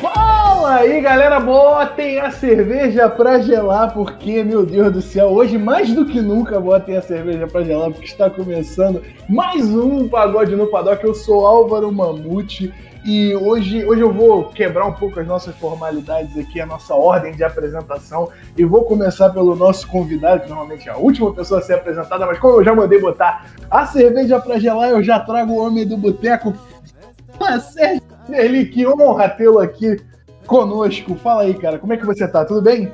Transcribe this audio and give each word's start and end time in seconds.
Fala 0.00 0.74
aí, 0.74 1.00
galera, 1.00 1.40
botem 1.40 2.20
a 2.20 2.30
cerveja 2.30 3.08
pra 3.08 3.38
gelar, 3.38 3.94
porque, 3.94 4.44
meu 4.44 4.66
Deus 4.66 4.92
do 4.92 5.00
céu, 5.00 5.28
hoje 5.28 5.56
mais 5.56 5.90
do 5.92 6.04
que 6.04 6.20
nunca 6.20 6.60
botem 6.60 6.96
a 6.96 7.02
cerveja 7.02 7.46
pra 7.46 7.62
gelar, 7.62 7.90
porque 7.90 8.04
está 8.04 8.28
começando 8.28 9.02
mais 9.26 9.74
um 9.74 10.06
Pagode 10.06 10.54
no 10.54 10.66
Paddock. 10.66 11.02
Eu 11.02 11.14
sou 11.14 11.46
Álvaro 11.46 11.90
Mamute 11.90 12.74
e 13.06 13.34
hoje, 13.36 13.86
hoje 13.86 14.02
eu 14.02 14.12
vou 14.12 14.44
quebrar 14.44 14.84
um 14.84 14.92
pouco 14.92 15.18
as 15.18 15.26
nossas 15.26 15.56
formalidades 15.56 16.36
aqui, 16.36 16.60
a 16.60 16.66
nossa 16.66 16.94
ordem 16.94 17.32
de 17.32 17.42
apresentação, 17.42 18.28
e 18.54 18.64
vou 18.64 18.84
começar 18.84 19.30
pelo 19.30 19.56
nosso 19.56 19.88
convidado, 19.88 20.42
que 20.42 20.48
normalmente 20.48 20.88
é 20.88 20.92
a 20.92 20.98
última 20.98 21.32
pessoa 21.32 21.60
a 21.60 21.62
ser 21.62 21.74
apresentada, 21.74 22.26
mas 22.26 22.38
como 22.38 22.58
eu 22.58 22.64
já 22.64 22.74
mandei 22.74 23.00
botar 23.00 23.46
a 23.70 23.86
cerveja 23.86 24.38
pra 24.40 24.58
gelar, 24.58 24.90
eu 24.90 25.02
já 25.02 25.20
trago 25.20 25.54
o 25.54 25.66
homem 25.66 25.86
do 25.86 25.96
boteco, 25.96 26.52
Sérgio 27.72 28.05
Ele, 28.28 28.66
que 28.66 28.86
honra 28.86 29.28
tê-lo 29.28 29.58
aqui 29.58 29.96
conosco. 30.46 31.14
Fala 31.16 31.42
aí, 31.42 31.54
cara, 31.54 31.78
como 31.78 31.92
é 31.92 31.96
que 31.96 32.06
você 32.06 32.26
tá? 32.26 32.44
Tudo 32.44 32.62
bem? 32.62 32.92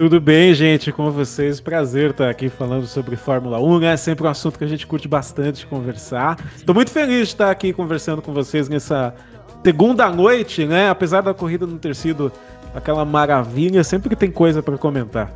Tudo 0.00 0.18
bem, 0.18 0.54
gente, 0.54 0.90
com 0.90 1.10
vocês. 1.10 1.60
Prazer 1.60 2.12
estar 2.12 2.30
aqui 2.30 2.48
falando 2.48 2.86
sobre 2.86 3.16
Fórmula 3.16 3.60
1, 3.60 3.80
né? 3.80 3.92
É 3.92 3.96
sempre 3.98 4.26
um 4.26 4.30
assunto 4.30 4.58
que 4.58 4.64
a 4.64 4.66
gente 4.66 4.86
curte 4.86 5.06
bastante 5.06 5.66
conversar. 5.66 6.38
Estou 6.56 6.74
muito 6.74 6.90
feliz 6.90 7.28
de 7.28 7.34
estar 7.34 7.50
aqui 7.50 7.70
conversando 7.72 8.22
com 8.22 8.32
vocês 8.32 8.66
nessa 8.66 9.14
segunda 9.62 10.08
noite, 10.08 10.64
né? 10.64 10.88
Apesar 10.88 11.20
da 11.20 11.34
corrida 11.34 11.66
não 11.66 11.76
ter 11.76 11.94
sido 11.94 12.32
aquela 12.74 13.04
maravilha, 13.04 13.84
sempre 13.84 14.16
tem 14.16 14.30
coisa 14.30 14.62
para 14.62 14.78
comentar. 14.78 15.34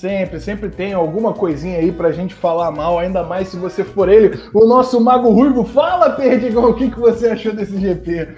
Sempre, 0.00 0.40
sempre 0.40 0.70
tem 0.70 0.94
alguma 0.94 1.34
coisinha 1.34 1.78
aí 1.78 1.92
pra 1.92 2.10
gente 2.10 2.32
falar 2.32 2.70
mal, 2.70 2.98
ainda 2.98 3.22
mais 3.22 3.48
se 3.48 3.56
você 3.58 3.84
for 3.84 4.08
ele, 4.08 4.40
o 4.54 4.64
nosso 4.66 4.98
Mago 4.98 5.28
Ruivo. 5.30 5.62
Fala, 5.62 6.10
Perdigão, 6.10 6.70
o 6.70 6.74
que, 6.74 6.90
que 6.90 6.98
você 6.98 7.28
achou 7.28 7.52
desse 7.52 7.76
GP? 7.78 8.28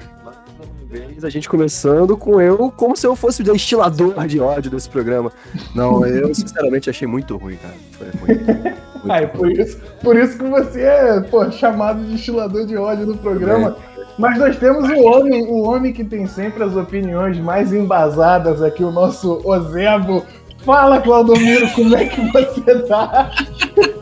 A 1.23 1.31
gente 1.31 1.49
começando 1.49 2.17
com 2.17 2.41
eu 2.41 2.73
como 2.77 2.97
se 2.97 3.07
eu 3.07 3.15
fosse 3.15 3.43
o 3.43 3.45
destilador 3.45 4.27
de 4.27 4.41
ódio 4.41 4.71
desse 4.71 4.89
programa. 4.89 5.33
Não, 5.75 6.05
eu 6.07 6.35
sinceramente 6.35 6.91
achei 6.91 7.07
muito 7.07 7.37
ruim, 7.37 7.57
cara. 7.57 7.75
Foi 7.93 8.07
muito, 8.27 8.45
muito 8.47 9.13
é 9.13 9.27
por 9.27 9.51
isso, 9.51 9.81
por 10.03 10.17
isso 10.17 10.39
que 10.39 10.45
você 10.45 10.83
é 10.83 11.21
pô, 11.21 11.51
chamado 11.51 12.03
de 12.05 12.13
destilador 12.13 12.67
de 12.67 12.77
ódio 12.77 13.07
no 13.07 13.17
programa. 13.17 13.77
É. 13.89 13.93
Mas 14.19 14.39
nós 14.39 14.57
temos 14.59 14.89
o 14.91 15.03
homem, 15.05 15.47
o 15.47 15.63
homem 15.63 15.93
que 15.93 16.05
tem 16.05 16.27
sempre 16.27 16.63
as 16.63 16.77
opiniões 16.77 17.39
mais 17.39 17.73
embasadas 17.73 18.63
aqui, 18.63 18.85
o 18.85 18.91
nosso 18.91 19.41
Ozebo 19.43 20.23
Fala, 20.65 21.01
Claudomiro, 21.01 21.69
como 21.73 21.97
é 21.97 22.05
que 22.05 22.21
você 22.31 22.83
tá? 22.87 23.31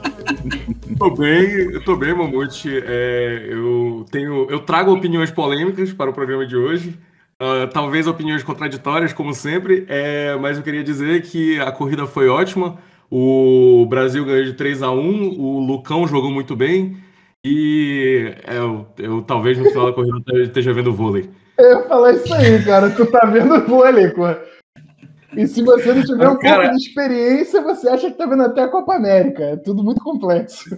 tô 0.98 1.10
bem, 1.10 1.72
eu 1.72 1.84
tô 1.84 1.96
bem, 1.96 2.14
Mamute. 2.14 2.70
É, 2.84 3.48
eu 3.50 4.04
tenho, 4.10 4.50
eu 4.50 4.60
trago 4.60 4.92
opiniões 4.92 5.30
polêmicas 5.30 5.92
para 5.92 6.10
o 6.10 6.14
programa 6.14 6.46
de 6.46 6.56
hoje. 6.56 6.98
Uh, 7.40 7.66
talvez 7.72 8.06
opiniões 8.06 8.42
contraditórias, 8.42 9.14
como 9.14 9.32
sempre, 9.32 9.86
é, 9.88 10.36
mas 10.36 10.58
eu 10.58 10.62
queria 10.62 10.84
dizer 10.84 11.22
que 11.22 11.58
a 11.58 11.72
corrida 11.72 12.06
foi 12.06 12.28
ótima. 12.28 12.76
O 13.10 13.86
Brasil 13.88 14.24
ganhou 14.24 14.44
de 14.44 14.52
3 14.52 14.82
a 14.82 14.90
1 14.90 15.40
o 15.40 15.58
Lucão 15.58 16.06
jogou 16.06 16.30
muito 16.30 16.54
bem 16.54 16.98
e 17.42 18.34
eu, 18.46 18.86
eu 18.98 19.22
talvez 19.22 19.56
no 19.56 19.64
final 19.64 19.86
da 19.86 19.92
corrida 19.92 20.42
esteja 20.42 20.72
vendo 20.72 20.92
vôlei. 20.92 21.30
Eu 21.58 21.78
ia 21.78 21.82
falar 21.88 22.12
isso 22.12 22.32
aí, 22.32 22.62
cara. 22.62 22.90
Tu 22.90 23.06
tá 23.06 23.26
vendo 23.26 23.66
vôlei, 23.66 24.08
pô. 24.08 24.24
E 25.36 25.46
se 25.46 25.62
você 25.62 25.92
não 25.94 26.02
tiver 26.04 26.28
um 26.28 26.38
Cara... 26.38 26.62
pouco 26.62 26.76
de 26.76 26.82
experiência, 26.88 27.62
você 27.62 27.88
acha 27.88 28.10
que 28.10 28.16
tá 28.16 28.26
vendo 28.26 28.42
até 28.42 28.62
a 28.62 28.68
Copa 28.68 28.94
América. 28.94 29.42
É 29.44 29.56
tudo 29.56 29.82
muito 29.82 30.00
complexo. 30.02 30.76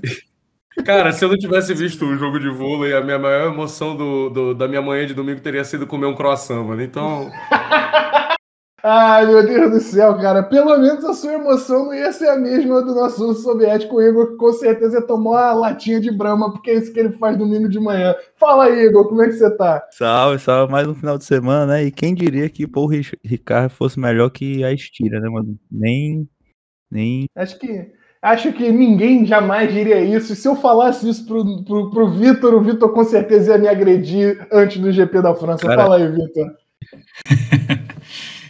Cara, 0.84 1.12
se 1.12 1.24
eu 1.24 1.28
não 1.28 1.36
tivesse 1.36 1.74
visto 1.74 2.04
o 2.04 2.16
jogo 2.16 2.40
de 2.40 2.48
vôlei, 2.48 2.94
a 2.94 3.02
minha 3.02 3.18
maior 3.18 3.52
emoção 3.52 3.94
do, 3.94 4.30
do, 4.30 4.54
da 4.54 4.66
minha 4.66 4.80
manhã 4.80 5.06
de 5.06 5.14
domingo 5.14 5.40
teria 5.40 5.64
sido 5.64 5.86
comer 5.86 6.06
um 6.06 6.14
croissant, 6.14 6.64
mano. 6.64 6.82
Então. 6.82 7.30
Ai, 8.84 9.26
meu 9.26 9.46
Deus 9.46 9.70
do 9.70 9.80
céu, 9.80 10.16
cara. 10.16 10.42
Pelo 10.42 10.76
menos 10.76 11.04
a 11.04 11.14
sua 11.14 11.34
emoção 11.34 11.86
não 11.86 11.94
ia 11.94 12.12
ser 12.12 12.28
a 12.28 12.36
mesma 12.36 12.82
do 12.82 12.92
nosso 12.92 13.24
uso 13.30 13.42
soviético, 13.42 13.96
o 13.96 14.02
Igor, 14.02 14.32
que 14.32 14.36
com 14.36 14.52
certeza 14.52 14.98
ia 14.98 15.06
tomar 15.06 15.30
uma 15.30 15.68
latinha 15.68 16.00
de 16.00 16.10
brama, 16.10 16.52
porque 16.52 16.72
é 16.72 16.74
isso 16.74 16.92
que 16.92 16.98
ele 16.98 17.12
faz 17.12 17.36
domingo 17.36 17.68
de 17.68 17.78
manhã. 17.78 18.12
Fala 18.36 18.64
aí, 18.64 18.86
Igor, 18.86 19.08
como 19.08 19.22
é 19.22 19.26
que 19.26 19.34
você 19.34 19.56
tá? 19.56 19.86
Salve, 19.92 20.40
salve. 20.40 20.72
Mais 20.72 20.88
um 20.88 20.94
final 20.94 21.16
de 21.16 21.24
semana, 21.24 21.74
né? 21.74 21.84
E 21.84 21.92
quem 21.92 22.12
diria 22.12 22.48
que 22.50 22.64
o 22.64 22.88
Ricardo 23.24 23.70
fosse 23.70 24.00
melhor 24.00 24.30
que 24.30 24.64
a 24.64 24.72
Estira, 24.72 25.20
né, 25.20 25.28
mano? 25.28 25.56
Nem. 25.70 26.28
Nem. 26.90 27.26
Acho 27.36 27.58
que. 27.60 27.92
Acho 28.20 28.52
que 28.52 28.70
ninguém 28.70 29.26
jamais 29.26 29.72
diria 29.72 30.00
isso. 30.00 30.32
E 30.32 30.36
se 30.36 30.46
eu 30.46 30.54
falasse 30.54 31.08
isso 31.08 31.26
pro, 31.26 31.64
pro, 31.64 31.90
pro 31.90 32.10
Vitor, 32.10 32.54
o 32.54 32.60
Vitor 32.60 32.92
com 32.92 33.02
certeza 33.04 33.52
ia 33.52 33.58
me 33.58 33.68
agredir 33.68 34.46
antes 34.52 34.78
do 34.78 34.92
GP 34.92 35.22
da 35.22 35.34
França. 35.34 35.66
Cara... 35.66 35.82
Fala 35.82 35.96
aí, 35.96 36.08
Vitor. 36.08 36.46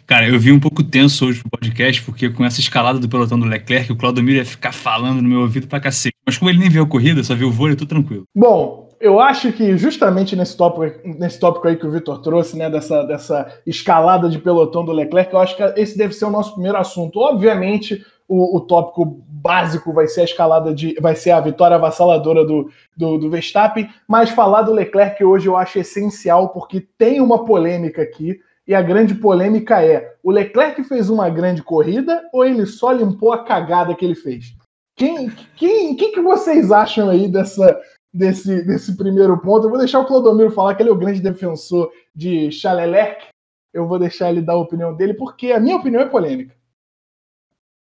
Cara, 0.06 0.28
eu 0.28 0.38
vi 0.38 0.52
um 0.52 0.60
pouco 0.60 0.82
tenso 0.82 1.26
hoje 1.26 1.42
no 1.44 1.50
podcast, 1.50 2.02
porque 2.02 2.28
com 2.28 2.44
essa 2.44 2.60
escalada 2.60 2.98
do 2.98 3.08
pelotão 3.08 3.38
do 3.38 3.46
Leclerc, 3.46 3.92
o 3.92 3.96
Claudomiro 3.96 4.38
ia 4.38 4.44
ficar 4.44 4.72
falando 4.72 5.22
no 5.22 5.28
meu 5.28 5.40
ouvido 5.40 5.66
pra 5.66 5.80
cacete. 5.80 6.16
Mas 6.26 6.36
como 6.36 6.50
ele 6.50 6.58
nem 6.58 6.68
viu 6.68 6.82
a 6.82 6.86
corrida, 6.86 7.22
só 7.22 7.34
viu 7.34 7.48
o 7.48 7.52
vôlei, 7.52 7.76
tô 7.76 7.86
tranquilo. 7.86 8.24
Bom, 8.34 8.88
eu 9.00 9.18
acho 9.20 9.52
que 9.52 9.76
justamente 9.76 10.36
nesse 10.36 10.56
tópico, 10.56 11.00
nesse 11.04 11.38
tópico 11.38 11.66
aí 11.66 11.76
que 11.76 11.86
o 11.86 11.90
Vitor 11.90 12.20
trouxe, 12.20 12.56
né, 12.56 12.68
dessa, 12.68 13.02
dessa 13.04 13.60
escalada 13.66 14.28
de 14.28 14.38
pelotão 14.38 14.84
do 14.84 14.92
Leclerc, 14.92 15.32
eu 15.32 15.40
acho 15.40 15.56
que 15.56 15.62
esse 15.80 15.96
deve 15.96 16.14
ser 16.14 16.24
o 16.24 16.30
nosso 16.30 16.52
primeiro 16.52 16.78
assunto. 16.78 17.18
Obviamente, 17.18 18.04
o, 18.28 18.56
o 18.56 18.60
tópico 18.60 19.24
básico 19.28 19.92
vai 19.92 20.06
ser 20.06 20.22
a 20.22 20.24
escalada 20.24 20.74
de. 20.74 20.94
vai 21.00 21.16
ser 21.16 21.32
a 21.32 21.40
vitória 21.40 21.76
avassaladora 21.76 22.44
do, 22.44 22.70
do, 22.96 23.18
do 23.18 23.30
Verstappen, 23.30 23.88
mas 24.06 24.30
falar 24.30 24.62
do 24.62 24.72
Leclerc 24.72 25.22
hoje 25.24 25.48
eu 25.48 25.56
acho 25.56 25.78
essencial, 25.78 26.50
porque 26.50 26.86
tem 26.96 27.20
uma 27.20 27.44
polêmica 27.44 28.02
aqui 28.02 28.38
e 28.66 28.74
a 28.74 28.82
grande 28.82 29.14
polêmica 29.14 29.84
é: 29.84 30.14
o 30.22 30.30
Leclerc 30.30 30.82
fez 30.84 31.10
uma 31.10 31.28
grande 31.28 31.62
corrida 31.62 32.22
ou 32.32 32.44
ele 32.44 32.66
só 32.66 32.92
limpou 32.92 33.32
a 33.32 33.44
cagada 33.44 33.94
que 33.94 34.04
ele 34.04 34.14
fez? 34.14 34.54
Quem, 34.96 35.30
quem, 35.56 35.96
quem 35.96 36.12
que 36.12 36.20
vocês 36.20 36.70
acham 36.70 37.08
aí 37.08 37.26
dessa, 37.28 37.80
desse, 38.12 38.62
desse 38.64 38.96
primeiro 38.96 39.38
ponto? 39.40 39.66
Eu 39.66 39.70
vou 39.70 39.78
deixar 39.78 40.00
o 40.00 40.06
Clodomiro 40.06 40.50
falar 40.50 40.74
que 40.74 40.82
ele 40.82 40.90
é 40.90 40.92
o 40.92 40.98
grande 40.98 41.20
defensor 41.20 41.90
de 42.14 42.52
Chalelerc. 42.52 43.26
Eu 43.72 43.88
vou 43.88 43.98
deixar 43.98 44.30
ele 44.30 44.42
dar 44.42 44.52
a 44.52 44.58
opinião 44.58 44.94
dele, 44.94 45.14
porque 45.14 45.50
a 45.50 45.58
minha 45.58 45.76
opinião 45.76 46.02
é 46.02 46.06
polêmica. 46.06 46.54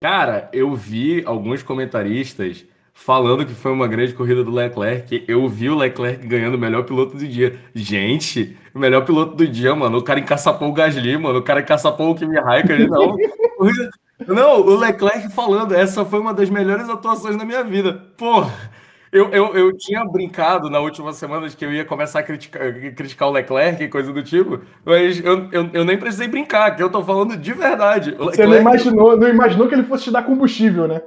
Cara, 0.01 0.49
eu 0.53 0.73
vi 0.73 1.23
alguns 1.25 1.61
comentaristas 1.61 2.65
falando 2.93 3.45
que 3.45 3.53
foi 3.53 3.71
uma 3.71 3.87
grande 3.87 4.13
corrida 4.13 4.43
do 4.43 4.51
Leclerc. 4.51 5.25
Eu 5.27 5.47
vi 5.49 5.69
o 5.69 5.75
Leclerc 5.75 6.25
ganhando 6.25 6.55
o 6.55 6.59
melhor 6.59 6.83
piloto 6.83 7.17
do 7.17 7.27
dia. 7.27 7.59
Gente, 7.73 8.57
o 8.73 8.79
melhor 8.79 9.05
piloto 9.05 9.35
do 9.35 9.47
dia, 9.47 9.75
mano. 9.75 9.97
O 9.99 10.03
cara 10.03 10.19
encaçapou 10.19 10.69
o 10.69 10.73
Gasly, 10.73 11.17
mano. 11.17 11.39
O 11.39 11.43
cara 11.43 11.61
encaçapou 11.61 12.11
o 12.11 12.15
Kimi 12.15 12.39
Raikkonen, 12.39 12.87
não. 12.87 13.15
não, 14.27 14.61
o 14.61 14.75
Leclerc 14.75 15.29
falando, 15.29 15.75
essa 15.75 16.03
foi 16.03 16.19
uma 16.19 16.33
das 16.33 16.49
melhores 16.49 16.89
atuações 16.89 17.37
da 17.37 17.45
minha 17.45 17.63
vida. 17.63 18.01
Pô, 18.17 18.45
eu, 19.11 19.29
eu, 19.29 19.55
eu 19.55 19.77
tinha 19.77 20.03
brincado 20.05 20.71
na 20.71 20.79
última 20.79 21.13
semana 21.13 21.47
de 21.47 21.55
que 21.55 21.63
eu 21.63 21.71
ia 21.71 21.85
começar 21.85 22.19
a 22.19 22.23
criticar, 22.23 22.73
criticar 22.95 23.29
o 23.29 23.31
Leclerc 23.31 23.83
e 23.83 23.87
coisa 23.87 24.11
do 24.11 24.23
tipo, 24.23 24.61
mas 24.83 25.23
eu, 25.23 25.49
eu, 25.51 25.69
eu 25.71 25.85
nem 25.85 25.99
precisei 25.99 26.27
brincar, 26.27 26.75
que 26.75 26.81
eu 26.81 26.89
tô 26.89 27.03
falando 27.03 27.37
de 27.37 27.53
verdade. 27.53 28.09
Leclerc... 28.09 28.35
Você 28.35 28.47
não 28.47 28.57
imaginou, 28.57 29.15
não 29.15 29.29
imaginou 29.29 29.67
que 29.67 29.75
ele 29.75 29.83
fosse 29.83 30.05
te 30.05 30.11
dar 30.11 30.23
combustível, 30.23 30.87
né? 30.87 30.99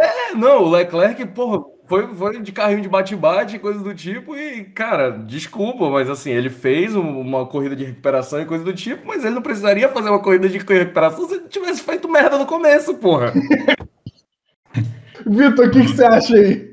É, 0.00 0.34
não, 0.36 0.62
o 0.62 0.70
Leclerc, 0.70 1.26
porra, 1.26 1.64
foi, 1.86 2.06
foi 2.14 2.40
de 2.40 2.52
carrinho 2.52 2.80
de 2.80 2.88
bate-bate, 2.88 3.58
coisa 3.58 3.80
do 3.80 3.94
tipo, 3.94 4.36
e, 4.36 4.64
cara, 4.64 5.10
desculpa, 5.10 5.90
mas 5.90 6.08
assim, 6.08 6.30
ele 6.30 6.48
fez 6.48 6.94
uma 6.94 7.44
corrida 7.46 7.76
de 7.76 7.84
recuperação 7.84 8.40
e 8.40 8.46
coisa 8.46 8.64
do 8.64 8.72
tipo, 8.72 9.06
mas 9.06 9.24
ele 9.24 9.34
não 9.34 9.42
precisaria 9.42 9.88
fazer 9.88 10.08
uma 10.08 10.22
corrida 10.22 10.48
de 10.48 10.58
recuperação 10.58 11.28
se 11.28 11.34
ele 11.34 11.48
tivesse 11.48 11.82
feito 11.82 12.08
merda 12.08 12.38
no 12.38 12.46
começo, 12.46 12.94
porra. 12.94 13.32
Vitor, 15.26 15.66
o 15.66 15.70
que, 15.70 15.82
que 15.82 15.88
você 15.88 16.04
acha 16.04 16.34
aí? 16.34 16.72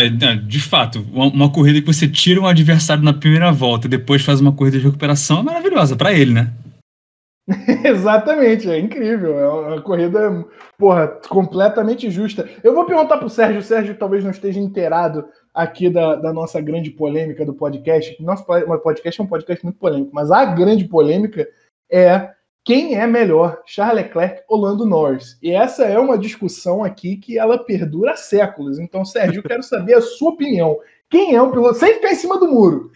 É, 0.00 0.08
de 0.08 0.60
fato, 0.60 1.04
uma, 1.12 1.50
corrida 1.50 1.80
que 1.80 1.86
você 1.86 2.06
tira 2.06 2.40
um 2.40 2.46
adversário 2.46 3.02
na 3.02 3.12
primeira 3.12 3.50
volta 3.50 3.88
e 3.88 3.90
depois 3.90 4.22
faz 4.22 4.40
uma 4.40 4.52
corrida 4.52 4.78
de 4.78 4.84
recuperação 4.84 5.40
é 5.40 5.42
maravilhosa 5.42 5.96
para 5.96 6.12
ele, 6.12 6.32
né? 6.32 6.52
Exatamente, 7.84 8.70
é 8.70 8.78
incrível. 8.78 9.38
É 9.38 9.48
uma 9.48 9.82
corrida, 9.82 10.44
porra, 10.76 11.08
completamente 11.28 12.10
justa. 12.10 12.48
Eu 12.62 12.74
vou 12.74 12.84
perguntar 12.84 13.16
pro 13.16 13.30
Sérgio, 13.30 13.60
o 13.60 13.62
Sérgio 13.64 13.96
talvez 13.96 14.22
não 14.22 14.30
esteja 14.30 14.60
inteirado 14.60 15.26
aqui 15.54 15.88
da, 15.88 16.14
da 16.16 16.32
nossa 16.32 16.60
grande 16.60 16.90
polêmica 16.90 17.44
do 17.46 17.54
podcast. 17.54 18.22
Nosso 18.22 18.44
podcast 18.44 19.20
é 19.20 19.24
um 19.24 19.26
podcast 19.26 19.64
muito 19.64 19.78
polêmico, 19.78 20.10
mas 20.12 20.30
a 20.30 20.44
grande 20.44 20.84
polêmica 20.84 21.48
é 21.90 22.30
quem 22.64 22.96
é 22.96 23.06
melhor, 23.06 23.62
Charles 23.64 24.04
Leclerc 24.04 24.42
ou 24.46 24.60
Lando 24.60 24.84
Norris? 24.84 25.38
E 25.42 25.50
essa 25.50 25.86
é 25.86 25.98
uma 25.98 26.18
discussão 26.18 26.84
aqui 26.84 27.16
que 27.16 27.38
ela 27.38 27.64
perdura 27.64 28.12
há 28.12 28.16
séculos. 28.16 28.78
Então, 28.78 29.06
Sérgio, 29.06 29.38
eu 29.38 29.42
quero 29.42 29.62
saber 29.62 29.94
a 29.94 30.02
sua 30.02 30.32
opinião. 30.32 30.78
Quem 31.10 31.34
é 31.34 31.40
o 31.40 31.50
piloto? 31.50 31.78
Sem 31.78 31.94
ficar 31.94 32.12
em 32.12 32.16
cima 32.16 32.38
do 32.38 32.48
muro. 32.48 32.90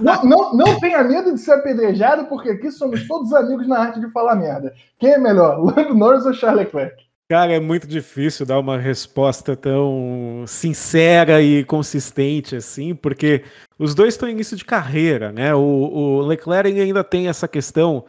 Não, 0.00 0.24
não, 0.24 0.54
não 0.54 0.80
tenha 0.80 1.02
medo 1.02 1.34
de 1.34 1.40
ser 1.40 1.52
apedrejado, 1.52 2.26
porque 2.26 2.50
aqui 2.50 2.70
somos 2.70 3.06
todos 3.08 3.32
amigos 3.32 3.66
na 3.66 3.78
arte 3.78 4.00
de 4.00 4.10
falar 4.12 4.36
merda. 4.36 4.72
Quem 4.98 5.10
é 5.10 5.18
melhor, 5.18 5.58
Lando 5.64 5.94
Norris 5.94 6.24
ou 6.24 6.32
Charles 6.32 6.66
Leclerc? 6.66 7.04
Cara, 7.28 7.52
é 7.52 7.58
muito 7.58 7.88
difícil 7.88 8.46
dar 8.46 8.60
uma 8.60 8.78
resposta 8.78 9.56
tão 9.56 10.44
sincera 10.46 11.42
e 11.42 11.64
consistente 11.64 12.54
assim, 12.54 12.94
porque 12.94 13.42
os 13.76 13.96
dois 13.96 14.14
estão 14.14 14.28
em 14.28 14.32
início 14.32 14.56
de 14.56 14.64
carreira, 14.64 15.32
né? 15.32 15.52
O, 15.52 15.60
o 15.60 16.20
Leclerc 16.20 16.80
ainda 16.80 17.02
tem 17.02 17.26
essa 17.26 17.48
questão 17.48 18.04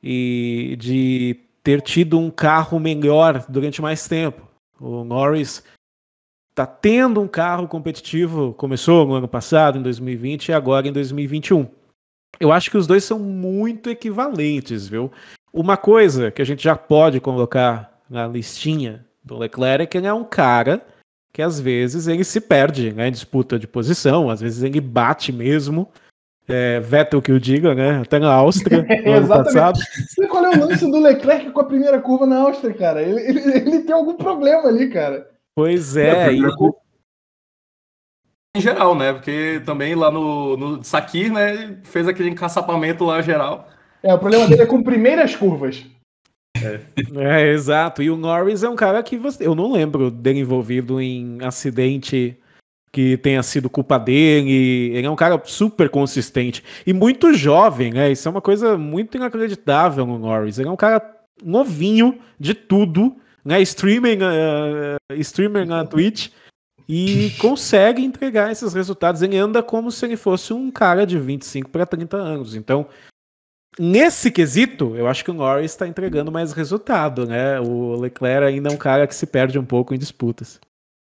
e 0.00 0.76
de 0.78 1.40
ter 1.64 1.82
tido 1.82 2.20
um 2.20 2.30
carro 2.30 2.78
melhor 2.78 3.44
durante 3.48 3.82
mais 3.82 4.06
tempo. 4.06 4.46
O 4.80 5.02
Norris 5.02 5.64
está 6.56 6.64
tendo 6.64 7.20
um 7.20 7.28
carro 7.28 7.68
competitivo, 7.68 8.54
começou 8.54 9.06
no 9.06 9.12
ano 9.12 9.28
passado, 9.28 9.78
em 9.78 9.82
2020, 9.82 10.48
e 10.48 10.52
agora 10.54 10.88
em 10.88 10.92
2021. 10.92 11.66
Eu 12.40 12.50
acho 12.50 12.70
que 12.70 12.78
os 12.78 12.86
dois 12.86 13.04
são 13.04 13.18
muito 13.18 13.90
equivalentes, 13.90 14.88
viu? 14.88 15.12
Uma 15.52 15.76
coisa 15.76 16.30
que 16.30 16.40
a 16.40 16.46
gente 16.46 16.64
já 16.64 16.74
pode 16.74 17.20
colocar 17.20 18.00
na 18.08 18.26
listinha 18.26 19.04
do 19.22 19.36
Leclerc 19.36 19.82
é 19.82 19.86
que 19.86 19.98
ele 19.98 20.06
é 20.06 20.12
um 20.14 20.24
cara 20.24 20.82
que 21.30 21.42
às 21.42 21.60
vezes 21.60 22.06
ele 22.06 22.24
se 22.24 22.40
perde 22.40 22.90
né, 22.90 23.08
em 23.08 23.12
disputa 23.12 23.58
de 23.58 23.66
posição, 23.66 24.30
às 24.30 24.40
vezes 24.40 24.62
ele 24.62 24.80
bate 24.80 25.30
mesmo. 25.32 25.86
É, 26.48 26.80
Vettel 26.80 27.20
que 27.20 27.32
o 27.32 27.40
diga, 27.40 27.74
né? 27.74 27.98
Até 27.98 28.18
na 28.18 28.32
Áustria, 28.32 28.86
ano 29.04 29.28
passado. 29.28 29.78
Você 29.78 30.26
qual 30.28 30.46
é 30.46 30.56
o 30.56 30.68
lance 30.68 30.90
do 30.90 31.00
Leclerc 31.00 31.50
com 31.50 31.60
a 31.60 31.64
primeira 31.64 32.00
curva 32.00 32.24
na 32.24 32.38
Áustria, 32.38 32.72
cara? 32.72 33.02
Ele, 33.02 33.20
ele, 33.20 33.40
ele 33.40 33.80
tem 33.80 33.94
algum 33.94 34.14
problema 34.14 34.68
ali, 34.68 34.88
cara. 34.88 35.35
Pois 35.56 35.96
é. 35.96 36.34
E... 36.34 36.40
Em 38.56 38.60
geral, 38.60 38.94
né? 38.94 39.12
Porque 39.12 39.62
também 39.64 39.94
lá 39.94 40.10
no, 40.10 40.56
no 40.56 40.84
Sakir, 40.84 41.32
né? 41.32 41.78
Fez 41.82 42.06
aquele 42.06 42.28
encaçapamento 42.28 43.04
lá 43.04 43.22
geral. 43.22 43.68
É, 44.02 44.12
o 44.12 44.18
problema 44.18 44.46
dele 44.46 44.62
é 44.62 44.66
com 44.66 44.82
primeiras 44.82 45.34
curvas. 45.34 45.84
É. 46.56 46.80
é. 47.16 47.52
exato. 47.52 48.02
E 48.02 48.10
o 48.10 48.16
Norris 48.16 48.62
é 48.62 48.68
um 48.68 48.76
cara 48.76 49.02
que 49.02 49.16
você, 49.16 49.46
eu 49.46 49.54
não 49.54 49.72
lembro 49.72 50.10
dele 50.10 50.40
envolvido 50.40 51.00
em 51.00 51.38
acidente 51.42 52.38
que 52.92 53.16
tenha 53.18 53.42
sido 53.42 53.68
culpa 53.68 53.98
dele. 53.98 54.90
Ele 54.94 55.06
é 55.06 55.10
um 55.10 55.16
cara 55.16 55.40
super 55.44 55.88
consistente 55.88 56.62
e 56.86 56.92
muito 56.92 57.34
jovem, 57.34 57.92
né? 57.92 58.10
Isso 58.10 58.28
é 58.28 58.30
uma 58.30 58.42
coisa 58.42 58.76
muito 58.76 59.16
inacreditável 59.16 60.06
no 60.06 60.18
Norris. 60.18 60.58
Ele 60.58 60.68
é 60.68 60.72
um 60.72 60.76
cara 60.76 61.02
novinho 61.42 62.18
de 62.38 62.54
tudo, 62.54 63.16
né? 63.46 63.62
Streaming, 63.62 64.18
uh, 64.18 65.14
streamer 65.20 65.64
na 65.64 65.84
Twitch 65.84 66.30
e 66.88 67.30
consegue 67.40 68.04
entregar 68.04 68.50
esses 68.50 68.74
resultados. 68.74 69.22
Ele 69.22 69.38
anda 69.38 69.62
como 69.62 69.90
se 69.90 70.04
ele 70.04 70.16
fosse 70.16 70.52
um 70.52 70.70
cara 70.70 71.06
de 71.06 71.18
25 71.18 71.70
para 71.70 71.86
30 71.86 72.16
anos. 72.16 72.54
Então, 72.56 72.86
nesse 73.78 74.30
quesito, 74.32 74.96
eu 74.96 75.06
acho 75.06 75.24
que 75.24 75.30
o 75.30 75.34
Norris 75.34 75.70
está 75.70 75.86
entregando 75.86 76.32
mais 76.32 76.52
resultado, 76.52 77.24
né? 77.24 77.60
O 77.60 77.94
Leclerc 77.94 78.44
ainda 78.44 78.68
é 78.68 78.72
um 78.72 78.78
cara 78.78 79.06
que 79.06 79.14
se 79.14 79.26
perde 79.26 79.58
um 79.58 79.64
pouco 79.64 79.94
em 79.94 79.98
disputas. 79.98 80.60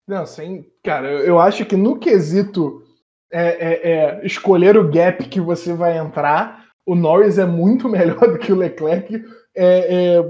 Não, 0.08 0.26
sim, 0.26 0.66
cara, 0.84 1.08
eu 1.08 1.40
acho 1.40 1.66
que 1.66 1.76
no 1.76 2.00
quesito 2.00 2.84
é, 3.31 3.42
é, 3.42 3.92
é, 3.92 4.26
escolher 4.26 4.78
o 4.78 4.90
gap 4.90 5.24
que 5.26 5.40
você 5.40 5.74
vai 5.74 5.98
entrar, 5.98 6.68
o 6.86 6.96
Norris 6.96 7.38
é 7.38 7.46
muito 7.46 7.90
melhor 7.90 8.20
do 8.20 8.40
que 8.40 8.52
o 8.52 8.56
Leclerc, 8.56 9.24
é, 9.56 10.16
é, 10.16 10.24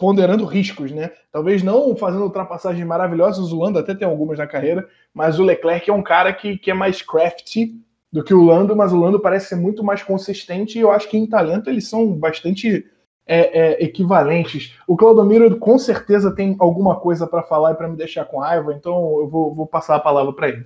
ponderando 0.00 0.46
riscos, 0.46 0.90
né? 0.90 1.10
Talvez 1.30 1.62
não 1.62 1.94
fazendo 1.94 2.24
ultrapassagens 2.24 2.84
maravilhosas, 2.86 3.52
o 3.52 3.60
Lando 3.60 3.78
até 3.78 3.94
tem 3.94 4.08
algumas 4.08 4.38
na 4.38 4.46
carreira, 4.46 4.88
mas 5.12 5.38
o 5.38 5.44
Leclerc 5.44 5.90
é 5.90 5.92
um 5.92 6.02
cara 6.02 6.32
que, 6.32 6.56
que 6.56 6.70
é 6.70 6.74
mais 6.74 7.02
crafty 7.02 7.74
do 8.10 8.24
que 8.24 8.32
o 8.32 8.42
Lando, 8.42 8.74
mas 8.74 8.94
o 8.94 8.98
Lando 8.98 9.20
parece 9.20 9.50
ser 9.50 9.56
muito 9.56 9.84
mais 9.84 10.02
consistente 10.02 10.78
e 10.78 10.80
eu 10.80 10.90
acho 10.90 11.06
que 11.06 11.18
em 11.18 11.26
talento 11.26 11.68
eles 11.68 11.86
são 11.86 12.14
bastante 12.14 12.86
é, 13.26 13.60
é, 13.60 13.84
equivalentes. 13.84 14.74
O 14.88 14.96
Claudomiro 14.96 15.54
com 15.58 15.78
certeza 15.78 16.34
tem 16.34 16.56
alguma 16.58 16.98
coisa 16.98 17.26
para 17.26 17.42
falar 17.42 17.72
e 17.72 17.76
para 17.76 17.86
me 17.86 17.96
deixar 17.96 18.24
com 18.24 18.40
raiva, 18.40 18.72
então 18.72 19.20
eu 19.20 19.28
vou, 19.28 19.54
vou 19.54 19.66
passar 19.66 19.96
a 19.96 20.00
palavra 20.00 20.32
para 20.32 20.48
ele. 20.48 20.64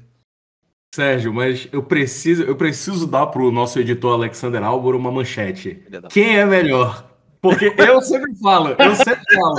Sérgio, 0.95 1.35
mas 1.35 1.69
eu 1.73 1.83
preciso, 1.83 2.45
eu 2.45 2.55
preciso 2.55 3.05
dar 3.05 3.27
para 3.27 3.43
o 3.43 3.51
nosso 3.51 3.81
editor 3.81 4.13
Alexander 4.13 4.63
Albor 4.63 4.95
uma 4.95 5.11
manchete. 5.11 5.83
Quem 6.09 6.39
é 6.39 6.47
melhor? 6.47 7.14
Porque 7.45 7.75
eu 7.77 8.01
sempre 8.01 8.35
falo, 8.37 8.75
eu 8.79 8.95
sempre 8.95 9.23
falo. 9.35 9.57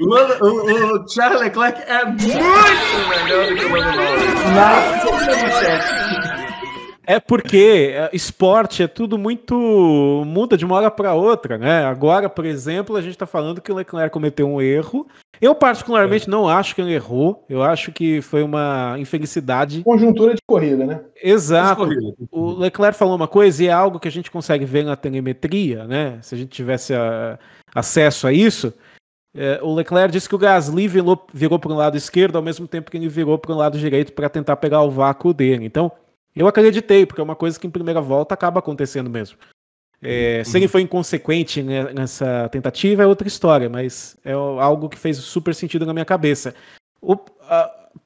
O, 0.00 0.06
o, 0.46 1.02
o 1.02 1.08
Charles 1.10 1.38
Leclerc 1.38 1.82
é 1.82 2.02
muito 2.06 2.24
melhor 3.10 3.46
do 3.46 3.56
que 3.56 3.64
o 3.66 3.76
Lando 3.76 3.96
Norris. 3.96 4.40
É 7.06 7.20
porque 7.20 7.92
é, 7.92 8.08
esporte 8.14 8.82
é 8.82 8.86
tudo 8.86 9.18
muito. 9.18 9.54
muda 10.26 10.56
de 10.56 10.64
uma 10.64 10.76
hora 10.76 10.90
para 10.90 11.12
outra, 11.12 11.58
né? 11.58 11.84
Agora, 11.84 12.30
por 12.30 12.46
exemplo, 12.46 12.96
a 12.96 13.02
gente 13.02 13.12
está 13.12 13.26
falando 13.26 13.60
que 13.60 13.70
o 13.70 13.74
Leclerc 13.74 14.10
cometeu 14.10 14.48
um 14.48 14.62
erro. 14.62 15.06
Eu, 15.40 15.54
particularmente, 15.54 16.28
é. 16.28 16.30
não 16.30 16.46
acho 16.46 16.74
que 16.74 16.82
ele 16.82 16.92
errou. 16.92 17.44
Eu 17.48 17.62
acho 17.62 17.92
que 17.92 18.20
foi 18.20 18.42
uma 18.42 18.96
infelicidade. 18.98 19.82
Conjuntura 19.82 20.34
de 20.34 20.42
corrida, 20.46 20.84
né? 20.84 21.00
Exato. 21.22 21.88
O 22.30 22.52
Leclerc 22.52 22.98
falou 22.98 23.16
uma 23.16 23.28
coisa 23.28 23.64
e 23.64 23.68
é 23.68 23.72
algo 23.72 23.98
que 23.98 24.08
a 24.08 24.10
gente 24.10 24.30
consegue 24.30 24.64
ver 24.64 24.84
na 24.84 24.96
telemetria, 24.96 25.86
né? 25.86 26.18
Se 26.20 26.34
a 26.34 26.38
gente 26.38 26.50
tivesse 26.50 26.94
a, 26.94 27.38
acesso 27.74 28.26
a 28.26 28.32
isso. 28.32 28.72
É, 29.34 29.60
o 29.62 29.72
Leclerc 29.72 30.12
disse 30.12 30.28
que 30.28 30.34
o 30.34 30.38
Gasly 30.38 30.88
virou, 30.88 31.26
virou 31.32 31.58
para 31.58 31.72
o 31.72 31.76
lado 31.76 31.96
esquerdo 31.96 32.36
ao 32.36 32.42
mesmo 32.42 32.66
tempo 32.66 32.90
que 32.90 32.96
ele 32.96 33.08
virou 33.08 33.38
para 33.38 33.52
o 33.52 33.56
lado 33.56 33.78
direito 33.78 34.12
para 34.12 34.28
tentar 34.28 34.56
pegar 34.56 34.82
o 34.82 34.90
vácuo 34.90 35.32
dele. 35.32 35.64
Então, 35.64 35.90
eu 36.34 36.46
acreditei, 36.46 37.06
porque 37.06 37.20
é 37.20 37.24
uma 37.24 37.36
coisa 37.36 37.58
que 37.58 37.66
em 37.66 37.70
primeira 37.70 38.00
volta 38.00 38.34
acaba 38.34 38.58
acontecendo 38.58 39.08
mesmo. 39.08 39.38
É, 40.02 40.38
uhum. 40.38 40.44
Se 40.44 40.58
ele 40.58 40.68
foi 40.68 40.80
inconsequente 40.80 41.62
nessa 41.62 42.48
tentativa 42.50 43.02
é 43.02 43.06
outra 43.06 43.28
história, 43.28 43.68
mas 43.68 44.16
é 44.24 44.32
algo 44.32 44.88
que 44.88 44.98
fez 44.98 45.18
super 45.18 45.54
sentido 45.54 45.84
na 45.84 45.92
minha 45.92 46.04
cabeça. 46.04 46.54
O, 47.02 47.16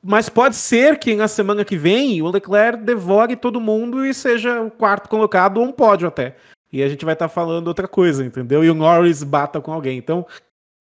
mas 0.03 0.29
pode 0.29 0.57
ser 0.57 0.99
que 0.99 1.15
na 1.15 1.29
semana 1.29 1.65
que 1.65 1.77
vem 1.77 2.21
o 2.23 2.31
Leclerc 2.31 2.83
devore 2.83 3.37
todo 3.37 3.61
mundo 3.61 4.05
e 4.05 4.13
seja 4.13 4.61
o 4.63 4.71
quarto 4.71 5.09
colocado 5.09 5.59
ou 5.59 5.67
um 5.67 5.73
pódio 5.73 6.09
até. 6.09 6.37
E 6.73 6.83
a 6.83 6.89
gente 6.89 7.05
vai 7.05 7.15
estar 7.15 7.29
tá 7.29 7.35
falando 7.35 7.69
outra 7.69 7.87
coisa, 7.87 8.25
entendeu? 8.25 8.65
E 8.65 8.71
o 8.71 8.75
Norris 8.75 9.23
bata 9.23 9.61
com 9.61 9.73
alguém. 9.73 9.97
Então 9.97 10.27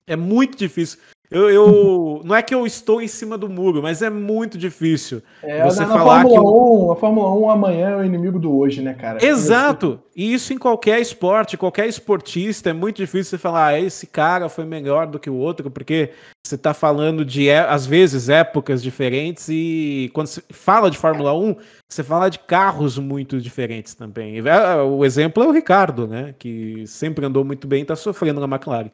é 0.07 0.15
muito 0.15 0.57
difícil. 0.57 0.99
Eu, 1.31 1.49
eu, 1.49 2.21
não 2.23 2.35
é 2.35 2.43
que 2.43 2.53
eu 2.53 2.65
estou 2.67 3.01
em 3.01 3.07
cima 3.07 3.37
do 3.37 3.49
muro, 3.49 3.81
mas 3.81 4.03
é 4.03 4.09
muito 4.09 4.55
difícil 4.55 5.23
é, 5.41 5.63
você 5.63 5.81
na, 5.81 5.87
na 5.87 5.97
falar 5.97 6.21
Fórmula 6.21 6.41
que. 6.41 6.85
1, 6.85 6.91
a 6.91 6.95
Fórmula 6.95 7.33
1 7.33 7.49
amanhã 7.49 7.89
é 7.89 7.95
o 7.95 8.03
inimigo 8.03 8.37
do 8.37 8.55
hoje, 8.55 8.83
né, 8.83 8.93
cara? 8.93 9.25
Exato! 9.25 9.99
E 10.15 10.31
isso 10.31 10.53
em 10.53 10.59
qualquer 10.59 10.99
esporte, 10.99 11.57
qualquer 11.57 11.87
esportista, 11.87 12.69
é 12.69 12.73
muito 12.73 12.97
difícil 12.97 13.31
você 13.31 13.37
falar, 13.39 13.67
ah, 13.67 13.79
esse 13.79 14.05
cara 14.05 14.47
foi 14.47 14.63
melhor 14.63 15.07
do 15.07 15.17
que 15.17 15.29
o 15.29 15.35
outro, 15.35 15.71
porque 15.71 16.11
você 16.45 16.53
está 16.53 16.71
falando 16.71 17.25
de, 17.25 17.49
é, 17.49 17.59
às 17.59 17.85
vezes, 17.87 18.29
épocas 18.29 18.83
diferentes 18.83 19.47
e 19.49 20.11
quando 20.13 20.27
você 20.27 20.43
fala 20.51 20.91
de 20.91 20.99
Fórmula 20.99 21.33
1, 21.33 21.55
você 21.89 22.03
fala 22.03 22.29
de 22.29 22.37
carros 22.37 22.99
muito 22.99 23.41
diferentes 23.41 23.95
também. 23.95 24.37
É, 24.37 24.75
o 24.83 25.03
exemplo 25.03 25.43
é 25.43 25.47
o 25.47 25.51
Ricardo, 25.51 26.07
né? 26.07 26.35
Que 26.37 26.85
sempre 26.85 27.25
andou 27.25 27.43
muito 27.43 27.67
bem 27.67 27.79
e 27.79 27.81
está 27.81 27.95
sofrendo 27.95 28.45
na 28.45 28.55
McLaren. 28.55 28.91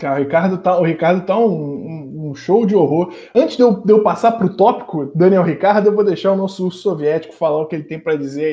Cara, 0.00 0.18
o 0.18 0.24
Ricardo 0.24 0.56
tá, 0.56 0.78
o 0.78 0.84
Ricardo 0.84 1.26
tá 1.26 1.36
um, 1.36 1.44
um, 1.44 2.30
um 2.30 2.34
show 2.34 2.64
de 2.64 2.74
horror. 2.74 3.12
Antes 3.34 3.56
de 3.58 3.62
eu, 3.62 3.74
de 3.82 3.92
eu 3.92 4.02
passar 4.02 4.32
pro 4.32 4.56
tópico, 4.56 5.12
Daniel 5.14 5.42
Ricardo, 5.42 5.86
eu 5.86 5.94
vou 5.94 6.02
deixar 6.02 6.32
o 6.32 6.36
nosso 6.36 6.64
urso 6.64 6.78
soviético 6.78 7.34
falar 7.34 7.60
o 7.60 7.66
que 7.66 7.76
ele 7.76 7.84
tem 7.84 8.00
para 8.00 8.16
dizer. 8.16 8.52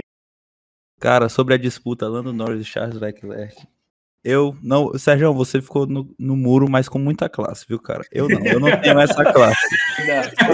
Cara, 0.99 1.29
sobre 1.29 1.53
a 1.53 1.57
disputa 1.57 2.07
Lando 2.07 2.33
Norris 2.33 2.61
e 2.61 2.65
Charles 2.65 2.99
Leclerc. 2.99 3.65
Eu 4.23 4.57
não. 4.61 4.97
Sérgio, 4.97 5.33
você 5.33 5.61
ficou 5.61 5.87
no, 5.87 6.13
no, 6.19 6.35
muro, 6.35 6.69
mas 6.69 6.89
com 6.89 6.99
muita 6.99 7.29
classe, 7.29 7.65
viu, 7.67 7.79
cara? 7.79 8.03
Eu 8.11 8.27
não, 8.27 8.45
eu 8.45 8.59
não 8.59 8.81
tenho 8.81 8.99
essa 8.99 9.23
classe. 9.31 9.77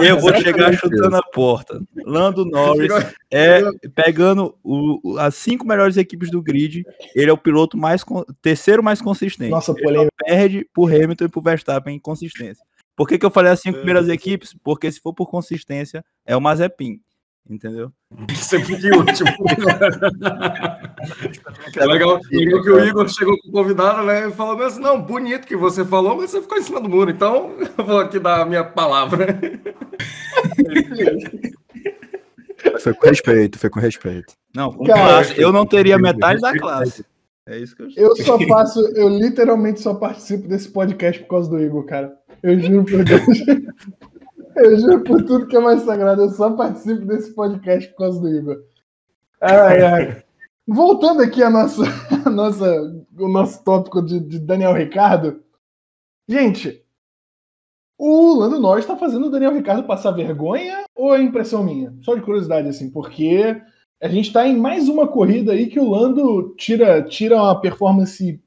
Eu 0.04 0.20
vou 0.20 0.32
chegar 0.40 0.72
chutando 0.74 1.16
a 1.16 1.22
porta. 1.22 1.80
Lando 2.04 2.44
Norris 2.44 2.92
é 3.32 3.62
pegando 3.94 4.56
o, 4.62 5.16
as 5.18 5.34
cinco 5.34 5.66
melhores 5.66 5.96
equipes 5.96 6.30
do 6.30 6.42
grid. 6.42 6.84
Ele 7.14 7.30
é 7.30 7.32
o 7.32 7.38
piloto 7.38 7.76
mais 7.76 8.04
terceiro 8.40 8.82
mais 8.82 9.00
consistente. 9.00 9.50
Nossa, 9.50 9.74
polêmica. 9.74 10.12
perde 10.24 10.68
por 10.72 10.92
Hamilton 10.92 11.24
e 11.24 11.28
por 11.28 11.42
Verstappen 11.42 11.96
em 11.96 12.00
consistência. 12.00 12.64
Por 12.96 13.08
que, 13.08 13.18
que 13.18 13.26
eu 13.26 13.30
falei 13.30 13.50
as 13.50 13.60
cinco 13.60 13.78
primeiras 13.78 14.08
equipes? 14.08 14.54
Porque 14.62 14.90
se 14.90 15.00
for 15.00 15.12
por 15.12 15.28
consistência, 15.28 16.04
é 16.24 16.36
o 16.36 16.40
Mazepin. 16.40 17.00
Entendeu? 17.48 17.92
Sempre 18.36 18.78
que 18.78 18.90
último. 18.90 19.28
é 21.76 21.86
legal, 21.86 22.20
legal 22.30 22.62
que 22.62 22.70
o 22.70 22.84
Igor 22.84 23.08
chegou 23.08 23.38
com 23.40 23.48
o 23.48 23.52
convidado, 23.52 24.02
né? 24.04 24.28
E 24.28 24.32
falou 24.32 24.60
assim: 24.62 24.80
não, 24.80 25.00
bonito 25.00 25.46
que 25.46 25.56
você 25.56 25.84
falou, 25.84 26.16
mas 26.16 26.30
você 26.30 26.40
ficou 26.42 26.58
em 26.58 26.62
cima 26.62 26.80
do 26.80 26.88
muro, 26.88 27.10
então 27.10 27.54
eu 27.76 27.84
vou 27.84 27.98
aqui 27.98 28.18
dar 28.18 28.42
a 28.42 28.46
minha 28.46 28.64
palavra. 28.64 29.38
Foi 32.80 32.94
com 32.94 33.06
respeito, 33.06 33.58
foi 33.58 33.68
com 33.68 33.78
respeito. 33.78 34.32
Não, 34.54 34.72
com 34.72 34.84
Cara, 34.84 35.00
classe, 35.00 35.40
eu 35.40 35.52
não 35.52 35.66
teria 35.66 35.98
metade 35.98 36.40
da 36.40 36.56
classe. 36.56 37.04
É 37.46 37.58
isso 37.58 37.76
que 37.76 37.82
eu 37.82 37.88
Eu 37.94 38.16
só 38.16 38.38
faço, 38.40 38.80
eu 38.96 39.08
literalmente 39.08 39.80
só 39.80 39.94
participo 39.94 40.48
desse 40.48 40.70
podcast 40.70 41.20
por 41.22 41.28
causa 41.28 41.50
do 41.50 41.60
Igor, 41.60 41.84
cara. 41.84 42.16
Eu 42.42 42.58
juro 42.58 42.84
por 42.84 43.04
Deus. 43.04 43.22
Eu 44.56 44.78
juro 44.78 45.00
por 45.02 45.22
tudo 45.24 45.46
que 45.46 45.56
é 45.56 45.60
mais 45.60 45.82
sagrado, 45.82 46.22
eu 46.22 46.30
só 46.30 46.50
participo 46.52 47.04
desse 47.04 47.34
podcast 47.34 47.90
por 47.90 47.98
causa 47.98 48.20
do 48.20 48.28
Igor. 48.28 48.62
Ai, 49.40 49.82
ai. 49.82 50.23
Voltando 50.66 51.22
aqui 51.22 51.42
a 51.42 51.50
nossa, 51.50 51.82
a 52.24 52.30
nossa, 52.30 53.06
o 53.18 53.28
nosso 53.28 53.62
tópico 53.62 54.02
de, 54.02 54.20
de 54.20 54.38
Daniel 54.38 54.72
Ricardo. 54.72 55.42
Gente, 56.28 56.82
o 57.98 58.34
Lando 58.34 58.58
Norris 58.58 58.84
está 58.84 58.96
fazendo 58.96 59.26
o 59.26 59.30
Daniel 59.30 59.52
Ricardo 59.52 59.86
passar 59.86 60.10
vergonha 60.12 60.84
ou 60.94 61.14
é 61.14 61.20
impressão 61.20 61.62
minha? 61.62 61.94
Só 62.00 62.14
de 62.14 62.22
curiosidade, 62.22 62.68
assim, 62.68 62.90
porque 62.90 63.60
a 64.02 64.08
gente 64.08 64.28
está 64.28 64.46
em 64.46 64.56
mais 64.56 64.88
uma 64.88 65.06
corrida 65.06 65.52
aí 65.52 65.66
que 65.66 65.78
o 65.78 65.88
Lando 65.88 66.54
tira, 66.56 67.02
tira 67.02 67.36
uma 67.36 67.60
performance 67.60 68.42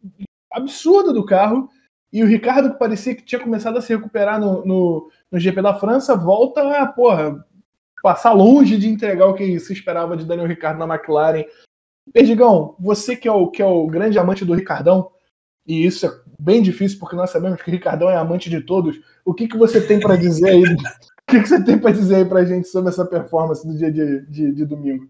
absurda 0.51 1.13
do 1.13 1.25
carro 1.25 1.69
e 2.11 2.23
o 2.23 2.27
Ricardo, 2.27 2.71
que 2.71 2.79
parecia 2.79 3.15
que 3.15 3.23
tinha 3.23 3.41
começado 3.41 3.77
a 3.77 3.81
se 3.81 3.93
recuperar 3.93 4.39
no, 4.39 4.65
no, 4.65 5.11
no 5.31 5.39
GP 5.39 5.61
da 5.61 5.75
França, 5.75 6.15
volta 6.15 6.61
a, 6.81 6.87
porra, 6.87 7.45
passar 8.01 8.31
longe 8.31 8.77
de 8.77 8.87
entregar 8.87 9.27
o 9.27 9.33
que 9.33 9.59
se 9.59 9.73
esperava 9.73 10.15
de 10.15 10.25
Daniel 10.25 10.47
Ricardo 10.47 10.79
na 10.79 10.95
McLaren. 10.95 11.43
Perdigão, 12.13 12.75
você 12.79 13.15
que 13.15 13.27
é, 13.27 13.31
o, 13.31 13.47
que 13.47 13.61
é 13.61 13.65
o 13.65 13.87
grande 13.87 14.17
amante 14.17 14.45
do 14.45 14.53
Ricardão, 14.53 15.11
e 15.65 15.85
isso 15.85 16.05
é 16.05 16.11
bem 16.39 16.61
difícil 16.61 16.99
porque 16.99 17.15
nós 17.15 17.29
sabemos 17.29 17.61
que 17.61 17.69
o 17.69 17.73
Ricardão 17.73 18.09
é 18.09 18.15
amante 18.15 18.49
de 18.49 18.61
todos, 18.61 18.99
o 19.25 19.33
que, 19.33 19.47
que 19.47 19.57
você 19.57 19.81
tem 19.81 19.99
para 19.99 20.15
dizer 20.15 20.49
aí? 20.49 20.63
o 20.63 21.31
que, 21.31 21.41
que 21.41 21.47
você 21.47 21.63
tem 21.63 21.77
para 21.77 21.91
dizer 21.91 22.15
aí 22.15 22.25
pra 22.25 22.45
gente 22.45 22.67
sobre 22.67 22.89
essa 22.89 23.05
performance 23.05 23.67
do 23.67 23.77
dia 23.77 23.91
de, 23.91 24.25
de, 24.27 24.51
de 24.53 24.65
domingo? 24.65 25.07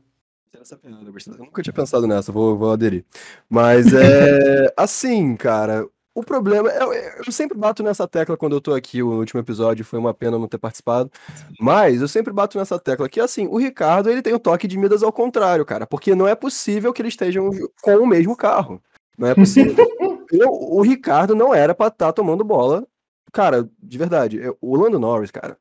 Eu 1.25 1.45
nunca 1.45 1.61
tinha 1.61 1.73
pensado 1.73 2.07
nessa, 2.07 2.31
vou, 2.31 2.57
vou 2.57 2.71
aderir. 2.71 3.05
Mas 3.49 3.93
é 3.93 4.73
assim, 4.75 5.35
cara, 5.35 5.87
o 6.17 6.23
problema, 6.23 6.69
eu, 6.69 6.91
eu, 6.93 7.31
sempre 7.31 7.55
bato 7.55 7.83
nessa 7.83 8.07
tecla 8.07 8.35
quando 8.35 8.55
eu 8.55 8.61
tô 8.61 8.73
aqui, 8.73 9.03
o 9.03 9.19
último 9.19 9.39
episódio 9.39 9.85
foi 9.85 9.99
uma 9.99 10.15
pena 10.15 10.39
não 10.39 10.47
ter 10.47 10.57
participado, 10.57 11.11
mas 11.59 12.01
eu 12.01 12.07
sempre 12.07 12.33
bato 12.33 12.57
nessa 12.57 12.79
tecla 12.79 13.07
que, 13.07 13.19
assim, 13.19 13.45
o 13.45 13.57
Ricardo, 13.57 14.09
ele 14.09 14.23
tem 14.23 14.33
o 14.33 14.39
toque 14.39 14.67
de 14.67 14.79
Midas 14.79 15.03
ao 15.03 15.13
contrário, 15.13 15.63
cara, 15.63 15.85
porque 15.85 16.15
não 16.15 16.27
é 16.27 16.33
possível 16.33 16.91
que 16.91 17.03
eles 17.03 17.13
estejam 17.13 17.51
com 17.83 17.97
o 17.97 18.07
mesmo 18.07 18.35
carro, 18.35 18.81
não 19.15 19.27
é 19.27 19.35
possível. 19.35 19.75
eu, 20.33 20.49
o 20.49 20.81
Ricardo 20.81 21.35
não 21.35 21.53
era 21.53 21.75
pra 21.75 21.85
estar 21.85 22.07
tá 22.07 22.13
tomando 22.13 22.43
bola, 22.43 22.83
cara, 23.31 23.69
de 23.79 23.97
verdade, 23.99 24.41
o 24.59 24.75
Lando 24.75 24.99
Norris, 24.99 25.29
cara, 25.29 25.55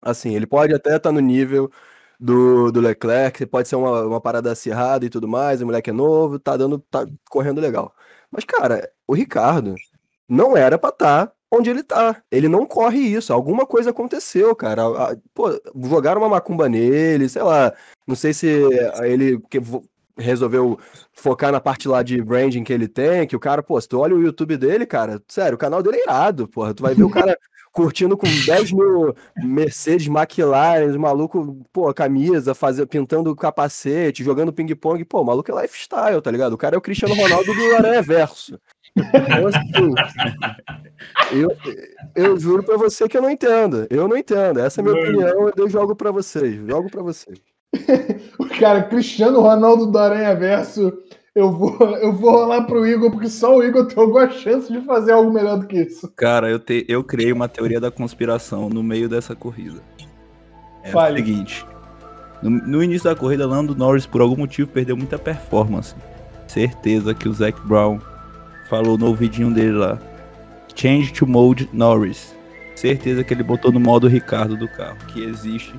assim, 0.00 0.34
ele 0.34 0.46
pode 0.46 0.74
até 0.74 0.96
estar 0.96 1.10
tá 1.10 1.12
no 1.12 1.20
nível 1.20 1.70
do, 2.18 2.72
do 2.72 2.80
Leclerc, 2.80 3.44
pode 3.44 3.68
ser 3.68 3.76
uma, 3.76 4.02
uma 4.06 4.20
parada 4.20 4.50
acirrada 4.50 5.04
e 5.04 5.10
tudo 5.10 5.28
mais, 5.28 5.60
o 5.60 5.66
moleque 5.66 5.90
é 5.90 5.92
novo, 5.92 6.38
tá 6.38 6.56
dando, 6.56 6.78
tá 6.90 7.06
correndo 7.28 7.60
legal. 7.60 7.94
Mas, 8.30 8.44
cara, 8.44 8.90
o 9.06 9.14
Ricardo, 9.14 9.74
não 10.30 10.56
era 10.56 10.78
pra 10.78 10.90
estar 10.90 11.26
tá 11.26 11.32
onde 11.50 11.68
ele 11.68 11.82
tá. 11.82 12.22
Ele 12.30 12.48
não 12.48 12.64
corre 12.64 12.98
isso. 12.98 13.32
Alguma 13.32 13.66
coisa 13.66 13.90
aconteceu, 13.90 14.54
cara. 14.54 14.82
Pô, 15.34 15.50
jogaram 15.82 16.20
uma 16.20 16.28
macumba 16.28 16.68
nele, 16.68 17.28
sei 17.28 17.42
lá. 17.42 17.72
Não 18.06 18.14
sei 18.14 18.32
se 18.32 18.46
ele 19.02 19.42
resolveu 20.16 20.78
focar 21.12 21.50
na 21.50 21.60
parte 21.60 21.88
lá 21.88 22.02
de 22.02 22.22
branding 22.22 22.62
que 22.62 22.72
ele 22.72 22.86
tem, 22.86 23.26
que 23.26 23.34
o 23.34 23.40
cara, 23.40 23.62
pô, 23.62 23.80
se 23.80 23.88
tu 23.88 23.98
olha 23.98 24.14
o 24.14 24.22
YouTube 24.22 24.56
dele, 24.56 24.84
cara, 24.84 25.20
sério, 25.26 25.54
o 25.54 25.58
canal 25.58 25.82
dele 25.82 25.96
é 25.96 26.02
irado, 26.02 26.46
porra. 26.46 26.74
Tu 26.74 26.82
vai 26.82 26.94
ver 26.94 27.04
o 27.04 27.10
cara 27.10 27.36
curtindo 27.72 28.16
com 28.16 28.26
10 28.26 28.72
mil 28.72 29.14
Mercedes, 29.36 30.08
McLaren, 30.08 30.96
maluco, 30.98 31.64
pô, 31.72 31.92
camisa, 31.94 32.54
fazer, 32.54 32.86
pintando 32.86 33.34
capacete, 33.34 34.24
jogando 34.24 34.52
ping-pong, 34.52 35.04
pô, 35.04 35.24
maluco 35.24 35.50
é 35.50 35.62
lifestyle, 35.62 36.20
tá 36.20 36.30
ligado? 36.30 36.52
O 36.52 36.58
cara 36.58 36.74
é 36.74 36.78
o 36.78 36.82
Cristiano 36.82 37.14
Ronaldo 37.14 37.54
do 37.54 37.76
Aranha 37.76 38.02
Verso. 38.02 38.60
Então, 38.96 39.46
assim, 39.46 39.94
eu, 41.32 41.56
eu 42.14 42.38
juro 42.38 42.62
pra 42.62 42.76
você 42.76 43.08
que 43.08 43.16
eu 43.16 43.22
não 43.22 43.30
entendo. 43.30 43.86
Eu 43.88 44.08
não 44.08 44.16
entendo. 44.16 44.60
Essa 44.60 44.80
é 44.80 44.82
a 44.82 44.84
minha 44.84 45.02
opinião. 45.02 45.52
Eu 45.56 45.68
jogo 45.68 45.94
pra 45.94 46.10
vocês. 46.10 46.54
Jogo 46.66 46.90
pra 46.90 47.02
vocês. 47.02 47.38
o 48.38 48.46
cara, 48.58 48.82
Cristiano 48.82 49.40
Ronaldo 49.40 49.86
do 49.86 49.98
Aranha 49.98 50.34
Verso. 50.34 50.92
Eu 51.34 51.52
vou, 51.52 51.78
eu 51.98 52.12
vou 52.12 52.32
rolar 52.32 52.62
pro 52.64 52.84
Igor, 52.84 53.10
porque 53.12 53.28
só 53.28 53.56
o 53.56 53.62
Igor 53.62 53.86
tem 53.86 54.02
alguma 54.02 54.28
chance 54.30 54.72
de 54.72 54.80
fazer 54.80 55.12
algo 55.12 55.32
melhor 55.32 55.60
do 55.60 55.66
que 55.66 55.80
isso. 55.82 56.10
Cara, 56.16 56.50
eu, 56.50 56.58
te, 56.58 56.84
eu 56.88 57.04
criei 57.04 57.32
uma 57.32 57.48
teoria 57.48 57.80
da 57.80 57.90
conspiração 57.90 58.68
no 58.68 58.82
meio 58.82 59.08
dessa 59.08 59.36
corrida. 59.36 59.80
É 60.82 60.90
Fale. 60.90 61.14
o 61.14 61.24
seguinte: 61.24 61.64
no, 62.42 62.50
no, 62.50 62.82
início 62.82 63.08
da 63.08 63.14
corrida, 63.14 63.46
Lando 63.46 63.76
Norris, 63.76 64.06
por 64.06 64.20
algum 64.20 64.36
motivo, 64.36 64.68
perdeu 64.68 64.96
muita 64.96 65.18
performance. 65.18 65.94
Certeza 66.48 67.14
que 67.14 67.28
o 67.28 67.32
Zac 67.32 67.60
Brown 67.60 68.00
falou 68.70 68.96
no 68.96 69.08
ouvidinho 69.08 69.52
dele 69.52 69.72
lá. 69.72 69.98
Change 70.74 71.12
to 71.12 71.26
mode 71.26 71.68
Norris. 71.72 72.34
Certeza 72.76 73.24
que 73.24 73.34
ele 73.34 73.42
botou 73.42 73.72
no 73.72 73.80
modo 73.80 74.06
Ricardo 74.06 74.56
do 74.56 74.68
carro, 74.68 74.96
que 75.08 75.22
existe. 75.22 75.74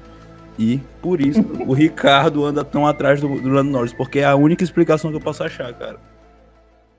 E 0.59 0.77
por 1.01 1.21
isso 1.21 1.39
o 1.65 1.73
Ricardo 1.73 2.45
anda 2.45 2.63
tão 2.63 2.85
atrás 2.85 3.21
do, 3.21 3.41
do 3.41 3.49
Lando 3.49 3.71
Norris, 3.71 3.93
porque 3.93 4.19
é 4.19 4.25
a 4.25 4.35
única 4.35 4.63
explicação 4.63 5.09
que 5.09 5.15
eu 5.15 5.21
posso 5.21 5.43
achar, 5.43 5.73
cara. 5.73 5.97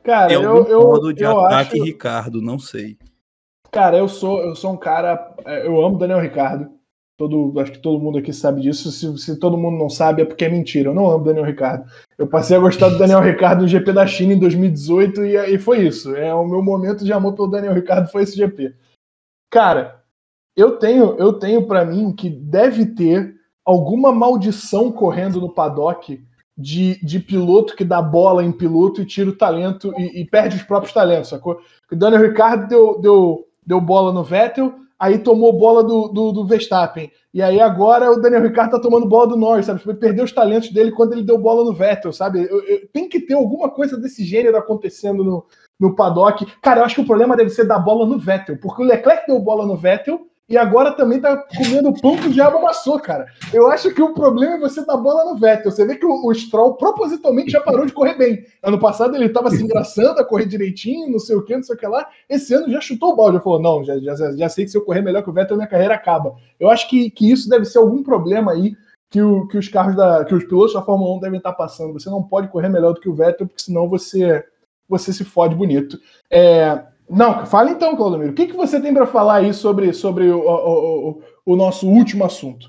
Cara, 0.02 0.32
é 0.32 0.36
eu, 0.36 0.66
eu, 0.66 0.80
modo 0.80 1.12
de 1.12 1.22
eu 1.22 1.38
ataque 1.38 1.76
acho... 1.76 1.84
Ricardo, 1.84 2.42
não 2.42 2.58
sei. 2.58 2.96
Cara, 3.70 3.96
eu 3.96 4.08
sou, 4.08 4.42
eu 4.42 4.56
sou 4.56 4.72
um 4.72 4.76
cara. 4.76 5.34
É, 5.44 5.66
eu 5.66 5.80
amo 5.84 5.98
Daniel 5.98 6.20
Ricardo. 6.20 6.68
Todo, 7.16 7.58
acho 7.60 7.72
que 7.72 7.78
todo 7.78 8.02
mundo 8.02 8.18
aqui 8.18 8.32
sabe 8.32 8.62
disso. 8.62 8.90
Se, 8.90 9.18
se, 9.18 9.38
todo 9.38 9.56
mundo 9.56 9.78
não 9.78 9.88
sabe, 9.88 10.22
é 10.22 10.24
porque 10.24 10.44
é 10.44 10.48
mentira. 10.48 10.88
Eu 10.88 10.94
não 10.94 11.08
amo 11.08 11.24
Daniel 11.24 11.44
Ricardo. 11.44 11.84
Eu 12.18 12.26
passei 12.26 12.56
a 12.56 12.60
gostar 12.60 12.88
do 12.88 12.98
Daniel 12.98 13.20
Ricardo 13.20 13.62
no 13.62 13.68
GP 13.68 13.92
da 13.92 14.06
China 14.06 14.32
em 14.32 14.38
2018 14.38 15.24
e, 15.24 15.36
e 15.54 15.58
foi 15.58 15.86
isso. 15.86 16.16
É 16.16 16.34
o 16.34 16.46
meu 16.46 16.62
momento 16.62 17.04
de 17.04 17.12
amor 17.12 17.34
pelo 17.34 17.48
Daniel 17.48 17.74
Ricardo 17.74 18.10
foi 18.10 18.22
esse 18.22 18.36
GP. 18.36 18.74
Cara, 19.50 20.02
eu 20.56 20.78
tenho, 20.78 21.14
eu 21.18 21.34
tenho 21.34 21.66
para 21.66 21.84
mim 21.84 22.12
que 22.12 22.28
deve 22.28 22.86
ter 22.86 23.34
alguma 23.64 24.12
maldição 24.12 24.90
correndo 24.90 25.40
no 25.40 25.52
paddock 25.52 26.22
de, 26.56 26.98
de 27.04 27.18
piloto 27.18 27.74
que 27.74 27.84
dá 27.84 28.02
bola 28.02 28.44
em 28.44 28.52
piloto 28.52 29.00
e 29.00 29.06
tira 29.06 29.30
o 29.30 29.36
talento 29.36 29.92
e, 29.96 30.20
e 30.20 30.24
perde 30.24 30.56
os 30.56 30.62
próprios 30.62 30.92
talentos, 30.92 31.30
sacou? 31.30 31.60
O 31.90 31.96
Daniel 31.96 32.22
Ricardo 32.22 32.68
deu, 32.68 33.00
deu, 33.00 33.48
deu 33.64 33.80
bola 33.80 34.12
no 34.12 34.22
Vettel, 34.22 34.74
aí 35.02 35.18
tomou 35.18 35.52
bola 35.52 35.82
do, 35.82 36.06
do, 36.06 36.30
do, 36.30 36.46
Verstappen. 36.46 37.10
E 37.34 37.42
aí 37.42 37.60
agora 37.60 38.12
o 38.12 38.20
Daniel 38.20 38.42
Ricciardo 38.42 38.76
tá 38.76 38.80
tomando 38.80 39.08
bola 39.08 39.26
do 39.26 39.36
Norris, 39.36 39.66
sabe? 39.66 39.80
Tipo, 39.80 39.96
perdeu 39.96 40.24
os 40.24 40.30
talentos 40.30 40.70
dele 40.70 40.92
quando 40.92 41.12
ele 41.12 41.24
deu 41.24 41.36
bola 41.36 41.64
no 41.64 41.72
Vettel, 41.72 42.12
sabe? 42.12 42.46
Eu, 42.48 42.62
eu, 42.62 42.88
tem 42.92 43.08
que 43.08 43.18
ter 43.18 43.34
alguma 43.34 43.68
coisa 43.68 43.98
desse 43.98 44.24
gênero 44.24 44.56
acontecendo 44.56 45.24
no, 45.24 45.44
no 45.80 45.96
paddock. 45.96 46.46
Cara, 46.62 46.80
eu 46.80 46.84
acho 46.84 46.94
que 46.94 47.00
o 47.00 47.06
problema 47.06 47.36
deve 47.36 47.50
ser 47.50 47.64
dar 47.64 47.80
bola 47.80 48.06
no 48.06 48.16
Vettel, 48.16 48.58
porque 48.58 48.80
o 48.80 48.86
Leclerc 48.86 49.26
deu 49.26 49.40
bola 49.40 49.66
no 49.66 49.76
Vettel 49.76 50.20
e 50.52 50.58
agora 50.58 50.92
também 50.92 51.18
tá 51.18 51.34
comendo 51.56 51.94
pão 51.94 52.14
que 52.14 52.26
o 52.26 52.30
diabo 52.30 52.58
amassou, 52.58 53.00
cara. 53.00 53.26
Eu 53.54 53.70
acho 53.70 53.90
que 53.94 54.02
o 54.02 54.12
problema 54.12 54.56
é 54.56 54.60
você 54.60 54.84
dar 54.84 54.98
bola 54.98 55.24
no 55.24 55.38
Vettel. 55.38 55.72
Você 55.72 55.86
vê 55.86 55.96
que 55.96 56.04
o, 56.04 56.26
o 56.26 56.34
Stroll 56.34 56.74
propositalmente 56.74 57.50
já 57.50 57.58
parou 57.62 57.86
de 57.86 57.92
correr 57.94 58.18
bem. 58.18 58.44
Ano 58.62 58.78
passado 58.78 59.16
ele 59.16 59.30
tava 59.30 59.48
se 59.48 59.62
engraçando 59.62 60.20
a 60.20 60.24
correr 60.24 60.44
direitinho, 60.44 61.10
não 61.10 61.18
sei 61.18 61.36
o 61.36 61.42
que, 61.42 61.56
não 61.56 61.62
sei 61.62 61.74
o 61.74 61.78
que 61.78 61.86
lá. 61.86 62.06
Esse 62.28 62.52
ano 62.52 62.70
já 62.70 62.82
chutou 62.82 63.14
o 63.14 63.16
balde, 63.16 63.38
já 63.38 63.42
falou: 63.42 63.62
não, 63.62 63.82
já, 63.82 63.98
já, 63.98 64.36
já 64.36 64.48
sei 64.50 64.66
que 64.66 64.70
se 64.70 64.76
eu 64.76 64.84
correr 64.84 65.00
melhor 65.00 65.22
que 65.22 65.30
o 65.30 65.32
Vettel, 65.32 65.56
minha 65.56 65.66
carreira 65.66 65.94
acaba. 65.94 66.36
Eu 66.60 66.68
acho 66.68 66.86
que, 66.86 67.10
que 67.10 67.32
isso 67.32 67.48
deve 67.48 67.64
ser 67.64 67.78
algum 67.78 68.02
problema 68.02 68.52
aí 68.52 68.76
que, 69.08 69.22
o, 69.22 69.48
que 69.48 69.56
os 69.56 69.68
carros 69.68 69.96
da. 69.96 70.22
que 70.22 70.34
os 70.34 70.44
pilotos 70.44 70.74
da 70.74 70.82
Fórmula 70.82 71.16
1 71.16 71.20
devem 71.20 71.38
estar 71.38 71.54
passando. 71.54 71.94
Você 71.94 72.10
não 72.10 72.22
pode 72.22 72.48
correr 72.48 72.68
melhor 72.68 72.92
do 72.92 73.00
que 73.00 73.08
o 73.08 73.14
Vettel, 73.14 73.46
porque 73.46 73.62
senão 73.62 73.88
você, 73.88 74.44
você 74.86 75.14
se 75.14 75.24
fode 75.24 75.54
bonito. 75.54 75.98
É, 76.30 76.91
não, 77.12 77.46
fala 77.46 77.70
então, 77.70 77.94
Claudomiro. 77.94 78.32
O 78.32 78.34
que, 78.34 78.46
que 78.46 78.56
você 78.56 78.80
tem 78.80 78.92
para 78.92 79.06
falar 79.06 79.36
aí 79.36 79.52
sobre, 79.52 79.92
sobre 79.92 80.28
o, 80.28 80.38
o, 80.38 81.10
o, 81.10 81.22
o, 81.46 81.56
nosso 81.56 81.88
último 81.88 82.24
assunto? 82.24 82.66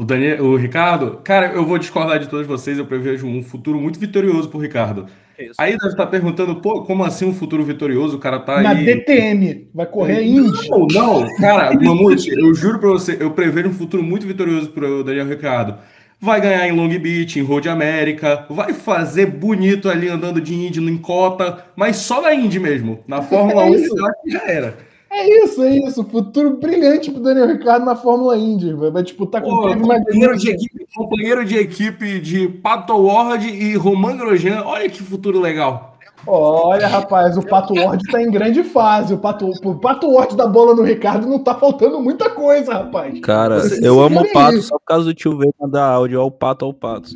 O, 0.00 0.04
Daniel, 0.04 0.44
o 0.44 0.56
Ricardo, 0.56 1.20
cara, 1.24 1.52
eu 1.52 1.66
vou 1.66 1.78
discordar 1.78 2.20
de 2.20 2.28
todos 2.28 2.46
vocês. 2.46 2.78
Eu 2.78 2.86
prevejo 2.86 3.26
um 3.26 3.42
futuro 3.42 3.80
muito 3.80 3.98
vitorioso 3.98 4.48
pro 4.48 4.60
Ricardo. 4.60 5.06
Isso. 5.38 5.54
Aí 5.58 5.76
deve 5.76 5.88
estar 5.88 6.06
perguntando, 6.06 6.56
pô, 6.60 6.82
como 6.82 7.04
assim 7.04 7.24
um 7.24 7.34
futuro 7.34 7.64
vitorioso? 7.64 8.16
O 8.16 8.20
cara 8.20 8.40
tá 8.40 8.60
Na 8.60 8.70
aí. 8.70 8.84
Na 8.84 8.92
DTM, 8.92 9.70
vai 9.74 9.86
correr 9.86 10.22
Indy. 10.22 10.68
Não, 10.68 10.86
não, 10.86 11.36
cara, 11.36 11.72
Mamute, 11.80 12.30
eu 12.30 12.52
juro 12.54 12.78
pra 12.78 12.90
você, 12.90 13.16
eu 13.20 13.30
prevejo 13.30 13.68
um 13.68 13.74
futuro 13.74 14.02
muito 14.02 14.26
vitorioso 14.26 14.70
pro 14.70 15.04
Daniel 15.04 15.26
Ricardo 15.26 15.78
vai 16.20 16.40
ganhar 16.40 16.66
em 16.66 16.72
Long 16.72 16.88
Beach, 16.88 17.38
em 17.38 17.42
Road 17.42 17.68
América, 17.68 18.46
vai 18.50 18.72
fazer 18.72 19.26
bonito 19.26 19.88
ali 19.88 20.08
andando 20.08 20.40
de 20.40 20.54
Indy 20.54 20.80
em 20.80 20.98
cota, 20.98 21.64
mas 21.76 21.96
só 21.96 22.20
na 22.20 22.34
Indy 22.34 22.58
mesmo. 22.58 22.98
Na 23.06 23.22
Fórmula 23.22 23.64
é 23.64 23.70
1 23.70 23.86
já 24.26 24.42
era. 24.46 24.88
É 25.10 25.44
isso, 25.44 25.62
é 25.62 25.70
isso. 25.70 26.04
Futuro 26.04 26.58
brilhante 26.58 27.10
pro 27.10 27.22
Daniel 27.22 27.48
Ricciardo 27.48 27.84
na 27.84 27.96
Fórmula 27.96 28.36
Indy. 28.36 28.74
Vai 28.74 29.02
disputar 29.02 29.40
com 29.40 29.50
o 29.50 29.74
companheiro, 29.74 30.36
de 30.36 30.50
equipe, 30.50 30.86
companheiro 30.94 31.44
de 31.44 31.56
equipe 31.56 32.20
de 32.20 32.48
Pato 32.48 32.94
Ward 32.94 33.48
e 33.48 33.74
Roman 33.74 34.16
Grosjean. 34.16 34.62
Olha 34.64 34.88
que 34.88 35.02
futuro 35.02 35.40
legal. 35.40 35.97
Olha, 36.30 36.86
rapaz, 36.86 37.38
o 37.38 37.42
Pato 37.42 37.74
Ward 37.74 38.02
tá 38.10 38.22
em 38.22 38.30
grande 38.30 38.62
fase. 38.62 39.14
O 39.14 39.18
Pato, 39.18 39.50
o 39.50 39.78
Pato 39.78 40.12
Ward 40.12 40.36
da 40.36 40.46
bola 40.46 40.74
no 40.74 40.82
Ricardo 40.82 41.26
não 41.26 41.42
tá 41.42 41.54
faltando 41.54 42.00
muita 42.00 42.28
coisa, 42.28 42.74
rapaz. 42.74 43.18
Cara, 43.20 43.60
Vocês 43.60 43.82
eu 43.82 44.00
amo 44.00 44.20
o 44.20 44.32
Pato 44.32 44.56
isso. 44.56 44.68
só 44.68 44.78
por 44.78 44.84
causa 44.84 45.04
do 45.06 45.14
tio 45.14 45.38
V 45.38 45.50
mandar 45.58 45.86
áudio 45.86 46.20
ao 46.20 46.30
Pato 46.30 46.66
ao 46.66 46.74
Pato. 46.74 47.10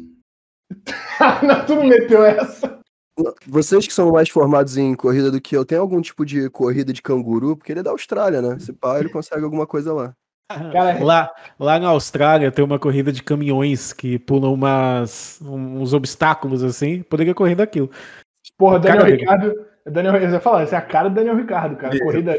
não, 1.43 1.67
tu 1.67 1.75
não 1.75 1.85
meteu 1.85 2.25
essa. 2.25 2.81
Vocês 3.47 3.87
que 3.87 3.93
são 3.93 4.11
mais 4.11 4.31
formados 4.31 4.79
em 4.79 4.95
corrida 4.95 5.31
do 5.31 5.41
que 5.41 5.55
eu, 5.55 5.65
tem 5.65 5.77
algum 5.77 6.01
tipo 6.01 6.25
de 6.25 6.49
corrida 6.49 6.93
de 6.93 7.03
canguru? 7.03 7.57
Porque 7.57 7.71
ele 7.71 7.81
é 7.81 7.83
da 7.83 7.91
Austrália, 7.91 8.41
né? 8.41 8.59
Se 8.59 8.73
pá, 8.73 8.99
ele 8.99 9.11
consegue 9.11 9.45
alguma 9.45 9.67
coisa 9.67 9.93
lá. 9.93 10.15
Cara, 10.73 11.03
lá, 11.03 11.31
lá 11.59 11.79
na 11.79 11.89
Austrália 11.89 12.51
tem 12.51 12.65
uma 12.65 12.79
corrida 12.79 13.13
de 13.13 13.23
caminhões 13.23 13.93
que 13.93 14.19
pulam 14.19 14.53
umas, 14.53 15.41
uns 15.43 15.93
obstáculos 15.93 16.63
assim. 16.63 17.03
Poderia 17.03 17.35
correr 17.35 17.55
daquilo. 17.55 17.91
Porra, 18.63 18.79
Daniel 18.79 19.07
Ricardo, 19.07 19.67
Daniel, 19.85 20.15
eu 20.15 20.31
ia 20.31 20.39
falar, 20.39 20.63
essa 20.63 20.77
é 20.77 20.79
a 20.79 20.83
cara 20.83 21.09
do 21.09 21.17
Daniel 21.17 21.35
Ricardo, 21.35 21.75
cara. 21.75 21.99
Corrida 21.99 22.39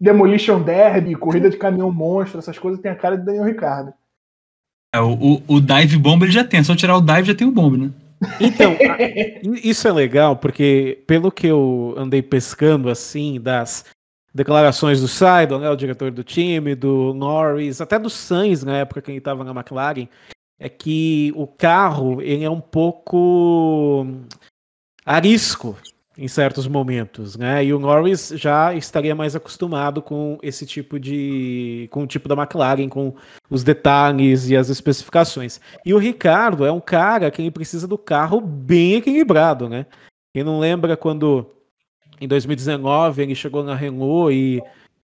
Demolition 0.00 0.60
Derby, 0.60 1.14
corrida 1.14 1.48
de 1.48 1.56
caminhão 1.56 1.92
monstro, 1.92 2.40
essas 2.40 2.58
coisas 2.58 2.80
tem 2.80 2.90
a 2.90 2.96
cara 2.96 3.16
do 3.16 3.24
Daniel 3.24 3.44
Ricardo. 3.44 3.94
É, 4.92 5.00
o, 5.00 5.40
o, 5.46 5.60
Dive 5.60 5.96
Bomb 5.96 6.24
ele 6.24 6.32
já 6.32 6.42
tem, 6.42 6.64
só 6.64 6.74
tirar 6.74 6.96
o 6.96 7.00
Dive 7.00 7.28
já 7.28 7.34
tem 7.36 7.46
o 7.46 7.52
Bomb, 7.52 7.76
né? 7.76 7.90
Então, 8.40 8.72
isso 9.62 9.86
é 9.86 9.92
legal, 9.92 10.34
porque 10.34 11.04
pelo 11.06 11.30
que 11.30 11.46
eu 11.46 11.94
andei 11.96 12.20
pescando, 12.20 12.90
assim, 12.90 13.40
das 13.40 13.84
declarações 14.34 15.00
do 15.00 15.06
Seidel, 15.06 15.60
né, 15.60 15.70
o 15.70 15.76
diretor 15.76 16.10
do 16.10 16.24
time, 16.24 16.74
do 16.74 17.14
Norris, 17.14 17.80
até 17.80 17.96
do 17.96 18.10
Sainz, 18.10 18.64
na 18.64 18.78
época 18.78 19.02
que 19.02 19.12
ele 19.12 19.18
estava 19.18 19.44
na 19.44 19.52
McLaren, 19.52 20.08
é 20.58 20.68
que 20.68 21.32
o 21.36 21.46
carro, 21.46 22.20
ele 22.20 22.42
é 22.42 22.50
um 22.50 22.60
pouco 22.60 24.04
arisco 25.10 25.76
em 26.16 26.28
certos 26.28 26.68
momentos, 26.68 27.36
né? 27.36 27.64
E 27.64 27.72
o 27.72 27.78
Norris 27.78 28.32
já 28.36 28.74
estaria 28.74 29.14
mais 29.14 29.34
acostumado 29.34 30.00
com 30.00 30.38
esse 30.42 30.64
tipo 30.64 31.00
de 31.00 31.88
com 31.90 32.04
o 32.04 32.06
tipo 32.06 32.28
da 32.28 32.34
McLaren, 32.34 32.88
com 32.88 33.14
os 33.48 33.64
detalhes 33.64 34.48
e 34.48 34.56
as 34.56 34.68
especificações. 34.68 35.60
E 35.84 35.92
o 35.92 35.98
Ricardo 35.98 36.64
é 36.64 36.70
um 36.70 36.80
cara 36.80 37.30
que 37.30 37.42
ele 37.42 37.50
precisa 37.50 37.88
do 37.88 37.98
carro 37.98 38.40
bem 38.40 38.96
equilibrado, 38.96 39.68
né? 39.68 39.86
Quem 40.32 40.44
não 40.44 40.60
lembra 40.60 40.96
quando 40.96 41.50
em 42.20 42.28
2019 42.28 43.22
ele 43.22 43.34
chegou 43.34 43.64
na 43.64 43.74
Renault 43.74 44.32
e 44.32 44.62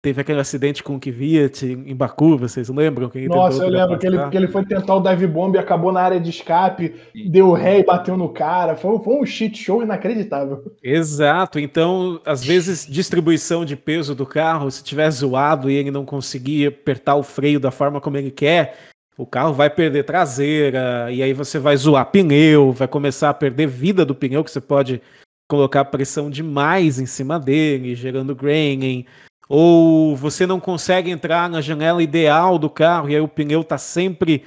teve 0.01 0.21
aquele 0.21 0.39
acidente 0.39 0.81
com 0.81 0.95
o 0.95 0.99
Kvyat 0.99 1.65
em 1.65 1.95
Baku, 1.95 2.37
vocês 2.37 2.69
lembram? 2.69 3.09
Que 3.09 3.19
ele 3.19 3.27
Nossa, 3.27 3.63
eu 3.63 3.69
lembro 3.69 3.97
que 3.97 4.07
ele, 4.07 4.29
que 4.29 4.37
ele 4.37 4.47
foi 4.47 4.65
tentar 4.65 4.95
o 4.95 5.01
dive 5.01 5.27
bomb 5.27 5.55
e 5.55 5.59
acabou 5.59 5.91
na 5.91 6.01
área 6.01 6.19
de 6.19 6.29
escape, 6.29 6.95
deu 7.29 7.51
ré 7.51 7.79
e 7.79 7.85
bateu 7.85 8.15
no 8.15 8.29
cara. 8.29 8.75
Foi, 8.75 8.97
foi 8.99 9.15
um 9.15 9.25
shit 9.25 9.57
show 9.57 9.83
inacreditável. 9.83 10.73
Exato, 10.81 11.59
então 11.59 12.21
às 12.25 12.43
vezes 12.43 12.87
distribuição 12.87 13.65
de 13.65 13.75
peso 13.75 14.15
do 14.15 14.25
carro, 14.25 14.71
se 14.71 14.83
tiver 14.83 15.09
zoado 15.11 15.69
e 15.69 15.75
ele 15.75 15.91
não 15.91 16.05
conseguir 16.05 16.67
apertar 16.67 17.15
o 17.15 17.23
freio 17.23 17.59
da 17.59 17.71
forma 17.71 17.99
como 17.99 18.17
ele 18.17 18.31
quer, 18.31 18.77
o 19.17 19.25
carro 19.25 19.53
vai 19.53 19.69
perder 19.69 20.05
traseira, 20.05 21.11
e 21.11 21.21
aí 21.21 21.33
você 21.33 21.59
vai 21.59 21.75
zoar 21.75 22.05
pneu, 22.05 22.71
vai 22.71 22.87
começar 22.87 23.29
a 23.29 23.33
perder 23.33 23.67
vida 23.67 24.05
do 24.05 24.15
pneu, 24.15 24.45
que 24.45 24.51
você 24.51 24.61
pode 24.61 25.01
colocar 25.49 25.83
pressão 25.85 26.29
demais 26.29 26.99
em 26.99 27.05
cima 27.05 27.37
dele, 27.37 27.95
gerando 27.95 28.33
graining, 28.33 29.05
ou 29.49 30.15
você 30.15 30.45
não 30.45 30.59
consegue 30.59 31.09
entrar 31.09 31.49
na 31.49 31.59
janela 31.59 32.03
ideal 32.03 32.59
do 32.59 32.69
carro, 32.69 33.09
e 33.09 33.15
aí 33.15 33.21
o 33.21 33.27
pneu 33.27 33.61
está 33.61 33.79
sempre 33.79 34.45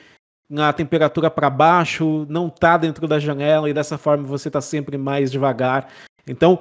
na 0.49 0.73
temperatura 0.73 1.29
para 1.29 1.51
baixo, 1.51 2.25
não 2.29 2.47
está 2.47 2.77
dentro 2.77 3.09
da 3.09 3.19
janela, 3.19 3.69
e 3.69 3.75
dessa 3.75 3.99
forma 3.99 4.23
você 4.23 4.49
está 4.49 4.61
sempre 4.61 4.97
mais 4.97 5.33
devagar. 5.33 5.89
Então, 6.27 6.61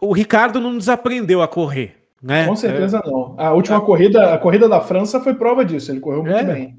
o 0.00 0.12
Ricardo 0.12 0.60
não 0.60 0.78
desaprendeu 0.78 1.42
a 1.42 1.48
correr, 1.48 1.96
né? 2.22 2.46
Com 2.46 2.56
certeza 2.56 3.02
não. 3.04 3.34
A 3.36 3.52
última 3.52 3.80
corrida, 3.80 4.32
a 4.32 4.38
corrida 4.38 4.68
da 4.68 4.80
França 4.80 5.20
foi 5.20 5.34
prova 5.34 5.64
disso. 5.64 5.90
Ele 5.90 6.00
correu 6.00 6.22
muito 6.22 6.36
É. 6.36 6.44
bem. 6.44 6.78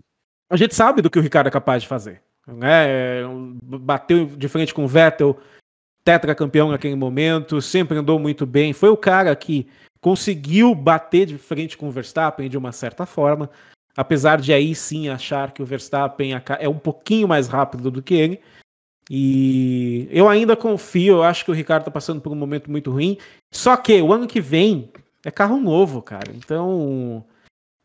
A 0.50 0.58
gente 0.58 0.74
sabe 0.74 1.02
do 1.02 1.10
que 1.10 1.20
o 1.20 1.22
Ricardo 1.22 1.48
é 1.48 1.52
capaz 1.52 1.84
de 1.84 1.88
fazer. 1.88 2.22
Né? 2.48 3.24
Bateu 3.62 4.26
de 4.26 4.48
frente 4.48 4.74
com 4.74 4.86
o 4.86 4.88
Vettel, 4.88 5.38
tetracampeão 6.04 6.70
naquele 6.72 6.96
momento, 6.96 7.62
sempre 7.62 7.98
andou 7.98 8.18
muito 8.18 8.46
bem. 8.46 8.74
Foi 8.74 8.90
o 8.90 8.98
cara 8.98 9.36
que 9.36 9.68
conseguiu 10.02 10.74
bater 10.74 11.26
de 11.26 11.38
frente 11.38 11.78
com 11.78 11.88
o 11.88 11.92
Verstappen 11.92 12.50
de 12.50 12.58
uma 12.58 12.72
certa 12.72 13.06
forma, 13.06 13.50
apesar 13.96 14.40
de 14.40 14.54
aí 14.54 14.74
sim 14.74 15.10
achar 15.10 15.52
que 15.52 15.62
o 15.62 15.66
Verstappen 15.66 16.32
é 16.60 16.70
um 16.70 16.78
pouquinho 16.78 17.28
mais 17.28 17.48
rápido 17.48 17.92
do 17.92 18.02
que 18.02 18.14
ele. 18.14 18.40
E 19.10 20.08
eu 20.12 20.30
ainda 20.30 20.56
confio, 20.56 21.16
eu 21.16 21.24
acho 21.24 21.44
que 21.44 21.52
o 21.52 21.54
Ricardo 21.54 21.86
tá 21.86 21.92
passando 21.92 22.22
por 22.22 22.32
um 22.32 22.36
momento 22.36 22.70
muito 22.70 22.92
ruim. 22.92 23.18
Só 23.52 23.76
que 23.76 24.00
o 24.02 24.14
ano 24.14 24.28
que 24.28 24.40
vem 24.40 24.92
é 25.26 25.32
carro 25.32 25.60
novo, 25.60 26.02
cara. 26.02 26.32
Então 26.36 27.26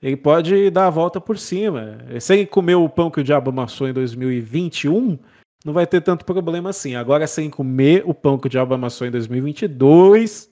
ele 0.03 0.19
pode 0.19 0.69
dar 0.71 0.87
a 0.87 0.91
volta 0.91 1.19
por 1.21 1.39
cima. 1.39 1.99
Se 2.21 2.35
ele 2.35 2.47
comer 2.47 2.75
o 2.75 2.91
pão 2.91 3.11
que 3.11 3.21
o 3.21 3.25
diabo 3.25 3.49
amassou 3.49 3.89
em 3.89 3.93
2021, 3.95 5.19
não 5.65 5.73
vai 5.73 5.87
ter 5.87 6.03
tanto 6.03 6.27
problema 6.27 6.69
assim. 6.69 6.95
Agora, 6.95 7.27
sem 7.27 7.49
comer 7.49 8.03
o 8.05 8.13
pão 8.13 8.39
que 8.39 8.47
o 8.47 8.51
diabo 8.51 8.75
amassou 8.75 9.07
em 9.07 9.11
2022, 9.11 10.51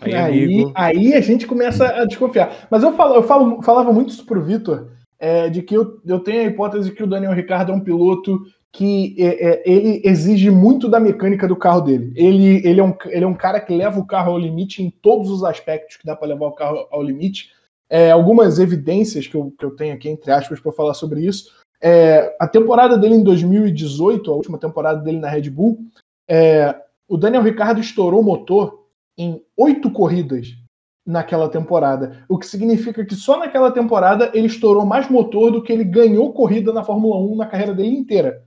aí, 0.00 0.24
Aí, 0.24 0.72
aí 0.74 1.14
a 1.14 1.20
gente 1.20 1.46
começa 1.46 1.86
a 1.86 2.04
desconfiar. 2.04 2.66
Mas 2.70 2.82
eu, 2.82 2.92
falo, 2.94 3.14
eu 3.14 3.22
falo, 3.22 3.62
falava 3.62 3.92
muito 3.92 4.10
isso 4.10 4.26
pro 4.26 4.42
Vitor, 4.42 4.90
é, 5.18 5.48
de 5.48 5.62
que 5.62 5.76
eu, 5.76 6.00
eu 6.04 6.20
tenho 6.20 6.42
a 6.42 6.44
hipótese 6.44 6.92
que 6.92 7.02
o 7.02 7.06
Daniel 7.06 7.32
Ricardo 7.32 7.72
é 7.72 7.74
um 7.74 7.80
piloto 7.80 8.42
que 8.74 9.14
é, 9.18 9.50
é, 9.50 9.62
ele 9.64 10.02
exige 10.04 10.50
muito 10.50 10.88
da 10.88 10.98
mecânica 10.98 11.46
do 11.46 11.54
carro 11.54 11.80
dele. 11.80 12.12
Ele, 12.16 12.60
ele, 12.66 12.80
é 12.80 12.84
um, 12.84 12.92
ele 13.06 13.24
é 13.24 13.26
um 13.26 13.34
cara 13.34 13.60
que 13.60 13.72
leva 13.72 14.00
o 14.00 14.06
carro 14.06 14.32
ao 14.32 14.38
limite 14.38 14.82
em 14.82 14.90
todos 14.90 15.30
os 15.30 15.44
aspectos 15.44 15.96
que 15.96 16.04
dá 16.04 16.16
para 16.16 16.26
levar 16.26 16.46
o 16.46 16.52
carro 16.52 16.88
ao 16.90 17.00
limite. 17.00 17.52
É, 17.88 18.10
algumas 18.10 18.58
evidências 18.58 19.28
que 19.28 19.36
eu, 19.36 19.54
que 19.56 19.64
eu 19.64 19.70
tenho 19.76 19.94
aqui, 19.94 20.08
entre 20.08 20.32
aspas, 20.32 20.58
para 20.58 20.72
falar 20.72 20.94
sobre 20.94 21.24
isso. 21.24 21.52
É, 21.80 22.34
a 22.40 22.48
temporada 22.48 22.98
dele 22.98 23.14
em 23.14 23.22
2018, 23.22 24.28
a 24.28 24.34
última 24.34 24.58
temporada 24.58 25.00
dele 25.00 25.18
na 25.18 25.28
Red 25.28 25.50
Bull, 25.50 25.78
é, 26.28 26.74
o 27.06 27.16
Daniel 27.16 27.42
Ricardo 27.42 27.80
estourou 27.80 28.20
o 28.20 28.24
motor 28.24 28.83
em 29.16 29.40
oito 29.56 29.90
corridas 29.90 30.48
naquela 31.06 31.48
temporada. 31.48 32.24
O 32.28 32.38
que 32.38 32.46
significa 32.46 33.04
que 33.04 33.14
só 33.14 33.38
naquela 33.38 33.70
temporada 33.70 34.30
ele 34.34 34.46
estourou 34.46 34.86
mais 34.86 35.08
motor 35.10 35.50
do 35.52 35.62
que 35.62 35.72
ele 35.72 35.84
ganhou 35.84 36.32
corrida 36.32 36.72
na 36.72 36.82
Fórmula 36.82 37.16
1 37.18 37.36
na 37.36 37.46
carreira 37.46 37.74
dele 37.74 37.96
inteira. 37.96 38.42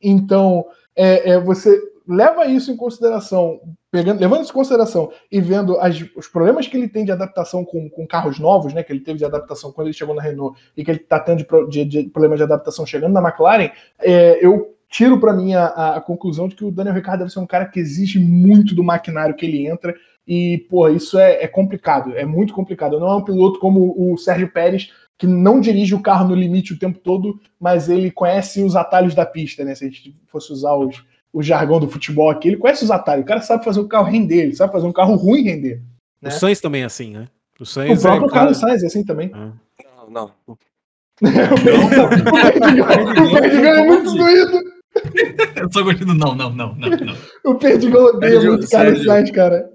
Então, 0.00 0.64
é, 0.94 1.30
é, 1.32 1.40
você 1.40 1.80
leva 2.06 2.44
isso 2.46 2.70
em 2.72 2.76
consideração, 2.76 3.60
pegando, 3.90 4.20
levando 4.20 4.42
isso 4.42 4.50
em 4.50 4.54
consideração 4.54 5.10
e 5.30 5.40
vendo 5.40 5.78
as- 5.78 6.04
os 6.16 6.26
problemas 6.26 6.66
que 6.66 6.76
ele 6.76 6.88
tem 6.88 7.04
de 7.04 7.12
adaptação 7.12 7.64
com, 7.64 7.88
com 7.88 8.06
carros 8.06 8.38
novos, 8.40 8.74
né, 8.74 8.82
que 8.82 8.92
ele 8.92 9.00
teve 9.00 9.18
de 9.18 9.24
adaptação 9.24 9.70
quando 9.72 9.86
ele 9.86 9.94
chegou 9.96 10.14
na 10.14 10.20
Renault 10.20 10.58
e 10.76 10.84
que 10.84 10.90
ele 10.90 10.98
está 10.98 11.20
tendo 11.20 11.44
de, 11.68 11.84
de, 11.84 12.02
de 12.02 12.10
problema 12.10 12.36
de 12.36 12.42
adaptação 12.42 12.84
chegando 12.84 13.12
na 13.12 13.22
McLaren, 13.22 13.70
é, 14.00 14.44
eu 14.44 14.74
tiro 14.90 15.18
para 15.20 15.32
mim 15.32 15.54
a- 15.54 15.94
a 15.96 16.00
conclusão 16.00 16.48
de 16.48 16.56
que 16.56 16.64
o 16.64 16.70
Daniel 16.72 16.94
Ricciardo 16.96 17.20
deve 17.22 17.32
ser 17.32 17.38
um 17.40 17.46
cara 17.46 17.66
que 17.66 17.78
exige 17.80 18.18
muito 18.18 18.74
do 18.74 18.82
maquinário 18.84 19.34
que 19.36 19.46
ele 19.46 19.66
entra 19.66 19.94
e, 20.26 20.66
pô, 20.70 20.88
isso 20.88 21.18
é, 21.18 21.42
é 21.42 21.48
complicado, 21.48 22.16
é 22.16 22.24
muito 22.24 22.54
complicado. 22.54 23.00
Não 23.00 23.08
é 23.08 23.16
um 23.16 23.24
piloto 23.24 23.58
como 23.58 23.94
o 23.96 24.16
Sérgio 24.16 24.50
Pérez, 24.52 24.90
que 25.18 25.26
não 25.26 25.60
dirige 25.60 25.94
o 25.94 26.02
carro 26.02 26.28
no 26.28 26.34
limite 26.34 26.72
o 26.72 26.78
tempo 26.78 26.98
todo, 26.98 27.40
mas 27.60 27.88
ele 27.88 28.10
conhece 28.10 28.62
os 28.62 28.76
atalhos 28.76 29.14
da 29.14 29.26
pista, 29.26 29.64
né? 29.64 29.74
Se 29.74 29.84
a 29.84 29.88
gente 29.88 30.16
fosse 30.26 30.52
usar 30.52 30.74
os, 30.74 31.02
o 31.32 31.42
jargão 31.42 31.80
do 31.80 31.88
futebol 31.88 32.30
aqui, 32.30 32.48
ele 32.48 32.56
conhece 32.56 32.84
os 32.84 32.90
atalhos. 32.90 33.24
O 33.24 33.28
cara 33.28 33.40
sabe 33.40 33.64
fazer 33.64 33.80
o 33.80 33.88
carro 33.88 34.10
render, 34.10 34.42
ele 34.42 34.54
sabe 34.54 34.72
fazer 34.72 34.86
um 34.86 34.92
carro 34.92 35.14
ruim 35.14 35.42
render. 35.42 35.80
o 36.22 36.26
né? 36.26 36.30
Sainz 36.30 36.60
também 36.60 36.82
é 36.82 36.86
assim, 36.86 37.12
né? 37.12 37.28
O 37.58 37.62
O 37.62 37.66
Sainz 37.66 38.02
próprio 38.02 38.26
é 38.26 38.28
cara- 38.28 38.40
Carlos 38.40 38.58
Sainz 38.58 38.82
é 38.82 38.86
assim 38.86 39.04
também. 39.04 39.30
Ah. 39.34 39.52
Não, 40.08 40.30
não. 40.46 40.58
o 41.22 43.40
Perdigão 43.40 43.74
é 43.74 43.86
muito 43.86 44.12
doído. 44.14 44.60
Eu 45.56 45.72
só 45.72 45.82
gostei 45.82 46.06
do 46.06 46.14
não, 46.14 46.34
não, 46.34 46.50
não, 46.50 46.74
não, 46.74 46.90
não. 46.90 47.14
O 47.44 47.54
Perdigão 47.54 48.04
odeia 48.06 48.40
muito 48.40 48.64
o 48.64 48.70
Carlos. 48.70 49.04
Sainz, 49.04 49.30
cara. 49.30 49.70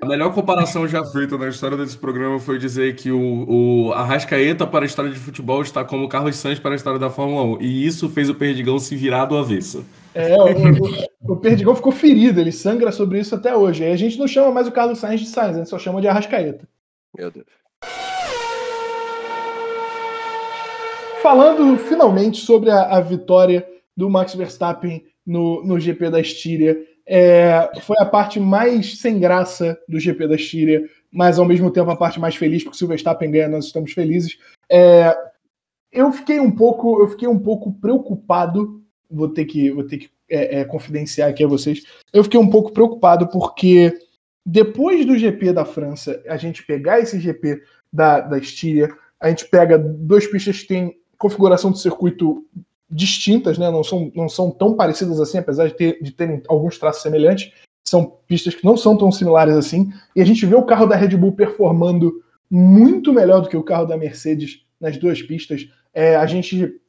A 0.00 0.06
melhor 0.06 0.34
comparação 0.34 0.86
já 0.86 1.04
feita 1.04 1.36
na 1.38 1.48
história 1.48 1.76
desse 1.76 1.96
programa 1.96 2.38
foi 2.38 2.58
dizer 2.58 2.94
que 2.96 3.10
o, 3.10 3.88
o 3.88 3.92
Arrascaeta 3.92 4.66
para 4.66 4.84
a 4.84 4.86
história 4.86 5.10
de 5.10 5.18
futebol 5.18 5.62
está 5.62 5.84
como 5.84 6.04
o 6.04 6.08
Carlos 6.08 6.36
Sainz 6.36 6.58
para 6.58 6.72
a 6.72 6.76
história 6.76 6.98
da 6.98 7.10
Fórmula 7.10 7.42
1. 7.58 7.62
E 7.62 7.86
isso 7.86 8.08
fez 8.08 8.28
o 8.28 8.34
Perdigão 8.34 8.78
se 8.78 8.96
virar 8.96 9.26
do 9.26 9.36
avesso. 9.36 9.84
É, 10.14 10.36
o, 10.36 11.30
o, 11.30 11.32
o 11.34 11.36
Perdigão 11.36 11.74
ficou 11.74 11.92
ferido, 11.92 12.40
ele 12.40 12.52
sangra 12.52 12.92
sobre 12.92 13.20
isso 13.20 13.34
até 13.34 13.56
hoje. 13.56 13.84
Aí 13.84 13.92
a 13.92 13.96
gente 13.96 14.18
não 14.18 14.26
chama 14.26 14.50
mais 14.50 14.66
o 14.66 14.72
Carlos 14.72 14.98
Sainz 14.98 15.20
de 15.20 15.28
Sainz, 15.28 15.54
a 15.54 15.58
gente 15.58 15.70
só 15.70 15.78
chama 15.78 16.00
de 16.00 16.08
Arrascaeta. 16.08 16.68
Meu 17.16 17.30
Deus. 17.30 17.46
Falando 21.22 21.78
finalmente 21.78 22.40
sobre 22.40 22.70
a, 22.70 22.96
a 22.96 23.00
vitória 23.00 23.64
do 23.96 24.10
Max 24.10 24.34
Verstappen 24.34 25.04
no, 25.24 25.64
no 25.64 25.78
GP 25.78 26.10
da 26.10 26.20
Estíria, 26.20 26.76
é, 27.14 27.70
foi 27.82 27.96
a 27.98 28.06
parte 28.06 28.40
mais 28.40 28.98
sem 28.98 29.20
graça 29.20 29.78
do 29.86 30.00
GP 30.00 30.26
da 30.28 30.34
Estíria, 30.34 30.88
mas 31.10 31.38
ao 31.38 31.44
mesmo 31.44 31.70
tempo 31.70 31.90
a 31.90 31.96
parte 31.96 32.18
mais 32.18 32.34
feliz, 32.36 32.64
porque 32.64 32.78
se 32.78 32.86
o 32.86 32.88
Verstappen 32.88 33.30
ganha, 33.30 33.50
nós 33.50 33.66
estamos 33.66 33.92
felizes. 33.92 34.38
É, 34.66 35.14
eu 35.92 36.10
fiquei 36.10 36.40
um 36.40 36.50
pouco, 36.50 37.02
eu 37.02 37.08
fiquei 37.08 37.28
um 37.28 37.38
pouco 37.38 37.70
preocupado, 37.70 38.82
vou 39.10 39.28
ter 39.28 39.44
que, 39.44 39.70
vou 39.70 39.84
ter 39.84 39.98
que 39.98 40.10
é, 40.26 40.60
é, 40.60 40.64
confidenciar 40.64 41.28
aqui 41.28 41.44
a 41.44 41.46
vocês. 41.46 41.82
Eu 42.14 42.24
fiquei 42.24 42.40
um 42.40 42.48
pouco 42.48 42.72
preocupado 42.72 43.28
porque 43.28 43.92
depois 44.46 45.04
do 45.04 45.18
GP 45.18 45.52
da 45.52 45.66
França, 45.66 46.18
a 46.26 46.38
gente 46.38 46.64
pegar 46.64 46.98
esse 46.98 47.20
GP 47.20 47.60
da, 47.92 48.20
da 48.20 48.38
Estíria, 48.38 48.88
a 49.20 49.28
gente 49.28 49.46
pega 49.50 49.76
duas 49.76 50.26
pistas 50.26 50.62
que 50.62 50.68
têm 50.68 50.96
configuração 51.18 51.70
de 51.72 51.78
circuito 51.78 52.42
distintas, 52.92 53.56
né? 53.56 53.70
não, 53.70 53.82
são, 53.82 54.12
não 54.14 54.28
são 54.28 54.50
tão 54.50 54.74
parecidas 54.74 55.18
assim, 55.18 55.38
apesar 55.38 55.66
de, 55.66 55.74
ter, 55.74 55.98
de 56.02 56.12
terem 56.12 56.42
alguns 56.46 56.78
traços 56.78 57.02
semelhantes. 57.02 57.50
São 57.82 58.18
pistas 58.26 58.54
que 58.54 58.64
não 58.64 58.76
são 58.76 58.96
tão 58.96 59.10
similares 59.10 59.56
assim. 59.56 59.90
E 60.14 60.20
a 60.20 60.24
gente 60.24 60.44
vê 60.44 60.54
o 60.54 60.64
carro 60.64 60.86
da 60.86 60.94
Red 60.94 61.16
Bull 61.16 61.32
performando 61.32 62.22
muito 62.50 63.12
melhor 63.12 63.40
do 63.40 63.48
que 63.48 63.56
o 63.56 63.62
carro 63.62 63.86
da 63.86 63.96
Mercedes 63.96 64.64
nas 64.78 64.98
duas 64.98 65.22
pistas. 65.22 65.66
É, 65.94 66.16
a 66.16 66.26
gente, 66.26 66.80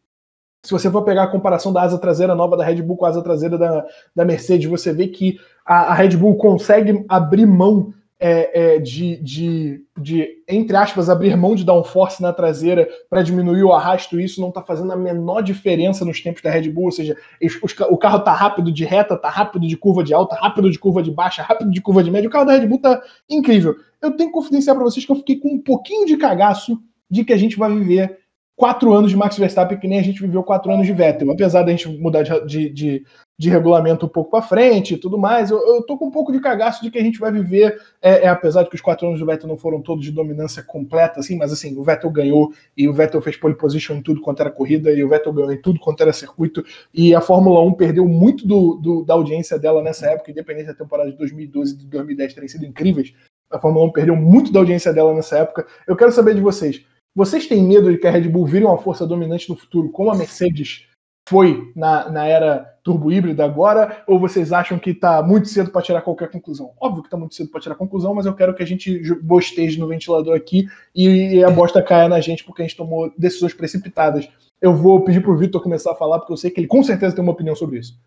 se 0.61 0.71
você 0.71 0.91
for 0.91 1.03
pegar 1.03 1.23
a 1.23 1.31
comparação 1.31 1.71
da 1.71 1.81
asa 1.81 1.97
traseira 1.97 2.35
nova 2.35 2.57
da 2.57 2.65
Red 2.65 2.81
Bull 2.81 2.97
com 2.97 3.05
a 3.05 3.09
asa 3.09 3.23
traseira 3.23 3.57
da, 3.57 3.85
da 4.13 4.25
Mercedes, 4.25 4.69
você 4.69 4.91
vê 4.91 5.07
que 5.07 5.39
a, 5.65 5.91
a 5.91 5.93
Red 5.93 6.17
Bull 6.17 6.35
consegue 6.35 7.05
abrir 7.07 7.45
mão 7.45 7.93
é, 8.25 8.75
é, 8.75 8.79
de, 8.79 9.17
de, 9.17 9.85
de, 9.99 10.43
entre 10.47 10.77
aspas, 10.77 11.09
abrir 11.09 11.35
mão 11.35 11.55
de 11.55 11.65
downforce 11.65 12.21
na 12.21 12.31
traseira 12.31 12.87
para 13.09 13.21
diminuir 13.21 13.65
o 13.65 13.73
arrasto, 13.73 14.17
isso 14.17 14.39
não 14.39 14.47
está 14.47 14.61
fazendo 14.61 14.93
a 14.93 14.95
menor 14.95 15.41
diferença 15.41 16.05
nos 16.05 16.21
tempos 16.21 16.41
da 16.41 16.49
Red 16.49 16.69
Bull, 16.69 16.85
ou 16.85 16.91
seja, 16.93 17.17
os, 17.43 17.75
o 17.89 17.97
carro 17.97 18.19
está 18.19 18.31
rápido 18.31 18.71
de 18.71 18.85
reta, 18.85 19.15
está 19.15 19.29
rápido 19.29 19.67
de 19.67 19.75
curva 19.75 20.05
de 20.05 20.13
alta, 20.13 20.37
rápido 20.37 20.71
de 20.71 20.79
curva 20.79 21.03
de 21.03 21.11
baixa, 21.11 21.43
rápido 21.43 21.69
de 21.69 21.81
curva 21.81 22.01
de 22.01 22.09
média, 22.09 22.29
o 22.29 22.31
carro 22.31 22.45
da 22.45 22.53
Red 22.53 22.65
Bull 22.65 22.77
está 22.77 23.01
incrível. 23.29 23.75
Eu 24.01 24.11
tenho 24.15 24.29
que 24.29 24.35
confidenciar 24.35 24.73
para 24.73 24.85
vocês 24.85 25.05
que 25.05 25.11
eu 25.11 25.17
fiquei 25.17 25.35
com 25.37 25.55
um 25.55 25.61
pouquinho 25.61 26.05
de 26.05 26.15
cagaço 26.15 26.79
de 27.11 27.25
que 27.25 27.33
a 27.33 27.37
gente 27.37 27.57
vai 27.57 27.69
viver 27.75 28.19
quatro 28.55 28.93
anos 28.93 29.11
de 29.11 29.17
Max 29.17 29.37
Verstappen 29.37 29.79
que 29.79 29.87
nem 29.87 29.99
a 29.99 30.03
gente 30.03 30.21
viveu 30.21 30.43
quatro 30.43 30.71
anos 30.71 30.85
de 30.85 30.93
Vettel. 30.93 31.31
Apesar 31.31 31.63
da 31.63 31.71
gente 31.71 31.87
mudar 31.87 32.23
de, 32.23 32.69
de, 32.69 33.05
de 33.37 33.49
regulamento 33.49 34.05
um 34.05 34.09
pouco 34.09 34.31
para 34.31 34.43
frente 34.43 34.93
e 34.93 34.97
tudo 34.97 35.17
mais, 35.17 35.49
eu, 35.49 35.57
eu 35.57 35.83
tô 35.83 35.97
com 35.97 36.07
um 36.07 36.11
pouco 36.11 36.31
de 36.31 36.39
cagaço 36.39 36.83
de 36.83 36.91
que 36.91 36.99
a 36.99 37.03
gente 37.03 37.19
vai 37.19 37.31
viver, 37.31 37.79
é, 38.01 38.25
é, 38.25 38.27
apesar 38.27 38.63
de 38.63 38.69
que 38.69 38.75
os 38.75 38.81
quatro 38.81 39.07
anos 39.07 39.19
do 39.19 39.25
Vettel 39.25 39.47
não 39.49 39.57
foram 39.57 39.81
todos 39.81 40.03
de 40.03 40.11
dominância 40.11 40.61
completa, 40.61 41.19
assim, 41.19 41.35
mas 41.35 41.51
assim, 41.51 41.75
o 41.77 41.83
Vettel 41.83 42.11
ganhou 42.11 42.53
e 42.77 42.87
o 42.87 42.93
Vettel 42.93 43.21
fez 43.21 43.35
pole 43.35 43.55
position 43.55 43.95
em 43.95 44.01
tudo 44.01 44.21
quanto 44.21 44.41
era 44.41 44.51
corrida 44.51 44.91
e 44.91 45.03
o 45.03 45.09
Vettel 45.09 45.33
ganhou 45.33 45.51
em 45.51 45.61
tudo 45.61 45.79
quanto 45.79 46.01
era 46.01 46.13
circuito 46.13 46.63
e 46.93 47.15
a 47.15 47.21
Fórmula 47.21 47.61
1 47.63 47.73
perdeu 47.73 48.07
muito 48.07 48.47
do, 48.47 48.75
do 48.75 49.03
da 49.03 49.13
audiência 49.15 49.57
dela 49.57 49.81
nessa 49.81 50.07
época, 50.07 50.31
independente 50.31 50.67
da 50.67 50.73
temporada 50.75 51.09
de 51.09 51.17
2012 51.17 51.73
e 51.73 51.77
de 51.77 51.85
2010 51.87 52.33
terem 52.33 52.49
sido 52.49 52.65
incríveis. 52.65 53.13
A 53.51 53.59
Fórmula 53.59 53.85
1 53.87 53.91
perdeu 53.91 54.15
muito 54.15 54.51
da 54.51 54.59
audiência 54.59 54.91
dela 54.91 55.13
nessa 55.13 55.37
época. 55.37 55.65
Eu 55.87 55.95
quero 55.95 56.11
saber 56.11 56.33
de 56.33 56.41
vocês. 56.41 56.83
Vocês 57.15 57.45
têm 57.45 57.63
medo 57.63 57.91
de 57.91 57.97
que 57.97 58.07
a 58.07 58.11
Red 58.11 58.27
Bull 58.27 58.45
vire 58.45 58.65
uma 58.65 58.77
força 58.77 59.05
dominante 59.05 59.49
no 59.49 59.55
futuro, 59.55 59.89
como 59.89 60.09
a 60.09 60.15
Mercedes 60.15 60.87
foi 61.29 61.71
na, 61.75 62.09
na 62.09 62.25
era 62.25 62.73
turbo 62.83 63.11
híbrida 63.11 63.45
agora? 63.45 64.03
Ou 64.07 64.19
vocês 64.19 64.51
acham 64.51 64.79
que 64.79 64.89
está 64.89 65.21
muito 65.21 65.47
cedo 65.47 65.71
para 65.71 65.81
tirar 65.81 66.01
qualquer 66.01 66.29
conclusão? 66.29 66.71
Óbvio 66.79 67.03
que 67.03 67.07
está 67.07 67.17
muito 67.17 67.35
cedo 67.35 67.49
para 67.49 67.61
tirar 67.61 67.75
conclusão, 67.75 68.13
mas 68.13 68.25
eu 68.25 68.33
quero 68.33 68.53
que 68.55 68.63
a 68.63 68.65
gente 68.65 69.13
bosteje 69.21 69.79
no 69.79 69.87
ventilador 69.87 70.35
aqui 70.35 70.67
e 70.95 71.43
a 71.43 71.51
bosta 71.51 71.81
caia 71.83 72.09
na 72.09 72.19
gente 72.19 72.43
porque 72.43 72.61
a 72.61 72.65
gente 72.65 72.77
tomou 72.77 73.13
decisões 73.17 73.53
precipitadas. 73.53 74.27
Eu 74.59 74.75
vou 74.75 75.03
pedir 75.03 75.21
para 75.21 75.31
o 75.31 75.37
Vitor 75.37 75.61
começar 75.61 75.91
a 75.91 75.95
falar, 75.95 76.19
porque 76.19 76.33
eu 76.33 76.37
sei 76.37 76.49
que 76.49 76.59
ele 76.59 76.67
com 76.67 76.83
certeza 76.83 77.15
tem 77.15 77.23
uma 77.23 77.33
opinião 77.33 77.55
sobre 77.55 77.79
isso. 77.79 77.97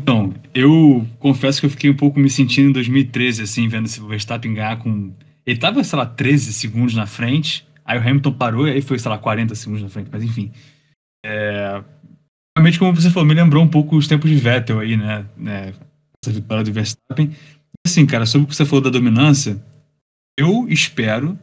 Então, 0.00 0.32
eu 0.54 1.04
confesso 1.18 1.60
que 1.60 1.66
eu 1.66 1.70
fiquei 1.70 1.90
um 1.90 1.96
pouco 1.96 2.20
me 2.20 2.30
sentindo 2.30 2.70
em 2.70 2.72
2013, 2.72 3.42
assim, 3.42 3.68
vendo 3.68 3.88
se 3.88 4.00
o 4.00 4.06
Verstappen 4.06 4.54
ganhar 4.54 4.78
com 4.78 5.12
ele 5.48 5.58
tava, 5.58 5.82
sei 5.82 5.98
lá, 5.98 6.04
13 6.04 6.52
segundos 6.52 6.94
na 6.94 7.06
frente, 7.06 7.66
aí 7.82 7.98
o 7.98 8.02
Hamilton 8.02 8.32
parou 8.34 8.68
e 8.68 8.72
aí 8.72 8.82
foi, 8.82 8.98
sei 8.98 9.10
lá, 9.10 9.16
40 9.16 9.54
segundos 9.54 9.82
na 9.82 9.88
frente, 9.88 10.10
mas 10.12 10.22
enfim. 10.22 10.52
É... 11.24 11.82
Realmente, 12.54 12.78
como 12.78 12.94
você 12.94 13.08
falou, 13.08 13.26
me 13.26 13.32
lembrou 13.32 13.64
um 13.64 13.68
pouco 13.68 13.96
os 13.96 14.06
tempos 14.06 14.28
de 14.28 14.36
Vettel 14.36 14.80
aí, 14.80 14.94
né? 14.94 15.24
né? 15.38 15.72
Essa 16.22 16.34
vitória 16.34 16.62
do 16.62 16.70
Verstappen. 16.70 17.34
Assim, 17.86 18.04
cara, 18.04 18.26
sobre 18.26 18.44
o 18.44 18.48
que 18.48 18.54
você 18.54 18.66
falou 18.66 18.82
da 18.82 18.90
dominância, 18.90 19.58
eu 20.38 20.66
espero, 20.68 21.38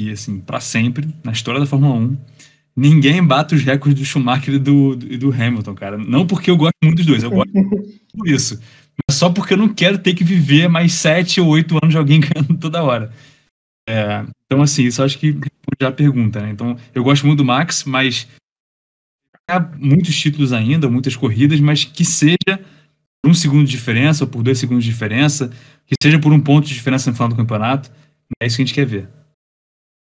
e 0.00 0.10
assim, 0.10 0.40
para 0.40 0.58
sempre, 0.58 1.06
na 1.22 1.32
história 1.32 1.60
da 1.60 1.66
Fórmula 1.66 1.94
1, 1.94 2.16
ninguém 2.74 3.22
bata 3.22 3.54
os 3.54 3.62
recordes 3.62 4.00
do 4.00 4.06
Schumacher 4.06 4.54
e 4.54 4.58
do, 4.58 4.96
do, 4.96 5.18
do, 5.18 5.30
Hamilton, 5.30 5.74
cara. 5.74 5.98
Não 5.98 6.26
porque 6.26 6.50
eu 6.50 6.56
gosto 6.56 6.76
muito 6.82 6.96
dos 6.96 7.06
dois, 7.06 7.22
eu 7.22 7.30
gosto 7.30 7.52
por 8.16 8.26
isso. 8.26 8.58
Mas 9.06 9.18
só 9.18 9.28
porque 9.28 9.52
eu 9.52 9.58
não 9.58 9.68
quero 9.68 9.98
ter 9.98 10.14
que 10.14 10.24
viver 10.24 10.70
mais 10.70 10.94
sete 10.94 11.38
ou 11.38 11.48
oito 11.48 11.76
anos 11.82 11.90
de 11.90 11.98
alguém 11.98 12.18
ganhando 12.24 12.56
toda 12.56 12.82
hora. 12.82 13.12
É, 13.88 14.24
então, 14.46 14.62
assim, 14.62 14.84
isso 14.84 15.02
acho 15.02 15.18
que 15.18 15.38
a 15.80 15.92
pergunta, 15.92 16.40
né? 16.40 16.50
Então, 16.50 16.76
eu 16.94 17.02
gosto 17.02 17.26
muito 17.26 17.38
do 17.38 17.44
Max, 17.44 17.84
mas 17.84 18.28
há 19.48 19.60
muitos 19.60 20.16
títulos 20.18 20.52
ainda, 20.52 20.88
muitas 20.88 21.16
corridas, 21.16 21.60
mas 21.60 21.84
que 21.84 22.04
seja 22.04 22.60
por 23.22 23.30
um 23.30 23.34
segundo 23.34 23.64
de 23.64 23.70
diferença 23.70 24.24
ou 24.24 24.30
por 24.30 24.42
dois 24.42 24.58
segundos 24.58 24.84
de 24.84 24.90
diferença, 24.90 25.50
que 25.86 25.94
seja 26.02 26.18
por 26.18 26.32
um 26.32 26.40
ponto 26.40 26.66
de 26.66 26.74
diferença 26.74 27.10
no 27.10 27.16
final 27.16 27.28
do 27.28 27.36
campeonato, 27.36 27.90
é 28.40 28.46
isso 28.46 28.56
que 28.56 28.62
a 28.62 28.66
gente 28.66 28.74
quer 28.74 28.86
ver. 28.86 29.08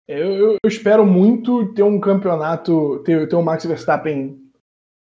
Eu, 0.07 0.33
eu, 0.33 0.51
eu 0.63 0.69
espero 0.69 1.05
muito 1.05 1.73
ter 1.73 1.83
um 1.83 1.99
campeonato, 1.99 3.01
ter, 3.03 3.27
ter 3.27 3.35
um 3.35 3.43
Max 3.43 3.65
Verstappen 3.65 4.37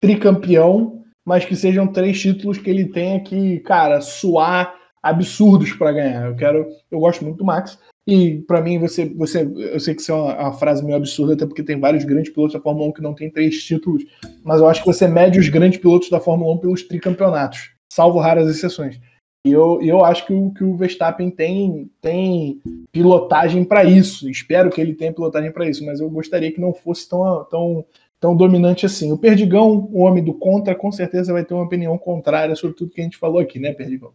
tricampeão, 0.00 1.04
mas 1.24 1.44
que 1.44 1.56
sejam 1.56 1.86
três 1.86 2.20
títulos 2.20 2.58
que 2.58 2.68
ele 2.68 2.86
tenha 2.86 3.20
que, 3.22 3.60
cara, 3.60 4.00
suar 4.00 4.74
absurdos 5.02 5.72
para 5.72 5.92
ganhar. 5.92 6.26
Eu 6.26 6.36
quero, 6.36 6.66
eu 6.90 6.98
gosto 6.98 7.24
muito 7.24 7.38
do 7.38 7.44
Max, 7.44 7.78
e 8.06 8.40
para 8.40 8.60
mim, 8.60 8.78
você, 8.78 9.06
você, 9.06 9.48
eu 9.56 9.78
sei 9.78 9.94
que 9.94 10.00
isso 10.00 10.10
é 10.10 10.14
uma, 10.14 10.38
uma, 10.40 10.52
frase 10.52 10.84
meio 10.84 10.96
absurda, 10.96 11.34
até 11.34 11.46
porque 11.46 11.62
tem 11.62 11.78
vários 11.78 12.04
grandes 12.04 12.32
pilotos 12.32 12.54
da 12.54 12.60
Fórmula 12.60 12.88
1 12.88 12.92
que 12.92 13.02
não 13.02 13.14
tem 13.14 13.30
três 13.30 13.62
títulos, 13.62 14.04
mas 14.42 14.60
eu 14.60 14.66
acho 14.66 14.80
que 14.80 14.86
você 14.86 15.06
mede 15.06 15.38
os 15.38 15.48
grandes 15.48 15.78
pilotos 15.78 16.10
da 16.10 16.18
Fórmula 16.18 16.52
1 16.54 16.58
pelos 16.58 16.82
tricampeonatos, 16.82 17.70
salvo 17.92 18.18
raras 18.18 18.48
exceções. 18.48 18.98
E 19.44 19.50
eu, 19.50 19.80
eu 19.82 20.04
acho 20.04 20.24
que 20.26 20.32
o, 20.32 20.52
que 20.52 20.62
o 20.62 20.76
Verstappen 20.76 21.28
tem, 21.28 21.90
tem 22.00 22.60
pilotagem 22.92 23.64
para 23.64 23.84
isso. 23.84 24.30
Espero 24.30 24.70
que 24.70 24.80
ele 24.80 24.94
tenha 24.94 25.12
pilotagem 25.12 25.50
para 25.50 25.68
isso, 25.68 25.84
mas 25.84 25.98
eu 25.98 26.08
gostaria 26.08 26.52
que 26.52 26.60
não 26.60 26.72
fosse 26.72 27.08
tão, 27.08 27.44
tão, 27.50 27.84
tão 28.20 28.36
dominante 28.36 28.86
assim. 28.86 29.10
O 29.10 29.18
Perdigão, 29.18 29.88
o 29.92 30.02
homem 30.02 30.22
do 30.22 30.32
contra, 30.32 30.76
com 30.76 30.92
certeza 30.92 31.32
vai 31.32 31.44
ter 31.44 31.54
uma 31.54 31.64
opinião 31.64 31.98
contrária 31.98 32.54
sobre 32.54 32.76
tudo 32.76 32.92
que 32.92 33.00
a 33.00 33.04
gente 33.04 33.16
falou 33.16 33.40
aqui, 33.40 33.58
né, 33.58 33.72
Perdigão? 33.72 34.12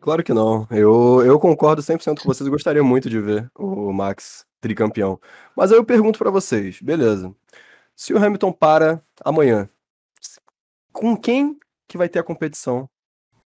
Claro 0.00 0.22
que 0.22 0.32
não. 0.32 0.66
Eu, 0.70 1.22
eu 1.24 1.38
concordo 1.38 1.82
100% 1.82 2.20
com 2.20 2.28
vocês. 2.28 2.46
Eu 2.46 2.52
gostaria 2.52 2.82
muito 2.82 3.10
de 3.10 3.20
ver 3.20 3.50
o 3.54 3.92
Max 3.92 4.46
tricampeão. 4.60 5.20
Mas 5.56 5.72
aí 5.72 5.78
eu 5.78 5.84
pergunto 5.84 6.18
para 6.18 6.30
vocês, 6.30 6.80
beleza. 6.80 7.34
Se 7.94 8.12
o 8.12 8.18
Hamilton 8.18 8.52
para 8.52 9.00
amanhã, 9.24 9.68
com 10.92 11.16
quem 11.16 11.58
que 11.88 11.98
vai 11.98 12.08
ter 12.08 12.18
a 12.18 12.24
competição 12.24 12.88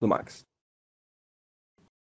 do 0.00 0.08
Max? 0.08 0.46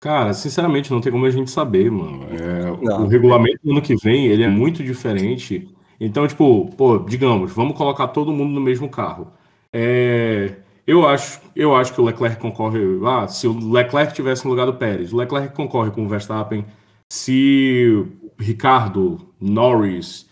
Cara, 0.01 0.35
sinceramente, 0.35 0.91
não 0.91 1.01
tem 1.01 1.11
como 1.11 1.25
a 1.25 1.31
gente 1.31 1.51
saber, 1.51 1.91
mano. 1.91 2.27
É, 2.35 2.71
o 2.71 3.07
regulamento 3.07 3.61
do 3.65 3.71
ano 3.73 3.81
que 3.81 3.97
vem, 3.97 4.27
ele 4.27 4.43
é 4.43 4.49
muito 4.49 4.85
diferente. 4.85 5.75
Então, 5.99 6.27
tipo, 6.29 6.71
pô, 6.77 6.99
digamos, 6.99 7.53
vamos 7.53 7.77
colocar 7.77 8.09
todo 8.09 8.33
mundo 8.33 8.53
no 8.53 8.61
mesmo 8.61 8.89
carro. 8.89 9.33
É, 9.73 10.57
eu 10.87 11.07
acho, 11.07 11.40
eu 11.57 11.75
acho 11.75 11.92
que 11.94 12.01
o 12.01 12.05
Leclerc 12.05 12.40
concorre. 12.40 12.81
Ah, 13.07 13.27
se 13.27 13.47
o 13.47 13.73
Leclerc 13.73 14.12
tivesse 14.14 14.44
no 14.44 14.51
lugar 14.51 14.66
do 14.66 14.75
Pérez, 14.75 15.12
o 15.12 15.16
Leclerc 15.16 15.55
concorre 15.55 15.90
com 15.90 16.05
o 16.05 16.09
Verstappen. 16.09 16.64
Se 17.11 18.05
Ricardo, 18.38 19.20
Norris, 19.40 20.29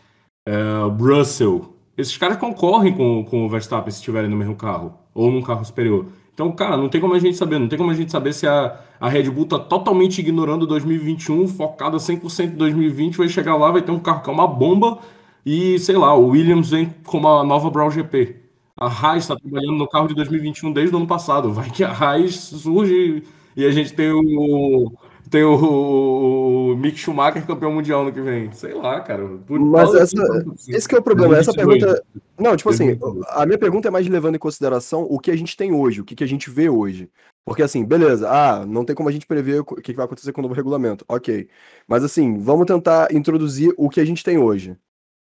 uh, 0.48 0.88
Russell, 0.88 1.74
esses 1.96 2.16
caras 2.16 2.36
concorrem 2.36 2.92
com, 2.94 3.24
com 3.24 3.46
o 3.46 3.48
Verstappen 3.48 3.90
se 3.90 3.98
estiverem 3.98 4.28
no 4.28 4.36
mesmo 4.36 4.56
carro 4.56 4.94
ou 5.14 5.30
num 5.30 5.42
carro 5.42 5.64
superior. 5.64 6.06
Então, 6.34 6.50
cara, 6.52 6.76
não 6.76 6.88
tem 6.88 7.00
como 7.00 7.14
a 7.14 7.18
gente 7.18 7.36
saber, 7.36 7.58
não 7.58 7.68
tem 7.68 7.78
como 7.78 7.90
a 7.90 7.94
gente 7.94 8.10
saber 8.10 8.32
se 8.32 8.46
a, 8.46 8.80
a 8.98 9.08
Red 9.08 9.30
Bull 9.30 9.46
tá 9.46 9.58
totalmente 9.58 10.18
ignorando 10.18 10.66
2021, 10.66 11.46
focada 11.48 11.98
100% 11.98 12.44
em 12.44 12.56
2020, 12.56 13.18
vai 13.18 13.28
chegar 13.28 13.56
lá, 13.56 13.70
vai 13.70 13.82
ter 13.82 13.92
um 13.92 13.98
carro 13.98 14.22
que 14.22 14.30
é 14.30 14.32
uma 14.32 14.46
bomba 14.46 14.98
e, 15.44 15.78
sei 15.78 15.96
lá, 15.96 16.14
o 16.14 16.28
Williams 16.28 16.70
vem 16.70 16.94
com 17.04 17.18
uma 17.18 17.44
nova 17.44 17.70
Brown 17.70 17.90
GP. 17.90 18.41
A 18.76 18.86
Haas 18.86 19.24
está 19.24 19.36
trabalhando 19.36 19.76
no 19.76 19.88
carro 19.88 20.08
de 20.08 20.14
2021 20.14 20.72
desde 20.72 20.94
o 20.94 20.98
ano 20.98 21.06
passado. 21.06 21.52
Vai 21.52 21.70
que 21.70 21.84
a 21.84 21.90
Haas 21.90 22.34
surge 22.34 23.22
e 23.56 23.64
a 23.64 23.70
gente 23.70 23.92
tem 23.92 24.10
o 24.12 24.92
tem 25.32 25.44
o, 25.44 26.72
o 26.72 26.76
Mick 26.76 26.98
Schumacher 26.98 27.46
campeão 27.46 27.72
mundial 27.72 28.04
no 28.04 28.12
que 28.12 28.20
vem. 28.20 28.52
Sei 28.52 28.74
lá, 28.74 29.00
cara. 29.00 29.26
Mas 29.48 29.94
essa, 29.94 30.44
esse 30.68 30.86
que 30.86 30.94
é 30.94 30.98
o 30.98 31.02
problema. 31.02 31.38
Essa 31.38 31.54
pergunta. 31.54 32.04
Não, 32.38 32.54
tipo 32.54 32.68
assim, 32.68 32.98
a 33.28 33.46
minha 33.46 33.58
pergunta 33.58 33.88
é 33.88 33.90
mais 33.90 34.06
levando 34.06 34.34
em 34.34 34.38
consideração 34.38 35.06
o 35.08 35.18
que 35.18 35.30
a 35.30 35.36
gente 35.36 35.56
tem 35.56 35.72
hoje, 35.72 36.02
o 36.02 36.04
que, 36.04 36.14
que 36.14 36.24
a 36.24 36.28
gente 36.28 36.50
vê 36.50 36.68
hoje. 36.68 37.08
Porque 37.46 37.62
assim, 37.62 37.82
beleza, 37.82 38.28
ah, 38.30 38.66
não 38.66 38.84
tem 38.84 38.94
como 38.94 39.08
a 39.08 39.12
gente 39.12 39.26
prever 39.26 39.60
o 39.60 39.64
que 39.64 39.94
vai 39.94 40.04
acontecer 40.04 40.32
com 40.32 40.40
o 40.40 40.42
novo 40.42 40.54
regulamento. 40.54 41.02
Ok. 41.08 41.48
Mas 41.88 42.04
assim, 42.04 42.38
vamos 42.38 42.66
tentar 42.66 43.12
introduzir 43.12 43.72
o 43.78 43.88
que 43.88 44.00
a 44.00 44.04
gente 44.04 44.22
tem 44.22 44.36
hoje. 44.36 44.76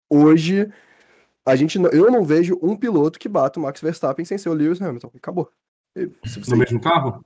Hoje, 0.08 0.68
a 1.46 1.54
gente 1.54 1.78
eu 1.78 2.10
não 2.10 2.24
vejo 2.24 2.58
um 2.60 2.74
piloto 2.74 3.18
que 3.18 3.28
bata 3.28 3.60
o 3.60 3.62
Max 3.62 3.80
Verstappen 3.80 4.24
sem 4.24 4.36
ser 4.36 4.48
o 4.48 4.54
Lewis 4.54 4.82
Hamilton. 4.82 5.10
Acabou. 5.16 5.48
No 5.96 6.56
mesmo 6.56 6.80
carro? 6.80 7.24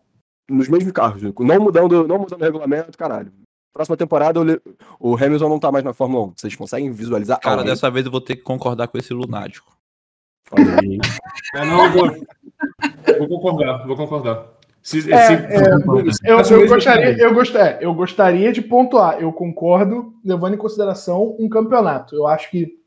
Nos 0.49 0.69
mesmos 0.69 0.93
carros. 0.93 1.23
Não 1.23 1.61
mudando, 1.61 2.07
não 2.07 2.19
mudando 2.19 2.41
o 2.41 2.45
regulamento, 2.45 2.99
caralho. 2.99 3.33
Próxima 3.73 3.97
temporada 3.97 4.41
o, 4.99 5.17
Hamilton 5.17 5.49
não 5.49 5.59
tá 5.59 5.73
mais 5.73 5.85
na 5.85 5.95
Fórmula 5.95 6.27
1. 6.27 6.33
Vocês 6.37 6.57
conseguem 6.57 6.93
visualizar? 6.93 7.41
Cara, 7.41 7.61
alguém? 7.61 7.73
dessa 7.73 7.91
vez 7.91 8.05
eu 8.05 8.13
vou 8.13 8.21
ter 8.21 8.37
que 8.37 8.43
concordar 8.43 8.89
com 8.89 8.99
esse 8.99 9.15
lunático. 9.15 9.75
Olha 10.51 10.81
aí. 10.83 10.99
é, 11.55 11.65
não, 11.65 11.85
eu 11.85 11.93
vou, 11.93 13.29
vou 13.29 13.41
concordar, 13.41 13.87
vou 13.87 13.97
concordar. 13.97 14.47
Se, 14.83 15.13
é, 15.13 15.27
se... 15.27 15.33
É, 15.33 15.73
eu, 16.25 16.39
eu, 16.41 16.69
gostaria, 16.69 17.19
eu, 17.19 17.35
gostaria, 17.35 17.83
eu 17.83 17.95
gostaria 17.95 18.53
de 18.53 18.61
pontuar. 18.61 19.21
Eu 19.21 19.33
concordo, 19.33 20.15
levando 20.25 20.55
em 20.55 20.59
consideração 20.59 21.37
um 21.39 21.49
campeonato. 21.49 22.17
Eu 22.17 22.27
acho 22.27 22.51
que 22.51 22.80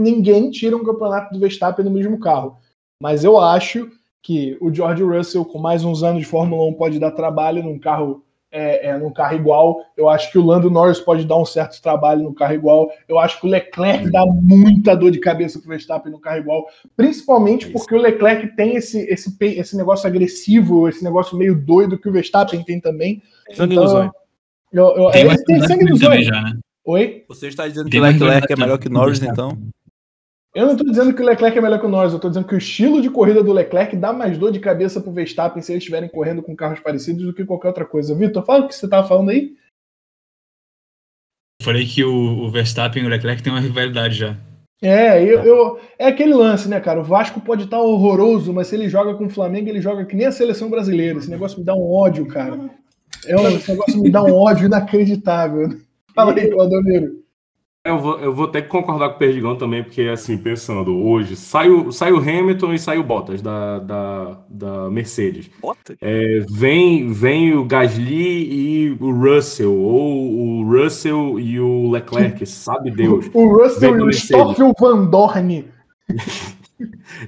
ninguém 0.00 0.50
tira 0.50 0.76
um 0.76 0.84
campeonato 0.84 1.32
do 1.32 1.40
Verstappen 1.40 1.84
no 1.84 1.90
mesmo 1.90 2.18
carro. 2.18 2.56
Mas 3.00 3.24
eu 3.24 3.38
acho 3.38 3.90
que 4.22 4.56
o 4.60 4.72
George 4.72 5.02
Russell, 5.02 5.44
com 5.44 5.58
mais 5.58 5.84
uns 5.84 6.02
anos 6.02 6.20
de 6.20 6.28
Fórmula 6.28 6.64
1, 6.70 6.74
pode 6.74 6.98
dar 6.98 7.10
trabalho 7.12 7.62
num 7.62 7.78
carro 7.78 8.24
é, 8.52 8.88
é, 8.88 8.98
num 8.98 9.12
carro 9.12 9.36
igual. 9.36 9.80
Eu 9.96 10.08
acho 10.08 10.30
que 10.32 10.38
o 10.38 10.44
Lando 10.44 10.70
Norris 10.70 10.98
pode 10.98 11.24
dar 11.24 11.36
um 11.36 11.44
certo 11.44 11.80
trabalho 11.80 12.24
no 12.24 12.34
carro 12.34 12.54
igual. 12.54 12.90
Eu 13.08 13.18
acho 13.18 13.40
que 13.40 13.46
o 13.46 13.50
Leclerc 13.50 14.10
dá 14.10 14.24
muita 14.26 14.96
dor 14.96 15.10
de 15.10 15.20
cabeça 15.20 15.58
pro 15.58 15.68
Verstappen 15.68 16.10
no 16.10 16.18
carro 16.18 16.38
igual, 16.38 16.66
principalmente 16.96 17.68
porque 17.68 17.94
o 17.94 18.00
Leclerc 18.00 18.56
tem 18.56 18.76
esse, 18.76 19.00
esse, 19.02 19.36
esse 19.40 19.76
negócio 19.76 20.06
agressivo, 20.08 20.88
esse 20.88 21.04
negócio 21.04 21.36
meio 21.36 21.54
doido 21.54 21.98
que 21.98 22.08
o 22.08 22.12
Verstappen 22.12 22.62
tem 22.64 22.80
também. 22.80 23.22
Sangue 23.54 23.74
Então. 23.74 24.10
Eu, 24.72 24.96
eu, 24.96 25.10
Tem 25.10 25.20
ele 25.22 25.28
mais 25.28 25.42
tem 25.42 25.60
sangue 25.66 25.96
zóio. 25.96 26.22
já, 26.22 26.40
né? 26.42 26.56
Oi? 26.84 27.24
Você 27.28 27.48
está 27.48 27.66
dizendo 27.66 27.90
que 27.90 27.98
o 27.98 28.02
Leclerc 28.02 28.52
é 28.52 28.56
melhor 28.56 28.78
que 28.78 28.88
Norris, 28.88 29.20
então? 29.20 29.58
Eu 30.54 30.66
não 30.66 30.76
tô 30.76 30.82
dizendo 30.84 31.14
que 31.14 31.22
o 31.22 31.24
Leclerc 31.24 31.56
é 31.56 31.60
melhor 31.60 31.78
que 31.78 31.86
o 31.86 31.88
Norris, 31.88 32.12
eu 32.12 32.18
tô 32.18 32.28
dizendo 32.28 32.46
que 32.46 32.54
o 32.54 32.58
estilo 32.58 33.00
de 33.00 33.08
corrida 33.08 33.42
do 33.42 33.52
Leclerc 33.52 33.94
dá 33.96 34.12
mais 34.12 34.36
dor 34.36 34.50
de 34.50 34.58
cabeça 34.58 35.00
pro 35.00 35.12
Verstappen 35.12 35.62
se 35.62 35.70
eles 35.72 35.80
estiverem 35.82 36.08
correndo 36.08 36.42
com 36.42 36.56
carros 36.56 36.80
parecidos 36.80 37.24
do 37.24 37.32
que 37.32 37.44
qualquer 37.44 37.68
outra 37.68 37.84
coisa. 37.86 38.14
Vitor, 38.16 38.44
fala 38.44 38.64
o 38.64 38.68
que 38.68 38.74
você 38.74 38.88
tava 38.88 39.06
falando 39.06 39.30
aí. 39.30 39.54
Eu 41.60 41.64
falei 41.64 41.86
que 41.86 42.02
o, 42.02 42.44
o 42.44 42.50
Verstappen 42.50 43.02
e 43.02 43.06
o 43.06 43.08
Leclerc 43.08 43.42
têm 43.42 43.52
uma 43.52 43.60
rivalidade 43.60 44.14
já. 44.14 44.36
É, 44.82 45.22
eu, 45.22 45.44
eu- 45.44 45.80
é 45.98 46.06
aquele 46.06 46.32
lance, 46.34 46.68
né, 46.68 46.80
cara? 46.80 47.00
O 47.00 47.04
Vasco 47.04 47.40
pode 47.40 47.64
estar 47.64 47.78
horroroso, 47.78 48.52
mas 48.52 48.66
se 48.66 48.74
ele 48.74 48.88
joga 48.88 49.14
com 49.14 49.26
o 49.26 49.30
Flamengo, 49.30 49.68
ele 49.68 49.80
joga 49.80 50.06
que 50.06 50.16
nem 50.16 50.26
a 50.26 50.32
seleção 50.32 50.70
brasileira. 50.70 51.18
Esse 51.18 51.30
negócio 51.30 51.58
me 51.58 51.64
dá 51.64 51.74
um 51.74 51.92
ódio, 51.92 52.26
cara. 52.26 52.58
É 53.26 53.36
um, 53.36 53.46
esse 53.48 53.70
negócio 53.70 54.00
me 54.02 54.10
dá 54.10 54.22
um 54.22 54.32
ódio 54.32 54.66
inacreditável. 54.66 55.68
Fala 56.14 56.32
aí, 56.34 56.50
Claudomiro. 56.50 57.19
Eu 57.82 57.98
vou, 57.98 58.18
eu 58.18 58.34
vou 58.34 58.46
ter 58.46 58.60
que 58.62 58.68
concordar 58.68 59.08
com 59.08 59.14
o 59.16 59.18
Perdigão 59.18 59.56
também, 59.56 59.82
porque, 59.82 60.02
assim, 60.02 60.36
pensando, 60.36 60.94
hoje 61.02 61.34
sai 61.34 61.70
o, 61.70 61.90
sai 61.90 62.12
o 62.12 62.18
Hamilton 62.18 62.74
e 62.74 62.78
sai 62.78 62.98
o 62.98 63.02
Bottas 63.02 63.40
da, 63.40 63.78
da, 63.78 64.44
da 64.50 64.90
Mercedes. 64.90 65.50
Bota. 65.62 65.96
É, 65.98 66.40
vem, 66.50 67.10
vem 67.10 67.54
o 67.54 67.64
Gasly 67.64 68.52
e 68.52 68.90
o 69.00 69.10
Russell, 69.12 69.74
ou 69.74 70.60
o 70.60 70.64
Russell 70.70 71.40
e 71.40 71.58
o 71.58 71.90
Leclerc, 71.90 72.44
sabe 72.44 72.90
Deus. 72.90 73.30
O 73.32 73.48
Russell 73.48 73.98
e 73.98 74.02
o. 74.02 74.12
Stoffel 74.12 74.74
Van 74.78 75.06
Dorn. 75.06 75.64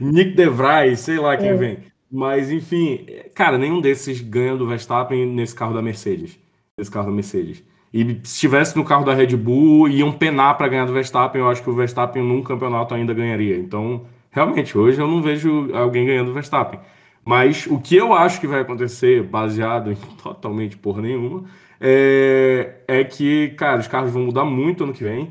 Nick 0.00 0.34
DeVries, 0.34 1.00
sei 1.00 1.18
lá 1.18 1.34
quem 1.36 1.48
É. 1.48 1.54
vem. 1.54 1.78
Mas, 2.10 2.50
enfim, 2.50 3.06
cara, 3.34 3.56
nenhum 3.56 3.80
desses 3.80 4.20
ganha 4.20 4.54
do 4.54 4.66
Verstappen 4.66 5.24
nesse 5.26 5.54
carro 5.54 5.72
da 5.72 5.80
Mercedes. 5.80 6.38
Nesse 6.76 6.90
carro 6.90 7.06
da 7.06 7.12
Mercedes. 7.12 7.62
E 7.92 8.04
se 8.24 8.34
estivesse 8.34 8.76
no 8.76 8.84
carro 8.84 9.04
da 9.04 9.12
Red 9.12 9.36
Bull, 9.36 9.88
iam 9.88 10.12
penar 10.12 10.56
para 10.56 10.68
ganhar 10.68 10.86
do 10.86 10.92
Verstappen. 10.92 11.40
Eu 11.40 11.48
acho 11.48 11.62
que 11.62 11.68
o 11.68 11.74
Verstappen 11.74 12.22
num 12.22 12.42
campeonato 12.42 12.94
ainda 12.94 13.12
ganharia. 13.12 13.56
Então, 13.58 14.06
realmente, 14.30 14.76
hoje 14.78 15.00
eu 15.00 15.06
não 15.06 15.20
vejo 15.20 15.68
alguém 15.74 16.06
ganhando 16.06 16.28
do 16.28 16.32
Verstappen. 16.32 16.80
Mas 17.24 17.66
o 17.66 17.78
que 17.78 17.94
eu 17.94 18.12
acho 18.12 18.40
que 18.40 18.46
vai 18.46 18.60
acontecer, 18.60 19.22
baseado 19.22 19.92
em 19.92 19.96
totalmente 20.22 20.76
porra 20.76 21.02
nenhuma, 21.02 21.44
é, 21.80 22.76
é 22.88 23.04
que, 23.04 23.50
cara, 23.50 23.80
os 23.80 23.86
carros 23.86 24.10
vão 24.10 24.22
mudar 24.24 24.44
muito 24.44 24.84
ano 24.84 24.92
que 24.92 25.04
vem. 25.04 25.30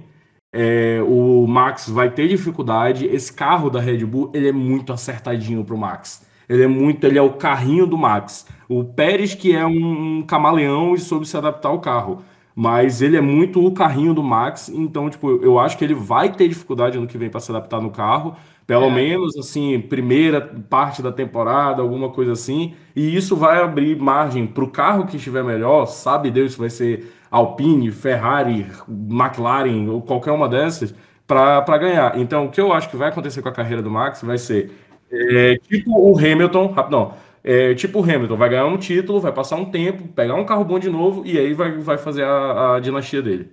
É, 0.53 1.01
o 1.07 1.47
Max 1.47 1.89
vai 1.89 2.09
ter 2.11 2.27
dificuldade. 2.27 3.07
Esse 3.07 3.33
carro 3.33 3.69
da 3.69 3.79
Red 3.79 4.05
Bull, 4.05 4.31
ele 4.33 4.49
é 4.49 4.51
muito 4.51 4.93
acertadinho 4.93 5.63
pro 5.63 5.77
Max. 5.77 6.27
Ele 6.47 6.63
é 6.63 6.67
muito, 6.67 7.07
ele 7.07 7.17
é 7.17 7.21
o 7.21 7.33
carrinho 7.33 7.87
do 7.87 7.97
Max. 7.97 8.45
O 8.67 8.83
Pérez 8.83 9.33
que 9.33 9.55
é 9.55 9.65
um, 9.65 10.17
um 10.19 10.21
camaleão 10.21 10.93
e 10.93 10.99
soube 10.99 11.25
se 11.25 11.37
adaptar 11.37 11.69
ao 11.69 11.79
carro. 11.79 12.21
Mas 12.55 13.01
ele 13.01 13.15
é 13.17 13.21
muito 13.21 13.65
o 13.65 13.71
carrinho 13.71 14.13
do 14.13 14.21
Max, 14.23 14.69
então 14.69 15.09
tipo, 15.09 15.29
eu 15.43 15.57
acho 15.59 15.77
que 15.77 15.83
ele 15.85 15.93
vai 15.93 16.31
ter 16.33 16.47
dificuldade 16.47 16.97
ano 16.97 17.07
que 17.07 17.17
vem 17.17 17.29
para 17.29 17.39
se 17.39 17.51
adaptar 17.51 17.79
no 17.81 17.89
carro, 17.91 18.35
pelo 18.67 18.85
É. 18.85 18.89
menos 18.91 19.37
assim, 19.37 19.79
primeira 19.79 20.41
parte 20.69 21.01
da 21.01 21.11
temporada, 21.11 21.81
alguma 21.81 22.09
coisa 22.09 22.33
assim. 22.33 22.73
E 22.95 23.15
isso 23.15 23.35
vai 23.35 23.61
abrir 23.61 23.97
margem 23.97 24.45
para 24.47 24.63
o 24.63 24.67
carro 24.69 25.05
que 25.05 25.17
estiver 25.17 25.43
melhor, 25.43 25.85
sabe 25.87 26.29
Deus 26.31 26.53
se 26.53 26.59
vai 26.59 26.69
ser 26.69 27.11
Alpine, 27.31 27.91
Ferrari, 27.91 28.65
McLaren 28.89 29.89
ou 29.89 30.01
qualquer 30.01 30.31
uma 30.31 30.47
dessas, 30.49 30.93
para 31.27 31.77
ganhar. 31.77 32.17
Então, 32.19 32.45
o 32.45 32.49
que 32.49 32.59
eu 32.59 32.73
acho 32.73 32.89
que 32.89 32.97
vai 32.97 33.09
acontecer 33.09 33.41
com 33.41 33.47
a 33.49 33.51
carreira 33.53 33.81
do 33.81 33.89
Max 33.89 34.21
vai 34.21 34.37
ser 34.37 34.71
é, 35.11 35.55
tipo 35.69 35.91
o 35.91 36.17
Hamilton, 36.17 36.67
rapidão, 36.73 37.13
é, 37.43 37.73
tipo 37.73 37.99
o 37.99 38.03
Hamilton, 38.03 38.35
vai 38.35 38.49
ganhar 38.49 38.65
um 38.65 38.77
título, 38.77 39.19
vai 39.19 39.31
passar 39.31 39.55
um 39.55 39.71
tempo, 39.71 40.07
pegar 40.09 40.35
um 40.35 40.45
carro 40.45 40.63
bom 40.63 40.77
de 40.77 40.89
novo 40.89 41.25
e 41.25 41.37
aí 41.37 41.53
vai, 41.53 41.77
vai 41.77 41.97
fazer 41.97 42.23
a, 42.23 42.75
a 42.75 42.79
dinastia 42.79 43.21
dele. 43.21 43.51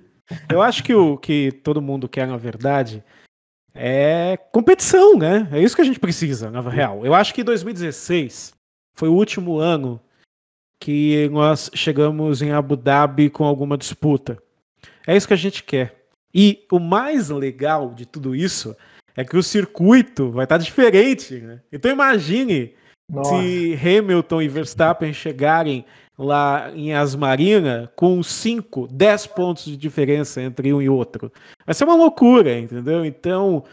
Eu 0.51 0.61
acho 0.61 0.85
que 0.85 0.95
o 0.95 1.17
que 1.17 1.53
todo 1.65 1.81
mundo 1.81 2.09
quer, 2.09 2.27
na 2.27 2.37
verdade, 2.37 3.03
é 3.75 4.37
competição, 4.53 5.17
né? 5.17 5.49
É 5.53 5.63
isso 5.63 5.75
que 5.75 5.83
a 5.83 5.85
gente 5.85 6.01
precisa, 6.01 6.51
na 6.51 6.61
real. 6.61 7.07
Eu 7.07 7.15
acho 7.15 7.33
que 7.33 7.43
2016 7.43 8.53
foi 8.95 9.09
o 9.09 9.15
último 9.15 9.59
ano 9.59 10.01
que 10.81 11.29
nós 11.31 11.71
chegamos 11.75 12.43
em 12.43 12.53
Abu 12.53 12.77
Dhabi 12.77 13.31
com 13.31 13.45
alguma 13.45 13.79
disputa. 13.79 14.39
É 15.07 15.17
isso 15.17 15.27
que 15.27 15.35
a 15.35 15.39
gente 15.39 15.63
quer. 15.63 16.07
E 16.35 16.67
o 16.71 16.79
mais 16.79 17.31
legal 17.31 17.95
de 17.95 18.05
tudo 18.05 18.35
isso 18.37 18.77
é 19.17 19.25
que 19.25 19.37
o 19.37 19.43
circuito 19.43 20.31
vai 20.31 20.45
estar 20.45 20.59
diferente, 20.59 21.37
né? 21.37 21.61
Então 21.73 21.91
imagine 21.91 22.75
Nossa. 23.11 23.41
se 23.41 23.79
Hamilton 23.83 24.43
e 24.43 24.49
Verstappen 24.49 25.13
chegarem 25.13 25.85
lá 26.19 26.71
em 26.75 26.93
Asmarina 26.93 27.91
com 27.95 28.23
5, 28.23 28.89
10 28.91 29.27
pontos 29.29 29.65
de 29.65 29.77
diferença 29.77 30.43
entre 30.43 30.73
um 30.73 30.83
e 30.83 30.89
outro. 30.89 31.33
Vai 31.65 31.75
ser 31.75 31.85
uma 31.85 31.95
loucura, 31.95 32.59
entendeu? 32.59 33.05
Então, 33.05 33.65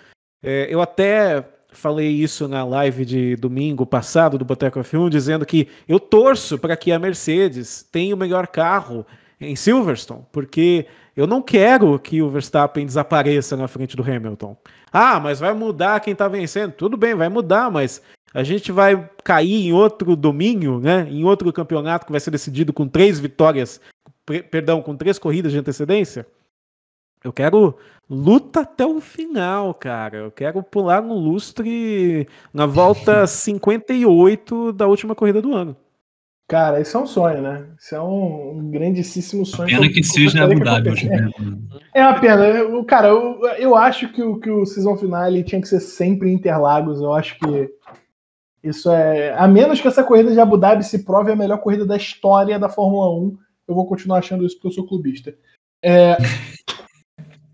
é, 0.44 0.68
eu 0.70 0.80
até 0.82 1.44
falei 1.72 2.08
isso 2.08 2.48
na 2.48 2.64
live 2.64 3.04
de 3.04 3.36
domingo 3.36 3.86
passado 3.86 4.38
do 4.38 4.46
Boteco 4.46 4.80
F1, 4.80 5.10
dizendo 5.10 5.46
que 5.46 5.68
eu 5.88 6.00
torço 6.00 6.58
para 6.58 6.78
que 6.78 6.92
a 6.92 7.00
Mercedes 7.00 7.84
tenha 7.92 8.16
o 8.16 8.18
melhor 8.18 8.48
carro 8.48 9.06
em 9.42 9.56
Silverstone, 9.56 10.24
porque 10.32 10.86
eu 11.16 11.28
não 11.28 11.42
quero 11.42 12.00
que 12.00 12.22
o 12.22 12.30
Verstappen 12.30 12.86
desapareça 12.86 13.58
na 13.58 13.68
frente 13.68 13.96
do 13.96 14.04
Hamilton. 14.04 14.56
Ah, 14.92 15.20
mas 15.20 15.40
vai 15.40 15.54
mudar 15.54 16.00
quem 16.00 16.16
tá 16.16 16.28
vencendo. 16.28 16.72
Tudo 16.72 16.96
bem, 16.96 17.14
vai 17.14 17.28
mudar, 17.28 17.70
mas 17.70 18.02
a 18.36 18.44
gente 18.44 18.72
vai 18.72 19.10
cair 19.24 19.66
em 19.68 19.74
outro 19.74 20.16
domínio, 20.16 20.80
né? 20.80 21.08
Em 21.10 21.24
outro 21.24 21.52
campeonato 21.54 22.06
que 22.06 22.12
vai 22.12 22.20
ser 22.22 22.32
decidido 22.32 22.74
com 22.74 22.88
três 22.88 23.20
vitórias, 23.20 23.80
per- 24.26 24.48
perdão, 24.50 24.82
com 24.82 24.96
três 24.96 25.18
corridas 25.18 25.52
de 25.52 25.58
antecedência. 25.58 26.28
Eu 27.24 27.34
quero 27.34 27.76
luta 28.08 28.62
até 28.62 28.86
o 28.86 29.00
final, 29.02 29.74
cara. 29.74 30.18
Eu 30.18 30.32
quero 30.32 30.62
pular 30.62 31.02
no 31.02 31.16
lustre 31.16 32.28
na 32.54 32.66
volta 32.68 33.26
58 33.28 34.72
da 34.74 34.86
última 34.88 35.16
corrida 35.16 35.42
do 35.42 35.54
ano. 35.54 35.76
Cara, 36.48 36.80
isso 36.80 36.96
é 36.96 37.00
um 37.00 37.08
sonho, 37.08 37.42
né? 37.42 37.66
Isso 37.80 37.96
é 37.96 38.02
um, 38.02 38.60
um 38.60 38.70
grandíssimo 38.70 39.44
sonho. 39.48 39.68
Pena 39.68 39.90
que 39.92 40.04
seja 40.04 40.44
Abu 40.44 40.60
Dhabi 40.60 40.92
hoje 40.92 41.10
mesmo. 41.10 41.34
É 41.92 42.04
uma 42.04 42.20
pena. 42.20 42.46
Eu- 42.46 42.84
Cara, 42.86 43.08
eu, 43.08 43.40
eu 43.58 43.76
acho 43.76 44.10
que 44.14 44.22
o, 44.22 44.40
que 44.40 44.52
o 44.52 44.64
season 44.64 44.96
finale 44.96 45.44
tinha 45.44 45.60
que 45.60 45.68
ser 45.68 45.80
sempre 45.80 46.30
em 46.30 46.34
Interlagos. 46.36 47.02
Eu 47.02 47.14
acho 47.16 47.40
que 47.40 47.72
isso 48.66 48.90
é. 48.92 49.34
A 49.38 49.48
menos 49.48 49.80
que 49.80 49.88
essa 49.88 50.04
corrida 50.04 50.32
de 50.32 50.40
Abu 50.40 50.58
Dhabi 50.58 50.84
se 50.84 51.04
prove 51.06 51.32
a 51.32 51.36
melhor 51.36 51.60
corrida 51.60 51.86
da 51.86 51.96
história 51.98 52.58
da 52.60 52.70
Fórmula 52.70 53.10
1, 53.16 53.38
eu 53.68 53.76
vou 53.76 53.86
continuar 53.88 54.20
achando 54.20 54.46
isso 54.46 54.56
porque 54.56 54.68
eu 54.68 54.72
sou 54.72 54.88
clubista. 54.88 55.36
É, 55.84 56.18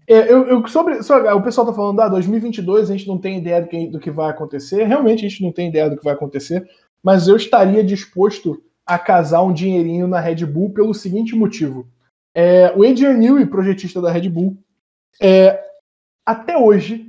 é, 0.08 0.32
eu, 0.32 0.48
eu- 0.48 0.68
sobre, 0.68 1.02
sobre- 1.04 1.30
o 1.32 1.42
pessoal 1.42 1.66
tá 1.68 1.74
falando, 1.74 2.00
ah, 2.02 2.10
2022 2.10 2.90
a 2.90 2.94
gente 2.94 3.08
não 3.08 3.18
tem 3.18 3.38
ideia 3.38 3.62
do 3.62 3.68
que, 3.68 3.88
do 3.88 4.00
que 4.00 4.12
vai 4.12 4.30
acontecer. 4.30 4.84
Realmente 4.86 5.26
a 5.26 5.30
gente 5.30 5.44
não 5.44 5.52
tem 5.52 5.70
ideia 5.70 5.90
do 5.90 5.98
que 5.98 6.04
vai 6.04 6.14
acontecer, 6.14 6.68
mas 7.04 7.28
eu 7.28 7.36
estaria 7.36 7.84
disposto 7.84 8.62
a 8.86 8.98
casar 9.00 9.42
um 9.44 9.54
dinheirinho 9.54 10.08
na 10.08 10.20
Red 10.20 10.46
Bull 10.46 10.72
pelo 10.72 10.94
seguinte 10.94 11.36
motivo. 11.36 11.88
É, 12.36 12.72
o 12.76 12.84
Adrian 12.84 13.14
Newey, 13.14 13.46
projetista 13.46 14.02
da 14.02 14.12
Red 14.12 14.30
Bull, 14.30 14.58
é, 15.22 15.62
até 16.26 16.58
hoje, 16.58 17.08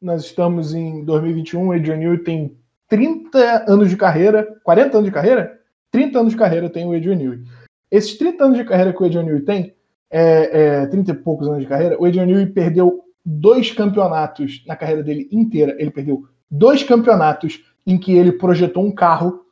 nós 0.00 0.24
estamos 0.24 0.74
em 0.74 1.04
2021, 1.04 1.68
o 1.68 1.72
Adrian 1.72 1.96
Newey 1.96 2.18
tem 2.18 2.56
30 2.88 3.64
anos 3.68 3.90
de 3.90 3.96
carreira, 3.96 4.46
40 4.62 4.98
anos 4.98 5.08
de 5.08 5.14
carreira? 5.14 5.60
30 5.90 6.18
anos 6.18 6.32
de 6.32 6.38
carreira 6.38 6.68
tem 6.68 6.86
o 6.86 6.94
Adrian 6.94 7.16
Newey. 7.16 7.42
Esses 7.90 8.18
30 8.18 8.44
anos 8.44 8.58
de 8.58 8.64
carreira 8.64 8.92
que 8.92 9.02
o 9.02 9.06
Adrian 9.06 9.22
Newey 9.22 9.42
tem, 9.42 9.74
é, 10.10 10.82
é, 10.82 10.86
30 10.86 11.10
e 11.10 11.14
poucos 11.14 11.46
anos 11.46 11.60
de 11.60 11.66
carreira, 11.66 11.96
o 12.00 12.04
Adrian 12.04 12.26
Newey 12.26 12.46
perdeu 12.46 13.04
dois 13.24 13.70
campeonatos 13.70 14.64
na 14.66 14.76
carreira 14.76 15.02
dele 15.02 15.28
inteira. 15.30 15.76
Ele 15.78 15.90
perdeu 15.90 16.24
dois 16.50 16.82
campeonatos 16.82 17.64
em 17.86 17.98
que 17.98 18.12
ele 18.12 18.32
projetou 18.32 18.84
um 18.84 18.92
carro 18.92 19.44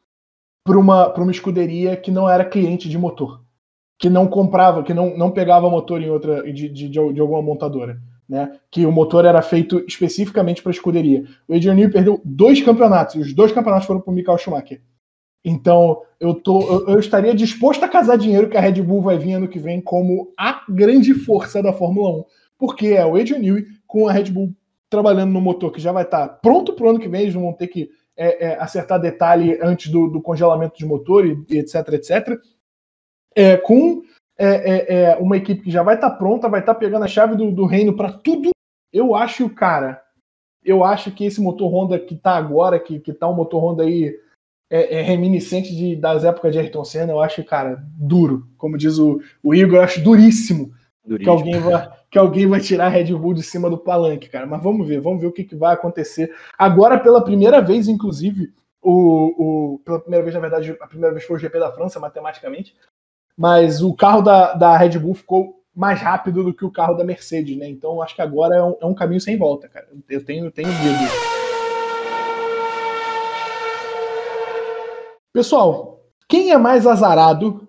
para 0.65 0.79
uma, 0.79 1.13
uma 1.15 1.31
escuderia 1.31 1.97
que 1.97 2.11
não 2.11 2.29
era 2.29 2.45
cliente 2.45 2.89
de 2.89 2.99
motor. 2.99 3.43
Que 3.99 4.11
não 4.11 4.27
comprava, 4.27 4.83
que 4.83 4.93
não, 4.93 5.17
não 5.17 5.31
pegava 5.31 5.71
motor 5.71 6.03
em 6.03 6.11
outra 6.11 6.43
de, 6.43 6.69
de, 6.69 6.89
de, 6.89 7.13
de 7.13 7.21
alguma 7.21 7.43
montadora. 7.43 8.01
Né? 8.29 8.59
Que 8.71 8.87
o 8.87 8.93
motor 8.93 9.25
era 9.25 9.43
feito 9.43 9.85
especificamente 9.87 10.63
para 10.63 10.71
a 10.71 10.75
escuderia. 10.75 11.25
O 11.47 11.55
Adrian 11.55 11.75
Newey 11.75 11.93
perdeu 11.93 12.21
dois 12.25 12.63
campeonatos, 12.63 13.17
e 13.17 13.19
os 13.19 13.35
dois 13.35 13.53
campeonatos 13.53 13.87
foram 13.87 14.01
para 14.01 14.11
o 14.11 14.15
Michael 14.15 14.39
Schumacher. 14.39 14.81
Então, 15.45 16.03
eu, 16.21 16.35
tô, 16.35 16.63
eu, 16.63 16.89
eu 16.91 17.01
estaria 17.01 17.35
disposto 17.35 17.85
a 17.85 17.89
casar 17.89 18.17
dinheiro 18.17 18.49
que 18.49 18.57
a 18.57 18.61
Red 18.61 18.81
Bull 18.81 19.03
vai 19.03 19.19
vir 19.19 19.35
ano 19.35 19.49
que 19.49 19.59
vem 19.59 19.81
como 19.81 20.33
a 20.39 20.65
grande 20.69 21.15
força 21.15 21.63
da 21.63 21.73
Fórmula 21.73 22.21
1. 22.21 22.25
Porque 22.57 22.89
é 22.89 23.05
o 23.05 23.17
Adrian 23.17 23.41
Newey 23.41 23.67
com 23.87 24.09
a 24.09 24.13
Red 24.13 24.31
Bull 24.31 24.55
trabalhando 24.89 25.33
no 25.33 25.41
motor 25.41 25.73
que 25.73 25.81
já 25.81 25.91
vai 25.91 26.05
estar 26.05 26.29
pronto 26.29 26.75
para 26.75 26.87
o 26.87 26.91
ano 26.91 27.01
que 27.01 27.09
vem, 27.09 27.23
eles 27.23 27.35
vão 27.35 27.53
ter 27.53 27.67
que 27.67 27.91
é, 28.15 28.47
é, 28.47 28.59
acertar 28.61 29.01
detalhe 29.01 29.59
antes 29.63 29.91
do, 29.91 30.07
do 30.07 30.21
congelamento 30.21 30.77
de 30.77 30.85
motor 30.85 31.27
e, 31.27 31.43
e 31.49 31.59
etc, 31.59 31.77
etc. 31.95 32.39
é, 33.35 33.57
com 33.57 34.03
é, 34.45 34.47
é, 34.55 34.95
é, 34.95 35.17
uma 35.19 35.37
equipe 35.37 35.63
que 35.63 35.71
já 35.71 35.83
vai 35.83 35.95
estar 35.95 36.11
tá 36.11 36.17
pronta, 36.17 36.49
vai 36.49 36.61
estar 36.61 36.75
tá 36.75 36.81
pegando 36.81 37.05
a 37.05 37.09
chave 37.09 37.37
do, 37.37 37.53
do 37.53 37.65
reino 37.65 37.95
para 37.95 38.13
tudo. 38.13 38.51
Eu 38.93 39.15
acho, 39.15 39.49
cara, 39.49 40.03
eu 40.65 40.83
acho 40.83 41.13
que 41.13 41.25
esse 41.25 41.41
motor 41.41 41.73
Honda 41.73 41.99
que 41.99 42.15
está 42.15 42.37
agora, 42.37 42.81
que, 42.81 42.99
que 42.99 43.13
tá 43.13 43.29
um 43.29 43.35
motor 43.35 43.63
Honda 43.63 43.85
aí 43.85 44.13
é, 44.69 44.99
é, 44.99 45.03
reminiscente 45.03 45.75
de, 45.75 45.95
das 45.95 46.25
épocas 46.25 46.53
de 46.53 46.59
Ayrton 46.59 46.85
Senna, 46.85 47.13
eu 47.13 47.21
acho, 47.21 47.45
cara, 47.45 47.85
duro. 47.95 48.49
Como 48.57 48.77
diz 48.77 48.99
o, 48.99 49.21
o 49.43 49.55
Igor, 49.55 49.77
eu 49.77 49.83
acho 49.83 50.03
duríssimo, 50.03 50.73
duríssimo. 51.05 51.19
que 51.19 51.29
alguém 51.29 51.61
vai 51.61 52.03
que 52.11 52.19
alguém 52.19 52.47
vai 52.47 52.61
tirar 52.61 52.87
a 52.87 52.91
Red 52.91 53.15
Bull 53.15 53.33
de 53.33 53.43
cima 53.43 53.71
do 53.71 53.79
palanque, 53.79 54.29
cara. 54.29 54.47
Mas 54.47 54.63
vamos 54.63 54.87
ver, 54.87 55.01
vamos 55.01 55.23
ver 55.23 55.29
o 55.29 55.33
que, 55.33 55.45
que 55.45 55.57
vai 55.57 55.73
acontecer. 55.73 56.31
Agora, 56.59 57.01
pela 57.01 57.25
primeira 57.25 57.59
vez, 57.63 57.89
inclusive, 57.89 58.53
o, 58.83 59.73
o, 59.73 59.79
pela 59.79 59.99
primeira 59.99 60.23
vez, 60.23 60.35
na 60.35 60.41
verdade, 60.41 60.77
a 60.79 60.87
primeira 60.87 61.15
vez 61.15 61.25
foi 61.25 61.37
o 61.37 61.39
GP 61.39 61.59
da 61.59 61.73
França, 61.73 61.99
matematicamente, 61.99 62.77
mas 63.37 63.83
o 63.83 63.95
carro 63.95 64.23
da, 64.23 64.55
da 64.55 64.77
Red 64.77 64.99
Bull 64.99 65.15
ficou 65.15 65.63
mais 65.75 66.01
rápido 66.01 66.45
do 66.45 66.53
que 66.53 66.65
o 66.65 66.71
carro 66.71 66.95
da 66.95 67.05
Mercedes, 67.05 67.57
né? 67.57 67.69
Então 67.69 68.03
acho 68.03 68.15
que 68.15 68.23
agora 68.23 68.57
é 68.57 68.63
um, 68.63 68.77
é 68.81 68.87
um 68.87 68.95
caminho 68.95 69.21
sem 69.21 69.39
volta, 69.39 69.69
cara. 69.69 69.89
Eu 70.09 70.25
tenho, 70.25 70.51
tenho 70.51 70.69
medo. 70.69 71.43
Pessoal, 75.33 76.05
quem 76.29 76.51
é 76.51 76.59
mais 76.59 76.87
azarado, 76.87 77.67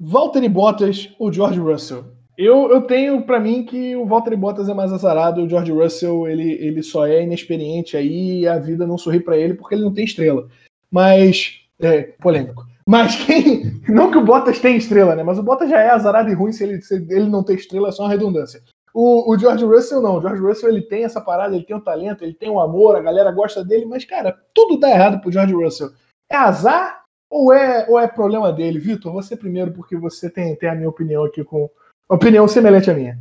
Valtteri 0.00 0.48
Bottas 0.48 1.14
ou 1.18 1.32
George 1.32 1.60
Russell? 1.60 2.04
Eu, 2.36 2.70
eu 2.70 2.82
tenho 2.82 3.22
para 3.22 3.40
mim 3.40 3.64
que 3.64 3.96
o 3.96 4.04
Valtteri 4.04 4.36
Bottas 4.36 4.68
é 4.68 4.74
mais 4.74 4.92
azarado, 4.92 5.42
o 5.42 5.48
George 5.48 5.72
Russell 5.72 6.28
ele, 6.28 6.52
ele 6.52 6.82
só 6.82 7.06
é 7.06 7.22
inexperiente 7.22 7.96
aí 7.96 8.40
e 8.40 8.48
a 8.48 8.58
vida 8.58 8.86
não 8.86 8.98
sorri 8.98 9.20
para 9.20 9.38
ele 9.38 9.54
porque 9.54 9.74
ele 9.74 9.84
não 9.84 9.94
tem 9.94 10.04
estrela. 10.04 10.48
Mas 10.90 11.60
é 11.80 12.02
polêmico. 12.02 12.66
Mas 12.88 13.16
quem. 13.16 13.80
Não 13.88 14.10
que 14.10 14.18
o 14.18 14.24
Bottas 14.24 14.60
tenha 14.60 14.76
estrela, 14.76 15.16
né? 15.16 15.22
Mas 15.22 15.38
o 15.38 15.42
Bottas 15.42 15.68
já 15.68 15.80
é 15.80 15.90
azarado 15.90 16.30
e 16.30 16.34
ruim 16.34 16.52
se 16.52 16.62
ele, 16.62 16.80
se 16.80 16.94
ele 16.94 17.28
não 17.28 17.42
tem 17.42 17.56
estrela, 17.56 17.88
é 17.88 17.92
só 17.92 18.04
uma 18.04 18.10
redundância. 18.10 18.62
O, 18.94 19.30
o 19.30 19.38
George 19.38 19.64
Russell 19.64 20.00
não. 20.00 20.16
O 20.16 20.22
George 20.22 20.40
Russell 20.40 20.70
ele 20.70 20.82
tem 20.82 21.04
essa 21.04 21.20
parada, 21.20 21.54
ele 21.54 21.66
tem 21.66 21.76
o 21.76 21.80
talento, 21.80 22.22
ele 22.22 22.32
tem 22.32 22.48
o 22.48 22.60
amor, 22.60 22.96
a 22.96 23.02
galera 23.02 23.30
gosta 23.32 23.64
dele, 23.64 23.84
mas, 23.84 24.04
cara, 24.04 24.38
tudo 24.54 24.78
dá 24.78 24.88
errado 24.88 25.20
pro 25.20 25.32
George 25.32 25.52
Russell. 25.52 25.90
É 26.30 26.36
azar 26.36 27.02
ou 27.28 27.52
é, 27.52 27.86
ou 27.88 27.98
é 27.98 28.06
problema 28.06 28.52
dele? 28.52 28.78
Vitor, 28.78 29.12
você 29.12 29.36
primeiro, 29.36 29.72
porque 29.72 29.96
você 29.96 30.30
tem, 30.30 30.54
tem 30.56 30.68
a 30.68 30.74
minha 30.74 30.88
opinião 30.88 31.24
aqui 31.24 31.44
com. 31.44 31.68
Opinião 32.08 32.46
semelhante 32.46 32.90
à 32.90 32.94
minha. 32.94 33.18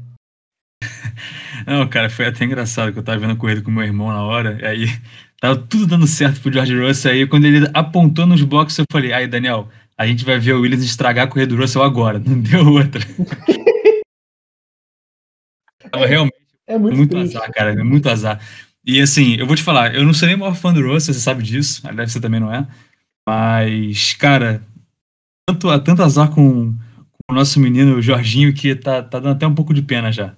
Não, 1.65 1.89
cara, 1.89 2.09
foi 2.09 2.27
até 2.27 2.45
engraçado 2.45 2.93
que 2.93 2.99
eu 2.99 3.03
tava 3.03 3.17
vendo 3.17 3.33
a 3.33 3.37
corrida 3.37 3.63
com 3.63 3.71
meu 3.71 3.83
irmão 3.83 4.09
na 4.09 4.23
hora, 4.23 4.59
e 4.61 4.65
aí 4.65 4.85
Tava 5.45 5.57
tudo 5.57 5.85
dando 5.85 6.07
certo 6.07 6.41
pro 6.41 6.51
George 6.51 6.75
Russell. 6.75 7.11
Aí, 7.11 7.27
quando 7.27 7.45
ele 7.45 7.69
apontou 7.71 8.25
nos 8.25 8.41
blocos, 8.41 8.75
eu 8.79 8.85
falei: 8.91 9.13
aí, 9.13 9.27
Daniel, 9.27 9.69
a 9.95 10.07
gente 10.07 10.25
vai 10.25 10.39
ver 10.39 10.53
o 10.53 10.61
Williams 10.61 10.83
estragar 10.83 11.25
a 11.25 11.27
corrida 11.27 11.55
do 11.55 11.61
Russell 11.61 11.83
agora. 11.83 12.17
Não 12.17 12.41
deu 12.41 12.67
outra. 12.67 12.99
Tava 15.91 16.07
realmente 16.07 16.33
é 16.65 16.79
muito, 16.79 16.97
muito 16.97 17.15
azar, 17.15 17.51
cara. 17.51 17.79
É 17.79 17.83
muito 17.83 18.09
azar. 18.09 18.41
E 18.83 18.99
assim, 18.99 19.35
eu 19.35 19.45
vou 19.45 19.55
te 19.55 19.61
falar, 19.61 19.93
eu 19.93 20.03
não 20.03 20.15
sou 20.15 20.25
nem 20.27 20.35
o 20.35 20.39
maior 20.39 20.55
fã 20.55 20.73
do 20.73 20.81
Russell, 20.81 21.13
você 21.13 21.19
sabe 21.19 21.43
disso. 21.43 21.87
Aliás, 21.87 22.11
você 22.11 22.19
também 22.19 22.39
não 22.39 22.51
é. 22.51 22.65
Mas, 23.27 24.13
cara, 24.13 24.63
tanto, 25.47 25.79
tanto 25.81 26.01
azar 26.01 26.29
com, 26.29 26.71
com 26.73 27.31
o 27.31 27.35
nosso 27.35 27.59
menino, 27.59 27.97
o 27.97 28.01
Jorginho, 28.01 28.51
que 28.51 28.73
tá, 28.73 29.03
tá 29.03 29.19
dando 29.19 29.35
até 29.35 29.45
um 29.45 29.53
pouco 29.53 29.75
de 29.75 29.83
pena 29.83 30.11
já. 30.11 30.35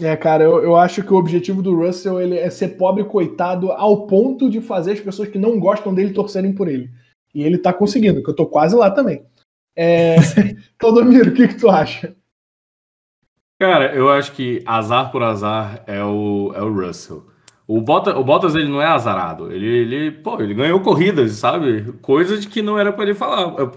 É, 0.00 0.16
cara, 0.16 0.42
eu, 0.42 0.62
eu 0.62 0.76
acho 0.76 1.02
que 1.02 1.12
o 1.12 1.16
objetivo 1.16 1.62
do 1.62 1.76
Russell 1.76 2.20
ele 2.20 2.36
é 2.36 2.50
ser 2.50 2.70
pobre 2.70 3.04
coitado 3.04 3.70
ao 3.70 4.06
ponto 4.06 4.50
de 4.50 4.60
fazer 4.60 4.92
as 4.92 5.00
pessoas 5.00 5.28
que 5.28 5.38
não 5.38 5.60
gostam 5.60 5.94
dele 5.94 6.12
torcerem 6.12 6.52
por 6.52 6.68
ele. 6.68 6.90
E 7.32 7.42
ele 7.42 7.58
tá 7.58 7.72
conseguindo, 7.72 8.22
que 8.22 8.28
eu 8.28 8.34
tô 8.34 8.46
quase 8.46 8.74
lá 8.74 8.90
também. 8.90 9.24
É... 9.76 10.16
Claudomiro, 10.78 11.30
o 11.30 11.34
que, 11.34 11.48
que 11.48 11.58
tu 11.58 11.68
acha? 11.68 12.14
Cara, 13.60 13.94
eu 13.94 14.10
acho 14.10 14.32
que 14.32 14.62
azar 14.66 15.12
por 15.12 15.22
azar 15.22 15.84
é 15.86 16.02
o, 16.02 16.52
é 16.54 16.62
o 16.62 16.72
Russell. 16.72 17.26
O 17.66 17.80
Bottas, 17.80 18.14
o 18.14 18.24
Bottas 18.24 18.54
ele 18.54 18.68
não 18.68 18.82
é 18.82 18.86
azarado. 18.86 19.50
Ele, 19.50 19.66
ele, 19.66 20.10
pô, 20.10 20.40
ele 20.40 20.54
ganhou 20.54 20.80
corridas, 20.80 21.32
sabe? 21.32 21.92
Coisas 22.02 22.44
que 22.44 22.60
não 22.60 22.78
era 22.78 22.92
para 22.92 23.04
ele 23.04 23.14
falar, 23.14 23.68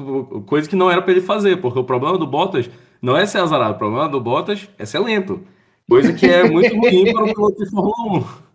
coisas 0.46 0.68
que 0.68 0.76
não 0.76 0.92
era 0.92 1.02
para 1.02 1.12
ele 1.12 1.22
fazer, 1.22 1.58
porque 1.62 1.80
o 1.80 1.84
problema 1.86 2.18
do 2.18 2.28
Bottas 2.28 2.70
não 3.02 3.16
é 3.16 3.26
ser 3.26 3.38
azarado, 3.38 3.76
o 3.76 3.78
problema 3.78 4.10
do 4.10 4.20
Bottas 4.20 4.68
é 4.78 4.86
ser 4.86 5.00
lento. 5.00 5.42
Coisa 5.90 6.12
que 6.14 6.26
é 6.26 6.44
muito 6.44 6.76
ruim 6.76 7.14
para 7.14 7.24
o 7.24 7.34
piloto 7.34 7.64
de 7.64 7.70
Fórmula 7.70 8.20
1. 8.20 8.48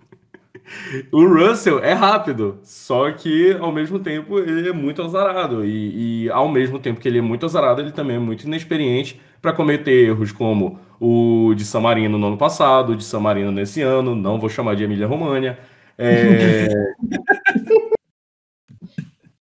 O 1.11 1.27
Russell 1.27 1.83
é 1.83 1.93
rápido, 1.93 2.59
só 2.63 3.11
que 3.11 3.53
ao 3.61 3.73
mesmo 3.73 3.99
tempo 3.99 4.39
ele 4.39 4.69
é 4.69 4.73
muito 4.73 5.03
azarado. 5.03 5.65
E, 5.65 6.25
e 6.25 6.31
ao 6.31 6.49
mesmo 6.49 6.79
tempo 6.79 7.01
que 7.01 7.09
ele 7.09 7.19
é 7.19 7.23
muito 7.23 7.47
azarado, 7.47 7.81
ele 7.81 7.93
também 7.93 8.17
é 8.17 8.19
muito 8.19 8.47
inexperiente 8.47 9.21
para 9.41 9.53
cometer 9.53 10.09
erros 10.09 10.31
como 10.31 10.79
o 11.01 11.55
de 11.55 11.65
San 11.65 11.81
Marino 11.81 12.17
no 12.19 12.29
ano 12.29 12.37
passado, 12.37 12.93
o 12.93 12.97
de 12.97 13.05
San 13.05 13.21
Marino 13.21 13.51
nesse 13.51 13.83
ano. 13.83 14.15
Não 14.15 14.39
vou 14.39 14.49
chamar 14.49 14.77
de 14.77 14.85
Emília 14.85 15.07
România. 15.07 15.59
É... 15.99 16.69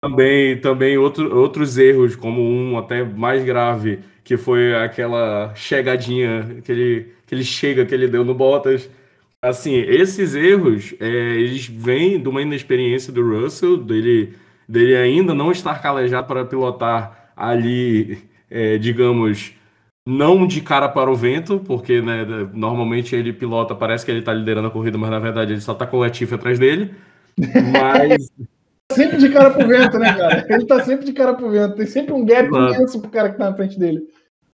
também 0.03 0.59
também 0.59 0.97
outro, 0.97 1.33
outros 1.37 1.77
erros, 1.77 2.15
como 2.15 2.41
um 2.41 2.77
até 2.77 3.03
mais 3.05 3.43
grave, 3.45 3.99
que 4.23 4.35
foi 4.37 4.75
aquela 4.75 5.53
chegadinha 5.55 6.61
que 6.63 6.71
ele 6.71 7.13
que 7.25 7.33
ele 7.35 7.43
chega, 7.45 7.85
que 7.85 7.93
ele 7.95 8.07
deu 8.07 8.23
no 8.25 8.33
Bottas. 8.35 8.89
Assim, 9.41 9.75
esses 9.75 10.35
erros, 10.35 10.93
é, 10.99 11.05
eles 11.07 11.67
vêm 11.67 12.21
de 12.21 12.29
uma 12.29 12.41
inexperiência 12.41 13.13
do 13.13 13.23
Russell, 13.41 13.77
dele, 13.77 14.35
dele 14.67 14.95
ainda 14.95 15.33
não 15.33 15.51
estar 15.51 15.81
calejado 15.81 16.27
para 16.27 16.45
pilotar 16.45 17.31
ali, 17.35 18.19
é, 18.49 18.77
digamos, 18.77 19.53
não 20.05 20.47
de 20.47 20.61
cara 20.61 20.89
para 20.89 21.11
o 21.11 21.15
vento, 21.15 21.59
porque 21.61 22.01
né, 22.01 22.25
normalmente 22.53 23.15
ele 23.15 23.33
pilota, 23.33 23.75
parece 23.75 24.05
que 24.05 24.11
ele 24.11 24.19
está 24.19 24.33
liderando 24.33 24.67
a 24.67 24.71
corrida, 24.71 24.97
mas 24.97 25.09
na 25.11 25.19
verdade 25.19 25.53
ele 25.53 25.61
só 25.61 25.73
está 25.73 25.87
com 25.87 25.97
o 25.97 26.01
Latifi 26.01 26.35
atrás 26.35 26.59
dele. 26.59 26.93
Mas. 27.73 28.31
Sempre 28.93 29.17
de 29.17 29.29
cara 29.29 29.51
para 29.51 29.65
o 29.65 29.67
vento, 29.67 29.99
né, 29.99 30.13
cara? 30.13 30.45
Ele 30.49 30.63
está 30.63 30.83
sempre 30.83 31.05
de 31.05 31.13
cara 31.13 31.33
para 31.33 31.45
o 31.45 31.51
vento. 31.51 31.75
Tem 31.75 31.85
sempre 31.85 32.13
um 32.13 32.25
gap 32.25 32.47
imenso 32.47 32.99
pro 33.01 33.11
cara 33.11 33.29
que 33.29 33.35
está 33.35 33.49
na 33.49 33.55
frente 33.55 33.77
dele. 33.77 34.01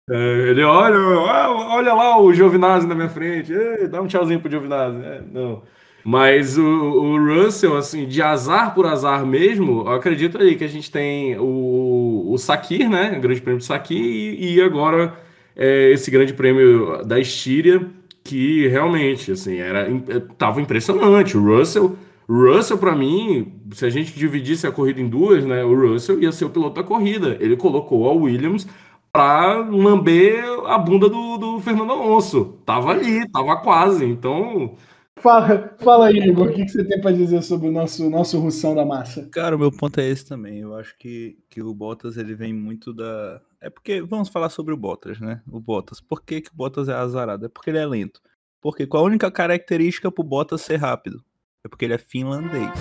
É, 0.10 0.50
ele 0.50 0.64
olha, 0.64 0.98
olha 0.98 1.94
lá 1.94 2.22
o 2.22 2.34
Giovinazzi 2.34 2.86
na 2.86 2.94
minha 2.94 3.08
frente, 3.08 3.54
Ei, 3.54 3.88
dá 3.88 4.02
um 4.02 4.08
tchauzinho 4.08 4.40
pro 4.40 4.52
Giovinazzi. 4.52 5.02
É, 5.02 5.22
não. 5.32 5.64
Mas 6.04 6.58
o, 6.58 6.64
o, 6.64 7.18
Russell, 7.18 7.78
assim, 7.78 8.06
de 8.06 8.22
azar 8.22 8.76
por 8.76 8.86
azar 8.86 9.26
mesmo, 9.26 9.84
eu 9.88 9.94
acredito 9.94 10.38
aí 10.38 10.56
que 10.56 10.64
a 10.66 10.68
gente 10.68 10.92
tem 10.92 11.38
o, 11.40 12.30
o 12.30 12.38
Sakir, 12.38 12.90
né? 12.90 13.16
O 13.18 13.22
grande 13.22 13.42
prêmio 13.42 13.60
do 13.60 13.64
Sakir, 13.64 13.98
e, 13.98 14.56
e 14.56 14.62
agora 14.62 15.14
é, 15.56 15.92
esse 15.92 16.12
grande 16.12 16.34
prêmio 16.34 17.06
da 17.06 17.18
Estíria, 17.18 17.88
que 18.22 18.68
realmente, 18.68 19.32
assim, 19.32 19.58
era, 19.58 19.88
é, 19.90 20.20
tava 20.38 20.62
impressionante. 20.62 21.38
O 21.38 21.58
Russell, 21.58 21.96
Russell, 22.30 22.78
para 22.78 22.96
mim, 22.96 23.62
se 23.72 23.86
a 23.86 23.90
gente 23.90 24.14
dividisse 24.14 24.66
a 24.66 24.72
corrida 24.72 25.02
em 25.02 25.10
duas, 25.10 25.46
né? 25.46 25.64
O 25.64 25.76
Russell 25.76 26.22
ia 26.22 26.32
ser 26.32 26.46
o 26.46 26.50
piloto 26.50 26.76
da 26.76 26.88
corrida. 26.88 27.38
Ele 27.40 27.58
colocou 27.58 28.10
a 28.10 28.14
Williams 28.14 28.68
para 29.12 29.58
lamber 29.58 30.44
a 30.66 30.78
bunda 30.78 31.08
do, 31.08 31.38
do 31.38 31.60
Fernando 31.60 31.92
Alonso. 31.92 32.58
Tava 32.66 32.92
ali, 32.92 33.30
tava 33.30 33.58
quase. 33.58 34.06
Então. 34.06 34.76
Fala, 35.18 35.76
fala 35.80 36.08
aí, 36.08 36.18
Igor, 36.18 36.48
o 36.48 36.54
que, 36.54 36.66
que 36.66 36.72
você 36.72 36.84
tem 36.84 37.00
para 37.00 37.12
dizer 37.12 37.44
sobre 37.44 37.68
o 37.68 37.72
nosso, 37.72 38.10
nosso 38.10 38.40
russão 38.40 38.74
da 38.74 38.84
massa? 38.84 39.30
Cara, 39.32 39.56
o 39.56 39.60
meu 39.60 39.72
ponto 39.72 40.00
é 40.00 40.10
esse 40.10 40.26
também. 40.26 40.60
Eu 40.60 40.76
acho 40.76 40.98
que, 40.98 41.38
que 41.50 41.62
o 41.62 41.74
Bottas 41.74 42.18
ele 42.18 42.34
vem 42.34 42.54
muito 42.54 42.92
da. 42.94 43.40
É 43.62 43.70
porque 43.70 44.02
vamos 44.02 44.30
falar 44.30 44.50
sobre 44.50 44.74
o 44.74 44.78
Bottas, 44.78 45.20
né? 45.20 45.42
O 45.50 45.60
Bottas. 45.60 46.02
Por 46.02 46.24
que, 46.24 46.42
que 46.42 46.50
o 46.50 46.56
Bottas 46.56 46.90
é 46.90 46.94
azarado? 46.94 47.46
É 47.46 47.50
porque 47.50 47.70
ele 47.70 47.78
é 47.78 47.86
lento. 47.86 48.20
Porque 48.60 48.88
qual 48.88 49.04
a 49.04 49.08
única 49.08 49.30
característica 49.30 50.12
pro 50.12 50.24
Bottas 50.24 50.62
ser 50.62 50.78
rápido? 50.78 51.24
É 51.66 51.70
porque 51.70 51.86
ele 51.86 51.94
é 51.94 51.98
finlandês 51.98 52.72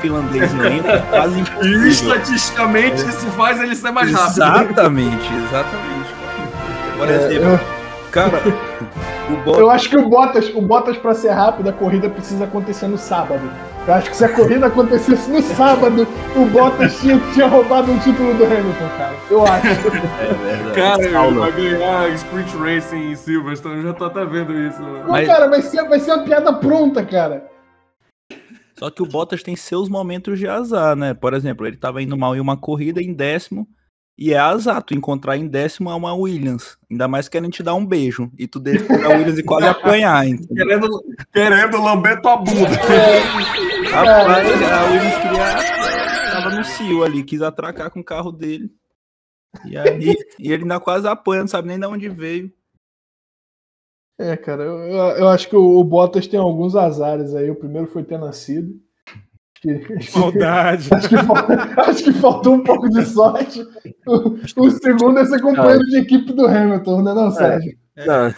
finlandês 0.00 0.52
não 0.54 0.66
entra, 0.66 0.92
é 0.92 0.98
quase 1.00 1.40
impossível. 1.40 1.88
Estatisticamente, 1.88 2.96
isso 3.08 3.26
faz 3.32 3.60
ele 3.60 3.74
ser 3.76 3.90
mais 3.90 4.12
rápido. 4.12 4.32
Exatamente, 4.32 5.34
exatamente. 5.34 6.14
Por 6.96 7.08
exemplo, 7.08 7.48
é, 7.48 7.54
eu... 7.54 7.77
cara, 8.10 8.40
Bottas... 9.44 9.60
eu 9.60 9.70
acho 9.70 9.88
que 9.90 9.96
o 9.96 10.08
Bottas, 10.08 10.54
o 10.54 10.60
Bottas 10.60 10.96
para 10.96 11.14
ser 11.14 11.30
rápido, 11.30 11.68
a 11.68 11.72
corrida 11.72 12.08
precisa 12.08 12.44
acontecer 12.44 12.86
no 12.88 12.98
sábado. 12.98 13.50
Eu 13.86 13.94
acho 13.94 14.10
que 14.10 14.16
se 14.16 14.24
a 14.24 14.28
corrida 14.28 14.66
acontecesse 14.66 15.30
no 15.30 15.40
sábado, 15.40 16.06
o 16.36 16.44
Bottas 16.46 16.98
tinha, 17.00 17.18
tinha 17.32 17.46
roubado 17.46 17.90
um 17.90 17.98
título 17.98 18.34
do 18.34 18.44
Hamilton, 18.44 18.88
cara. 18.98 19.14
Eu 19.30 19.46
acho. 19.46 19.66
É 19.66 20.34
verdade. 20.34 21.08
Cara, 21.08 21.30
vai 21.30 21.52
ganhar 21.52 22.08
Sprint 22.14 22.56
Racing 22.56 23.12
em 23.12 23.16
Silverstone, 23.16 23.76
eu 23.76 23.82
já 23.84 23.92
tô 23.94 24.04
até 24.04 24.24
vendo 24.24 24.52
isso. 24.52 24.82
Né? 24.82 25.04
Mas... 25.08 25.26
cara, 25.26 25.48
vai 25.48 25.62
ser, 25.62 25.88
vai 25.88 26.00
ser 26.00 26.12
uma 26.12 26.24
piada 26.24 26.52
pronta, 26.52 27.04
cara. 27.04 27.48
Só 28.78 28.90
que 28.90 29.02
o 29.02 29.06
Bottas 29.06 29.42
tem 29.42 29.56
seus 29.56 29.88
momentos 29.88 30.38
de 30.38 30.46
azar, 30.46 30.94
né? 30.94 31.12
Por 31.12 31.34
exemplo, 31.34 31.66
ele 31.66 31.76
tava 31.76 32.00
indo 32.00 32.16
mal 32.16 32.36
em 32.36 32.40
uma 32.40 32.56
corrida 32.56 33.02
em 33.02 33.12
décimo, 33.12 33.66
e 34.18 34.34
é 34.34 34.38
azar 34.38 34.82
tu 34.82 34.94
encontrar 34.94 35.36
em 35.36 35.46
décimo 35.46 35.94
uma 35.96 36.12
Williams. 36.12 36.76
Ainda 36.90 37.06
mais 37.06 37.28
querendo 37.28 37.52
te 37.52 37.62
dar 37.62 37.74
um 37.74 37.86
beijo. 37.86 38.32
E 38.36 38.48
tu 38.48 38.58
deixa 38.58 38.84
a 38.92 39.10
Williams 39.10 39.38
e 39.38 39.44
quase 39.44 39.66
apanhar. 39.68 40.24
Querendo, 40.24 40.88
querendo 41.32 41.80
lamber 41.80 42.20
tua 42.20 42.36
bunda. 42.38 42.68
Rapaz, 43.92 44.62
a 44.62 44.84
Williams 44.90 45.16
queria. 45.22 46.32
Tava 46.32 46.50
no 46.50 46.64
cio 46.64 47.04
ali, 47.04 47.22
quis 47.22 47.40
atracar 47.40 47.92
com 47.92 48.00
o 48.00 48.04
carro 48.04 48.32
dele. 48.32 48.74
E 49.64 49.78
aí, 49.78 50.16
e 50.36 50.52
ele 50.52 50.64
ainda 50.64 50.80
quase 50.80 51.06
apoia, 51.06 51.40
não 51.40 51.48
sabe 51.48 51.68
nem 51.68 51.78
de 51.78 51.86
onde 51.86 52.08
veio. 52.08 52.52
É, 54.18 54.36
cara, 54.36 54.64
eu, 54.64 54.78
eu, 54.80 54.96
eu 55.18 55.28
acho 55.28 55.48
que 55.48 55.54
o, 55.54 55.78
o 55.78 55.84
Bottas 55.84 56.26
tem 56.26 56.40
alguns 56.40 56.74
azares 56.74 57.36
aí. 57.36 57.48
O 57.48 57.56
primeiro 57.56 57.86
foi 57.86 58.02
ter 58.02 58.18
nascido. 58.18 58.80
Acho 59.58 60.12
que, 60.12 60.18
Maldade. 60.18 60.88
acho 60.92 61.08
que, 61.08 61.14
acho 61.80 62.04
que 62.04 62.12
faltou 62.12 62.54
um 62.54 62.62
pouco 62.62 62.88
de 62.88 63.04
sorte. 63.04 63.60
O, 64.06 64.62
o 64.62 64.70
segundo 64.70 65.18
é 65.18 65.24
ser 65.24 65.40
companheiro 65.40 65.84
de 65.86 65.98
equipe 65.98 66.32
do 66.32 66.46
Hamilton, 66.46 67.02
né, 67.02 67.14
não, 67.14 67.30
Sérgio? 67.30 67.72
Não, 68.06 68.32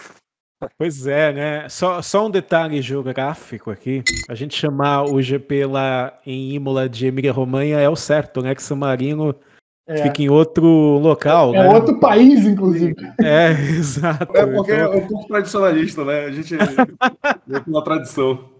Pois 0.77 1.07
é, 1.07 1.33
né? 1.33 1.69
Só, 1.69 2.01
só 2.03 2.27
um 2.27 2.29
detalhe 2.29 2.81
geográfico 2.81 3.71
aqui. 3.71 4.03
A 4.29 4.35
gente 4.35 4.55
chamar 4.55 5.05
o 5.05 5.19
GP 5.21 5.65
lá 5.65 6.13
em 6.25 6.53
Imola 6.53 6.87
de 6.87 7.07
Emília-Romanha 7.07 7.79
é 7.79 7.89
o 7.89 7.95
certo, 7.95 8.41
né? 8.41 8.53
Que 8.53 8.61
San 8.61 8.75
Marino 8.75 9.35
É, 9.87 10.03
fica 10.03 10.21
em 10.21 10.29
outro 10.29 10.63
local, 10.99 11.55
é 11.55 11.63
né? 11.63 11.69
outro 11.73 11.99
país, 11.99 12.45
inclusive. 12.45 12.95
É, 13.19 13.49
exato. 13.73 14.37
É 14.37 14.45
porque 14.45 14.71
Então- 14.73 14.93
é 14.93 14.97
um 14.97 15.07
pouco 15.07 15.27
tradicionalista, 15.27 16.05
né? 16.05 16.25
A 16.25 16.31
gente 16.31 16.53
é 16.55 17.63
uma 17.67 17.83
tradição. 17.83 18.51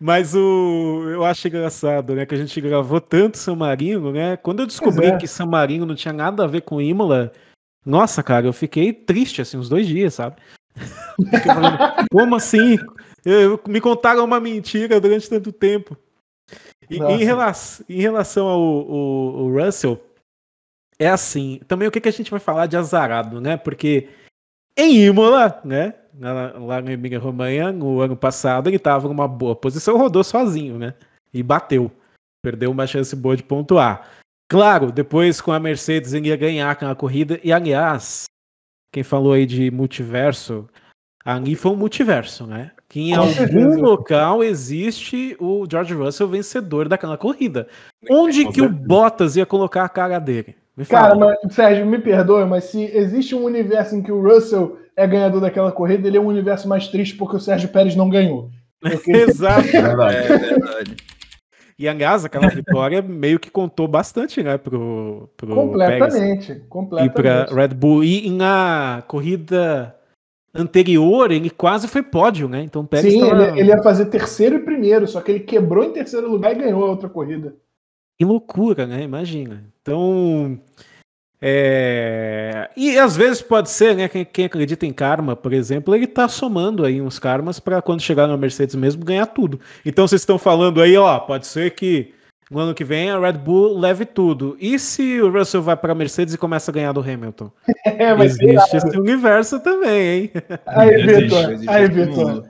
Mas 0.00 0.34
o 0.34 1.04
eu 1.10 1.24
acho 1.24 1.46
engraçado, 1.46 2.14
né? 2.14 2.24
Que 2.24 2.34
a 2.34 2.38
gente 2.38 2.60
gravou 2.60 3.00
tanto 3.00 3.36
San 3.38 3.54
Marino, 3.54 4.10
né? 4.12 4.36
Quando 4.36 4.60
eu 4.60 4.66
descobri 4.66 5.06
é. 5.06 5.16
que 5.18 5.26
San 5.26 5.46
Marino 5.46 5.86
não 5.86 5.94
tinha 5.94 6.12
nada 6.12 6.44
a 6.44 6.46
ver 6.46 6.62
com 6.62 6.80
Imola, 6.80 7.32
nossa, 7.84 8.22
cara, 8.22 8.46
eu 8.46 8.52
fiquei 8.52 8.92
triste 8.92 9.42
assim 9.42 9.56
uns 9.58 9.68
dois 9.68 9.86
dias, 9.86 10.14
sabe? 10.14 10.36
Falando, 11.44 12.06
Como 12.10 12.34
assim? 12.34 12.78
Eu- 13.24 13.60
me 13.68 13.80
contaram 13.80 14.24
uma 14.24 14.40
mentira 14.40 15.00
durante 15.00 15.28
tanto 15.28 15.52
tempo. 15.52 15.96
E, 16.90 16.96
em, 16.96 17.24
relação, 17.24 17.86
em 17.88 18.00
relação 18.00 18.46
ao, 18.46 18.60
ao- 18.60 19.38
ao 19.38 19.48
Russell, 19.50 20.02
é 20.98 21.08
assim. 21.08 21.60
Também 21.68 21.86
o 21.86 21.90
que, 21.90 22.00
que 22.00 22.08
a 22.08 22.12
gente 22.12 22.30
vai 22.30 22.40
falar 22.40 22.66
de 22.66 22.76
azarado, 22.76 23.40
né? 23.40 23.56
Porque 23.56 24.08
em 24.76 25.04
Imola, 25.06 25.60
né? 25.64 25.94
Lá, 26.18 26.52
lá 26.58 26.82
no 26.82 26.90
Emília 26.90 27.18
Romanha, 27.18 27.72
no 27.72 28.00
ano 28.00 28.16
passado, 28.16 28.68
ele 28.68 28.76
estava 28.76 29.08
numa 29.08 29.26
boa 29.26 29.56
posição, 29.56 29.96
rodou 29.96 30.22
sozinho, 30.22 30.78
né? 30.78 30.94
E 31.32 31.42
bateu. 31.42 31.90
Perdeu 32.42 32.70
uma 32.70 32.86
chance 32.86 33.14
boa 33.16 33.36
de 33.36 33.42
pontuar. 33.42 34.08
Claro, 34.48 34.92
depois 34.92 35.40
com 35.40 35.52
a 35.52 35.58
Mercedes 35.58 36.12
ele 36.12 36.28
ia 36.28 36.36
ganhar 36.36 36.70
aquela 36.70 36.94
corrida. 36.94 37.40
E 37.42 37.50
aliás, 37.52 38.24
quem 38.92 39.02
falou 39.02 39.32
aí 39.32 39.46
de 39.46 39.70
multiverso, 39.70 40.68
ali 41.24 41.54
foi 41.54 41.72
um 41.72 41.76
multiverso, 41.76 42.46
né? 42.46 42.72
Que 42.88 43.00
em 43.00 43.14
Com 43.14 43.20
algum 43.20 43.32
certeza. 43.32 43.80
local 43.80 44.44
existe 44.44 45.34
o 45.40 45.66
George 45.70 45.94
Russell 45.94 46.28
vencedor 46.28 46.88
daquela 46.88 47.16
corrida. 47.16 47.66
Onde 48.10 48.46
que 48.52 48.60
o. 48.60 48.68
Bottas 48.68 49.36
ia 49.36 49.46
colocar 49.46 49.84
a 49.84 49.88
cara 49.88 50.18
dele? 50.18 50.54
Me 50.76 50.86
Cara, 50.86 51.14
mas, 51.14 51.36
Sérgio, 51.50 51.84
me 51.84 51.98
perdoe, 51.98 52.44
mas 52.46 52.64
se 52.64 52.82
existe 52.82 53.34
um 53.34 53.44
universo 53.44 53.94
em 53.94 54.02
que 54.02 54.10
o 54.10 54.22
Russell 54.22 54.78
é 54.96 55.06
ganhador 55.06 55.40
daquela 55.40 55.70
corrida, 55.70 56.08
ele 56.08 56.16
é 56.16 56.20
um 56.20 56.26
universo 56.26 56.68
mais 56.68 56.88
triste 56.88 57.16
porque 57.16 57.36
o 57.36 57.40
Sérgio 57.40 57.68
Pérez 57.68 57.94
não 57.94 58.08
ganhou. 58.08 58.50
Porque 58.82 59.12
Exato. 59.12 59.68
É 59.68 59.80
verdade. 59.80 60.16
É 60.16 60.38
verdade. 60.38 60.96
E 61.78 61.88
aliás, 61.88 62.24
aquela 62.24 62.48
vitória 62.48 63.00
meio 63.00 63.38
que 63.38 63.50
contou 63.50 63.86
bastante, 63.86 64.42
né, 64.42 64.58
pro, 64.58 65.28
pro 65.36 65.46
Pérez 65.46 65.64
completamente, 65.64 66.52
e 66.52 66.54
pra 66.56 66.64
completamente. 66.68 67.54
Red 67.54 67.68
Bull. 67.68 68.04
E 68.04 68.28
na 68.30 69.04
corrida 69.06 69.94
anterior, 70.54 71.30
ele 71.30 71.48
quase 71.48 71.88
foi 71.88 72.02
pódio, 72.02 72.48
né? 72.48 72.62
Então 72.62 72.82
o 72.82 72.86
Pérez 72.86 73.12
Sim, 73.12 73.20
tava... 73.20 73.48
ele, 73.48 73.60
ele 73.60 73.68
ia 73.68 73.82
fazer 73.82 74.06
terceiro 74.06 74.56
e 74.56 74.64
primeiro, 74.64 75.06
só 75.06 75.20
que 75.20 75.30
ele 75.30 75.40
quebrou 75.40 75.84
em 75.84 75.92
terceiro 75.92 76.30
lugar 76.30 76.52
e 76.52 76.58
ganhou 76.58 76.84
a 76.84 76.90
outra 76.90 77.08
corrida. 77.08 77.54
Que 78.18 78.24
loucura, 78.24 78.86
né? 78.86 79.02
Imagina. 79.02 79.64
Então. 79.80 80.58
é, 81.40 82.70
E 82.76 82.98
às 82.98 83.16
vezes 83.16 83.42
pode 83.42 83.70
ser, 83.70 83.96
né? 83.96 84.08
Quem, 84.08 84.24
quem 84.24 84.44
acredita 84.44 84.86
em 84.86 84.92
karma, 84.92 85.34
por 85.34 85.52
exemplo, 85.52 85.94
ele 85.94 86.06
tá 86.06 86.28
somando 86.28 86.84
aí 86.84 87.00
uns 87.00 87.18
karmas 87.18 87.58
para 87.58 87.82
quando 87.82 88.00
chegar 88.00 88.26
na 88.26 88.36
Mercedes 88.36 88.74
mesmo 88.74 89.04
ganhar 89.04 89.26
tudo. 89.26 89.60
Então 89.84 90.06
vocês 90.06 90.22
estão 90.22 90.38
falando 90.38 90.80
aí, 90.80 90.96
ó, 90.96 91.18
pode 91.18 91.46
ser 91.46 91.74
que 91.74 92.14
no 92.52 92.58
ano 92.58 92.74
que 92.74 92.84
vem 92.84 93.10
a 93.10 93.18
Red 93.18 93.32
Bull 93.32 93.78
leve 93.78 94.04
tudo. 94.04 94.56
E 94.60 94.78
se 94.78 95.20
o 95.22 95.32
Russell 95.32 95.62
vai 95.62 95.74
para 95.74 95.94
Mercedes 95.94 96.34
e 96.34 96.38
começa 96.38 96.70
a 96.70 96.74
ganhar 96.74 96.92
do 96.92 97.00
Hamilton? 97.00 97.50
É, 97.84 98.14
mas 98.14 98.38
Existe 98.40 98.76
esse 98.76 98.98
universo 98.98 99.60
também, 99.60 100.08
hein? 100.08 100.30
aí, 100.66 101.02
Vitor, 101.02 101.44
aí, 101.68 101.88
Vitor. 101.88 102.46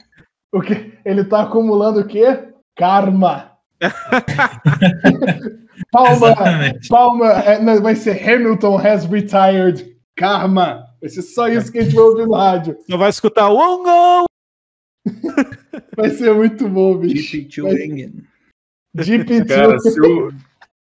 O 0.52 0.60
que? 0.60 0.92
Ele 1.04 1.24
tá 1.24 1.42
acumulando 1.42 2.00
o 2.00 2.06
quê? 2.06 2.48
Karma. 2.76 3.51
Palma, 5.90 6.28
Exatamente. 6.28 6.88
palma, 6.88 7.26
é, 7.42 7.60
não, 7.60 7.82
vai 7.82 7.94
ser 7.96 8.22
Hamilton 8.22 8.78
has 8.78 9.04
retired. 9.04 9.94
Karma. 10.16 10.84
Vai 11.00 11.10
ser 11.10 11.22
só 11.22 11.48
isso 11.48 11.72
que 11.72 11.78
a 11.78 11.82
gente 11.82 11.94
vai 11.94 12.04
ouvir 12.04 12.26
no 12.26 12.34
rádio. 12.34 12.76
Só 12.88 12.96
vai 12.96 13.10
escutar 13.10 13.50
oh 13.50 13.82
não! 13.82 14.24
Vai 15.96 16.10
ser 16.10 16.32
muito 16.32 16.68
bom, 16.68 16.96
bicho. 16.96 17.36
Deep 18.94 19.44
Cara, 19.46 19.78
se 19.80 20.00
o, 20.00 20.32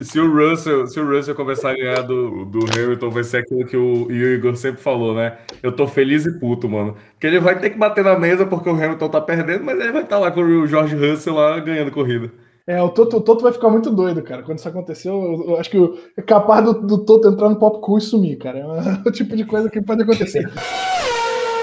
se 0.03 0.21
o 0.21 0.31
Russell, 0.31 0.87
se 0.87 1.01
o 1.01 1.09
Russell 1.09 1.35
começar 1.35 1.71
a 1.71 1.75
ganhar 1.75 2.03
do, 2.03 2.45
do 2.45 2.59
Hamilton, 2.71 3.11
vai 3.11 3.25
ser 3.25 3.39
aquilo 3.39 3.67
que 3.67 3.77
o, 3.77 4.11
Igor 4.11 4.57
sempre 4.57 4.83
falou, 4.83 5.15
né? 5.15 5.39
Eu 5.63 5.73
tô 5.73 5.87
feliz 5.87 6.27
e 6.27 6.39
puto, 6.39 6.69
mano. 6.69 6.97
Porque 7.13 7.27
ele 7.27 7.41
vai 7.41 7.59
ter 7.59 7.71
que 7.71 7.79
bater 7.79 8.05
na 8.05 8.19
mesa 8.19 8.45
porque 8.45 8.69
o 8.69 8.75
Hamilton 8.75 9.09
tá 9.09 9.21
perdendo, 9.21 9.65
mas 9.65 9.81
ele 9.81 9.93
vai 9.93 10.03
estar 10.03 10.19
lá 10.19 10.31
com 10.31 10.41
o 10.41 10.67
George 10.67 10.95
Russell 10.95 11.35
lá 11.35 11.59
ganhando 11.61 11.91
corrida. 11.91 12.31
É, 12.67 12.81
o 12.83 12.89
Toto, 12.91 13.17
o 13.17 13.21
Toto 13.21 13.43
vai 13.43 13.53
ficar 13.53 13.69
muito 13.71 13.91
doido, 13.91 14.23
cara. 14.23 14.43
Quando 14.43 14.59
isso 14.59 14.69
aconteceu, 14.69 15.15
eu, 15.15 15.51
eu 15.51 15.57
acho 15.61 15.71
que 15.71 15.79
o- 15.79 15.99
é 16.17 16.23
capaz 16.23 16.65
do, 16.65 16.75
do 16.87 17.05
Toto 17.05 17.29
entrar 17.29 17.49
no 17.49 17.57
pop 17.59 17.81
cool 17.81 17.99
e 17.99 18.01
sumir, 18.01 18.39
cara. 18.39 18.59
É 18.61 18.65
o 19.09 19.13
tipo 19.13 19.35
de 19.37 19.45
coisa 19.45 19.69
que 19.71 19.81
pode 19.83 20.03
acontecer. 20.03 20.49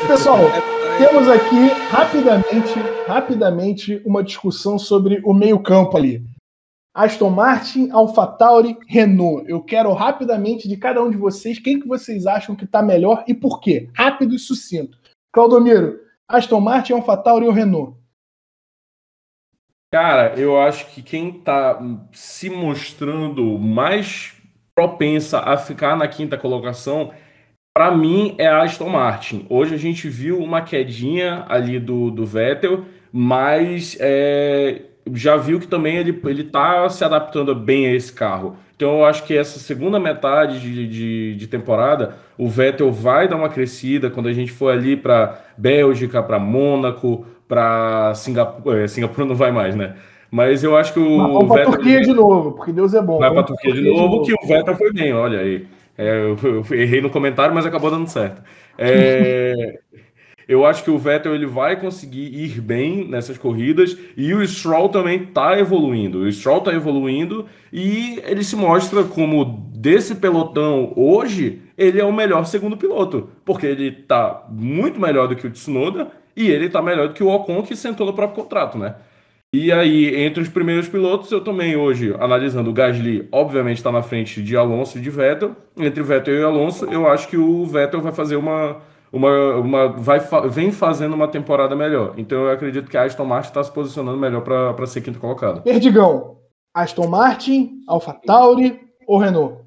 Pessoal, 0.08 0.40
temos 0.98 1.28
aqui 1.30 1.68
rapidamente, 1.90 2.80
rapidamente 3.08 4.02
uma 4.06 4.24
discussão 4.24 4.78
sobre 4.78 5.22
o 5.26 5.34
meio-campo 5.34 5.98
ali. 5.98 6.24
Aston 6.94 7.30
Martin, 7.30 7.90
AlphaTauri, 7.92 8.76
Renault. 8.88 9.46
Eu 9.48 9.62
quero 9.62 9.94
rapidamente 9.94 10.68
de 10.68 10.78
cada 10.78 11.02
um 11.04 11.12
de 11.12 11.18
vocês 11.18 11.60
quem 11.60 11.80
que 11.80 11.88
vocês 11.88 12.26
acham 12.26 12.56
que 12.56 12.66
tá 12.66 12.82
melhor 12.82 13.24
e 13.28 13.34
por 13.34 13.60
quê. 13.60 13.88
Rápido 13.94 14.34
e 14.36 14.40
sucinto. 14.40 14.98
Claudomiro, 15.32 16.00
Aston 16.28 16.60
Martin, 16.60 16.94
AlphaTauri 16.94 17.46
ou 17.46 17.54
Renault? 17.54 17.97
Cara, 19.92 20.34
eu 20.38 20.60
acho 20.60 20.88
que 20.88 21.02
quem 21.02 21.32
tá 21.32 21.80
se 22.12 22.50
mostrando 22.50 23.58
mais 23.58 24.34
propensa 24.76 25.40
a 25.40 25.58
ficar 25.58 25.96
na 25.96 26.08
quinta 26.08 26.38
colocação, 26.38 27.14
pra 27.74 27.90
mim, 27.90 28.36
é 28.38 28.48
a 28.48 28.64
Aston 28.64 28.90
Martin. 28.90 29.46
Hoje 29.50 29.74
a 29.76 29.78
gente 29.78 30.10
viu 30.10 30.40
uma 30.40 30.62
quedinha 30.62 31.46
ali 31.48 31.80
do, 31.80 32.12
do 32.12 32.26
Vettel, 32.26 32.84
mas 33.14 33.96
é, 34.02 34.82
já 35.14 35.38
viu 35.38 35.58
que 35.60 35.68
também 35.68 35.96
ele, 35.96 36.20
ele 36.26 36.44
tá 36.44 36.90
se 36.90 37.06
adaptando 37.06 37.56
bem 37.56 37.88
a 37.88 37.94
esse 37.96 38.12
carro. 38.12 38.58
Então 38.76 39.00
eu 39.00 39.06
acho 39.06 39.24
que 39.24 39.36
essa 39.36 39.58
segunda 39.58 40.00
metade 40.00 40.60
de, 40.60 40.88
de, 40.88 41.36
de 41.36 41.48
temporada, 41.48 42.18
o 42.38 42.50
Vettel 42.50 42.92
vai 42.92 43.28
dar 43.28 43.38
uma 43.38 43.50
crescida 43.50 44.10
quando 44.10 44.28
a 44.28 44.34
gente 44.34 44.52
for 44.52 44.72
ali 44.72 44.98
para 44.98 45.42
Bélgica, 45.58 46.22
para 46.22 46.38
Mônaco, 46.38 47.26
para 47.48 48.14
Singapura. 48.16 48.84
É, 48.84 48.88
Singapura 48.88 49.26
não 49.26 49.36
vai 49.36 49.52
mais, 49.52 49.76
né? 49.76 49.96
Mas 50.30 50.64
eu 50.64 50.76
acho 50.76 50.94
que 50.94 51.00
o 51.00 51.48
Vettel 51.48 51.72
Turquia 51.72 52.02
de 52.02 52.14
novo, 52.14 52.52
porque 52.52 52.72
Deus 52.72 52.94
é 52.94 53.02
bom. 53.02 53.18
vai 53.18 53.32
para 53.32 53.44
Turquia 53.44 53.74
de 53.74 53.82
novo, 53.82 54.24
que 54.24 54.34
o 54.34 54.48
Vettel 54.48 54.76
foi 54.76 54.92
bem, 54.92 55.14
olha 55.14 55.40
aí. 55.40 55.66
É, 55.98 56.10
eu, 56.10 56.38
eu 56.44 56.66
errei 56.78 57.02
no 57.02 57.10
comentário, 57.10 57.56
mas 57.56 57.66
acabou 57.66 57.90
dando 57.90 58.10
certo. 58.10 58.44
É, 58.78 59.80
eu 60.48 60.66
acho 60.66 60.84
que 60.84 60.92
o 60.92 60.98
Vettel 60.98 61.34
ele 61.34 61.46
vai 61.46 61.80
conseguir 61.80 62.26
ir 62.26 62.60
bem 62.60 63.08
nessas 63.08 63.38
corridas 63.38 63.98
e 64.18 64.34
o 64.34 64.46
Stroll 64.46 64.90
também 64.90 65.24
está 65.24 65.58
evoluindo. 65.58 66.20
O 66.20 66.32
Stroll 66.32 66.60
está 66.60 66.74
evoluindo 66.74 67.46
e 67.72 68.22
ele 68.26 68.44
se 68.44 68.56
mostra 68.56 69.04
como 69.04 69.66
desse 69.74 70.16
pelotão 70.16 70.92
hoje, 70.96 71.62
ele 71.78 72.02
é 72.02 72.06
o 72.06 72.14
melhor 72.14 72.46
segundo 72.46 72.76
piloto, 72.76 73.30
porque 73.46 73.66
ele 73.66 73.88
está 73.88 74.46
muito 74.50 75.00
melhor 75.00 75.28
do 75.28 75.36
que 75.36 75.48
o 75.48 75.52
Tsunoda 75.52 76.12
e 76.38 76.50
ele 76.50 76.68
está 76.68 76.82
melhor 76.82 77.08
do 77.10 77.14
que 77.14 77.24
o 77.24 77.28
Ocon 77.30 77.64
que 77.64 77.76
sentou 77.76 78.06
no 78.08 78.14
próprio 78.14 78.44
contrato, 78.44 78.78
né? 78.78 78.96
E 79.54 79.72
aí, 79.72 80.14
entre 80.26 80.44
os 80.44 80.50
primeiros 80.50 80.90
pilotos, 80.90 81.32
eu 81.32 81.42
também 81.44 81.76
hoje, 81.78 82.14
analisando 82.20 82.70
o 82.70 82.74
Gasly, 82.74 83.28
obviamente 83.32 83.78
está 83.78 83.92
na 83.92 84.04
frente 84.04 84.44
de 84.44 84.56
Alonso 84.58 84.98
e 84.98 85.02
de 85.02 85.10
Vettel. 85.10 85.56
Entre 85.78 86.04
Vettel 86.04 86.36
e 86.36 86.44
Alonso, 86.44 86.86
eu 86.86 87.08
acho 87.08 87.28
que 87.30 87.38
o 87.38 87.66
Vettel 87.66 88.02
vai 88.02 88.12
fazer 88.12 88.36
uma. 88.36 88.78
uma, 89.12 89.56
uma 89.56 89.88
vai, 89.88 90.20
fa- 90.20 90.46
vem 90.48 90.70
fazendo 90.72 91.16
uma 91.16 91.30
temporada 91.30 91.76
melhor. 91.78 92.14
Então 92.18 92.44
eu 92.46 92.52
acredito 92.52 92.90
que 92.90 92.98
a 92.98 93.04
Aston 93.04 93.24
Martin 93.26 93.48
está 93.50 93.64
se 93.64 93.72
posicionando 93.72 94.18
melhor 94.18 94.42
para 94.42 94.86
ser 94.86 95.00
quinto 95.02 95.18
colocado. 95.20 95.62
Perdigão, 95.64 96.40
Aston 96.74 97.08
Martin, 97.08 97.80
AlphaTauri 97.88 98.82
ou 99.08 99.18
Renault? 99.18 99.64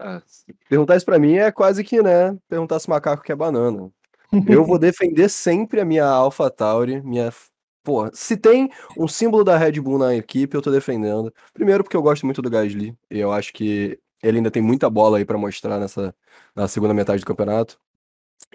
Ah, 0.00 0.22
Perguntar 0.68 0.96
isso 0.96 1.04
pra 1.06 1.18
mim 1.18 1.34
é 1.34 1.52
quase 1.52 1.84
que, 1.84 2.02
né? 2.02 2.36
Perguntar 2.48 2.78
se 2.78 2.88
macaco 2.88 3.22
quer 3.22 3.36
banana. 3.36 3.90
Eu 4.48 4.64
vou 4.64 4.78
defender 4.78 5.28
sempre 5.28 5.80
a 5.80 5.84
minha 5.84 6.04
AlphaTauri, 6.04 7.02
minha. 7.02 7.32
Pô, 7.82 8.10
se 8.12 8.36
tem 8.36 8.70
um 8.98 9.08
símbolo 9.08 9.42
da 9.44 9.56
Red 9.56 9.80
Bull 9.80 9.98
na 9.98 10.14
equipe, 10.14 10.54
eu 10.54 10.60
tô 10.62 10.70
defendendo. 10.70 11.32
Primeiro 11.54 11.82
porque 11.82 11.96
eu 11.96 12.02
gosto 12.02 12.26
muito 12.26 12.42
do 12.42 12.50
Gasly, 12.50 12.94
e 13.10 13.18
eu 13.18 13.32
acho 13.32 13.52
que 13.52 13.98
Ele 14.22 14.38
ainda 14.38 14.50
tem 14.50 14.62
muita 14.62 14.90
bola 14.90 15.18
aí 15.18 15.24
pra 15.24 15.38
mostrar 15.38 15.78
nessa 15.78 16.14
na 16.54 16.68
segunda 16.68 16.92
metade 16.92 17.20
do 17.20 17.26
campeonato. 17.26 17.78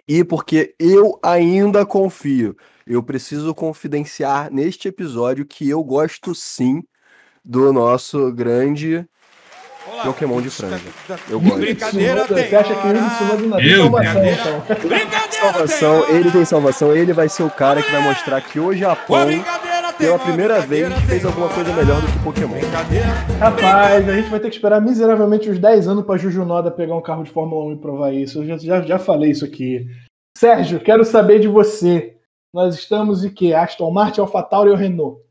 E 0.08 0.24
porque 0.24 0.76
eu 0.80 1.20
ainda 1.24 1.86
confio. 1.86 2.56
Eu 2.86 3.02
preciso 3.04 3.56
confidenciar 3.56 4.52
neste 4.52 4.88
episódio 4.90 5.46
que 5.46 5.70
eu 5.70 5.84
gosto 5.84 6.36
sim 6.36 6.84
do 7.46 7.74
nosso 7.74 8.32
grande 8.34 9.08
Pokémon 10.04 10.42
de 10.42 10.50
franja. 10.50 10.82
Eu 11.30 11.40
gosto. 11.40 11.76
Tsunoda, 11.76 12.28
você 12.28 12.56
acha 12.56 12.76
que 12.76 12.88
o 12.88 13.10
Tsunoda 13.10 13.48
não 13.48 13.58
tem 13.58 13.68
Eu, 13.68 13.84
salvação, 13.84 14.26
então? 14.26 14.64
Salvação, 15.32 16.10
ele 16.10 16.32
tem 16.32 16.46
salvação, 16.46 16.96
ele 16.96 17.14
vai 17.14 17.30
ser 17.30 17.44
o 17.44 17.50
cara 17.50 17.82
que 17.82 17.92
vai 17.92 18.02
mostrar 18.02 18.42
que 18.42 18.60
o 18.60 18.74
Japão, 18.74 19.28
pela 19.98 20.20
primeira 20.20 20.62
vez, 20.62 20.94
fez 21.02 21.26
alguma 21.26 21.50
coisa 21.50 21.72
melhor 21.74 22.02
do 22.02 22.08
que 22.08 22.20
Pokémon. 22.20 22.58
Rapaz, 23.40 24.10
a 24.10 24.16
gente 24.16 24.30
vai 24.30 24.40
ter 24.40 24.50
que 24.50 24.56
esperar 24.56 24.82
miseravelmente 24.82 25.50
uns 25.50 25.60
10 25.60 25.88
anos 25.88 26.06
pra 26.06 26.18
Juju 26.18 26.46
Noda 26.46 26.72
pegar 26.72 26.96
um 26.96 27.02
carro 27.02 27.24
de 27.24 27.32
Fórmula 27.32 27.66
1 27.66 27.74
e 27.74 27.78
provar 27.78 28.14
isso. 28.14 28.40
Eu 28.40 28.46
já, 28.48 28.58
já, 28.58 28.82
já 28.82 29.00
falei 29.00 29.32
isso 29.32 29.46
aqui. 29.46 29.86
Sérgio, 30.38 30.80
quero 30.80 31.06
saber 31.06 31.40
de 31.40 31.48
você. 31.48 32.16
Nós 32.54 32.76
estamos 32.76 33.24
em 33.24 33.30
que? 33.30 33.54
Aston 33.54 33.92
Martin, 33.92 34.22
AlphaTauri 34.22 34.70
ou 34.70 34.76
Renault? 34.76 35.22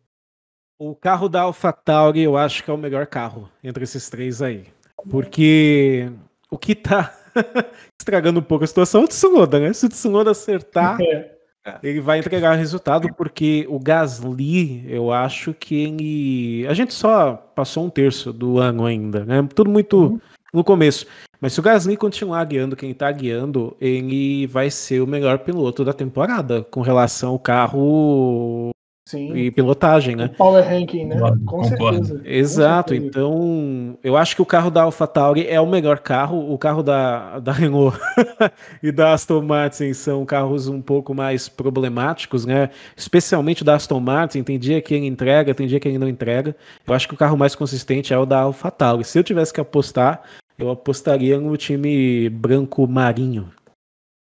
O 0.85 0.97
carro 0.97 1.29
da 1.29 1.43
AlphaTauri 1.43 2.23
eu 2.23 2.37
acho 2.37 2.65
que 2.65 2.69
é 2.69 2.75
o 2.75 2.77
melhor 2.77 3.07
carro 3.07 3.49
entre 3.63 3.85
esses 3.85 4.11
três 4.11 4.43
aí. 4.43 4.65
Porque 5.09 6.11
o 6.51 6.59
que 6.59 6.75
tá 6.75 7.15
estragando 8.01 8.41
um 8.41 8.43
pouco 8.43 8.65
a 8.65 8.67
situação 8.67 9.03
é 9.03 9.05
o 9.05 9.09
Tsunoda, 9.09 9.61
né? 9.61 9.73
Se 9.73 9.87
o 9.87 9.89
Tsunoda 9.89 10.33
acertar, 10.33 10.99
É. 11.01 11.79
ele 11.85 12.01
vai 12.01 12.19
entregar 12.19 12.57
resultado, 12.57 13.15
porque 13.15 13.65
o 13.69 13.79
Gasly, 13.79 14.85
eu 14.93 15.13
acho 15.13 15.55
que 15.55 15.85
ele. 15.85 16.67
A 16.67 16.75
gente 16.75 16.93
só 16.93 17.35
passou 17.55 17.87
um 17.87 17.91
terço 17.91 18.33
do 18.33 18.59
ano 18.59 18.85
ainda, 18.85 19.25
né? 19.25 19.47
Tudo 19.55 19.71
muito 19.71 20.21
no 20.53 20.65
começo. 20.65 21.07
Mas 21.41 21.53
se 21.53 21.61
o 21.61 21.63
Gasly 21.63 21.97
continuar 21.97 22.45
guiando 22.45 22.75
quem 22.75 22.93
tá 22.93 23.11
guiando, 23.13 23.77
ele 23.81 24.49
vai 24.49 24.69
ser 24.69 25.01
o 25.01 25.07
melhor 25.07 25.39
piloto 25.39 25.85
da 25.85 25.93
temporada 25.93 26.65
com 26.65 26.81
relação 26.81 27.31
ao 27.31 27.39
carro 27.39 28.73
Sim. 29.13 29.35
e 29.37 29.51
pilotagem, 29.51 30.15
O 30.15 30.19
né? 30.19 30.29
Power 30.37 30.65
Ranking, 30.69 31.05
né? 31.07 31.15
Concordo, 31.17 31.45
Com 31.45 31.63
concordo. 31.63 32.07
certeza. 32.07 32.21
Exato, 32.25 32.95
Com 32.95 33.01
certeza. 33.01 33.19
então 33.21 33.99
eu 34.03 34.17
acho 34.17 34.35
que 34.35 34.43
o 34.43 34.47
carro 34.47 34.71
da 34.71 34.83
AlphaTauri 34.83 35.47
é 35.47 35.61
o 35.61 35.67
melhor 35.67 35.99
carro, 35.99 36.53
o 36.53 36.57
carro 36.59 36.83
da, 36.83 37.39
da 37.39 37.53
Renault 37.53 37.99
e 38.83 38.91
da 38.91 39.13
Aston 39.13 39.43
Martin 39.43 39.93
são 39.93 40.25
carros 40.25 40.67
um 40.69 40.81
pouco 40.81 41.15
mais 41.15 41.49
problemáticos, 41.49 42.45
né? 42.47 42.71
Especialmente 42.97 43.63
o 43.63 43.65
da 43.65 43.75
Aston 43.75 44.01
Martin, 44.01 44.43
tem 44.43 44.59
dia 44.59 44.81
que 44.81 44.95
ele 44.95 45.07
entrega, 45.07 45.55
tem 45.55 45.67
dia 45.67 45.79
que 45.79 45.89
ele 45.89 45.99
não 45.99 46.09
entrega. 46.09 46.57
Eu 46.87 46.95
acho 46.95 47.07
que 47.07 47.15
o 47.15 47.17
carro 47.17 47.37
mais 47.37 47.55
consistente 47.55 48.13
é 48.15 48.19
o 48.19 48.25
da 48.27 48.41
AlphaTauri. 48.41 49.05
Se 49.05 49.19
eu 49.19 49.25
tivesse 49.25 49.53
que 49.53 49.61
apostar, 49.61 50.23
eu 50.59 50.71
apostaria 50.71 51.39
no 51.39 51.57
time 51.57 52.29
branco 52.29 52.87
marinho. 52.87 53.49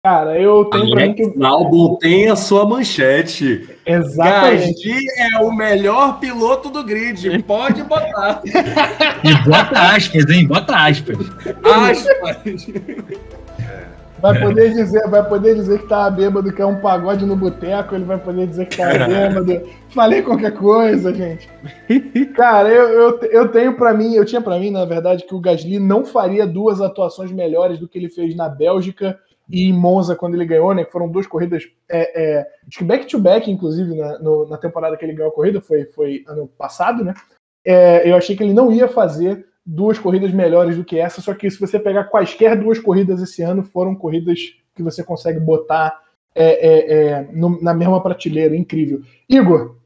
Cara, 0.05 0.36
eu 0.36 0.64
tenho 0.64 0.90
pra 0.90 1.07
mim 1.07 1.14
que. 1.14 1.44
Albon 1.44 1.94
tem 1.94 2.28
a 2.28 2.34
sua 2.34 2.66
manchete. 2.66 3.68
Exatamente. 3.86 4.88
Gasly 4.88 5.07
é 5.16 5.38
o 5.44 5.53
melhor 5.53 6.18
piloto 6.18 6.70
do 6.70 6.82
grid. 6.82 7.40
Pode 7.44 7.84
botar. 7.84 8.42
E 9.22 9.48
bota 9.48 9.94
aspas, 9.94 10.28
hein? 10.28 10.48
Bota 10.48 10.74
aspas. 10.74 11.16
Aspas. 11.62 12.66
Vai 14.20 14.40
poder 14.40 14.72
dizer, 14.74 15.09
vai 15.09 15.22
poder 15.28 15.55
dizer 15.55 15.78
que 15.78 15.86
tava 15.86 16.11
bêbado, 16.11 16.53
que 16.53 16.61
é 16.61 16.66
um 16.66 16.80
pagode 16.80 17.24
no 17.24 17.36
boteco, 17.36 17.94
ele 17.94 18.05
vai 18.05 18.18
poder 18.18 18.48
dizer 18.48 18.66
que 18.66 18.78
tava 18.78 19.07
bêbado. 19.07 19.68
Falei 19.90 20.22
qualquer 20.22 20.55
coisa, 20.55 21.14
gente. 21.14 21.48
Cara, 22.34 22.68
eu, 22.68 22.88
eu, 22.88 23.20
eu 23.30 23.48
tenho 23.53 23.76
pra 23.76 23.94
mim, 23.94 24.14
eu 24.14 24.24
tinha 24.24 24.40
pra 24.40 24.59
mim, 24.59 24.72
na 24.72 24.84
verdade, 24.84 25.24
que 25.24 25.34
o 25.34 25.40
Gasly 25.40 25.78
não 25.78 26.05
faria 26.05 26.44
duas 26.44 26.80
atuações 26.80 27.30
melhores 27.30 27.78
do 27.78 27.86
que 27.86 27.98
ele 27.98 28.09
fez 28.09 28.34
na 28.34 28.48
Bélgica 28.48 29.16
e 29.49 29.64
em 29.68 29.72
Monza 29.72 30.16
quando 30.16 30.34
ele 30.34 30.45
ganhou, 30.47 30.74
né? 30.74 30.84
Foram 30.84 31.09
duas 31.11 31.26
corridas, 31.26 31.64
é, 31.88 32.38
é, 32.40 32.47
acho 32.66 32.78
que 32.78 32.84
back-to-back, 32.84 33.51
inclusive, 33.51 33.95
na, 33.95 34.18
no- 34.18 34.49
na 34.49 34.57
temporada 34.57 34.97
que 34.97 35.05
ele 35.05 35.12
ganhou 35.14 35.30
a 35.30 35.34
corrida, 35.34 35.61
foi, 35.61 35.84
foi 35.86 36.24
ano 36.26 36.47
passado, 36.47 37.05
né? 37.05 37.14
É, 37.64 38.09
eu 38.09 38.16
achei 38.16 38.34
que 38.36 38.43
ele 38.43 38.55
não 38.55 38.72
ia 38.72 38.88
fazer 38.88 39.47
duas 39.64 39.99
corridas 39.99 40.32
melhores 40.32 40.76
do 40.76 40.84
que 40.84 40.99
essa, 40.99 41.20
só 41.20 41.34
que 41.34 41.49
se 41.51 41.61
você 41.61 41.78
pegar 41.78 42.05
quaisquer 42.05 42.59
duas 42.61 42.78
corridas 42.78 43.20
esse 43.22 43.43
ano, 43.43 43.62
foram 43.62 43.95
corridas 43.95 44.38
que 44.74 44.82
você 44.82 45.05
consegue 45.05 45.38
botar 45.38 46.01
é, 46.34 46.66
é, 46.66 46.95
é, 47.09 47.22
no- 47.32 47.61
na 47.62 47.74
mesma 47.74 48.03
prateleira, 48.03 48.57
incrível. 48.57 49.03
Igor, 49.28 49.76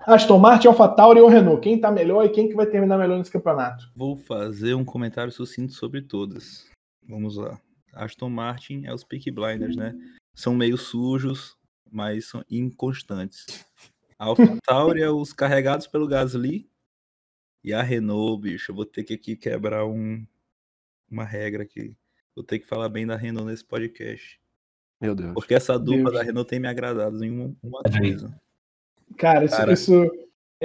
Aston 0.00 0.38
Martin, 0.38 0.66
AlphaTauri 0.68 1.20
ou 1.20 1.28
Renault? 1.28 1.60
Quem 1.62 1.80
tá 1.80 1.90
melhor 1.90 2.24
e 2.24 2.28
quem 2.30 2.48
que 2.48 2.54
vai 2.54 2.66
terminar 2.66 2.98
melhor 2.98 3.16
nesse 3.16 3.30
campeonato? 3.30 3.88
Vou 3.96 4.16
fazer 4.16 4.74
um 4.74 4.84
comentário 4.84 5.32
sucinto 5.32 5.72
sobre 5.72 6.02
todas. 6.02 6.66
Vamos 7.08 7.36
lá. 7.36 7.58
Aston 7.94 8.30
Martin 8.30 8.84
é 8.84 8.92
os 8.92 9.04
Peak 9.04 9.30
Blinders, 9.30 9.76
né? 9.76 9.94
São 10.34 10.54
meio 10.54 10.76
sujos, 10.76 11.56
mas 11.90 12.26
são 12.26 12.44
inconstantes. 12.50 13.64
A 14.18 14.26
AlphaTauri 14.26 15.00
é 15.02 15.10
os 15.10 15.32
carregados 15.32 15.86
pelo 15.86 16.06
Gasly. 16.06 16.68
E 17.62 17.72
a 17.72 17.82
Renault, 17.82 18.42
bicho, 18.42 18.72
eu 18.72 18.76
vou 18.76 18.84
ter 18.84 19.04
que 19.04 19.14
aqui 19.14 19.36
quebrar 19.36 19.86
um, 19.86 20.26
uma 21.10 21.24
regra 21.24 21.62
aqui. 21.62 21.96
Vou 22.34 22.44
ter 22.44 22.58
que 22.58 22.66
falar 22.66 22.88
bem 22.88 23.06
da 23.06 23.16
Renault 23.16 23.50
nesse 23.50 23.64
podcast. 23.64 24.38
Meu 25.00 25.14
Deus. 25.14 25.32
Porque 25.34 25.54
essa 25.54 25.78
dupla 25.78 26.10
Deus. 26.10 26.14
da 26.14 26.22
Renault 26.22 26.48
tem 26.48 26.60
me 26.60 26.68
agradado 26.68 27.24
em 27.24 27.30
uma, 27.30 27.56
uma 27.62 27.82
coisa. 27.82 28.38
Cara, 29.16 29.44
isso, 29.44 29.56
Cara. 29.56 29.72
isso, 29.72 30.10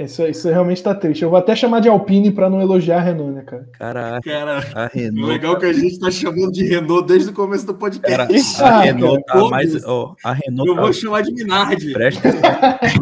isso, 0.03 0.25
isso 0.27 0.47
realmente 0.49 0.83
tá 0.83 0.93
triste. 0.93 1.23
Eu 1.23 1.29
vou 1.29 1.39
até 1.39 1.55
chamar 1.55 1.79
de 1.79 1.89
Alpine 1.89 2.31
pra 2.31 2.49
não 2.49 2.61
elogiar 2.61 2.97
a 2.97 3.01
Renault, 3.01 3.31
né, 3.33 3.41
cara? 3.43 3.69
Cara, 3.73 4.21
Cara, 4.21 4.57
a 4.75 4.87
Renault. 4.87 5.27
legal 5.27 5.57
que 5.57 5.65
a 5.65 5.73
gente 5.73 5.99
tá 5.99 6.09
chamando 6.11 6.51
de 6.51 6.63
Renault 6.65 7.07
desde 7.07 7.29
o 7.29 7.33
começo 7.33 7.65
do 7.65 7.75
podcast. 7.75 8.17
Cara, 8.57 8.75
Ah, 8.75 8.79
a 8.79 8.81
Renault 8.81 9.23
cara, 9.25 9.41
tá 9.43 9.49
mais. 9.49 9.85
Ó, 9.85 10.15
a 10.23 10.33
Renault 10.33 10.69
Eu 10.69 10.75
tá 10.75 10.81
vou 10.81 10.93
chamar 10.93 11.21
de 11.23 11.33
Minardi. 11.33 11.93
Presta 11.93 12.29
atenção. 12.29 13.01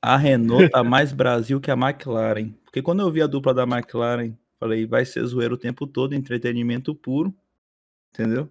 A 0.00 0.16
Renault 0.16 0.68
tá 0.70 0.82
mais 0.84 1.12
Brasil 1.12 1.60
que 1.60 1.70
a 1.70 1.74
McLaren. 1.74 2.52
Porque 2.64 2.82
quando 2.82 3.00
eu 3.00 3.10
vi 3.10 3.20
a 3.22 3.26
dupla 3.26 3.52
da 3.52 3.64
McLaren, 3.64 4.32
falei, 4.60 4.86
vai 4.86 5.04
ser 5.04 5.24
zoeiro 5.24 5.54
o 5.54 5.58
tempo 5.58 5.86
todo, 5.86 6.14
entretenimento 6.14 6.94
puro. 6.94 7.34
Entendeu? 8.12 8.48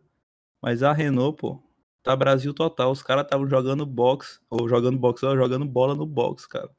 Mas 0.62 0.84
a 0.84 0.92
Renault, 0.94 1.38
pô, 1.40 1.60
tá 2.04 2.16
Brasil 2.16 2.54
total. 2.54 2.92
Os 2.92 3.02
caras 3.04 3.24
estavam 3.24 3.48
jogando 3.48 3.86
box, 3.86 4.40
ou 4.50 4.68
jogando 4.68 4.98
box, 4.98 5.24
ou 5.24 5.36
jogando 5.38 5.66
bola 5.66 5.96
no 5.96 6.06
box, 6.06 6.48
cara. 6.48 6.70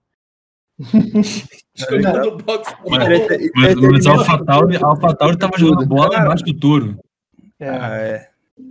Jogando 1.74 2.36
boxe. 2.42 2.72
Entrete- 2.86 3.50
Mas, 3.54 3.54
mas 3.54 3.64
a 3.66 3.72
entretenimento- 3.72 4.08
AlphaTauri, 4.10 4.76
a 4.76 4.86
AlphaTauri 4.86 5.38
tava 5.38 5.58
jogando 5.58 5.86
bola 5.86 6.10
Cara. 6.10 6.24
embaixo 6.24 6.44
do 6.44 6.54
touro. 6.54 6.96
É. 7.60 7.68
Ah, 7.68 7.96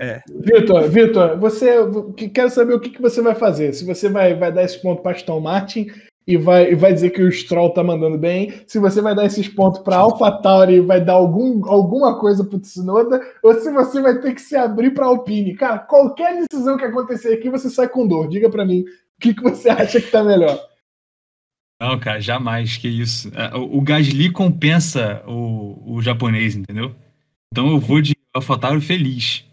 é. 0.02 0.22
Vitor, 0.42 0.90
Vitor, 0.90 1.38
você 1.40 1.76
que- 2.16 2.30
quero 2.30 2.50
saber 2.50 2.74
o 2.74 2.80
que, 2.80 2.90
que 2.90 3.02
você 3.02 3.22
vai 3.22 3.36
fazer. 3.36 3.74
Se 3.74 3.86
você 3.86 4.10
vai, 4.10 4.34
vai 4.36 4.52
dar 4.52 4.64
esse 4.64 4.82
ponto 4.82 5.02
para 5.02 5.12
Aston 5.14 5.40
Martin 5.40 5.88
e 6.28 6.36
vai, 6.36 6.72
e 6.72 6.76
vai 6.76 6.94
dizer 6.94 7.12
que 7.12 7.22
o 7.24 7.32
Stroll 7.32 7.70
tá 7.74 7.82
mandando 7.84 8.18
bem, 8.18 8.54
se 8.68 8.80
você 8.80 9.02
vai 9.02 9.16
dar 9.16 9.26
esses 9.26 9.48
pontos 9.48 9.80
para 9.82 9.96
AlphaTauri 9.96 10.76
e 10.76 10.82
vai 10.82 11.00
dar 11.04 11.14
algum, 11.14 11.66
alguma 11.70 12.20
coisa 12.20 12.44
pro 12.44 12.60
Tsunoda, 12.60 13.22
ou 13.42 13.54
se 13.56 13.72
você 13.72 14.02
vai 14.02 14.20
ter 14.20 14.34
que 14.34 14.42
se 14.42 14.56
abrir 14.58 14.92
para 14.94 15.06
Alpine. 15.06 15.56
Cara, 15.56 15.80
qualquer 15.80 16.38
decisão 16.50 16.76
que 16.78 16.84
acontecer 16.84 17.34
aqui, 17.34 17.50
você 17.50 17.70
sai 17.70 17.88
com 17.88 18.06
dor. 18.06 18.28
Diga 18.28 18.50
para 18.50 18.66
mim, 18.66 18.82
o 18.82 18.86
que, 19.22 19.34
que 19.34 19.42
você 19.42 19.70
acha 19.70 20.02
que 20.02 20.12
tá 20.12 20.22
melhor? 20.22 20.60
Não, 21.80 22.00
cara, 22.00 22.20
jamais, 22.20 22.78
que 22.78 22.88
isso. 22.88 23.32
É, 23.36 23.56
O, 23.56 23.78
o 23.78 23.82
Gasly 23.82 24.32
compensa 24.32 25.24
o, 25.28 25.96
o 25.96 26.02
japonês, 26.02 26.56
entendeu? 26.56 26.96
Então 27.52 27.70
eu 27.70 27.80
vou 27.80 28.02
de 28.02 28.16
AlphaTauri 28.34 28.82
feliz. 28.82 29.46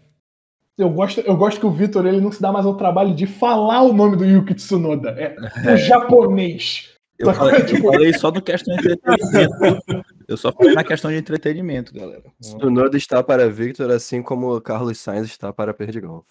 Eu 0.77 0.89
gosto, 0.89 1.21
eu 1.21 1.37
gosto 1.37 1.59
que 1.59 1.65
o 1.65 1.71
Vitor 1.71 2.05
ele 2.05 2.19
não 2.19 2.31
se 2.31 2.41
dá 2.41 2.51
mais 2.51 2.65
ao 2.65 2.75
trabalho 2.75 3.15
de 3.15 3.25
falar 3.25 3.81
o 3.83 3.93
nome 3.93 4.17
do 4.17 4.25
Yuki 4.25 4.53
Tsunoda. 4.55 5.11
É, 5.11 5.35
o 5.73 5.77
japonês. 5.77 6.93
Eu 7.17 7.33
falei, 7.33 7.61
eu 7.61 7.91
falei 7.91 8.13
só 8.13 8.29
no 8.29 8.41
questão 8.41 8.75
de 8.75 8.91
entretenimento. 8.91 10.03
Eu 10.27 10.35
só 10.35 10.51
falei 10.51 10.73
na 10.73 10.83
questão 10.83 11.09
de 11.09 11.17
entretenimento, 11.17 11.93
galera. 11.93 12.23
Tsunoda 12.41 12.97
está 12.97 13.23
para 13.23 13.49
Victor, 13.49 13.89
assim 13.91 14.21
como 14.21 14.53
o 14.53 14.59
Carlos 14.59 14.97
Sainz 14.97 15.27
está 15.27 15.53
para 15.53 15.73
Perdigão. 15.73 16.23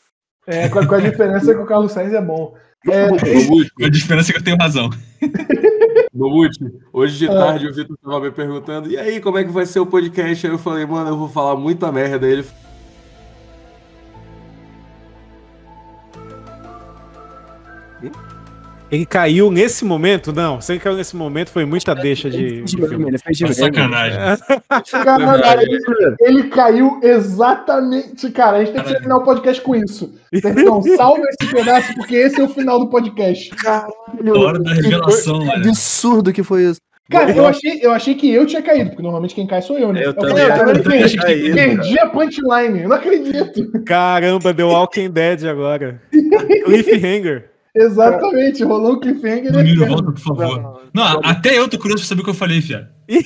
É, 0.46 0.68
com, 0.68 0.78
a, 0.78 0.86
com 0.86 0.94
a 0.94 1.00
diferença 1.00 1.54
que 1.54 1.60
o 1.60 1.66
Carlos 1.66 1.92
Sainz 1.92 2.12
é 2.12 2.20
bom. 2.20 2.54
É, 2.86 3.08
Mamute, 3.10 3.70
A 3.82 3.88
diferença 3.88 4.30
é 4.30 4.32
que 4.34 4.40
eu 4.40 4.44
tenho 4.44 4.58
razão. 4.58 4.90
Mamute, 6.14 6.58
hoje 6.92 7.18
de 7.18 7.28
Ah. 7.28 7.32
tarde 7.34 7.66
o 7.66 7.74
Vitor 7.74 7.96
tava 7.96 8.20
me 8.20 8.30
perguntando, 8.30 8.90
e 8.90 8.96
aí, 8.96 9.20
como 9.20 9.38
é 9.38 9.44
que 9.44 9.50
vai 9.50 9.66
ser 9.66 9.80
o 9.80 9.86
podcast? 9.86 10.46
Aí 10.46 10.52
eu 10.52 10.58
falei, 10.58 10.84
mano, 10.86 11.10
eu 11.10 11.16
vou 11.16 11.28
falar 11.28 11.56
muita 11.56 11.90
merda. 11.90 12.26
Ele 12.26 12.44
Ele 18.94 19.04
caiu 19.06 19.50
nesse 19.50 19.84
momento? 19.84 20.32
Não, 20.32 20.60
se 20.60 20.72
ele 20.72 20.78
caiu 20.78 20.96
nesse 20.96 21.16
momento 21.16 21.50
foi 21.50 21.64
muita 21.64 21.94
deixa 21.94 22.30
de. 22.30 22.62
Ele 22.62 23.18
fez 23.18 23.36
de 23.36 23.42
meme. 23.42 23.54
sacanagem. 23.54 24.18
Cara, 25.02 25.62
ele, 25.62 25.78
ele 26.20 26.42
caiu 26.44 27.00
exatamente. 27.02 28.30
Cara, 28.30 28.58
a 28.58 28.64
gente 28.64 28.72
tem 28.74 28.84
que 28.84 28.92
terminar 28.92 29.16
o 29.16 29.24
podcast 29.24 29.60
com 29.62 29.74
isso. 29.74 30.14
Então, 30.32 30.80
salva 30.96 31.22
esse 31.28 31.52
pedaço, 31.52 31.92
porque 31.94 32.14
esse 32.14 32.40
é 32.40 32.44
o 32.44 32.48
final 32.48 32.78
do 32.78 32.88
podcast. 32.88 33.50
Hora 34.36 34.60
da 34.60 34.72
revelação, 34.74 35.40
Que 35.40 35.50
absurdo 35.68 36.32
que 36.32 36.42
foi 36.44 36.62
isso. 36.64 36.80
Cara, 37.10 37.32
eu 37.32 37.46
achei, 37.46 37.80
eu 37.82 37.92
achei 37.92 38.14
que 38.14 38.30
eu 38.32 38.46
tinha 38.46 38.62
caído, 38.62 38.90
porque 38.90 39.02
normalmente 39.02 39.34
quem 39.34 39.46
cai 39.46 39.60
sou 39.60 39.78
eu, 39.78 39.92
né? 39.92 40.06
Eu 40.06 40.14
falei, 40.14 40.30
também, 40.30 40.44
"Ah, 40.44 40.46
eu 40.46 40.68
eu 40.68 40.82
também 40.82 40.82
perdi, 41.00 41.18
que- 41.18 41.52
perdi 41.52 41.98
a 41.98 42.06
punchline, 42.06 42.80
eu 42.82 42.88
não 42.88 42.96
acredito. 42.96 43.82
Caramba, 43.84 44.54
deu 44.54 44.68
Walking 44.68 45.10
Dead 45.10 45.44
agora. 45.44 46.00
Cliffhanger. 46.64 47.50
Exatamente, 47.74 48.62
rolou 48.62 48.92
um 48.92 49.00
cliffhanger. 49.00 49.52
né, 49.52 49.74
cara? 49.74 49.88
volta, 49.88 50.12
por 50.12 50.20
favor. 50.20 50.82
Não, 50.94 51.20
até 51.24 51.58
eu 51.58 51.68
tô 51.68 51.76
curioso 51.78 52.02
pra 52.02 52.08
saber 52.08 52.20
o 52.20 52.24
que 52.24 52.30
eu 52.30 52.34
falei, 52.34 52.62
fiado. 52.62 52.86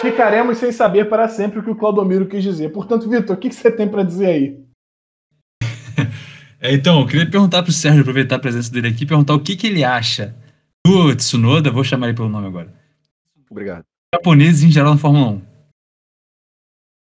Ficaremos 0.00 0.58
sem 0.58 0.70
saber 0.70 1.06
para 1.06 1.28
sempre 1.28 1.58
o 1.58 1.62
que 1.62 1.70
o 1.70 1.74
Claudomiro 1.74 2.26
quis 2.26 2.42
dizer. 2.42 2.70
Portanto, 2.70 3.08
Vitor, 3.08 3.36
o 3.36 3.38
que 3.38 3.48
que 3.48 3.54
você 3.54 3.70
tem 3.70 3.88
para 3.88 4.02
dizer 4.02 4.26
aí? 4.26 4.58
É, 6.60 6.74
então, 6.74 6.98
eu 6.98 7.06
queria 7.06 7.30
perguntar 7.30 7.62
pro 7.62 7.70
Sérgio, 7.70 8.00
aproveitar 8.00 8.34
a 8.34 8.38
presença 8.40 8.68
dele 8.72 8.88
aqui, 8.88 9.06
perguntar 9.06 9.32
o 9.32 9.38
que, 9.38 9.54
que 9.54 9.68
ele 9.68 9.84
acha 9.84 10.34
do 10.84 11.14
Tsunoda, 11.14 11.70
vou 11.70 11.84
chamar 11.84 12.08
ele 12.08 12.16
pelo 12.16 12.28
nome 12.28 12.48
agora. 12.48 12.74
Obrigado. 13.48 13.84
Japoneses 14.12 14.64
em 14.64 14.70
geral 14.72 14.94
na 14.94 14.98
Fórmula 14.98 15.34
1. 15.34 15.42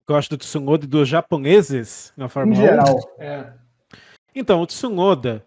Gosto 0.07 0.31
do 0.31 0.37
Tsunoda 0.37 0.85
e 0.85 0.87
dos 0.87 1.07
japoneses 1.07 2.13
na 2.15 2.25
Em 2.25 2.29
Fórmula 2.29 2.59
1. 2.59 2.61
geral. 2.61 3.15
É. 3.19 3.51
Então, 4.33 4.61
o 4.61 4.67
Tsunoda 4.67 5.43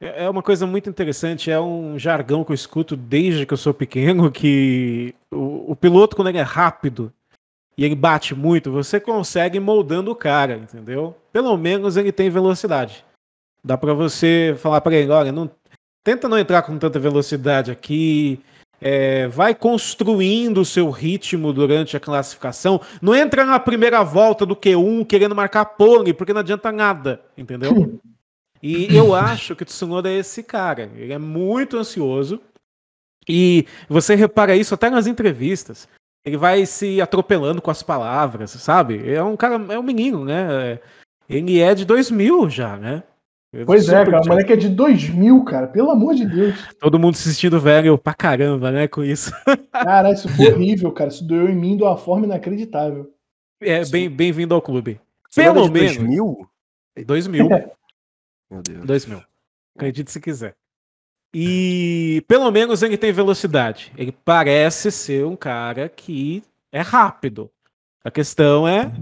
é 0.00 0.24
é 0.24 0.30
uma 0.30 0.42
coisa 0.42 0.66
muito 0.66 0.88
interessante, 0.90 1.50
é 1.50 1.58
um 1.58 1.98
jargão 1.98 2.44
que 2.44 2.52
eu 2.52 2.54
escuto 2.54 2.96
desde 2.96 3.46
que 3.46 3.52
eu 3.52 3.58
sou 3.58 3.72
pequeno, 3.72 4.30
que 4.30 5.14
o, 5.32 5.72
o 5.72 5.76
piloto, 5.76 6.14
quando 6.14 6.28
ele 6.28 6.38
é 6.38 6.42
rápido 6.42 7.12
e 7.76 7.84
ele 7.84 7.94
bate 7.94 8.34
muito, 8.34 8.70
você 8.70 9.00
consegue 9.00 9.56
ir 9.56 9.60
moldando 9.60 10.10
o 10.10 10.16
cara, 10.16 10.56
entendeu? 10.56 11.16
Pelo 11.32 11.56
menos 11.56 11.96
ele 11.96 12.12
tem 12.12 12.30
velocidade. 12.30 13.04
Dá 13.64 13.76
pra 13.76 13.94
você 13.94 14.54
falar 14.58 14.80
pra 14.80 14.94
ele, 14.94 15.10
olha, 15.10 15.32
não, 15.32 15.50
tenta 16.04 16.28
não 16.28 16.38
entrar 16.38 16.62
com 16.62 16.78
tanta 16.78 16.98
velocidade 16.98 17.70
aqui, 17.70 18.40
é, 18.80 19.26
vai 19.28 19.54
construindo 19.54 20.60
o 20.60 20.64
seu 20.64 20.90
ritmo 20.90 21.52
durante 21.52 21.96
a 21.96 22.00
classificação, 22.00 22.80
não 23.00 23.14
entra 23.14 23.44
na 23.44 23.58
primeira 23.58 24.02
volta 24.02 24.44
do 24.44 24.56
Q1 24.56 25.06
querendo 25.06 25.34
marcar 25.34 25.64
pole, 25.64 26.12
porque 26.12 26.32
não 26.32 26.40
adianta 26.40 26.70
nada, 26.70 27.20
entendeu? 27.36 28.00
E 28.62 28.94
eu 28.94 29.14
acho 29.16 29.56
que 29.56 29.62
o 29.62 29.66
Tsunoda 29.66 30.10
é 30.10 30.18
esse 30.18 30.42
cara. 30.42 30.90
Ele 30.94 31.12
é 31.12 31.18
muito 31.18 31.76
ansioso. 31.76 32.40
E 33.28 33.66
você 33.88 34.14
repara 34.14 34.56
isso 34.56 34.74
até 34.74 34.88
nas 34.88 35.06
entrevistas. 35.06 35.88
Ele 36.24 36.36
vai 36.36 36.66
se 36.66 37.00
atropelando 37.00 37.62
com 37.62 37.70
as 37.70 37.82
palavras, 37.82 38.50
sabe? 38.50 39.08
É 39.08 39.22
um 39.22 39.36
cara, 39.36 39.54
é 39.72 39.78
um 39.78 39.82
menino, 39.82 40.24
né? 40.24 40.80
Ele 41.28 41.60
é 41.60 41.74
de 41.74 41.84
2000 41.84 42.50
já, 42.50 42.76
né? 42.76 43.02
Pois 43.64 43.88
é, 43.88 44.04
cara, 44.04 44.22
o 44.22 44.26
moleque 44.26 44.52
é 44.52 44.56
de 44.56 44.68
2000, 44.68 45.44
cara, 45.44 45.66
pelo 45.68 45.90
amor 45.90 46.14
de 46.14 46.26
Deus. 46.26 46.54
Todo 46.78 46.98
mundo 46.98 47.16
se 47.16 47.32
sentindo 47.32 47.58
velho 47.60 47.96
pra 47.96 48.12
caramba, 48.12 48.70
né? 48.70 48.86
Com 48.88 49.02
isso. 49.02 49.30
Cara, 49.72 50.12
isso 50.12 50.28
foi 50.28 50.52
horrível, 50.52 50.92
cara. 50.92 51.08
Isso 51.08 51.24
doeu 51.26 51.48
em 51.48 51.54
mim 51.54 51.76
de 51.76 51.82
uma 51.82 51.96
forma 51.96 52.26
inacreditável. 52.26 53.10
É, 53.62 53.84
bem- 53.86 54.10
bem-vindo 54.10 54.54
ao 54.54 54.60
clube. 54.60 55.00
Você 55.30 55.42
Pelo 55.42 55.66
de 55.66 55.70
menos. 55.70 55.96
2000? 55.96 56.48
2000. 57.06 57.48
Meu 58.50 58.62
Deus. 58.62 58.84
2000. 58.84 59.22
Acredite 59.76 60.10
se 60.10 60.20
quiser. 60.20 60.54
E 61.34 62.22
pelo 62.28 62.50
menos 62.50 62.82
ele 62.82 62.96
tem 62.98 63.12
velocidade. 63.12 63.92
Ele 63.96 64.12
parece 64.24 64.90
ser 64.90 65.24
um 65.24 65.36
cara 65.36 65.88
que 65.88 66.42
é 66.72 66.80
rápido. 66.80 67.50
A 68.04 68.10
questão 68.10 68.66
é 68.66 68.92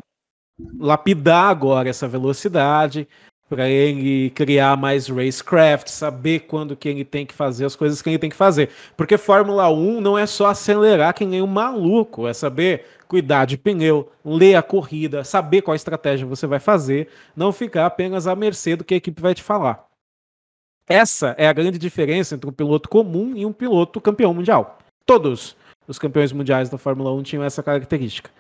lapidar 0.78 1.48
agora 1.50 1.88
essa 1.88 2.06
velocidade 2.08 3.08
para 3.48 3.68
ele 3.68 4.30
criar 4.30 4.76
mais 4.76 5.08
racecraft, 5.08 5.88
saber 5.88 6.40
quando 6.40 6.76
que 6.76 6.88
ele 6.88 7.04
tem 7.04 7.26
que 7.26 7.34
fazer 7.34 7.64
as 7.64 7.76
coisas 7.76 8.00
que 8.00 8.08
ele 8.08 8.18
tem 8.18 8.30
que 8.30 8.36
fazer. 8.36 8.70
Porque 8.96 9.18
Fórmula 9.18 9.70
1 9.70 10.00
não 10.00 10.18
é 10.18 10.26
só 10.26 10.46
acelerar 10.46 11.14
que 11.14 11.24
nem 11.24 11.42
um 11.42 11.46
maluco, 11.46 12.26
é 12.26 12.32
saber 12.32 12.86
cuidar 13.06 13.44
de 13.44 13.56
pneu, 13.56 14.10
ler 14.24 14.56
a 14.56 14.62
corrida, 14.62 15.22
saber 15.24 15.62
qual 15.62 15.74
estratégia 15.74 16.26
você 16.26 16.46
vai 16.46 16.58
fazer, 16.58 17.08
não 17.36 17.52
ficar 17.52 17.86
apenas 17.86 18.26
à 18.26 18.34
mercê 18.34 18.74
do 18.76 18.84
que 18.84 18.94
a 18.94 18.96
equipe 18.96 19.20
vai 19.20 19.34
te 19.34 19.42
falar. 19.42 19.86
Essa 20.88 21.34
é 21.38 21.46
a 21.46 21.52
grande 21.52 21.78
diferença 21.78 22.34
entre 22.34 22.48
um 22.48 22.52
piloto 22.52 22.88
comum 22.88 23.34
e 23.36 23.46
um 23.46 23.52
piloto 23.52 24.00
campeão 24.00 24.34
mundial. 24.34 24.78
Todos 25.06 25.56
os 25.86 25.98
campeões 25.98 26.32
mundiais 26.32 26.68
da 26.68 26.78
Fórmula 26.78 27.12
1 27.12 27.22
tinham 27.22 27.44
essa 27.44 27.62
característica. 27.62 28.30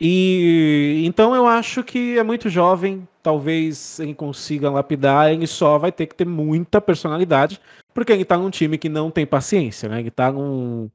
E 0.00 1.02
então 1.06 1.34
eu 1.34 1.46
acho 1.46 1.84
que 1.84 2.18
é 2.18 2.22
muito 2.22 2.48
jovem, 2.48 3.06
talvez 3.22 4.00
ele 4.00 4.14
consiga 4.14 4.70
lapidar, 4.70 5.32
ele 5.32 5.46
só 5.46 5.78
vai 5.78 5.92
ter 5.92 6.06
que 6.06 6.14
ter 6.14 6.26
muita 6.26 6.80
personalidade, 6.80 7.60
porque 7.92 8.12
ele 8.12 8.24
tá 8.24 8.36
num 8.36 8.50
time 8.50 8.76
que 8.76 8.88
não 8.88 9.10
tem 9.10 9.24
paciência, 9.24 9.88
né? 9.88 10.00
Ele 10.00 10.10
tá 10.10 10.32
num, 10.32 10.90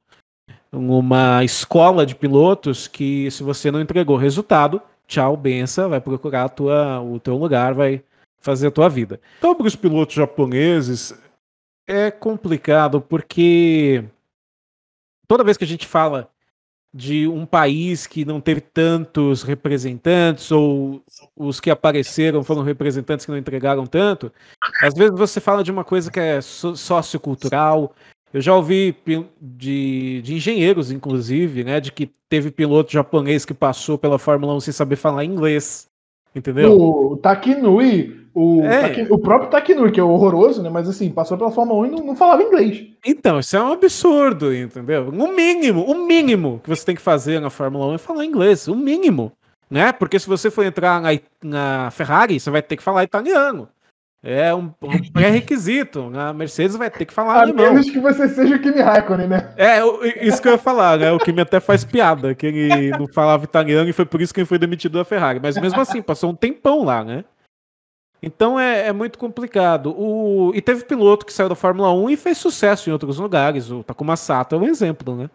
numa 0.72 1.44
escola 1.44 2.06
de 2.06 2.14
pilotos 2.14 2.88
que 2.88 3.32
se 3.32 3.42
você 3.42 3.72
não 3.72 3.82
entregou 3.82 4.18
resultado, 4.18 4.82
tchau, 5.08 5.36
benção, 5.38 5.90
vai 5.90 6.02
procurar 6.02 6.44
a 6.46 6.50
tua, 6.50 7.02
o 7.02 7.20
teu 7.20 7.38
lugar, 7.38 7.74
vai 7.74 8.04
fazer 8.40 8.68
a 8.68 8.72
tua 8.72 8.90
vida. 8.90 9.20
Sobre 9.42 9.68
os 9.68 9.76
pilotos 9.76 10.16
japoneses, 10.16 11.14
é 11.88 12.12
complicado 12.12 13.02
porque 13.02 14.04
toda 15.28 15.44
vez 15.44 15.58
que 15.58 15.64
a 15.64 15.68
gente 15.68 15.88
fala 15.88 16.30
de 16.94 17.28
um 17.28 17.46
país 17.46 18.08
que 18.08 18.26
não 18.26 18.42
teve 18.42 18.62
tantos 18.62 19.44
representantes 19.44 20.52
ou 20.52 21.04
os 21.36 21.60
que 21.60 21.70
apareceram 21.70 22.44
foram 22.44 22.64
representantes 22.64 23.26
que 23.26 23.32
não 23.32 23.38
entregaram 23.38 23.86
tanto, 23.86 24.32
às 24.82 24.94
vezes 24.94 25.18
você 25.18 25.40
fala 25.40 25.64
de 25.64 25.72
uma 25.72 25.84
coisa 25.84 26.12
que 26.12 26.20
é 26.20 26.42
so- 26.42 26.76
sociocultural. 26.76 27.94
Eu 28.34 28.42
já 28.42 28.56
ouvi 28.56 28.96
de, 29.42 30.22
de 30.24 30.36
engenheiros, 30.36 30.92
inclusive, 30.92 31.64
né, 31.64 31.80
de 31.80 31.92
que 31.92 32.12
teve 32.28 32.52
piloto 32.52 32.92
japonês 32.92 33.44
que 33.44 33.54
passou 33.54 33.98
pela 33.98 34.20
Fórmula 34.20 34.54
1 34.56 34.60
sem 34.62 34.74
saber 34.74 34.96
falar 34.96 35.26
inglês. 35.26 35.89
Entendeu? 36.36 36.74
O 36.80 37.18
Takinui, 37.18 38.28
o, 38.34 38.62
É. 38.64 38.82
Taki- 38.82 39.08
o 39.12 39.18
próprio 39.18 39.50
Takinui, 39.50 39.92
que 39.92 40.00
é 40.00 40.04
horroroso, 40.04 40.62
né? 40.62 40.70
Mas 40.70 40.88
assim, 40.88 41.10
passou 41.10 41.38
pela 41.38 41.52
Fórmula 41.52 41.82
1 41.82 41.86
e 41.86 41.90
não, 41.92 42.06
não 42.06 42.16
falava 42.16 42.44
inglês. 42.44 42.86
Então, 43.06 43.40
isso 43.40 43.58
é 43.58 43.62
um 43.64 43.72
absurdo, 43.74 44.54
entendeu? 44.54 45.10
O 45.10 45.28
mínimo, 45.36 45.84
o 45.84 46.06
mínimo 46.06 46.62
que 46.64 46.70
você 46.70 46.86
tem 46.86 46.96
que 46.96 47.02
fazer 47.02 47.40
na 47.40 47.50
Fórmula 47.50 47.88
1 47.88 47.96
é 47.96 47.98
falar 47.98 48.26
inglês, 48.26 48.68
o 48.68 48.76
mínimo, 48.76 49.32
né? 49.70 49.92
Porque 49.92 50.20
se 50.20 50.28
você 50.28 50.52
for 50.52 50.64
entrar 50.66 51.02
na, 51.02 51.10
na 51.44 51.92
Ferrari, 51.92 52.40
você 52.40 52.50
vai 52.50 52.62
ter 52.62 52.78
que 52.78 52.84
falar 52.84 53.04
italiano. 53.04 53.68
É 54.22 54.54
um, 54.54 54.74
um 54.82 55.12
pré-requisito. 55.14 56.10
Na 56.10 56.34
Mercedes 56.34 56.76
vai 56.76 56.90
ter 56.90 57.06
que 57.06 57.14
falar 57.14 57.36
A 57.36 57.42
alemão. 57.42 57.74
menos 57.74 57.90
que 57.90 58.00
você 58.00 58.28
seja 58.28 58.56
o 58.56 58.60
Kimi 58.60 58.82
Raikkonen, 58.82 59.28
né? 59.28 59.54
É, 59.56 59.80
isso 60.26 60.42
que 60.42 60.48
eu 60.50 60.54
ia 60.54 60.58
falar, 60.58 61.00
né? 61.00 61.12
O 61.12 61.20
que 61.20 61.32
me 61.32 61.42
até 61.42 61.60
faz 61.62 61.86
piada, 61.86 62.36
que 62.36 62.46
ele 62.46 62.90
não 62.98 63.08
falava 63.08 63.46
italiano 63.46 63.90
e 63.90 63.94
foi 63.94 64.06
por 64.06 64.22
isso 64.22 64.34
que 64.34 64.42
ele 64.42 64.48
foi 64.48 64.60
demitido 64.60 64.98
da 64.98 65.06
Ferrari. 65.06 65.40
Mas 65.42 65.58
mesmo 65.58 65.80
assim, 65.80 66.02
passou 66.02 66.32
um 66.32 66.36
tempão 66.36 66.84
lá, 66.84 67.04
né? 67.04 67.24
Então 68.22 68.60
é, 68.60 68.88
é 68.88 68.92
muito 68.92 69.18
complicado. 69.18 69.96
O, 69.98 70.52
e 70.54 70.62
teve 70.62 70.84
piloto 70.84 71.26
que 71.26 71.32
saiu 71.32 71.48
da 71.48 71.56
Fórmula 71.56 71.94
1 71.94 72.10
e 72.10 72.18
fez 72.18 72.38
sucesso 72.38 72.90
em 72.90 72.94
outros 72.94 73.18
lugares. 73.18 73.72
O 73.72 73.84
Takuma 73.84 74.18
Sato 74.18 74.56
é 74.56 74.58
um 74.58 74.66
exemplo, 74.66 75.16
né? 75.16 75.30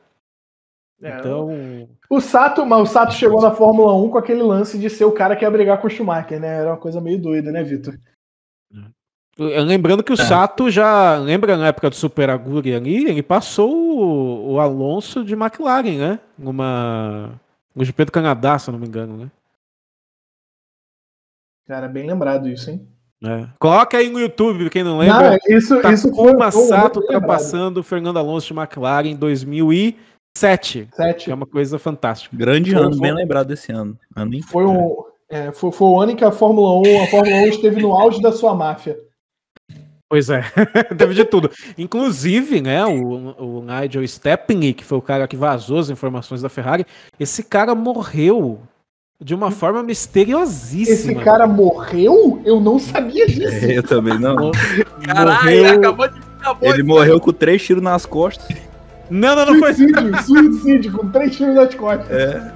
É, 1.02 1.18
Então. 1.18 1.88
O 2.10 2.20
Sato, 2.20 2.66
mas 2.66 2.82
o 2.82 2.86
Sato 2.86 3.14
chegou 3.14 3.40
na 3.40 3.50
Fórmula 3.50 3.94
1 3.94 4.10
com 4.10 4.18
aquele 4.18 4.42
lance 4.42 4.78
de 4.78 4.90
ser 4.90 5.06
o 5.06 5.12
cara 5.12 5.34
que 5.34 5.42
ia 5.44 5.50
brigar 5.50 5.80
com 5.80 5.86
o 5.86 5.90
Schumacher, 5.90 6.38
né? 6.38 6.58
Era 6.58 6.72
uma 6.72 6.76
coisa 6.76 7.00
meio 7.00 7.18
doida, 7.18 7.50
né, 7.50 7.62
Vitor? 7.62 7.94
Lembrando 9.38 10.04
que 10.04 10.12
o 10.12 10.16
Sato 10.16 10.70
já. 10.70 11.18
Lembra 11.18 11.56
na 11.56 11.68
época 11.68 11.90
do 11.90 11.96
Super 11.96 12.30
Aguri 12.30 12.74
ali? 12.74 13.08
Ele 13.08 13.22
passou 13.22 13.70
o, 13.74 14.52
o 14.52 14.60
Alonso 14.60 15.24
de 15.24 15.34
McLaren, 15.34 15.98
né? 15.98 16.20
Numa. 16.38 17.40
No 17.74 17.84
GP 17.84 18.04
do 18.04 18.12
Canadá, 18.12 18.56
se 18.58 18.70
eu 18.70 18.72
não 18.72 18.78
me 18.78 18.86
engano, 18.86 19.16
né? 19.16 19.30
Cara, 21.66 21.88
bem 21.88 22.06
lembrado 22.06 22.48
isso, 22.48 22.70
hein? 22.70 22.86
É. 23.24 23.48
Coloca 23.58 23.96
aí 23.96 24.10
no 24.10 24.20
YouTube, 24.20 24.68
quem 24.70 24.84
não 24.84 24.98
lembra. 24.98 25.30
Não, 25.30 25.36
isso, 25.48 25.80
isso 25.88 26.08
Takuma 26.10 26.52
foi 26.52 26.62
um 26.62 26.66
Sato 26.66 27.00
ultrapassando 27.00 27.80
o 27.80 27.82
Fernando 27.82 28.18
Alonso 28.18 28.52
de 28.52 28.60
McLaren 28.60 29.08
em 29.08 29.16
2007. 29.16 30.88
Sete. 30.92 31.24
Que 31.24 31.30
é 31.30 31.34
uma 31.34 31.46
coisa 31.46 31.78
fantástica. 31.78 32.36
Grande 32.36 32.72
Foi- 32.72 32.80
ano, 32.80 32.92
foi- 32.92 33.00
bem 33.00 33.14
lembrado 33.14 33.48
desse 33.48 33.72
ano. 33.72 33.98
ano 34.14 34.42
Foi, 34.42 34.66
um, 34.66 35.04
é, 35.28 35.50
foi, 35.52 35.72
foi 35.72 35.88
o 35.88 36.00
ano 36.00 36.12
em 36.12 36.16
que 36.16 36.24
a 36.24 36.30
Fórmula 36.30 36.78
1, 36.86 37.02
a 37.02 37.06
Fórmula 37.06 37.36
1 37.36 37.46
esteve 37.46 37.80
no 37.80 37.96
auge 37.96 38.20
da 38.20 38.30
sua 38.30 38.54
máfia. 38.54 38.98
Pois 40.14 40.30
é, 40.30 40.44
teve 40.96 41.12
de 41.12 41.24
tudo. 41.24 41.50
Inclusive, 41.76 42.60
né, 42.60 42.86
o, 42.86 43.34
o 43.36 43.64
Nigel 43.64 44.06
Stepney, 44.06 44.72
que 44.72 44.84
foi 44.84 44.96
o 44.96 45.02
cara 45.02 45.26
que 45.26 45.36
vazou 45.36 45.80
as 45.80 45.90
informações 45.90 46.40
da 46.40 46.48
Ferrari, 46.48 46.86
esse 47.18 47.42
cara 47.42 47.74
morreu 47.74 48.60
de 49.20 49.34
uma 49.34 49.50
forma 49.50 49.82
misteriosíssima. 49.82 51.14
Esse 51.14 51.24
cara 51.24 51.48
morreu? 51.48 52.40
Eu 52.44 52.60
não 52.60 52.78
sabia 52.78 53.26
disso. 53.26 53.64
Eu 53.64 53.82
também 53.82 54.16
não. 54.16 54.52
Caralho, 55.04 55.42
morreu... 55.64 55.78
acabou 55.78 56.08
de 56.08 56.20
acabou 56.38 56.68
Ele 56.68 56.76
de- 56.76 56.82
morreu 56.84 57.18
com 57.18 57.32
três 57.32 57.60
tiros 57.64 57.82
nas 57.82 58.06
costas. 58.06 58.56
Não, 59.10 59.34
não, 59.34 59.46
não 59.46 59.58
foi. 59.58 59.74
Suicídio, 59.74 60.22
suicídio, 60.22 60.92
com 60.92 61.08
três 61.10 61.34
tiros 61.36 61.56
nas 61.56 61.74
costas. 61.74 62.08
É. 62.08 62.52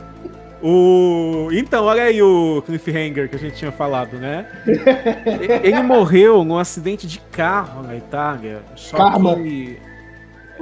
O... 0.63 1.49
Então, 1.53 1.85
olha 1.85 2.03
aí 2.05 2.21
o 2.23 2.63
cliffhanger 2.67 3.29
que 3.29 3.37
a 3.37 3.39
gente 3.39 3.57
tinha 3.57 3.71
falado, 3.73 4.17
né? 4.19 4.47
Ele 5.63 5.83
morreu 5.83 6.45
num 6.45 6.59
acidente 6.59 7.07
de 7.07 7.21
carro 7.21 7.83
na 7.83 7.97
Itália. 7.97 8.63
Só 8.77 8.97
Karma. 8.97 9.37
que. 9.37 9.79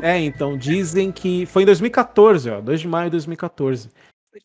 É, 0.03 0.19
então, 0.19 0.57
dizem 0.59 1.11
que. 1.11 1.47
Foi 1.47 1.63
em 1.63 1.67
2014, 1.67 2.51
ó, 2.51 2.61
2 2.61 2.81
de 2.81 2.89
maio 2.89 3.07
de 3.07 3.13
2014. 3.13 3.89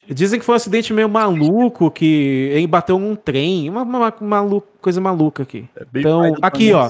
Dizem 0.08 0.40
que 0.40 0.46
foi 0.46 0.54
um 0.54 0.56
acidente 0.56 0.94
meio 0.94 1.10
maluco, 1.10 1.92
que 1.92 2.50
ele 2.54 2.66
bateu 2.66 2.98
num 2.98 3.14
trem, 3.16 3.70
uma, 3.70 3.82
uma- 3.84 4.14
malu- 4.22 4.64
coisa 4.82 5.02
maluca 5.02 5.44
aqui. 5.44 5.68
É 5.76 5.86
Então, 5.96 6.34
aqui, 6.42 6.72
ó. 6.72 6.90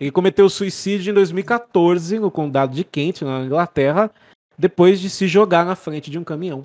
Ele 0.00 0.10
cometeu 0.10 0.48
suicídio 0.48 1.10
em 1.10 1.14
2014 1.14 2.18
no 2.18 2.30
condado 2.30 2.74
de 2.74 2.82
Kent, 2.82 3.22
na 3.22 3.40
Inglaterra, 3.40 4.10
depois 4.58 4.98
de 5.00 5.10
se 5.10 5.28
jogar 5.28 5.66
na 5.66 5.76
frente 5.76 6.10
de 6.10 6.18
um 6.18 6.24
caminhão. 6.24 6.62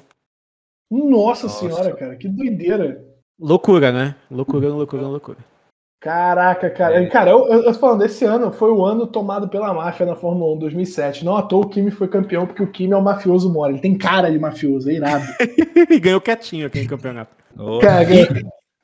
Nossa, 0.89 1.47
Nossa. 1.47 1.59
senhora, 1.59 1.95
cara, 1.95 2.15
que 2.15 2.27
doideira. 2.27 3.03
Loucura, 3.39 3.91
né? 3.91 4.15
Loucura, 4.31 4.69
loucura, 4.69 5.03
loucura. 5.03 5.38
Caraca, 5.99 6.69
cara. 6.69 7.07
Cara, 7.07 7.31
eu, 7.31 7.47
eu, 7.47 7.63
eu 7.63 7.73
tô 7.73 7.79
falando, 7.79 8.05
esse 8.05 8.23
ano 8.23 8.51
foi 8.51 8.71
o 8.71 8.85
ano 8.85 9.07
tomado 9.07 9.49
pela 9.49 9.73
máfia 9.73 10.05
na 10.05 10.15
Fórmula 10.15 10.53
1, 10.55 10.59
2007. 10.59 11.25
Não 11.25 11.35
à 11.35 11.41
toa 11.41 11.65
o 11.65 11.69
Kimi 11.69 11.91
foi 11.91 12.07
campeão, 12.07 12.45
porque 12.45 12.61
o 12.63 12.71
Kimi 12.71 12.93
é 12.93 12.97
o 12.97 13.01
mafioso 13.01 13.51
mora. 13.51 13.71
Ele 13.71 13.81
tem 13.81 13.97
cara 13.97 14.31
de 14.31 14.38
mafioso, 14.39 14.89
é 14.89 14.93
irado. 14.93 15.25
e 15.89 15.99
ganhou 15.99 16.21
quietinho 16.21 16.67
aqui 16.67 16.81
no 16.83 16.89
campeonato. 16.89 17.31
Cara, 17.81 18.05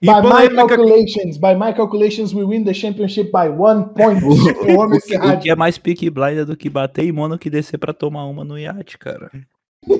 E 0.01 0.05
by 0.05 0.21
my 0.21 0.53
calculations, 0.53 1.37
by 1.37 1.55
my 1.55 1.71
calculations, 1.73 2.33
we 2.33 2.43
win 2.43 2.65
the 2.65 2.73
championship 2.73 3.31
by 3.31 3.47
one 3.47 3.85
point. 3.95 4.21
Eu 4.67 4.81
amo 4.81 4.95
esse 4.95 5.15
o 5.15 5.19
rádio. 5.19 5.43
que 5.43 5.49
é 5.49 5.55
mais 5.55 5.77
pique 5.77 6.09
blinder 6.09 6.45
do 6.45 6.57
que 6.57 6.69
bater 6.69 7.05
em 7.05 7.11
mono 7.13 7.39
que 7.39 7.49
descer 7.49 7.77
pra 7.77 7.93
tomar 7.93 8.25
uma 8.25 8.43
no 8.43 8.59
iate, 8.59 8.97
cara. 8.97 9.31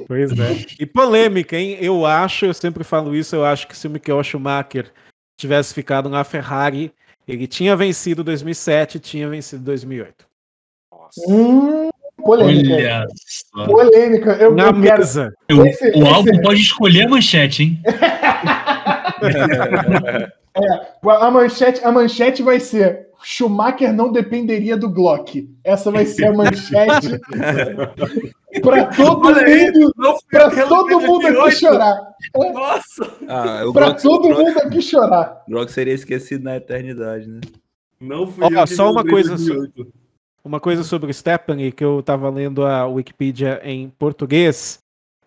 Pois 0.08 0.32
é. 0.32 0.66
E 0.80 0.86
polêmica, 0.86 1.58
hein? 1.58 1.78
Eu 1.82 2.06
acho, 2.06 2.46
eu 2.46 2.54
sempre 2.54 2.84
falo 2.84 3.16
isso, 3.16 3.36
eu 3.36 3.46
acho 3.46 3.68
que 3.68 3.76
se 3.78 3.88
o 3.88 3.92
Michael 3.92 4.24
Schumacher 4.24 4.92
tivesse 5.38 5.74
ficado 5.74 6.10
na 6.10 6.24
Ferrari, 6.24 6.92
ele 7.28 7.48
tinha 7.48 7.76
vencido 7.76 8.24
2007, 8.24 9.00
tinha 9.00 9.28
vencido 9.30 9.64
2008. 9.64 10.26
Hum, 11.28 11.90
polêmica. 12.24 12.74
Olha 12.76 13.06
só. 13.16 13.66
Polêmica. 13.66 14.32
Eu, 14.34 14.54
Na 14.56 14.68
eu 14.68 14.82
quero. 14.82 14.98
mesa. 15.00 15.34
O, 15.52 15.66
Esse- 15.66 15.92
o 15.98 16.06
álbum 16.08 16.42
pode 16.42 16.62
escolher 16.62 17.04
a 17.04 17.10
manchete, 17.10 17.64
hein? 17.64 17.82
A 21.04 21.32
manchete, 21.32 21.84
a 21.84 21.92
manchete 21.92 22.44
vai 22.44 22.60
ser 22.60 23.08
Schumacher 23.24 23.94
não 23.94 24.12
dependeria 24.12 24.76
do 24.78 24.90
Glock. 24.90 25.50
Essa 25.64 25.90
vai 25.92 26.06
ser 26.06 26.26
a 26.26 26.34
manchete 26.34 27.20
para 28.62 28.86
todo 28.88 29.28
Olha 29.28 29.42
aí, 29.46 29.72
mundo, 29.72 29.94
para 30.30 30.50
todo 30.68 31.00
mundo 31.00 31.26
aqui 31.28 31.34
2008. 31.38 31.60
chorar. 31.60 32.14
Nossa! 32.54 33.14
Ah, 33.28 33.64
o 33.66 33.74
Para 33.74 33.94
todo 33.94 34.28
Glock- 34.28 34.44
mundo 34.44 34.58
aqui 34.60 34.82
chorar. 34.82 35.44
o 35.48 35.52
Glock 35.52 35.72
seria 35.72 35.94
esquecido 35.94 36.44
na 36.44 36.56
eternidade, 36.58 37.28
né? 37.28 37.42
Não 38.00 38.28
fui 38.28 38.46
eu 38.46 38.50
que 38.66 38.68
só 38.76 38.92
uma 38.92 39.04
coisa 39.04 39.30
2008. 39.30 39.88
Uma 40.44 40.60
coisa 40.60 40.84
sobre 40.84 41.10
o 41.10 41.14
Stephanie, 41.14 41.72
que 41.72 41.84
eu 41.86 42.04
tava 42.04 42.30
lendo 42.30 42.66
a 42.66 42.86
Wikipedia 42.86 43.62
em 43.64 43.90
português, 43.98 44.80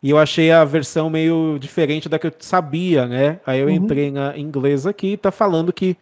e 0.02 0.10
eu 0.10 0.18
achei 0.18 0.52
a 0.52 0.62
versão 0.62 1.08
meio 1.08 1.56
diferente 1.58 2.06
da 2.06 2.18
que 2.18 2.26
eu 2.26 2.32
sabia, 2.38 3.06
né? 3.06 3.40
Aí 3.46 3.60
eu 3.60 3.66
Uhum. 3.68 3.72
entrei 3.72 4.10
na 4.10 4.36
inglesa 4.36 4.90
aqui 4.90 5.12
e 5.12 5.16
tá 5.16 5.30
falando 5.30 5.72
que 5.72 5.96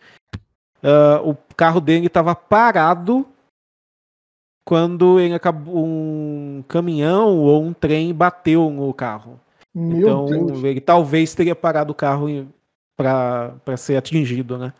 ah, 0.85 1.21
o 1.25 1.35
carro 1.57 1.81
dele 1.81 2.09
tava 2.09 2.35
parado 2.35 3.27
quando 4.67 5.19
ele 5.19 5.35
acabou 5.35 5.85
um 5.85 6.63
caminhão 6.69 7.39
ou 7.39 7.63
um 7.63 7.73
trem 7.73 8.15
bateu 8.15 8.71
no 8.71 8.93
carro. 8.95 9.41
Meu 9.75 9.99
então 9.99 10.47
Deus. 10.47 10.65
ele 10.65 10.81
talvez 10.81 11.35
teria 11.35 11.57
parado 11.57 11.93
o 11.93 11.95
carro 11.95 12.29
para 12.97 13.77
ser 13.77 13.97
atingido, 13.97 14.57
né? 14.57 14.73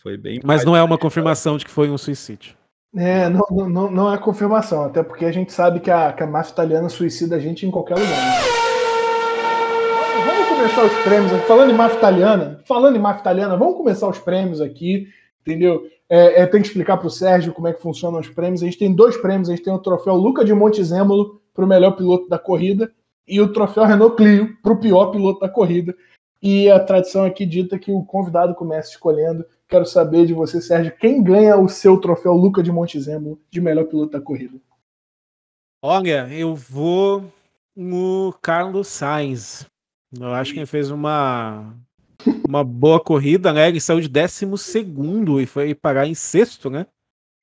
Foi 0.00 0.16
bem. 0.16 0.40
Mas 0.44 0.64
não 0.64 0.76
é 0.76 0.82
uma 0.82 0.96
confirmação 0.96 1.56
de 1.56 1.64
que 1.64 1.70
foi 1.70 1.90
um 1.90 1.98
suicídio. 1.98 2.56
É, 2.94 3.28
não, 3.28 3.44
não- 3.50 3.68
não, 3.68 3.90
não 3.90 4.14
é 4.14 4.16
confirmação, 4.16 4.84
até 4.84 5.02
porque 5.02 5.24
a 5.24 5.32
gente 5.32 5.52
sabe 5.52 5.80
que 5.80 5.90
a, 5.90 6.12
que 6.12 6.22
a 6.22 6.26
máfia 6.26 6.52
italiana 6.52 6.88
suicida 6.88 7.36
a 7.36 7.40
gente 7.40 7.66
em 7.66 7.70
qualquer 7.70 7.96
lugar. 7.96 8.08
né? 8.08 8.67
Começar 10.58 10.86
os 10.86 11.04
prêmios 11.04 11.32
aqui. 11.32 11.46
Falando 11.46 11.70
em 11.70 11.74
máfia 11.74 11.98
italiana, 11.98 12.60
falando 12.64 12.96
em 12.96 12.98
máfia 12.98 13.20
italiana, 13.20 13.56
vamos 13.56 13.76
começar 13.76 14.08
os 14.08 14.18
prêmios 14.18 14.60
aqui, 14.60 15.06
entendeu? 15.40 15.88
É, 16.08 16.42
é, 16.42 16.46
tem 16.46 16.60
que 16.60 16.66
explicar 16.66 16.96
para 16.96 17.06
o 17.06 17.10
Sérgio 17.10 17.52
como 17.52 17.68
é 17.68 17.72
que 17.72 17.80
funcionam 17.80 18.18
os 18.18 18.28
prêmios. 18.28 18.60
A 18.60 18.64
gente 18.64 18.76
tem 18.76 18.92
dois 18.92 19.16
prêmios, 19.16 19.48
a 19.48 19.54
gente 19.54 19.62
tem 19.62 19.72
o 19.72 19.78
troféu 19.78 20.16
Luca 20.16 20.44
de 20.44 20.52
Montezemolo 20.52 21.40
para 21.54 21.64
o 21.64 21.68
melhor 21.68 21.92
piloto 21.92 22.28
da 22.28 22.40
corrida 22.40 22.92
e 23.26 23.40
o 23.40 23.52
troféu 23.52 23.84
Renault 23.84 24.16
Clio 24.16 24.56
para 24.60 24.72
o 24.72 24.80
pior 24.80 25.12
piloto 25.12 25.38
da 25.38 25.48
corrida. 25.48 25.94
E 26.42 26.68
a 26.68 26.80
tradição 26.80 27.24
aqui 27.24 27.46
dita 27.46 27.78
que 27.78 27.92
o 27.92 28.04
convidado 28.04 28.52
começa 28.56 28.90
escolhendo. 28.90 29.46
Quero 29.68 29.86
saber 29.86 30.26
de 30.26 30.34
você, 30.34 30.60
Sérgio, 30.60 30.92
quem 30.98 31.22
ganha 31.22 31.56
o 31.56 31.68
seu 31.68 32.00
troféu 32.00 32.32
Luca 32.32 32.64
de 32.64 32.72
Montezemolo 32.72 33.40
de 33.48 33.60
melhor 33.60 33.84
piloto 33.84 34.10
da 34.10 34.20
corrida? 34.20 34.58
Olha, 35.80 36.26
eu 36.32 36.56
vou 36.56 37.22
no 37.76 38.34
Carlos 38.42 38.88
Sainz. 38.88 39.64
Eu 40.16 40.32
acho 40.34 40.52
que 40.52 40.58
ele 40.60 40.66
fez 40.66 40.90
uma, 40.90 41.74
uma 42.46 42.64
boa 42.64 42.98
corrida, 43.00 43.52
né? 43.52 43.68
Ele 43.68 43.80
saiu 43.80 44.00
de 44.00 44.08
12 44.08 44.56
segundo 44.58 45.40
e 45.40 45.46
foi 45.46 45.74
parar 45.74 46.06
em 46.06 46.14
sexto, 46.14 46.70
né? 46.70 46.86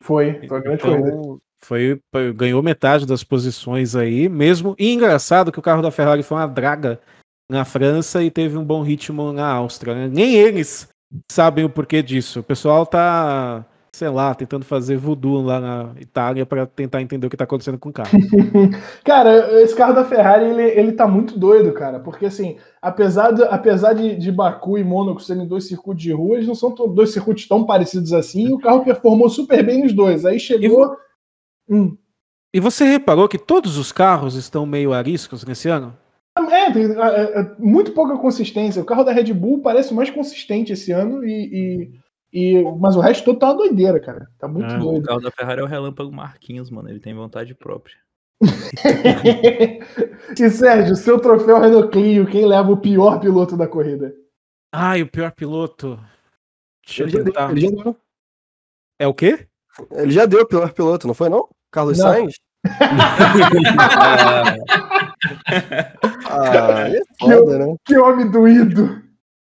Foi, 0.02 0.34
foi 0.48 0.58
uma 0.58 0.64
grande 0.64 0.82
corrida. 0.82 1.10
Então, 1.10 1.42
foi, 1.60 2.00
foi- 2.12 2.34
ganhou 2.34 2.62
metade 2.64 3.06
das 3.06 3.24
posições 3.24 3.96
aí 3.96 4.28
mesmo. 4.30 4.76
E 4.80 4.92
engraçado 4.94 5.52
que 5.52 5.60
o 5.60 5.64
carro 5.64 5.82
da 5.82 5.92
Ferrari 5.92 6.24
foi 6.24 6.38
uma 6.38 6.48
draga 6.48 7.00
na 7.50 7.64
França 7.64 8.24
e 8.24 8.32
teve 8.32 8.58
um 8.58 8.64
bom 8.64 8.82
ritmo 8.82 9.32
na 9.32 9.48
Áustria. 9.48 9.94
né? 9.94 10.08
Nem 10.08 10.36
eles 10.36 10.90
sabem 11.32 11.64
o 11.66 11.70
porquê 11.70 12.02
disso. 12.02 12.40
O 12.40 12.44
pessoal 12.44 12.86
tá, 12.86 13.66
sei 13.96 14.10
lá, 14.10 14.36
tentando 14.36 14.66
fazer 14.66 14.98
voodoo 14.98 15.42
lá 15.42 15.60
na 15.60 15.92
Itália 16.00 16.46
para 16.46 16.66
tentar 16.66 17.02
entender 17.02 17.26
o 17.26 17.30
que 17.30 17.38
tá 17.38 17.46
acontecendo 17.46 17.78
com 17.78 17.90
o 17.90 17.94
carro. 17.94 18.10
Cara, 19.06 19.62
esse 19.62 19.74
carro 19.74 19.94
da 19.94 20.04
Ferrari, 20.04 20.46
ele, 20.46 20.64
ele 20.64 20.92
tá 20.92 21.08
muito 21.08 21.40
doido, 21.40 21.72
cara. 21.72 22.00
Porque, 22.00 22.26
assim, 22.26 22.58
apesar 22.82 23.32
de, 23.32 23.44
apesar 23.44 23.94
de, 23.94 24.16
de 24.16 24.32
Baku 24.32 24.78
e 24.78 24.84
Mônaco 24.84 25.22
serem 25.22 25.48
dois 25.48 25.68
circuitos 25.68 26.04
de 26.04 26.12
rua, 26.12 26.36
eles 26.36 26.48
não 26.48 26.56
são 26.56 26.74
dois 26.94 27.14
circuitos 27.14 27.48
tão 27.48 27.66
parecidos 27.66 28.12
assim. 28.12 28.50
E 28.50 28.54
o 28.54 28.60
carro 28.60 28.84
performou 28.84 29.30
super 29.30 29.66
bem 29.66 29.82
nos 29.82 29.94
dois. 29.94 30.26
Aí 30.26 30.40
chegou. 30.40 30.96
Hum. 31.70 31.98
E 32.54 32.60
você 32.60 32.84
reparou 32.84 33.30
que 33.30 33.38
todos 33.38 33.78
os 33.78 33.94
carros 33.94 34.36
estão 34.36 34.66
meio 34.66 34.92
ariscos 34.92 35.46
nesse 35.46 35.70
ano? 35.70 35.96
É, 36.38 36.70
tem 36.70 36.84
é, 36.84 37.40
é, 37.40 37.56
muito 37.58 37.94
pouca 37.94 38.18
consistência. 38.18 38.82
O 38.82 38.86
carro 38.86 39.06
da 39.06 39.14
Red 39.14 39.34
Bull 39.34 39.62
parece 39.62 39.94
mais 39.94 40.10
consistente 40.10 40.74
esse 40.74 40.92
ano, 40.92 41.24
e, 41.24 41.30
e, 41.32 41.92
e- 42.36 42.64
mas 42.80 42.96
o 42.96 43.00
resto 43.00 43.24
todo 43.26 43.40
tá 43.40 43.48
uma 43.48 43.58
doideira, 43.58 44.00
cara. 44.00 44.28
Tá 44.38 44.48
muito 44.48 44.72
Ah, 44.74 44.78
O 44.78 44.82
doido. 44.82 45.06
carro 45.06 45.22
da 45.22 45.32
Ferrari 45.32 45.62
é 45.62 45.64
o 45.64 45.68
relâmpago 45.68 46.12
Marquinhos, 46.12 46.70
mano. 46.70 46.90
Ele 46.90 47.00
tem 47.00 47.14
vontade 47.16 47.54
própria. 47.56 47.96
e 50.40 50.50
Sérgio, 50.50 50.96
seu 50.96 51.20
troféu 51.20 51.60
Renault 51.62 51.90
Clio, 51.90 52.26
quem 52.28 52.46
leva 52.46 52.70
o 52.72 52.78
pior 52.78 53.20
piloto 53.20 53.56
da 53.56 53.68
corrida? 53.68 54.14
Ai, 54.74 55.02
o 55.02 55.08
pior 55.10 55.32
piloto. 55.32 55.98
Deixa 56.86 57.04
eu 57.04 57.08
Ele 57.08 57.12
já, 57.18 57.24
deu, 57.24 57.34
tentar. 57.34 57.52
ele, 57.52 57.62
já 57.62 57.70
deu, 57.72 57.96
É 59.00 59.08
o 59.08 59.14
quê? 59.14 59.48
ele 59.92 60.12
já 60.12 60.26
deu 60.26 60.42
o 60.42 60.46
pior 60.48 60.72
piloto, 60.74 61.08
não 61.08 61.14
foi 61.14 61.30
não? 61.30 61.48
Carlos 61.72 61.98
Não. 61.98 62.06
Sainz? 62.06 62.36
Ah, 66.28 66.88
é 66.90 67.02
foda, 67.20 67.60
né? 67.60 67.76
Que 67.86 67.98
homem 67.98 68.30
doído! 68.30 69.02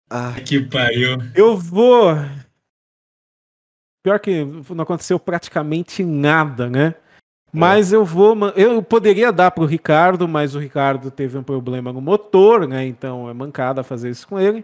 Ah, 0.09 0.33
Que 0.45 0.61
pariu. 0.61 1.17
Eu 1.35 1.57
vou. 1.57 2.15
Pior 4.07 4.21
que 4.21 4.47
não 4.69 4.83
aconteceu 4.83 5.19
praticamente 5.19 6.01
nada, 6.01 6.69
né? 6.69 6.95
Mas 7.51 7.91
eu 7.91 8.05
vou. 8.05 8.37
Eu 8.55 8.81
poderia 8.81 9.33
dar 9.33 9.51
pro 9.51 9.65
Ricardo, 9.65 10.29
mas 10.29 10.55
o 10.55 10.59
Ricardo 10.59 11.11
teve 11.11 11.37
um 11.37 11.43
problema 11.43 11.91
no 11.91 11.99
motor, 11.99 12.65
né? 12.65 12.87
Então 12.87 13.29
é 13.29 13.33
mancada 13.33 13.83
fazer 13.83 14.09
isso 14.09 14.25
com 14.25 14.39
ele. 14.39 14.63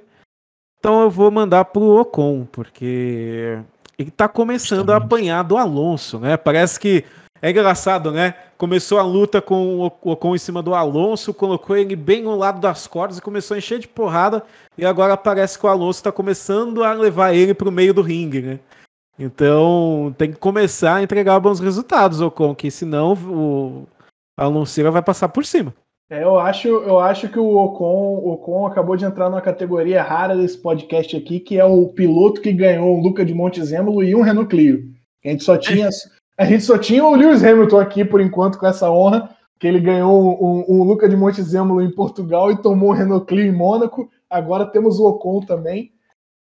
Então 0.80 1.02
eu 1.02 1.10
vou 1.10 1.30
mandar 1.30 1.66
pro 1.66 2.00
Ocon, 2.00 2.48
porque 2.50 3.60
ele 4.00 4.12
tá 4.12 4.30
começando 4.30 4.92
a 4.92 4.96
apanhar 4.96 5.44
do 5.44 5.58
Alonso, 5.58 6.20
né? 6.20 6.38
Parece 6.38 6.80
que. 6.80 7.04
É 7.42 7.50
engraçado, 7.50 8.14
né? 8.14 8.36
Começou 8.58 8.98
a 8.98 9.04
luta 9.04 9.42
com 9.42 9.80
o 9.80 9.92
Ocon 10.04 10.36
em 10.36 10.40
cima 10.40 10.64
do 10.64 10.74
Alonso, 10.74 11.34
colocou 11.34 11.76
ele 11.76 11.98
bem 11.98 12.24
no 12.24 12.38
lado 12.38 12.62
das 12.62 12.88
cordas 12.88 13.18
e 13.18 13.22
começou 13.22 13.56
a 13.56 13.58
encher 13.58 13.80
de 13.80 13.90
porrada. 13.90 14.42
E 14.78 14.86
agora 14.86 15.18
parece 15.18 15.60
que 15.60 15.66
o 15.66 15.70
Alonso 15.70 16.00
está 16.00 16.14
começando 16.14 16.82
a 16.82 16.94
levar 16.94 17.34
ele 17.34 17.54
para 17.54 17.68
o 17.68 17.74
meio 17.74 17.94
do 17.94 18.02
ringue, 18.02 18.42
né? 18.42 18.60
Então 19.18 20.14
tem 20.18 20.32
que 20.32 20.38
começar 20.38 20.96
a 20.96 21.04
entregar 21.04 21.40
bons 21.40 21.60
resultados, 21.60 22.20
Ocon, 22.22 22.56
que 22.56 22.72
senão 22.72 23.14
o 23.14 23.88
Alonso 24.38 24.92
vai 24.92 25.02
passar 25.02 25.30
por 25.30 25.46
cima. 25.46 25.74
É, 26.10 26.24
eu 26.24 26.38
acho, 26.38 26.68
eu 26.68 27.00
acho 27.00 27.30
que 27.30 27.40
o 27.40 27.56
Ocon, 27.56 28.22
Ocon 28.34 28.68
acabou 28.68 28.96
de 28.96 29.06
entrar 29.06 29.30
numa 29.30 29.42
categoria 29.42 30.04
rara 30.04 30.36
desse 30.36 30.58
podcast 30.58 31.16
aqui, 31.16 31.40
que 31.40 31.58
é 31.58 31.66
o 31.66 31.88
piloto 31.88 32.42
que 32.42 32.52
ganhou 32.52 32.98
um 32.98 33.02
Luca 33.02 33.24
de 33.24 33.34
Montezemolo 33.34 34.04
e 34.04 34.14
um 34.14 34.22
Renault 34.22 34.50
Clio. 34.50 34.92
A 35.24 35.30
gente 35.30 35.44
só 35.44 35.58
tinha, 35.58 35.90
a 36.38 36.46
gente 36.46 36.64
só 36.64 36.78
tinha 36.78 37.06
o 37.06 37.16
Lewis 37.16 37.44
Hamilton 37.44 37.80
aqui 37.80 38.04
por 38.04 38.20
enquanto 38.20 38.58
com 38.58 38.68
essa 38.68 38.92
honra, 38.92 39.30
que 39.60 39.68
ele 39.68 39.80
ganhou 39.80 40.22
um, 40.22 40.76
um, 40.76 40.82
um 40.82 40.84
Luca 40.84 41.08
de 41.08 41.16
Montezemolo 41.16 41.82
em 41.82 41.90
Portugal 41.90 42.52
e 42.52 42.62
tomou 42.62 42.90
o 42.90 42.94
Renault 42.94 43.26
Clio 43.26 43.46
em 43.46 43.56
Mônaco. 43.56 44.10
Agora 44.30 44.66
temos 44.66 45.00
o 45.00 45.08
Ocon 45.08 45.40
também. 45.40 45.93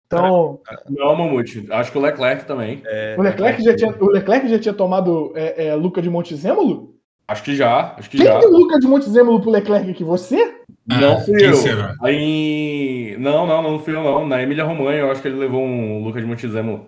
Então, 0.07 0.59
Não, 0.89 1.15
Mamute. 1.15 1.65
Acho 1.71 1.91
que 1.91 1.97
o 1.97 2.01
Leclerc 2.01 2.45
também. 2.45 2.81
É, 2.85 3.15
o 3.17 3.21
Leclerc 3.21 3.63
já 3.63 3.75
tinha, 3.75 3.91
o 3.99 4.11
Leclerc 4.11 4.47
já 4.47 4.59
tinha 4.59 4.73
tomado 4.73 5.31
é, 5.35 5.67
é, 5.67 5.75
Luca 5.75 6.01
de 6.01 6.09
Montezemolo? 6.09 6.93
Acho 7.27 7.43
que 7.43 7.55
já. 7.55 7.95
Acho 7.97 8.09
que 8.09 8.17
Quem 8.17 8.25
já. 8.27 8.37
deu 8.39 8.51
Luca 8.51 8.77
de 8.79 8.85
Montezemolo 8.87 9.41
pro 9.41 9.49
Leclerc 9.49 9.89
aqui? 9.89 10.03
Você? 10.03 10.57
Não 10.85 11.13
Ah, 11.13 11.19
fui 11.21 11.35
quem 11.35 11.47
eu. 11.47 11.55
será? 11.55 11.95
Aí. 12.01 13.15
Não, 13.17 13.47
não, 13.47 13.61
não 13.63 13.79
fui 13.79 13.95
eu, 13.95 14.03
não. 14.03 14.27
Na 14.27 14.41
Emília 14.43 14.63
Romanha, 14.65 14.99
eu 14.99 15.11
acho 15.11 15.21
que 15.21 15.27
ele 15.29 15.37
levou 15.39 15.61
um 15.63 16.03
Lucas 16.03 16.21
de 16.21 16.27
Montezemolo. 16.27 16.85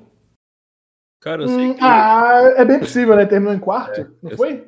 Cara, 1.22 1.42
eu 1.44 1.48
sei 1.48 1.70
Hum, 1.70 1.74
que. 1.74 1.84
ah, 1.84 2.54
é 2.58 2.66
bem 2.66 2.80
possível, 2.80 3.16
né? 3.16 3.26
Terminou 3.26 3.56
em 3.56 3.60
quarto, 3.60 4.12
não 4.22 4.30
eu 4.32 4.38
foi? 4.38 4.68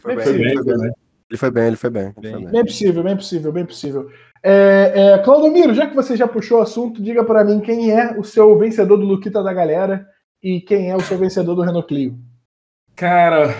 Foi 0.00 0.16
Bem 0.16 0.24
bem, 0.24 0.34
possível. 0.34 0.50
ele 0.50 0.64
foi 0.64 0.78
bem. 0.78 0.92
Ele 1.32 1.38
foi 1.38 1.50
bem, 1.50 1.66
ele 1.66 1.76
foi 1.76 1.88
bem. 1.88 2.12
ele 2.18 2.30
foi 2.30 2.40
Bem. 2.42 2.50
bem. 2.50 2.64
Possível, 2.66 3.02
bem 3.02 3.16
possível, 3.16 3.52
bem 3.52 3.64
possível. 3.64 4.10
É, 4.42 4.92
é, 4.94 5.18
Claudomiro, 5.18 5.72
já 5.72 5.86
que 5.86 5.96
você 5.96 6.14
já 6.14 6.28
puxou 6.28 6.58
o 6.58 6.62
assunto, 6.62 7.02
diga 7.02 7.24
pra 7.24 7.42
mim 7.42 7.58
quem 7.60 7.90
é 7.90 8.12
o 8.18 8.22
seu 8.22 8.58
vencedor 8.58 8.98
do 8.98 9.06
Luquita 9.06 9.42
da 9.42 9.50
galera 9.50 10.06
e 10.42 10.60
quem 10.60 10.90
é 10.90 10.94
o 10.94 11.00
seu 11.00 11.16
vencedor 11.16 11.54
do 11.54 11.62
Renault 11.62 11.88
Clio. 11.88 12.18
Cara, 12.94 13.56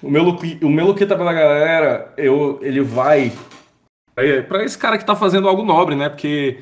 o 0.00 0.08
meu, 0.08 0.22
o 0.62 0.68
meu 0.68 0.86
Luquita 0.86 1.16
pela 1.16 1.32
galera, 1.32 2.12
eu, 2.16 2.60
ele 2.62 2.80
vai 2.80 3.32
é, 4.16 4.40
pra 4.40 4.62
esse 4.62 4.78
cara 4.78 4.96
que 4.96 5.04
tá 5.04 5.16
fazendo 5.16 5.48
algo 5.48 5.64
nobre, 5.64 5.96
né? 5.96 6.08
Porque, 6.08 6.60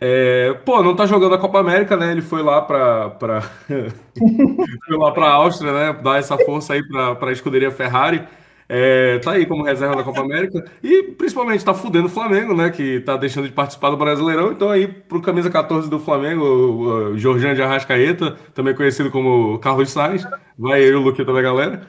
é, 0.00 0.54
pô, 0.64 0.82
não 0.82 0.96
tá 0.96 1.06
jogando 1.06 1.36
a 1.36 1.38
Copa 1.38 1.60
América, 1.60 1.96
né? 1.96 2.10
Ele 2.10 2.20
foi 2.20 2.42
lá 2.42 2.60
pra, 2.62 3.10
pra, 3.10 3.42
foi 3.70 4.96
lá 4.98 5.12
pra 5.12 5.30
Áustria, 5.30 5.72
né? 5.72 5.92
Dar 6.02 6.18
essa 6.18 6.36
força 6.36 6.72
aí 6.72 6.82
pra, 6.88 7.14
pra 7.14 7.30
escuderia 7.30 7.70
Ferrari. 7.70 8.26
É, 8.72 9.18
tá 9.18 9.32
aí 9.32 9.46
como 9.46 9.64
reserva 9.64 9.96
da 9.96 10.04
Copa 10.04 10.20
América. 10.20 10.64
E 10.80 11.02
principalmente 11.18 11.64
tá 11.64 11.74
fudendo 11.74 12.06
o 12.06 12.10
Flamengo, 12.10 12.54
né? 12.54 12.70
Que 12.70 13.00
tá 13.00 13.16
deixando 13.16 13.48
de 13.48 13.52
participar 13.52 13.90
do 13.90 13.96
Brasileirão. 13.96 14.52
Então 14.52 14.70
aí 14.70 14.86
pro 14.86 15.20
camisa 15.20 15.50
14 15.50 15.90
do 15.90 15.98
Flamengo, 15.98 16.44
o, 16.44 17.18
Jorjan 17.18 17.52
de 17.52 17.62
Arrascaeta, 17.62 18.36
também 18.54 18.72
conhecido 18.72 19.10
como 19.10 19.58
Carlos 19.58 19.90
Sainz. 19.90 20.24
Vai 20.56 20.84
aí 20.84 20.94
o 20.94 21.00
Luquita 21.00 21.32
da 21.32 21.42
galera. 21.42 21.88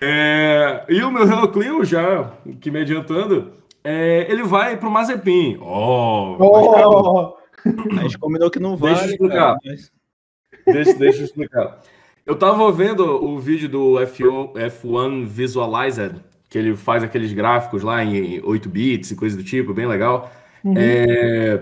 É, 0.00 0.86
e 0.88 1.02
o 1.02 1.10
meu 1.10 1.26
Renault 1.26 1.52
Clio, 1.52 1.84
já 1.84 2.32
que 2.62 2.70
me 2.70 2.80
adiantando, 2.80 3.52
é, 3.84 4.26
ele 4.32 4.42
vai 4.42 4.78
pro 4.78 4.90
Mazepin. 4.90 5.58
Oh, 5.60 6.38
mas 6.38 6.48
Oh, 6.48 7.36
A 7.98 8.02
gente 8.04 8.18
combinou 8.18 8.50
que 8.50 8.58
não 8.58 8.74
Deixa 8.74 9.04
eu 9.04 9.10
explicar. 9.10 9.34
cara. 9.34 9.58
Mas... 9.66 9.92
deixa, 10.64 10.94
deixa 10.94 11.18
eu 11.18 11.24
explicar. 11.26 11.78
Eu 12.30 12.36
tava 12.36 12.70
vendo 12.70 13.04
o 13.04 13.40
vídeo 13.40 13.68
do 13.68 13.94
F1, 13.94 14.52
F1 14.52 15.26
Visualizer, 15.26 16.14
que 16.48 16.56
ele 16.56 16.76
faz 16.76 17.02
aqueles 17.02 17.32
gráficos 17.32 17.82
lá 17.82 18.04
em 18.04 18.40
8 18.44 18.68
bits 18.68 19.10
e 19.10 19.16
coisa 19.16 19.36
do 19.36 19.42
tipo, 19.42 19.74
bem 19.74 19.84
legal. 19.84 20.30
É, 20.76 21.60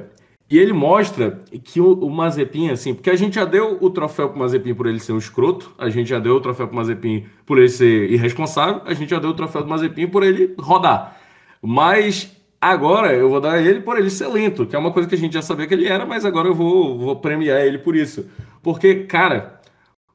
e 0.51 0.59
ele 0.59 0.75
mostra 0.75 1.41
que 1.65 1.81
o, 1.81 1.95
o 1.95 2.11
Mazepin, 2.11 2.69
assim, 2.69 2.93
porque 2.93 3.09
a 3.09 3.17
gente 3.17 3.37
já 3.37 3.47
deu 3.47 3.79
o 3.81 3.89
troféu 3.89 4.29
pro 4.29 4.39
Mazepin 4.41 4.75
por 4.75 4.87
ele 4.87 5.01
ser 5.01 5.13
um 5.13 5.19
escroto, 5.19 5.73
a 5.79 5.89
gente 5.89 6.11
já 6.11 6.19
deu 6.19 6.35
o 6.35 6.41
troféu 6.43 6.69
pro 6.69 6.77
Mazepin 6.77 7.25
por 7.47 7.57
ele 7.57 7.71
ser 7.71 8.11
irresponsável, 8.11 8.83
a 8.85 8.93
gente 8.93 9.09
já 9.09 9.19
deu 9.19 9.31
o 9.31 9.35
troféu 9.35 9.63
do 9.63 9.71
Mazepin 9.71 10.07
por 10.09 10.23
ele 10.23 10.55
rodar. 10.59 11.17
Mas 11.63 12.37
agora 12.61 13.15
eu 13.15 13.31
vou 13.31 13.41
dar 13.41 13.59
ele 13.59 13.81
por 13.81 13.99
ele 13.99 14.11
ser 14.11 14.29
lento, 14.29 14.67
que 14.67 14.77
é 14.77 14.79
uma 14.79 14.93
coisa 14.93 15.09
que 15.09 15.15
a 15.15 15.19
gente 15.19 15.33
já 15.33 15.41
sabia 15.41 15.67
que 15.67 15.73
ele 15.73 15.87
era, 15.87 16.05
mas 16.05 16.27
agora 16.27 16.47
eu 16.47 16.55
vou, 16.55 16.99
vou 16.99 17.17
premiar 17.17 17.63
ele 17.63 17.79
por 17.79 17.97
isso. 17.97 18.29
Porque, 18.63 19.05
cara, 19.05 19.58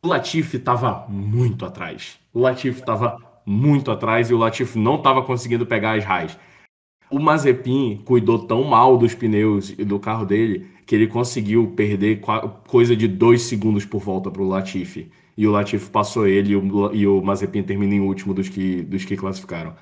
o 0.04 0.08
Latifi 0.08 0.60
tava 0.60 1.06
muito 1.08 1.66
atrás. 1.66 2.20
O 2.34 2.42
Latifi 2.42 2.84
tava 2.84 3.18
muito 3.46 3.90
atrás 3.90 4.30
e 4.30 4.34
o 4.34 4.38
Latifi 4.38 4.78
não 4.78 5.02
tava 5.02 5.24
conseguindo 5.24 5.66
pegar 5.66 5.98
as 5.98 6.04
raias. 6.04 6.38
O 7.10 7.20
Mazepin 7.20 8.02
cuidou 8.04 8.40
tão 8.46 8.64
mal 8.64 8.98
dos 8.98 9.16
pneus 9.16 9.70
e 9.70 9.86
do 9.86 10.00
carro 10.00 10.26
dele 10.26 10.68
que 10.86 10.94
ele 10.96 11.08
conseguiu 11.08 11.68
perder 11.68 12.20
coisa 12.68 12.96
de 12.96 13.08
dois 13.08 13.44
segundos 13.44 13.86
por 13.86 14.02
volta 14.02 14.30
pro 14.30 14.48
Latifi. 14.48 15.10
E 15.38 15.48
o 15.48 15.52
Latifi 15.52 15.90
passou 15.90 16.28
ele 16.28 16.52
e 16.52 16.56
o, 16.56 17.20
o 17.20 17.26
Mazepin 17.26 17.64
termina 17.64 17.96
em 17.96 18.02
último 18.02 18.34
dos 18.34 18.50
que, 18.50 18.82
dos 18.82 19.06
que 19.06 19.16
classificaram. 19.16 19.74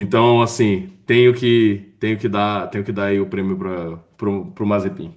Então, 0.00 0.40
assim, 0.40 0.90
tenho 1.04 1.34
que, 1.34 1.92
tenho 2.00 2.16
que 2.16 2.28
dar, 2.28 2.68
tenho 2.68 2.84
que 2.84 2.92
dar 2.92 3.12
o 3.20 3.26
prêmio 3.26 3.56
para 3.56 3.96
pro 4.16 4.66
Mazepin. 4.66 5.12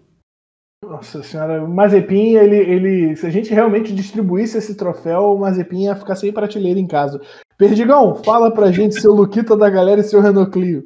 Nossa 0.84 1.22
senhora, 1.22 1.64
o 1.64 1.70
Mazepin, 1.70 2.38
ele, 2.38 2.58
ele, 2.58 3.16
se 3.16 3.28
a 3.28 3.30
gente 3.30 3.54
realmente 3.54 3.94
distribuísse 3.94 4.58
esse 4.58 4.74
troféu, 4.74 5.34
o 5.34 5.40
Mazepin 5.40 5.84
ia 5.84 5.96
ficar 5.96 6.16
sem 6.16 6.34
prateleira 6.34 6.80
em 6.80 6.88
casa. 6.88 7.22
Perdigão, 7.56 8.16
fala 8.24 8.52
pra 8.52 8.72
gente 8.72 9.00
seu 9.00 9.14
Luquita 9.14 9.56
da 9.56 9.70
galera 9.70 10.02
e 10.02 10.04
seu 10.04 10.20
Renault 10.20 10.50
Clio. 10.50 10.84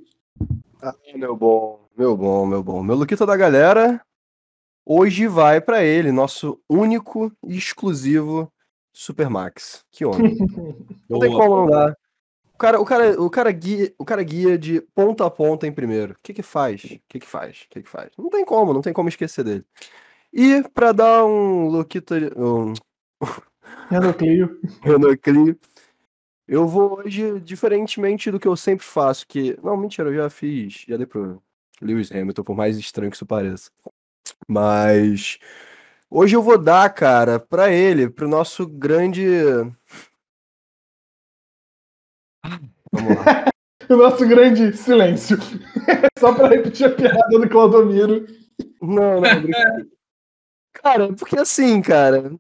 Ah, 0.84 0.94
meu 1.16 1.34
bom, 1.38 1.80
meu 1.98 2.18
bom, 2.18 2.46
meu 2.46 2.62
bom. 2.62 2.84
Meu 2.84 2.96
Luquita 2.98 3.26
da 3.26 3.38
galera 3.38 4.02
hoje 4.86 5.28
vai 5.28 5.62
pra 5.62 5.82
ele, 5.82 6.12
nosso 6.12 6.60
único 6.70 7.32
e 7.48 7.56
exclusivo 7.58 8.52
Supermax. 8.92 9.86
Que 9.90 10.04
homem. 10.04 10.36
Não 11.10 11.20
tem 11.20 11.32
como 11.32 11.56
não 11.56 11.68
dar. 11.68 11.98
O 12.56 12.58
cara, 12.58 12.80
o 12.80 12.86
cara, 12.86 13.22
o 13.22 13.30
cara 13.30 13.52
guia, 13.52 13.94
o 13.98 14.06
cara 14.06 14.24
guia 14.24 14.58
de 14.58 14.80
ponta 14.80 15.26
a 15.26 15.30
ponta 15.30 15.68
em 15.68 15.74
primeiro. 15.74 16.14
O 16.14 16.18
que 16.24 16.34
que 16.34 16.42
faz? 16.42 16.86
O 16.86 17.00
que 17.10 17.20
que 17.20 17.28
faz? 17.28 17.64
O 17.64 17.70
que 17.70 17.84
que 17.84 17.90
faz? 17.90 18.12
Não 18.18 18.30
tem 18.30 18.46
como, 18.46 18.74
não 18.74 18.82
tem 18.82 18.94
como 18.94 19.10
esquecer 19.10 19.44
dele. 19.44 19.66
E 20.32 20.64
pra 20.74 20.94
dar 20.94 21.26
um 21.26 21.68
Luquita, 21.68 22.16
um 22.38 22.74
Renault 23.92 24.18
Clio. 24.18 24.60
Renault 24.82 25.18
Clio. 25.18 25.60
Eu 26.48 26.66
vou 26.66 27.00
hoje, 27.00 27.42
diferentemente 27.42 28.32
do 28.32 28.40
que 28.40 28.48
eu 28.48 28.56
sempre 28.56 28.86
faço, 28.86 29.28
que. 29.28 29.58
Não, 29.62 29.76
mentira, 29.76 30.10
eu 30.10 30.16
já 30.16 30.30
fiz. 30.30 30.86
Já 30.88 30.96
dei 30.96 31.06
pro 31.06 31.42
Lewis 31.82 32.10
Hamilton, 32.12 32.44
por 32.44 32.56
mais 32.56 32.78
estranho 32.78 33.12
que 33.12 33.18
isso 33.18 33.26
pareça. 33.26 33.70
Mas. 34.48 35.40
Hoje 36.10 36.36
eu 36.36 36.42
vou 36.42 36.58
dar, 36.58 36.90
cara, 36.94 37.40
pra 37.40 37.70
ele, 37.72 38.10
pro 38.10 38.30
nosso 38.30 38.66
grande. 38.66 39.26
Vamos 42.92 43.16
lá. 43.26 43.46
O 43.88 43.96
nosso 43.96 44.28
grande 44.28 44.76
silêncio. 44.76 45.38
Só 46.18 46.34
pra 46.34 46.48
repetir 46.48 46.88
a 46.88 46.90
piada 46.90 47.40
do 47.40 47.48
Claudomiro. 47.48 48.26
Não, 48.82 49.22
não, 49.22 49.42
brincadeira. 49.42 49.88
Cara, 50.74 51.14
porque 51.14 51.38
assim, 51.38 51.82
cara. 51.84 52.34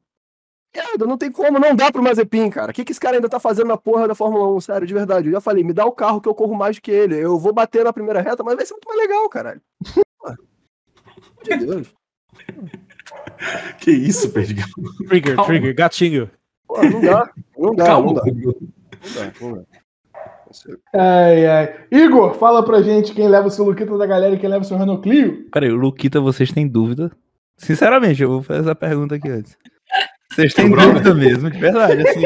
Não 0.97 1.17
tem 1.17 1.31
como, 1.31 1.59
não 1.59 1.75
dá 1.75 1.91
pro 1.91 2.01
Mazepin, 2.01 2.49
cara. 2.49 2.71
O 2.71 2.73
que, 2.73 2.83
que 2.83 2.91
esse 2.91 2.99
cara 2.99 3.17
ainda 3.17 3.29
tá 3.29 3.39
fazendo 3.39 3.67
na 3.67 3.77
porra 3.77 4.07
da 4.07 4.15
Fórmula 4.15 4.51
1? 4.55 4.61
Sério, 4.61 4.87
de 4.87 4.93
verdade. 4.93 5.27
Eu 5.27 5.33
já 5.33 5.41
falei, 5.41 5.63
me 5.63 5.71
dá 5.71 5.85
o 5.85 5.91
carro 5.91 6.19
que 6.19 6.27
eu 6.27 6.33
corro 6.35 6.55
mais 6.55 6.77
do 6.77 6.81
que 6.81 6.91
ele. 6.91 7.15
Eu 7.15 7.37
vou 7.37 7.53
bater 7.53 7.83
na 7.83 7.93
primeira 7.93 8.21
reta, 8.21 8.43
mas 8.43 8.55
vai 8.55 8.65
ser 8.65 8.73
muito 8.73 8.87
mais 8.87 8.99
legal, 8.99 9.29
caralho. 9.29 9.61
Meu 11.47 11.57
Deus. 11.59 11.93
Que 13.79 13.91
isso, 13.91 14.31
Perdigão? 14.31 14.67
Trigger, 15.07 15.35
Calma. 15.35 15.47
trigger, 15.47 15.75
gatinho. 15.75 16.31
Pô, 16.67 16.81
não 16.83 17.01
dá. 17.01 17.33
Não 17.57 17.75
dá, 17.75 17.85
Calma. 17.85 18.07
não 18.07 18.13
dá. 18.15 18.23
Não 18.25 18.33
dá, 18.33 19.33
não 19.39 19.53
dá. 19.53 19.84
Ai, 20.93 21.45
ai. 21.47 21.75
Igor, 21.91 22.33
fala 22.35 22.63
pra 22.63 22.81
gente 22.81 23.13
quem 23.13 23.27
leva 23.27 23.47
o 23.47 23.51
seu 23.51 23.65
Luquita 23.65 23.97
da 23.97 24.05
galera 24.05 24.35
e 24.35 24.39
quem 24.39 24.49
leva 24.49 24.63
o 24.63 24.67
seu 24.67 24.77
Renault 24.77 25.01
Clio. 25.01 25.47
Peraí, 25.51 25.71
o 25.71 25.75
Luquita, 25.75 26.19
vocês 26.21 26.51
têm 26.51 26.67
dúvida? 26.67 27.11
Sinceramente, 27.57 28.21
eu 28.21 28.29
vou 28.29 28.41
fazer 28.43 28.61
essa 28.61 28.75
pergunta 28.75 29.15
aqui 29.15 29.29
antes. 29.29 29.57
Vocês 30.31 30.53
têm 30.53 30.69
dúvida 30.69 31.13
mesmo, 31.13 31.49
de 31.49 31.57
verdade, 31.57 32.01
assim. 32.07 32.21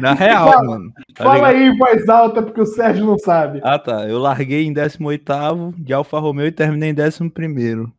Na 0.00 0.14
real, 0.14 0.50
Fala- 0.52 0.64
mano. 0.64 0.92
tá 1.14 1.24
Fala 1.24 1.34
ligado? 1.34 1.54
aí 1.56 1.62
em 1.68 1.78
voz 1.78 2.08
alta, 2.08 2.42
porque 2.42 2.60
o 2.60 2.66
Sérgio 2.66 3.04
não 3.04 3.18
sabe. 3.18 3.60
Ah, 3.62 3.78
tá. 3.78 4.08
Eu 4.08 4.18
larguei 4.18 4.64
em 4.66 4.72
18º 4.72 5.74
de 5.78 5.92
Alfa 5.92 6.18
Romeo 6.18 6.46
e 6.46 6.52
terminei 6.52 6.90
em 6.90 6.94
11º. 6.94 7.92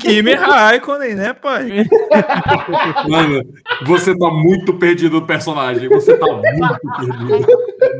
Kimi 0.00 0.34
Raikkonen, 0.34 1.14
né, 1.14 1.32
pai? 1.32 1.84
Mano, 3.08 3.42
você 3.86 4.16
tá 4.18 4.30
muito 4.30 4.76
perdido 4.78 5.20
no 5.20 5.26
personagem. 5.26 5.88
Você 5.88 6.16
tá 6.18 6.26
muito 6.26 6.80
perdido. 6.98 7.46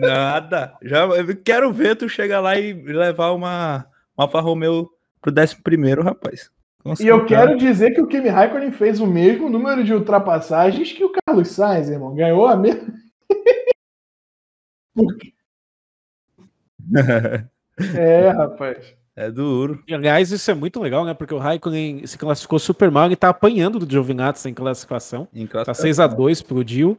Nada. 0.01 0.75
Já 0.83 1.05
eu 1.07 1.37
quero 1.37 1.73
ver 1.73 1.95
tu 1.97 2.09
chegar 2.09 2.41
lá 2.41 2.59
e 2.59 2.73
levar 2.73 3.31
uma, 3.31 3.87
uma 4.19 4.25
Alfa 4.25 4.41
Romeo 4.41 4.91
pro 5.23 5.33
11º, 5.33 6.03
rapaz. 6.03 6.51
Com 6.83 6.91
E 7.01 7.07
eu 7.07 7.19
certeza. 7.21 7.27
quero 7.27 7.57
dizer 7.59 7.93
que 7.93 8.01
o 8.01 8.07
Kimi 8.09 8.29
Raikkonen 8.29 8.73
fez 8.73 9.01
o 9.01 9.07
mesmo 9.07 9.49
número 9.49 9.85
de 9.85 9.95
ultrapassagens 9.95 10.93
que 10.93 11.05
o 11.05 11.13
Carlos 11.25 11.49
Sainz, 11.49 11.89
irmão. 11.89 12.15
Ganhou 12.15 12.47
a 12.49 12.57
mesma. 12.57 12.95
É, 17.95 18.31
rapaz. 18.31 18.95
É 19.17 19.31
duro. 19.31 19.83
E, 19.89 19.95
aliás, 19.95 20.31
isso 20.31 20.51
é 20.51 20.55
muito 20.55 20.81
legal, 20.81 21.05
né? 21.05 21.15
Porque 21.15 21.33
o 21.33 21.39
Raikkonen 21.39 22.07
se 22.07 22.19
classificou 22.19 22.59
super 22.59 22.91
mal 22.91 23.11
e 23.11 23.17
tá 23.17 23.31
apanhando 23.31 23.79
do 23.79 23.91
Giovinazzi 23.91 24.49
em 24.49 24.55
classificação. 24.55 25.27
Em 25.35 25.47
Tá 25.47 25.53
classificação. 25.53 25.83
6 25.83 26.01
a 26.01 26.07
2 26.07 26.43
pro 26.43 26.63
Dio. 26.63 26.99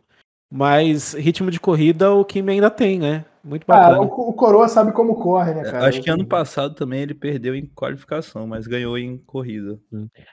Mas 0.52 1.14
ritmo 1.14 1.52
de 1.52 1.60
corrida 1.60 2.12
o 2.12 2.24
Kimi 2.24 2.54
ainda 2.54 2.72
tem, 2.72 2.98
né? 2.98 3.26
Muito 3.48 3.66
bacana. 3.66 3.96
Cara, 3.96 4.02
o, 4.02 4.30
o 4.30 4.34
Coroa 4.34 4.68
sabe 4.68 4.92
como 4.92 5.16
corre, 5.16 5.54
né, 5.54 5.64
cara? 5.64 5.88
Acho 5.88 6.02
que 6.02 6.10
ano 6.10 6.26
passado 6.26 6.76
também 6.76 7.02
ele 7.02 7.14
perdeu 7.14 7.56
em 7.56 7.66
qualificação, 7.66 8.46
mas 8.46 8.68
ganhou 8.68 8.98
em 8.98 9.18
corrida. 9.26 9.80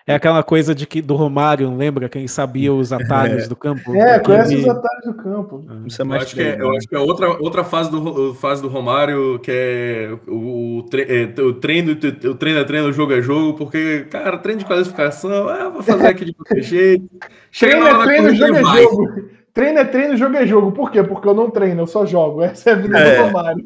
É 0.04 0.14
aquela 0.14 0.42
coisa 0.42 0.74
de 0.74 0.84
que 0.84 1.00
do 1.00 1.14
Romário, 1.14 1.72
lembra? 1.74 2.08
Quem 2.08 2.26
sabia 2.26 2.72
os 2.74 2.90
atalhos 2.92 3.46
do 3.46 3.54
campo. 3.54 3.94
É, 3.94 4.18
conhece 4.18 4.56
os 4.56 4.68
atalhos 4.68 5.04
do 5.04 5.14
campo. 5.14 5.64
Isso 5.86 6.02
é 6.02 6.04
Eu 6.04 6.08
mais 6.08 6.22
acho, 6.24 6.34
que 6.34 6.42
é, 6.42 6.60
eu 6.60 6.72
né? 6.72 6.76
acho 6.76 6.88
que 6.88 6.94
é 6.96 6.98
outra, 6.98 7.28
outra 7.40 7.62
fase, 7.62 7.90
do, 7.90 8.34
fase 8.34 8.60
do 8.60 8.68
Romário, 8.68 9.38
que 9.38 9.50
é 9.52 10.18
o, 10.26 10.78
o, 10.78 10.82
tre- 10.82 11.06
é, 11.08 11.40
o 11.40 11.52
treino, 11.54 11.92
o 11.92 12.34
treino 12.34 12.58
é 12.58 12.64
treino, 12.64 12.88
o 12.88 12.92
jogo 12.92 13.12
é 13.12 13.22
jogo, 13.22 13.56
porque, 13.56 14.06
cara, 14.10 14.38
treino 14.38 14.58
de 14.58 14.66
qualificação, 14.66 15.48
ah, 15.48 15.68
vou 15.68 15.82
fazer 15.84 16.08
aqui 16.08 16.24
de 16.24 16.34
qualquer 16.34 16.62
jeito. 16.62 17.08
Chega 17.52 17.78
Treino 17.78 17.84
na 17.84 17.90
é 17.90 17.94
hora 17.94 17.98
da 17.98 18.04
treino, 18.06 18.26
corrida 18.26 18.46
jogo 18.46 18.58
é 18.58 18.82
jogo. 18.82 19.43
Treino 19.54 19.78
é 19.78 19.84
treino, 19.84 20.16
jogo 20.16 20.36
é 20.36 20.44
jogo. 20.44 20.72
Por 20.72 20.90
quê? 20.90 21.02
Porque 21.02 21.28
eu 21.28 21.34
não 21.34 21.48
treino, 21.48 21.82
eu 21.82 21.86
só 21.86 22.04
jogo. 22.04 22.42
Essa 22.42 22.70
é 22.70 22.72
a 22.72 22.76
vida 22.76 22.98
É. 22.98 23.16
do 23.16 23.26
Romário. 23.26 23.64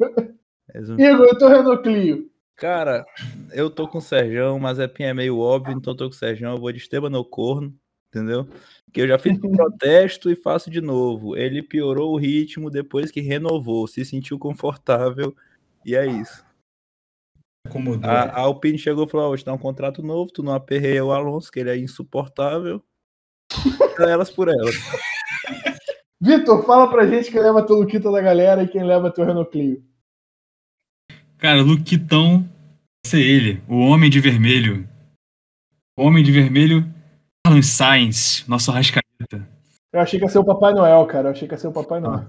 Igor, 0.99 1.25
eu 1.25 1.37
tô 1.37 1.47
Renault 1.47 1.81
Clio. 1.81 2.29
Cara, 2.55 3.05
eu 3.51 3.69
tô 3.71 3.87
com 3.87 3.97
o 3.97 4.01
Serjão, 4.01 4.59
mas 4.59 4.77
é, 4.77 4.91
é 4.99 5.13
meio 5.13 5.39
óbvio, 5.39 5.75
então 5.75 5.93
eu 5.93 5.97
tô 5.97 6.03
com 6.05 6.11
o 6.11 6.17
Serjão, 6.17 6.51
eu 6.51 6.59
vou 6.59 6.71
de 6.71 6.77
Esteban 6.77 7.09
no 7.09 7.23
corno, 7.23 7.73
entendeu? 8.09 8.47
Que 8.93 9.01
eu 9.01 9.07
já 9.07 9.17
fiz 9.17 9.41
um 9.41 9.51
protesto 9.51 10.29
e 10.29 10.35
faço 10.35 10.69
de 10.69 10.81
novo. 10.81 11.37
Ele 11.37 11.63
piorou 11.63 12.13
o 12.13 12.17
ritmo 12.17 12.69
depois 12.69 13.09
que 13.09 13.21
renovou, 13.21 13.87
se 13.87 14.03
sentiu 14.03 14.37
confortável, 14.37 15.33
e 15.85 15.95
é 15.95 16.05
isso. 16.05 16.45
Acomodou. 17.65 18.09
A, 18.09 18.23
a 18.23 18.39
Alpine 18.41 18.77
chegou 18.77 19.05
e 19.05 19.09
falou: 19.09 19.29
vou 19.29 19.37
te 19.37 19.45
dar 19.45 19.53
um 19.53 19.57
contrato 19.57 20.03
novo, 20.03 20.31
tu 20.31 20.43
não 20.43 20.53
aperreia 20.53 21.03
o 21.03 21.13
Alonso, 21.13 21.51
que 21.51 21.61
ele 21.61 21.69
é 21.69 21.77
insuportável. 21.77 22.83
elas 23.99 24.29
por 24.29 24.49
elas. 24.49 24.75
Vitor, 26.21 26.65
fala 26.65 26.89
pra 26.89 27.07
gente 27.07 27.31
quem 27.31 27.41
leva 27.41 27.65
teu 27.65 27.77
Luquita 27.77 28.11
da 28.11 28.21
galera 28.21 28.63
e 28.63 28.67
quem 28.67 28.83
leva 28.83 29.09
teu 29.11 29.25
Renault 29.25 29.49
Clio. 29.51 29.81
Cara, 31.37 31.61
Luquitão 31.61 32.41
vai 32.41 33.05
ser 33.05 33.21
ele, 33.21 33.63
o 33.67 33.77
Homem 33.77 34.09
de 34.09 34.19
Vermelho. 34.19 34.87
O 35.97 36.03
Homem 36.03 36.21
de 36.21 36.31
Vermelho, 36.31 36.85
Carlos 37.45 37.67
Sainz, 37.67 38.43
nosso 38.47 38.69
rascaeta. 38.71 39.47
Eu 39.93 40.01
achei 40.01 40.19
que 40.19 40.25
ia 40.25 40.29
ser 40.29 40.39
o 40.39 40.45
Papai 40.45 40.73
Noel, 40.73 41.05
cara. 41.07 41.29
Eu 41.29 41.31
achei 41.31 41.47
que 41.47 41.53
ia 41.53 41.57
ser 41.57 41.67
o 41.67 41.71
Papai 41.71 42.01
Noel. 42.01 42.27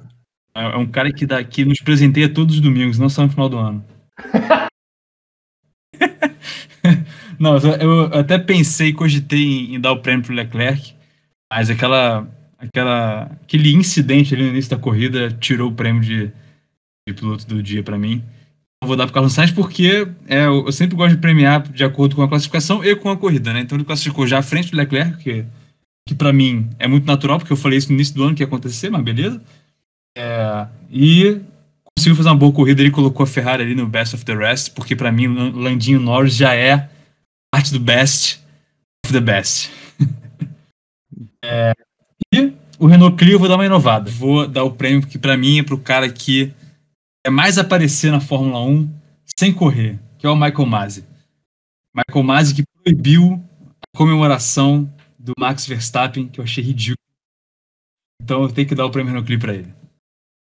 É 0.54 0.62
é 0.62 0.76
um 0.76 0.86
cara 0.86 1.12
que, 1.12 1.26
dá, 1.26 1.42
que 1.42 1.64
nos 1.64 1.80
presenteia 1.80 2.32
todos 2.32 2.54
os 2.56 2.60
domingos, 2.60 2.98
não 2.98 3.08
só 3.08 3.22
no 3.22 3.30
final 3.30 3.48
do 3.48 3.58
ano. 3.58 3.84
não, 7.38 7.56
eu, 7.58 7.72
eu 8.12 8.18
até 8.18 8.38
pensei, 8.38 8.92
cogitei 8.92 9.42
em, 9.42 9.74
em 9.74 9.80
dar 9.80 9.92
o 9.92 10.00
prêmio 10.00 10.24
pro 10.24 10.34
Leclerc, 10.34 10.94
mas 11.52 11.70
aquela, 11.70 12.28
aquela, 12.60 13.22
aquele 13.42 13.72
incidente 13.72 14.34
ali 14.34 14.44
no 14.44 14.50
início 14.50 14.70
da 14.70 14.78
corrida 14.78 15.30
tirou 15.30 15.70
o 15.70 15.74
prêmio 15.74 16.02
de, 16.02 16.30
de 17.08 17.14
piloto 17.14 17.46
do 17.46 17.62
dia 17.62 17.82
pra 17.82 17.98
mim. 17.98 18.22
Eu 18.82 18.88
vou 18.88 18.96
dar 18.96 19.04
pro 19.04 19.14
Carlos 19.14 19.32
Sainz 19.32 19.50
porque 19.50 20.08
é, 20.26 20.46
eu, 20.46 20.70
sempre 20.72 20.96
gosto 20.96 21.14
de 21.14 21.20
premiar 21.20 21.62
de 21.62 21.84
acordo 21.84 22.16
com 22.16 22.22
a 22.22 22.28
classificação 22.28 22.84
e 22.84 22.94
com 22.96 23.10
a 23.10 23.16
corrida, 23.16 23.52
né? 23.52 23.60
Então 23.60 23.76
ele 23.76 23.84
classificou 23.84 24.26
já 24.26 24.38
à 24.38 24.42
frente 24.42 24.70
do 24.70 24.76
Leclerc, 24.76 25.22
que, 25.22 25.44
que 26.08 26.14
para 26.14 26.32
mim 26.32 26.70
é 26.78 26.86
muito 26.86 27.06
natural, 27.06 27.38
porque 27.38 27.52
eu 27.52 27.56
falei 27.56 27.78
isso 27.78 27.88
no 27.88 27.94
início 27.94 28.14
do 28.14 28.24
ano 28.24 28.34
que 28.34 28.42
ia 28.42 28.46
acontecer, 28.46 28.90
mas 28.90 29.02
beleza. 29.02 29.42
É, 30.16 30.66
e 30.90 31.40
conseguiu 31.96 32.16
fazer 32.16 32.30
uma 32.30 32.36
boa 32.36 32.52
corrida, 32.52 32.80
ele 32.80 32.90
colocou 32.90 33.24
a 33.24 33.26
Ferrari 33.26 33.62
ali 33.62 33.74
no 33.74 33.86
best 33.86 34.14
of 34.14 34.24
the 34.24 34.34
rest, 34.34 34.72
porque 34.72 34.96
pra 34.96 35.12
mim 35.12 35.26
o 35.26 35.58
Landinho 35.58 36.00
Norris 36.00 36.34
já 36.34 36.54
é 36.54 36.88
parte 37.52 37.72
do 37.72 37.80
best 37.80 38.40
of 39.04 39.12
the 39.12 39.20
best. 39.20 39.70
É, 41.42 41.72
e 42.32 42.52
o 42.78 42.86
Renault 42.86 43.16
Clio 43.16 43.34
eu 43.34 43.38
vou 43.38 43.48
dar 43.48 43.56
uma 43.56 43.66
inovada. 43.66 44.10
Vou 44.10 44.46
dar 44.46 44.64
o 44.64 44.72
prêmio 44.72 45.06
que 45.06 45.18
pra 45.18 45.36
mim 45.36 45.58
é 45.58 45.62
pro 45.62 45.78
cara 45.78 46.10
que 46.10 46.52
é 47.24 47.30
mais 47.30 47.58
aparecer 47.58 48.10
na 48.10 48.20
Fórmula 48.20 48.60
1 48.60 48.88
sem 49.38 49.52
correr, 49.52 49.98
que 50.18 50.26
é 50.26 50.30
o 50.30 50.36
Michael 50.36 50.66
Masi. 50.66 51.04
Michael 51.94 52.24
Masi 52.24 52.54
que 52.54 52.62
proibiu 52.82 53.42
a 53.82 53.98
comemoração 53.98 54.90
do 55.18 55.32
Max 55.38 55.66
Verstappen, 55.66 56.28
que 56.28 56.40
eu 56.40 56.44
achei 56.44 56.64
ridículo. 56.64 56.96
Então 58.22 58.42
eu 58.42 58.52
tenho 58.52 58.68
que 58.68 58.74
dar 58.74 58.86
o 58.86 58.90
prêmio 58.90 59.10
Renault 59.10 59.26
Clio 59.26 59.40
pra 59.40 59.54
ele. 59.54 59.74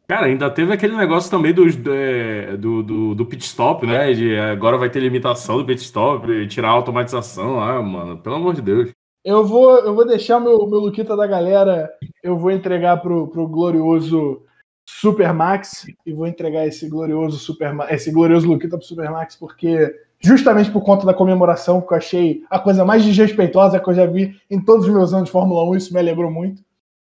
Cara, 0.07 0.27
ainda 0.27 0.51
teve 0.51 0.71
aquele 0.71 0.95
negócio 0.95 1.31
também 1.31 1.51
dos, 1.51 1.75
é, 1.87 2.55
do, 2.57 2.83
do, 2.83 3.15
do 3.15 3.25
pit 3.25 3.43
stop, 3.43 3.87
né? 3.87 4.13
De 4.13 4.37
agora 4.37 4.77
vai 4.77 4.89
ter 4.89 4.99
limitação 4.99 5.57
do 5.57 5.65
pit 5.65 5.81
stop, 5.81 6.47
tirar 6.47 6.69
a 6.69 6.73
automatização 6.73 7.55
lá, 7.55 7.81
mano. 7.81 8.17
Pelo 8.19 8.35
amor 8.35 8.53
de 8.53 8.61
Deus. 8.61 8.91
Eu 9.25 9.43
vou, 9.43 9.79
eu 9.79 9.95
vou 9.95 10.05
deixar 10.05 10.39
meu, 10.39 10.67
meu 10.67 10.79
Luquita 10.79 11.17
da 11.17 11.25
galera, 11.25 11.91
eu 12.21 12.37
vou 12.37 12.51
entregar 12.51 12.97
pro, 12.97 13.27
pro 13.27 13.47
glorioso 13.47 14.45
Supermax 14.87 15.87
e 16.05 16.13
vou 16.13 16.27
entregar 16.27 16.67
esse 16.67 16.87
glorioso 16.87 17.39
Supermax, 17.39 17.91
esse 17.91 18.11
glorioso 18.11 18.47
Luquita 18.47 18.77
pro 18.77 18.85
Supermax, 18.85 19.35
porque 19.35 19.99
justamente 20.19 20.69
por 20.69 20.83
conta 20.83 21.07
da 21.07 21.13
comemoração, 21.13 21.81
que 21.81 21.91
eu 21.91 21.97
achei 21.97 22.43
a 22.51 22.59
coisa 22.59 22.85
mais 22.85 23.03
desrespeitosa 23.03 23.79
que 23.79 23.89
eu 23.89 23.95
já 23.95 24.05
vi 24.05 24.39
em 24.47 24.63
todos 24.63 24.85
os 24.85 24.93
meus 24.93 25.11
anos 25.11 25.25
de 25.25 25.31
Fórmula 25.31 25.67
1, 25.71 25.75
isso 25.75 25.91
me 25.91 25.99
alegrou 25.99 26.29
muito. 26.29 26.63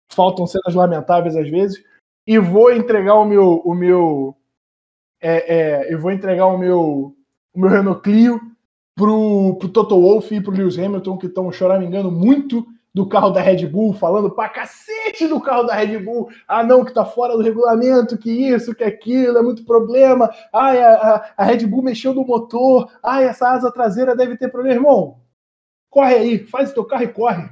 Faltam 0.09 0.47
cenas 0.47 0.73
lamentáveis 0.73 1.35
às 1.35 1.49
vezes. 1.49 1.83
E 2.25 2.39
vou 2.39 2.71
entregar 2.71 3.15
o 3.15 3.25
meu. 3.25 3.61
O 3.65 3.75
meu 3.75 4.33
é, 5.19 5.55
é, 5.55 5.93
eu 5.93 5.99
vou 5.99 6.11
entregar 6.11 6.45
o 6.45 6.57
meu, 6.57 7.13
o 7.53 7.59
meu 7.59 7.69
Renault 7.69 8.01
Clio 8.01 8.39
pro, 8.97 9.55
pro 9.59 9.69
Toto 9.69 10.01
Wolff 10.01 10.33
e 10.33 10.41
pro 10.41 10.51
Lewis 10.51 10.77
Hamilton, 10.77 11.17
que 11.19 11.27
estão, 11.27 11.51
choramingando 11.51 12.11
muito 12.11 12.65
do 12.91 13.07
carro 13.07 13.29
da 13.29 13.39
Red 13.39 13.67
Bull, 13.67 13.93
falando 13.93 14.31
pra 14.31 14.49
cacete 14.49 15.27
do 15.27 15.39
carro 15.39 15.63
da 15.63 15.75
Red 15.75 15.99
Bull. 15.99 16.29
Ah, 16.47 16.63
não, 16.63 16.83
que 16.83 16.91
tá 16.91 17.05
fora 17.05 17.37
do 17.37 17.43
regulamento, 17.43 18.17
que 18.17 18.31
isso, 18.31 18.73
que 18.73 18.83
aquilo, 18.83 19.37
é 19.37 19.41
muito 19.43 19.63
problema. 19.63 20.31
Ai, 20.51 20.81
a, 20.81 20.93
a, 20.95 21.25
a 21.37 21.43
Red 21.43 21.67
Bull 21.67 21.83
mexeu 21.83 22.11
no 22.11 22.25
motor. 22.25 22.89
Ai, 23.03 23.25
essa 23.25 23.51
asa 23.51 23.71
traseira 23.71 24.15
deve 24.15 24.35
ter 24.35 24.49
problema. 24.49 24.77
Irmão, 24.77 25.19
corre 25.91 26.15
aí, 26.15 26.39
faz 26.39 26.71
o 26.71 26.73
teu 26.73 26.85
carro 26.85 27.03
e 27.03 27.07
corre. 27.07 27.47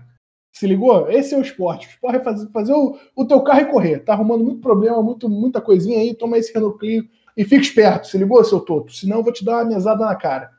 Se 0.51 0.65
ligou? 0.65 1.11
Esse 1.11 1.35
é 1.35 1.37
o 1.37 1.41
esporte. 1.41 1.85
O 1.85 1.89
esporte 1.91 2.17
é 2.17 2.23
fazer, 2.23 2.47
fazer 2.49 2.73
o, 2.73 2.97
o 3.15 3.25
teu 3.25 3.41
carro 3.41 3.59
e 3.59 3.65
correr. 3.65 3.99
Tá 3.99 4.13
arrumando 4.13 4.43
muito 4.43 4.61
problema, 4.61 5.03
muito, 5.03 5.29
muita 5.29 5.61
coisinha 5.61 5.99
aí. 5.99 6.15
Toma 6.15 6.39
esse 6.39 6.51
Renault 6.51 6.79
Clio 6.79 7.07
e 7.37 7.43
fica 7.43 7.61
esperto. 7.61 8.07
Se 8.07 8.17
ligou, 8.17 8.43
seu 8.43 8.61
Toto? 8.61 8.91
Senão 8.91 9.17
eu 9.17 9.23
vou 9.23 9.33
te 9.33 9.45
dar 9.45 9.57
uma 9.57 9.65
mesada 9.65 10.03
na 10.05 10.15
cara. 10.15 10.54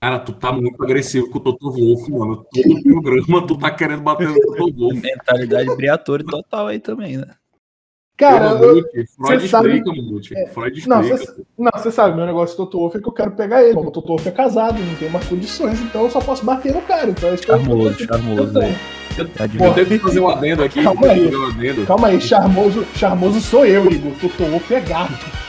Cara, 0.00 0.18
tu 0.20 0.32
tá 0.32 0.52
muito 0.52 0.82
agressivo 0.82 1.28
com 1.28 1.38
o 1.38 1.40
Toto 1.40 1.72
Wolff, 1.72 2.10
mano. 2.10 2.44
Todo 2.54 2.82
programa 3.02 3.46
tu 3.46 3.56
tá 3.58 3.70
querendo 3.70 4.00
bater 4.02 4.28
no 4.28 4.34
Toto 4.40 4.72
Wolff. 4.74 5.00
Mentalidade 5.00 5.74
Briatore 5.76 6.24
total 6.24 6.68
aí 6.68 6.78
também, 6.78 7.16
né? 7.16 7.26
Cara, 8.16 8.50
eu, 8.50 8.74
Mamute, 8.74 9.06
Freud 9.16 9.40
você 9.42 9.48
sabe- 9.48 9.68
explica, 9.76 9.96
Mamute. 9.96 10.34
Freud 10.52 10.88
Não, 10.88 11.00
explica. 11.02 11.24
você, 11.34 11.42
não, 11.56 11.70
você 11.72 11.90
sabe, 11.92 12.16
meu 12.16 12.26
negócio 12.26 12.56
do 12.56 12.64
Toto 12.64 12.78
Wolff 12.78 12.96
é 12.96 13.00
que 13.00 13.08
eu 13.08 13.12
quero 13.12 13.30
pegar 13.32 13.62
ele. 13.62 13.74
Como 13.74 13.88
o 13.88 13.92
Toto 13.92 14.08
Wolff 14.08 14.28
é 14.28 14.32
casado, 14.32 14.78
não 14.80 14.94
tem 14.96 15.08
mais 15.08 15.24
condições, 15.26 15.80
então 15.80 16.02
eu 16.02 16.10
só 16.10 16.20
posso 16.20 16.44
bater 16.44 16.74
no 16.74 16.82
cara. 16.82 17.10
Então 17.10 17.28
é 17.30 17.34
isso 17.34 17.44
que 17.44 17.50
eu- 17.52 17.58
Charmoso, 17.58 18.04
charmoso, 18.06 18.52
né? 18.58 18.76
Eu 19.16 19.28
Adivinha? 19.38 19.74
tenho 19.74 19.86
que 19.86 19.98
fazer 19.98 20.20
um 20.20 20.28
adendo 20.28 20.62
aqui. 20.64 20.82
Calma 20.82 21.06
aí. 21.08 21.24
fazer 21.24 21.36
um 21.36 21.46
adendo. 21.46 21.86
Calma 21.86 22.08
aí, 22.08 22.20
charmoso, 22.20 22.84
charmoso 22.94 23.40
sou 23.40 23.64
eu, 23.66 23.90
Igor. 23.90 24.12
Toto 24.20 24.44
Wolff 24.44 24.74
é 24.74 24.80
gato. 24.80 25.47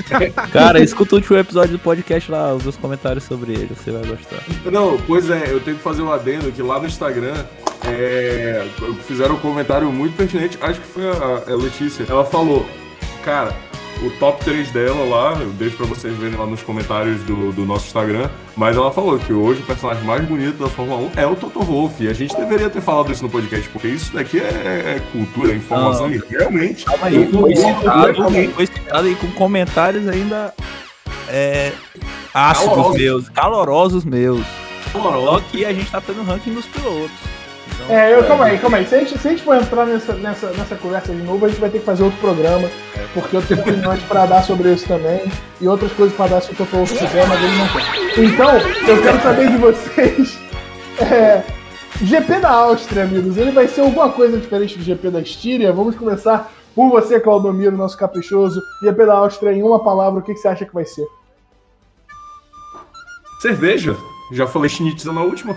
Cara, 0.52 0.80
escuta 0.80 1.14
o 1.14 1.18
último 1.18 1.38
episódio 1.38 1.72
do 1.72 1.78
podcast 1.78 2.30
lá, 2.30 2.54
os 2.54 2.62
meus 2.62 2.76
comentários 2.76 3.24
sobre 3.24 3.52
ele, 3.52 3.74
você 3.74 3.90
vai 3.90 4.04
gostar. 4.04 4.42
Não, 4.70 4.98
pois 5.06 5.28
é, 5.30 5.52
eu 5.52 5.60
tenho 5.60 5.76
que 5.76 5.82
fazer 5.82 6.02
um 6.02 6.12
adendo 6.12 6.50
que 6.52 6.62
lá 6.62 6.78
no 6.78 6.86
Instagram 6.86 7.44
é, 7.86 8.66
fizeram 9.06 9.34
um 9.34 9.40
comentário 9.40 9.90
muito 9.92 10.16
pertinente, 10.16 10.58
acho 10.60 10.80
que 10.80 10.86
foi 10.86 11.08
a, 11.08 11.52
a 11.52 11.56
Letícia. 11.56 12.06
Ela 12.08 12.24
falou, 12.24 12.66
cara, 13.24 13.54
o 14.02 14.10
top 14.18 14.44
3 14.44 14.70
dela 14.70 15.04
lá, 15.04 15.40
eu 15.40 15.50
deixo 15.50 15.76
pra 15.76 15.86
vocês 15.86 16.16
verem 16.16 16.36
lá 16.36 16.46
nos 16.46 16.62
comentários 16.62 17.22
do, 17.22 17.52
do 17.52 17.64
nosso 17.64 17.86
Instagram, 17.86 18.28
mas 18.56 18.76
ela 18.76 18.90
falou 18.90 19.18
que 19.18 19.32
hoje 19.32 19.62
o 19.62 19.66
personagem 19.66 20.02
mais 20.04 20.24
bonito 20.24 20.62
da 20.62 20.68
Fórmula 20.68 21.10
1 21.16 21.20
é 21.20 21.26
o 21.26 21.36
Toto 21.36 21.60
Wolff, 21.60 22.02
e 22.02 22.08
a 22.08 22.12
gente 22.12 22.36
deveria 22.36 22.68
ter 22.68 22.80
falado 22.80 23.12
isso 23.12 23.22
no 23.22 23.30
podcast, 23.30 23.68
porque 23.70 23.88
isso 23.88 24.12
daqui 24.12 24.38
é, 24.38 24.96
é 24.96 25.02
cultura, 25.12 25.52
é 25.52 25.56
informação, 25.56 26.10
e 26.10 26.18
realmente. 26.18 26.84
Calma 26.84 27.06
aí, 27.06 27.28
foi 28.54 28.66
citado, 28.66 29.08
e 29.08 29.14
com 29.14 29.30
comentários 29.32 30.08
ainda 30.08 30.52
é, 31.28 31.72
ácidos 32.34 32.70
Calorosos. 32.70 33.00
meus, 33.00 33.28
calorosos 33.28 34.04
meus. 34.04 34.46
Só 34.92 35.00
Caloroso. 35.00 35.44
que 35.50 35.64
a 35.64 35.72
gente 35.72 35.90
tá 35.90 36.00
fazendo 36.00 36.24
ranking 36.24 36.52
dos 36.52 36.66
pilotos. 36.66 37.31
Então, 37.84 37.96
É, 37.96 38.14
eu, 38.14 38.24
calma 38.24 38.44
aí, 38.46 38.58
calma 38.58 38.76
aí. 38.78 38.86
Se 38.86 38.94
a, 38.94 38.98
gente, 38.98 39.18
se 39.18 39.28
a 39.28 39.30
gente 39.30 39.42
for 39.42 39.56
entrar 39.56 39.86
nessa, 39.86 40.14
nessa, 40.14 40.50
nessa 40.50 40.76
conversa 40.76 41.12
de 41.14 41.22
novo, 41.22 41.44
a 41.44 41.48
gente 41.48 41.60
vai 41.60 41.70
ter 41.70 41.78
que 41.80 41.84
fazer 41.84 42.02
outro 42.02 42.18
programa, 42.20 42.68
porque 43.14 43.36
eu 43.36 43.42
tenho 43.42 43.60
opiniões 43.60 44.02
pra 44.04 44.26
dar 44.26 44.42
sobre 44.42 44.72
isso 44.72 44.86
também, 44.86 45.22
e 45.60 45.68
outras 45.68 45.92
coisas 45.92 46.14
pra 46.16 46.26
dar 46.26 46.40
se 46.40 46.52
o 46.52 46.54
Toto 46.54 46.76
Wolff 46.76 46.96
quiser, 46.96 47.26
mas 47.26 47.42
ele 47.42 47.56
não 47.56 47.68
quer. 47.68 48.24
Então, 48.24 48.58
eu 48.88 49.02
quero 49.02 49.22
saber 49.22 49.50
de 49.50 49.56
vocês. 49.56 50.38
é, 51.00 51.42
GP 52.02 52.40
da 52.40 52.50
Áustria, 52.50 53.04
amigos, 53.04 53.36
ele 53.36 53.52
vai 53.52 53.68
ser 53.68 53.82
alguma 53.82 54.10
coisa 54.10 54.38
diferente 54.38 54.78
do 54.78 54.84
GP 54.84 55.10
da 55.10 55.20
Estíria? 55.20 55.72
Vamos 55.72 55.96
começar 55.96 56.52
por 56.74 56.90
você, 56.90 57.20
Claudomiro, 57.20 57.76
nosso 57.76 57.96
caprichoso. 57.96 58.60
GP 58.82 59.06
da 59.06 59.14
Áustria, 59.14 59.52
em 59.52 59.62
uma 59.62 59.82
palavra, 59.82 60.20
o 60.20 60.22
que, 60.22 60.34
que 60.34 60.40
você 60.40 60.48
acha 60.48 60.64
que 60.64 60.74
vai 60.74 60.84
ser? 60.84 61.06
Cerveja. 63.40 63.96
Já 64.32 64.46
falei 64.46 64.70
schnitzel 64.70 65.12
na 65.12 65.22
última. 65.22 65.54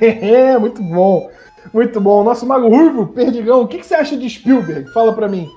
É, 0.00 0.56
muito 0.58 0.82
bom. 0.82 1.30
Muito 1.72 2.00
bom. 2.00 2.22
Nosso 2.22 2.46
Mago 2.46 2.68
Ruivo, 2.68 3.06
Perdigão, 3.08 3.62
o 3.62 3.68
que, 3.68 3.78
que 3.78 3.86
você 3.86 3.94
acha 3.94 4.16
de 4.16 4.28
Spielberg? 4.28 4.90
Fala 4.92 5.12
pra 5.12 5.28
mim. 5.28 5.50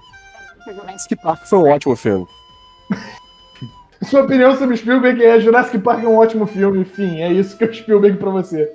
Jurassic 0.65 1.15
Park 1.15 1.45
foi 1.45 1.59
um 1.59 1.69
ótimo 1.69 1.95
filme. 1.95 2.27
Sua 4.03 4.21
opinião 4.21 4.55
sobre 4.55 4.77
Spielberg 4.77 5.23
é 5.23 5.39
Jurassic 5.41 5.77
Park 5.79 6.03
é 6.03 6.07
um 6.07 6.17
ótimo 6.17 6.45
filme, 6.45 6.79
enfim, 6.79 7.19
é 7.21 7.33
isso 7.33 7.57
que 7.57 7.65
é 7.65 7.67
o 7.67 7.73
Spielberg 7.73 8.17
pra 8.17 8.29
você. 8.29 8.71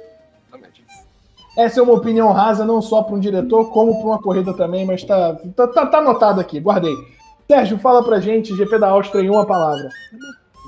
Essa 1.57 1.81
é 1.81 1.83
uma 1.83 1.95
opinião 1.95 2.31
rasa, 2.33 2.65
não 2.65 2.83
só 2.83 3.03
para 3.03 3.15
um 3.15 3.21
diretor, 3.21 3.71
como 3.71 3.97
para 3.99 4.07
uma 4.07 4.21
corrida 4.21 4.53
também, 4.55 4.85
mas 4.85 5.03
tá, 5.05 5.35
tá, 5.57 5.69
tá, 5.69 5.87
tá 5.87 5.99
anotado 5.99 6.41
aqui, 6.41 6.61
guardei. 6.61 6.95
Sérgio, 7.49 7.79
fala 7.79 8.03
pra 8.03 8.21
gente, 8.21 8.57
GP 8.57 8.79
da 8.79 8.89
Áustria 8.89 9.23
em 9.23 9.31
uma 9.31 9.47
palavra. 9.47 9.89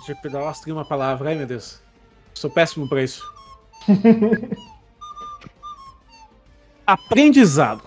GP 0.07 0.28
da 0.28 0.40
Áustria 0.40 0.72
em 0.72 0.76
uma 0.76 0.84
palavra, 0.86 1.28
ai 1.28 1.34
meu 1.34 1.46
Deus. 1.46 1.82
Sou 2.32 2.48
péssimo 2.48 2.88
pra 2.88 3.02
isso. 3.02 3.22
Aprendizado. 6.87 7.82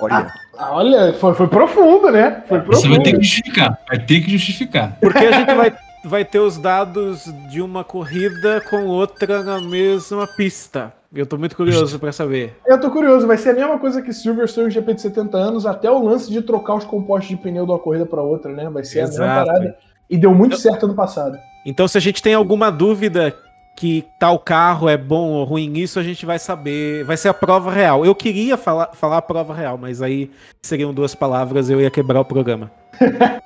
Olha. 0.00 0.32
Ah, 0.56 0.74
olha, 0.74 1.12
foi, 1.14 1.34
foi 1.34 1.48
profundo, 1.48 2.10
né? 2.10 2.42
Foi 2.48 2.58
Você 2.60 2.66
profundo. 2.66 2.88
vai 2.94 3.02
ter 3.02 3.12
que 3.12 3.22
justificar. 3.24 3.78
Vai 3.88 3.98
ter 3.98 4.20
que 4.20 4.30
justificar. 4.30 4.96
Porque 5.00 5.18
a 5.18 5.32
gente 5.32 5.54
vai, 5.54 5.72
vai 6.04 6.24
ter 6.24 6.38
os 6.38 6.58
dados 6.58 7.24
de 7.50 7.60
uma 7.60 7.82
corrida 7.84 8.60
com 8.68 8.86
outra 8.86 9.42
na 9.42 9.60
mesma 9.60 10.26
pista. 10.26 10.92
Eu 11.12 11.26
tô 11.26 11.38
muito 11.38 11.54
curioso 11.54 11.96
pra 11.98 12.10
saber. 12.10 12.56
Eu 12.66 12.80
tô 12.80 12.90
curioso, 12.90 13.24
vai 13.24 13.36
ser 13.36 13.50
a 13.50 13.54
mesma 13.54 13.78
coisa 13.78 14.02
que 14.02 14.12
Silverstone 14.12 14.70
GP 14.70 14.94
de 14.94 15.00
70 15.00 15.36
anos, 15.36 15.64
até 15.64 15.88
o 15.88 16.02
lance 16.02 16.30
de 16.30 16.42
trocar 16.42 16.74
os 16.74 16.84
compostos 16.84 17.28
de 17.28 17.36
pneu 17.36 17.64
de 17.64 17.70
uma 17.70 17.78
corrida 17.78 18.04
para 18.04 18.20
outra, 18.20 18.52
né? 18.52 18.68
Vai 18.68 18.84
ser 18.84 19.00
a 19.00 19.06
mesma 19.06 19.24
Exato. 19.24 19.46
parada. 19.46 19.76
E 20.10 20.18
deu 20.18 20.34
muito 20.34 20.56
certo 20.56 20.86
ano 20.86 20.94
passado. 20.94 21.38
Então, 21.64 21.86
se 21.86 21.96
a 21.96 22.00
gente 22.00 22.20
tem 22.20 22.34
alguma 22.34 22.70
dúvida 22.70 23.32
que 23.76 24.06
tal 24.18 24.38
carro 24.38 24.88
é 24.88 24.96
bom 24.96 25.30
ou 25.30 25.44
ruim 25.44 25.68
nisso, 25.68 25.98
a 25.98 26.02
gente 26.02 26.24
vai 26.24 26.38
saber. 26.38 27.04
Vai 27.04 27.16
ser 27.16 27.28
a 27.28 27.34
prova 27.34 27.70
real. 27.70 28.04
Eu 28.04 28.14
queria 28.14 28.56
falar, 28.56 28.90
falar 28.94 29.18
a 29.18 29.22
prova 29.22 29.54
real, 29.54 29.76
mas 29.76 30.00
aí 30.00 30.30
seriam 30.62 30.94
duas 30.94 31.14
palavras 31.14 31.68
eu 31.68 31.80
ia 31.80 31.90
quebrar 31.90 32.20
o 32.20 32.24
programa. 32.24 32.70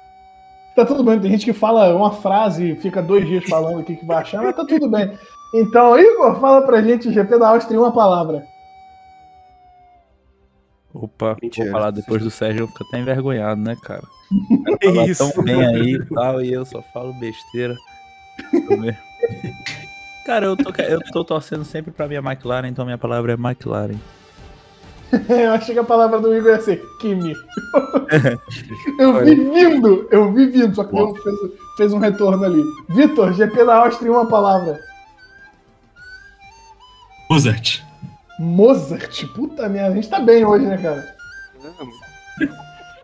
Tá 0.78 0.86
tudo 0.86 1.02
bem, 1.02 1.18
tem 1.18 1.32
gente 1.32 1.44
que 1.44 1.52
fala 1.52 1.92
uma 1.92 2.12
frase 2.12 2.70
e 2.70 2.76
fica 2.76 3.02
dois 3.02 3.26
dias 3.26 3.42
falando 3.48 3.80
o 3.80 3.84
que, 3.84 3.96
que 3.96 4.06
vai 4.06 4.18
achar, 4.18 4.40
mas 4.44 4.54
tá 4.54 4.64
tudo 4.64 4.88
bem. 4.88 5.12
Então, 5.52 5.98
Igor, 5.98 6.38
fala 6.38 6.62
pra 6.62 6.80
gente, 6.80 7.12
GP 7.12 7.36
da 7.36 7.48
Áustria 7.48 7.74
em 7.74 7.80
uma 7.80 7.90
palavra. 7.90 8.44
Opa, 10.94 11.36
Mentira. 11.42 11.64
vou 11.64 11.72
falar 11.72 11.90
depois 11.90 12.22
do 12.22 12.30
Sérgio, 12.30 12.62
eu 12.62 12.68
fico 12.68 12.84
até 12.84 13.00
envergonhado, 13.00 13.60
né, 13.60 13.76
cara? 13.82 14.04
Falar 14.84 15.08
isso? 15.08 15.32
tão 15.32 15.42
bem 15.42 15.66
aí 15.66 15.94
e 15.94 16.04
tal, 16.14 16.40
e 16.42 16.52
eu 16.52 16.64
só 16.64 16.80
falo 16.80 17.12
besteira. 17.14 17.74
Cara, 20.28 20.44
eu 20.44 20.54
tô, 20.58 20.70
eu 20.82 21.00
tô 21.10 21.24
torcendo 21.24 21.64
sempre 21.64 21.90
pra 21.90 22.06
minha 22.06 22.20
McLaren, 22.20 22.68
então 22.68 22.84
minha 22.84 22.98
palavra 22.98 23.32
é 23.32 23.34
McLaren. 23.34 23.96
Eu 25.26 25.52
achei 25.54 25.72
que 25.72 25.80
a 25.80 25.84
palavra 25.84 26.20
do 26.20 26.36
Igor 26.36 26.50
ia 26.50 26.60
ser 26.60 26.82
Kimi. 27.00 27.32
eu 29.00 29.24
vi 29.24 29.34
vindo, 29.36 30.06
eu 30.10 30.30
vi 30.30 30.48
vindo, 30.48 30.74
só 30.74 30.84
que 30.84 30.94
não 30.94 31.14
fez, 31.14 31.34
fez 31.78 31.92
um 31.94 31.98
retorno 31.98 32.44
ali. 32.44 32.62
Vitor, 32.90 33.32
GP 33.32 33.64
da 33.64 33.76
Áustria 33.76 34.08
em 34.08 34.10
uma 34.10 34.28
palavra. 34.28 34.78
Mozart. 37.30 37.80
Mozart, 38.38 39.24
puta 39.28 39.66
merda, 39.66 39.92
a 39.92 39.94
gente 39.94 40.10
tá 40.10 40.20
bem 40.20 40.44
hoje, 40.44 40.66
né, 40.66 40.76
cara? 40.76 41.06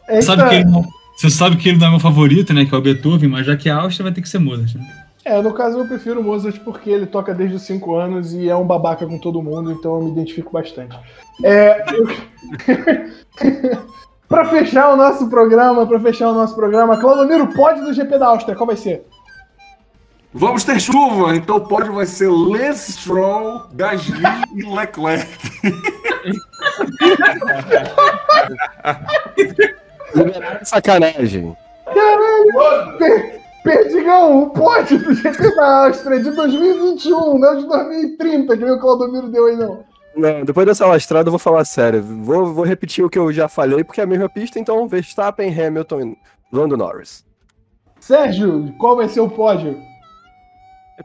É, 0.08 0.20
Sabe 0.20 0.42
tá- 0.42 0.48
que 0.50 0.54
ele 0.56 0.64
não- 0.66 0.84
Você 1.16 1.30
sabe 1.30 1.56
que 1.56 1.70
ele 1.70 1.78
não 1.78 1.86
é 1.86 1.90
meu 1.90 2.00
favorito, 2.00 2.52
né? 2.52 2.66
Que 2.66 2.74
é 2.74 2.76
o 2.76 2.82
Beethoven, 2.82 3.30
mas 3.30 3.46
já 3.46 3.56
que 3.56 3.70
é 3.70 3.72
a 3.72 3.80
Áustria 3.80 4.04
vai 4.04 4.12
ter 4.12 4.20
que 4.20 4.28
ser 4.28 4.40
Mozart. 4.40 4.74
Né? 4.74 5.03
É, 5.24 5.40
no 5.40 5.54
caso 5.54 5.78
eu 5.78 5.86
prefiro 5.86 6.20
o 6.20 6.24
Mozart 6.24 6.58
porque 6.60 6.90
ele 6.90 7.06
toca 7.06 7.32
desde 7.34 7.56
os 7.56 7.62
5 7.62 7.94
anos 7.94 8.34
e 8.34 8.48
é 8.48 8.56
um 8.56 8.66
babaca 8.66 9.06
com 9.06 9.18
todo 9.18 9.42
mundo, 9.42 9.72
então 9.72 9.94
eu 9.96 10.02
me 10.02 10.10
identifico 10.10 10.52
bastante. 10.52 10.98
É, 11.42 11.84
eu... 11.92 12.06
pra 14.28 14.44
fechar 14.46 14.92
o 14.92 14.96
nosso 14.96 15.28
programa, 15.28 15.86
pra 15.86 16.00
fechar 16.00 16.30
o 16.30 16.34
nosso 16.34 16.54
programa, 16.54 16.98
Claudomiro, 16.98 17.48
pode 17.54 17.80
do 17.80 17.92
GP 17.92 18.18
da 18.18 18.28
Áustria, 18.28 18.56
qual 18.56 18.66
vai 18.66 18.76
ser? 18.76 19.06
Vamos 20.36 20.64
ter 20.64 20.80
chuva, 20.80 21.36
então 21.36 21.60
pode 21.60 21.88
vai 21.90 22.06
ser 22.06 22.28
Lance 22.28 22.92
Stroll, 22.92 23.68
Gasly 23.72 24.20
e 24.56 24.62
Leclerc. 24.64 25.28
Sacanagem. 30.64 31.56
Per- 32.98 33.43
Perdigão, 33.64 34.42
o 34.42 34.50
pódio 34.50 34.98
do 34.98 35.14
GP 35.14 35.56
da 35.56 35.86
Áustria 35.86 36.22
de 36.22 36.30
2021, 36.30 37.38
não 37.38 37.56
de 37.56 37.66
2030, 37.66 38.58
que 38.58 38.62
nem 38.62 38.74
o 38.74 38.78
Claudomiro 38.78 39.28
deu 39.28 39.46
aí, 39.46 39.56
não. 39.56 39.82
Não, 40.14 40.44
depois 40.44 40.66
dessa 40.66 40.86
lastrada 40.86 41.28
eu 41.28 41.32
vou 41.32 41.38
falar 41.38 41.64
sério. 41.64 42.02
Vou, 42.02 42.52
vou 42.52 42.64
repetir 42.64 43.02
o 43.02 43.08
que 43.08 43.18
eu 43.18 43.32
já 43.32 43.48
falei, 43.48 43.82
porque 43.82 44.02
é 44.02 44.04
a 44.04 44.06
mesma 44.06 44.28
pista, 44.28 44.58
então 44.58 44.86
Verstappen, 44.86 45.48
Hamilton 45.48 46.00
e 46.02 46.18
Lando 46.52 46.76
Norris. 46.76 47.24
Sérgio, 47.98 48.72
qual 48.78 48.96
vai 48.96 49.08
ser 49.08 49.20
o 49.20 49.30
pódio? 49.30 49.80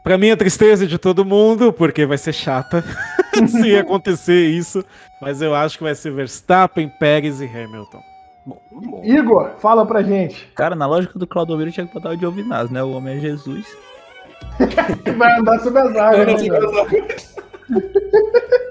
Pra 0.04 0.18
mim, 0.18 0.30
a 0.30 0.36
tristeza 0.36 0.86
de 0.86 0.98
todo 0.98 1.24
mundo, 1.24 1.72
porque 1.72 2.04
vai 2.04 2.18
ser 2.18 2.34
chata 2.34 2.84
se 3.48 3.74
acontecer 3.74 4.48
isso. 4.48 4.84
Mas 5.20 5.40
eu 5.40 5.54
acho 5.54 5.78
que 5.78 5.84
vai 5.84 5.94
ser 5.94 6.12
Verstappen, 6.12 6.92
Pérez 7.00 7.40
e 7.40 7.46
Hamilton. 7.46 8.09
Igor, 9.02 9.50
fala 9.58 9.84
pra 9.84 10.02
gente. 10.02 10.48
Cara, 10.54 10.74
na 10.74 10.86
lógica 10.86 11.18
do 11.18 11.26
Claudomiro 11.26 11.70
tinha 11.70 11.86
que 11.86 11.92
botar 11.92 12.10
o 12.10 12.18
Giovinazzi, 12.18 12.72
né? 12.72 12.82
O 12.82 12.92
homem 12.92 13.18
é 13.18 13.20
Jesus. 13.20 13.66
Vai 15.16 15.38
andar 15.38 15.58
sobre 15.60 15.80
as 15.80 15.96
águas, 15.96 16.42
né? 16.42 16.58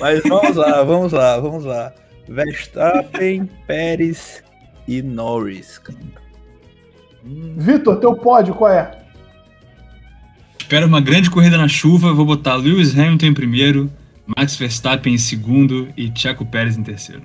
Mas 0.00 0.22
vamos 0.22 0.56
lá, 0.56 0.84
vamos 0.84 1.12
lá, 1.12 1.40
vamos 1.40 1.64
lá. 1.64 1.92
Verstappen, 2.28 3.50
Pérez 3.66 4.44
e 4.86 5.02
Norris. 5.02 5.80
Hum, 7.24 7.54
Vitor, 7.56 7.96
teu 7.96 8.14
pódio 8.14 8.54
qual 8.54 8.70
é? 8.70 8.98
Espero 10.58 10.86
uma 10.86 11.00
grande 11.00 11.30
corrida 11.30 11.56
na 11.56 11.66
chuva. 11.66 12.12
Vou 12.12 12.26
botar 12.26 12.54
Lewis 12.54 12.96
Hamilton 12.96 13.26
em 13.26 13.34
primeiro, 13.34 13.90
Max 14.36 14.54
Verstappen 14.56 15.14
em 15.14 15.18
segundo 15.18 15.88
e 15.96 16.12
Checo 16.14 16.44
Pérez 16.44 16.76
em 16.76 16.82
terceiro. 16.82 17.22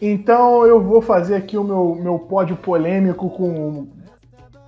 Então 0.00 0.64
eu 0.66 0.80
vou 0.82 1.02
fazer 1.02 1.34
aqui 1.34 1.56
o 1.56 1.64
meu, 1.64 1.96
meu 2.00 2.18
pódio 2.18 2.56
polêmico 2.56 3.28
com 3.30 3.88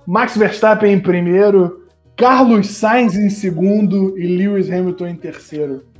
Max 0.05 0.35
Verstappen 0.35 0.93
em 0.93 0.99
primeiro, 0.99 1.85
Carlos 2.17 2.67
Sainz 2.67 3.15
em 3.15 3.29
segundo 3.29 4.17
e 4.17 4.37
Lewis 4.37 4.69
Hamilton 4.69 5.07
em 5.07 5.15
terceiro. 5.15 5.90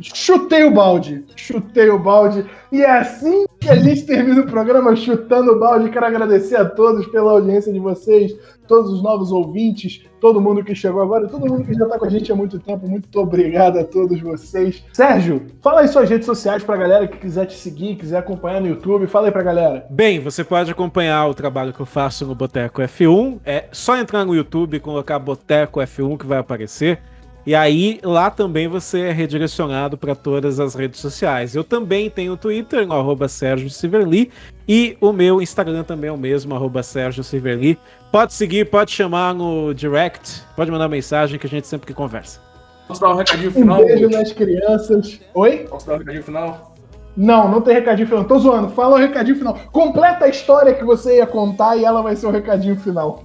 Chutei 0.00 0.64
o 0.64 0.70
balde, 0.70 1.24
chutei 1.36 1.88
o 1.90 1.98
balde. 1.98 2.44
E 2.70 2.82
é 2.82 2.90
assim 2.90 3.46
que 3.60 3.68
a 3.68 3.76
gente 3.76 4.04
termina 4.04 4.42
o 4.42 4.46
programa 4.46 4.94
chutando 4.94 5.52
o 5.52 5.58
balde. 5.58 5.90
Quero 5.90 6.06
agradecer 6.06 6.56
a 6.56 6.64
todos 6.64 7.06
pela 7.06 7.32
audiência 7.32 7.72
de 7.72 7.78
vocês, 7.78 8.34
todos 8.66 8.92
os 8.92 9.02
novos 9.02 9.32
ouvintes, 9.32 10.04
todo 10.20 10.40
mundo 10.40 10.62
que 10.62 10.74
chegou 10.74 11.00
agora, 11.00 11.26
todo 11.26 11.46
mundo 11.46 11.64
que 11.64 11.74
já 11.74 11.84
está 11.84 11.98
com 11.98 12.04
a 12.04 12.10
gente 12.10 12.30
há 12.30 12.36
muito 12.36 12.58
tempo. 12.58 12.86
Muito 12.86 13.18
obrigado 13.18 13.78
a 13.78 13.84
todos 13.84 14.20
vocês. 14.20 14.84
Sérgio, 14.92 15.46
fala 15.60 15.80
aí 15.80 15.88
suas 15.88 16.08
redes 16.08 16.26
sociais 16.26 16.62
pra 16.62 16.76
galera 16.76 17.08
que 17.08 17.18
quiser 17.18 17.46
te 17.46 17.54
seguir, 17.54 17.96
quiser 17.96 18.18
acompanhar 18.18 18.60
no 18.60 18.68
YouTube. 18.68 19.06
Fala 19.06 19.28
aí 19.28 19.32
pra 19.32 19.42
galera. 19.42 19.86
Bem, 19.90 20.20
você 20.20 20.44
pode 20.44 20.70
acompanhar 20.70 21.26
o 21.26 21.34
trabalho 21.34 21.72
que 21.72 21.80
eu 21.80 21.86
faço 21.86 22.26
no 22.26 22.34
Boteco 22.34 22.82
F1. 22.82 23.38
É 23.44 23.64
só 23.72 23.96
entrar 23.96 24.24
no 24.24 24.34
YouTube 24.34 24.76
e 24.76 24.80
colocar 24.80 25.18
Boteco 25.18 25.80
F1 25.80 26.18
que 26.18 26.26
vai 26.26 26.38
aparecer. 26.38 27.00
E 27.48 27.54
aí, 27.54 27.98
lá 28.04 28.30
também 28.30 28.68
você 28.68 29.04
é 29.04 29.10
redirecionado 29.10 29.96
para 29.96 30.14
todas 30.14 30.60
as 30.60 30.74
redes 30.74 31.00
sociais. 31.00 31.54
Eu 31.56 31.64
também 31.64 32.10
tenho 32.10 32.34
o 32.34 32.36
Twitter, 32.36 32.86
no 32.86 33.26
Sérgio 33.26 33.70
Silverli, 33.70 34.30
e 34.68 34.98
o 35.00 35.14
meu 35.14 35.40
Instagram 35.40 35.82
também 35.82 36.10
é 36.10 36.12
o 36.12 36.18
mesmo, 36.18 36.54
arroba 36.54 36.82
Sérgio 36.82 37.24
Silverli. 37.24 37.78
Pode 38.12 38.34
seguir, 38.34 38.68
pode 38.68 38.90
chamar 38.90 39.32
no 39.32 39.72
direct, 39.72 40.42
pode 40.54 40.70
mandar 40.70 40.88
mensagem 40.88 41.38
que 41.38 41.46
a 41.46 41.48
gente 41.48 41.66
sempre 41.66 41.86
que 41.86 41.94
conversa. 41.94 42.38
Posso 42.86 43.00
dar 43.00 43.14
um 43.14 43.16
recadinho 43.16 43.48
Um 43.48 43.54
final? 43.54 43.82
beijo 43.82 44.10
nas 44.10 44.30
crianças. 44.30 45.18
Oi? 45.32 45.66
Posso 45.70 45.86
dar 45.86 45.94
um 45.94 45.98
recadinho 46.00 46.24
final? 46.24 46.74
Não, 47.16 47.50
não 47.50 47.62
tem 47.62 47.72
recadinho 47.72 48.08
final. 48.08 48.24
Tô 48.26 48.38
zoando. 48.38 48.68
Fala 48.68 48.96
o 48.96 48.98
recadinho 48.98 49.38
final. 49.38 49.58
Completa 49.72 50.26
a 50.26 50.28
história 50.28 50.74
que 50.74 50.84
você 50.84 51.16
ia 51.16 51.26
contar 51.26 51.78
e 51.78 51.84
ela 51.86 52.02
vai 52.02 52.14
ser 52.14 52.26
o 52.26 52.30
recadinho 52.30 52.76
final. 52.76 53.24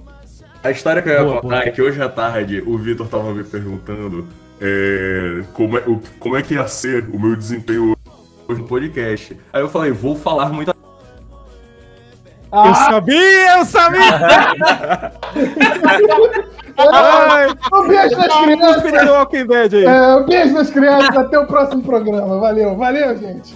A 0.64 0.70
história 0.70 1.02
que 1.02 1.08
eu 1.10 1.12
ia 1.12 1.22
Boa, 1.24 1.42
contar 1.42 1.56
boa. 1.56 1.68
é 1.68 1.70
que 1.70 1.82
hoje 1.82 2.00
à 2.02 2.08
tarde 2.08 2.62
o 2.66 2.76
Vitor 2.78 3.06
tava 3.06 3.32
me 3.34 3.44
perguntando 3.44 4.26
é, 4.60 5.42
como, 5.52 5.76
é, 5.76 5.82
o- 5.86 6.00
como 6.18 6.36
é 6.36 6.42
que 6.42 6.54
ia 6.54 6.66
ser 6.66 7.04
o 7.12 7.20
meu 7.20 7.36
desempenho 7.36 7.94
hoje 8.48 8.60
no 8.62 8.66
podcast. 8.66 9.36
Aí 9.52 9.60
eu 9.60 9.68
falei, 9.68 9.92
vou 9.92 10.16
falar 10.16 10.48
muita 10.50 10.74
Eu 12.54 12.60
Ah, 12.60 12.74
sabia, 12.74 13.58
eu 13.58 13.64
sabia! 13.64 14.00
Ai, 16.78 17.48
um 17.72 17.88
beijo 17.88 18.16
crianças. 18.16 19.10
Walking 19.10 19.46
Dead 19.46 19.74
aí. 19.74 19.84
É, 19.84 20.14
um 20.16 20.24
beijo 20.24 20.54
nas 20.54 20.70
crianças. 20.70 21.16
Até 21.16 21.36
o 21.38 21.46
próximo 21.46 21.82
programa. 21.82 22.38
Valeu, 22.38 22.76
valeu, 22.76 23.18
gente. 23.18 23.54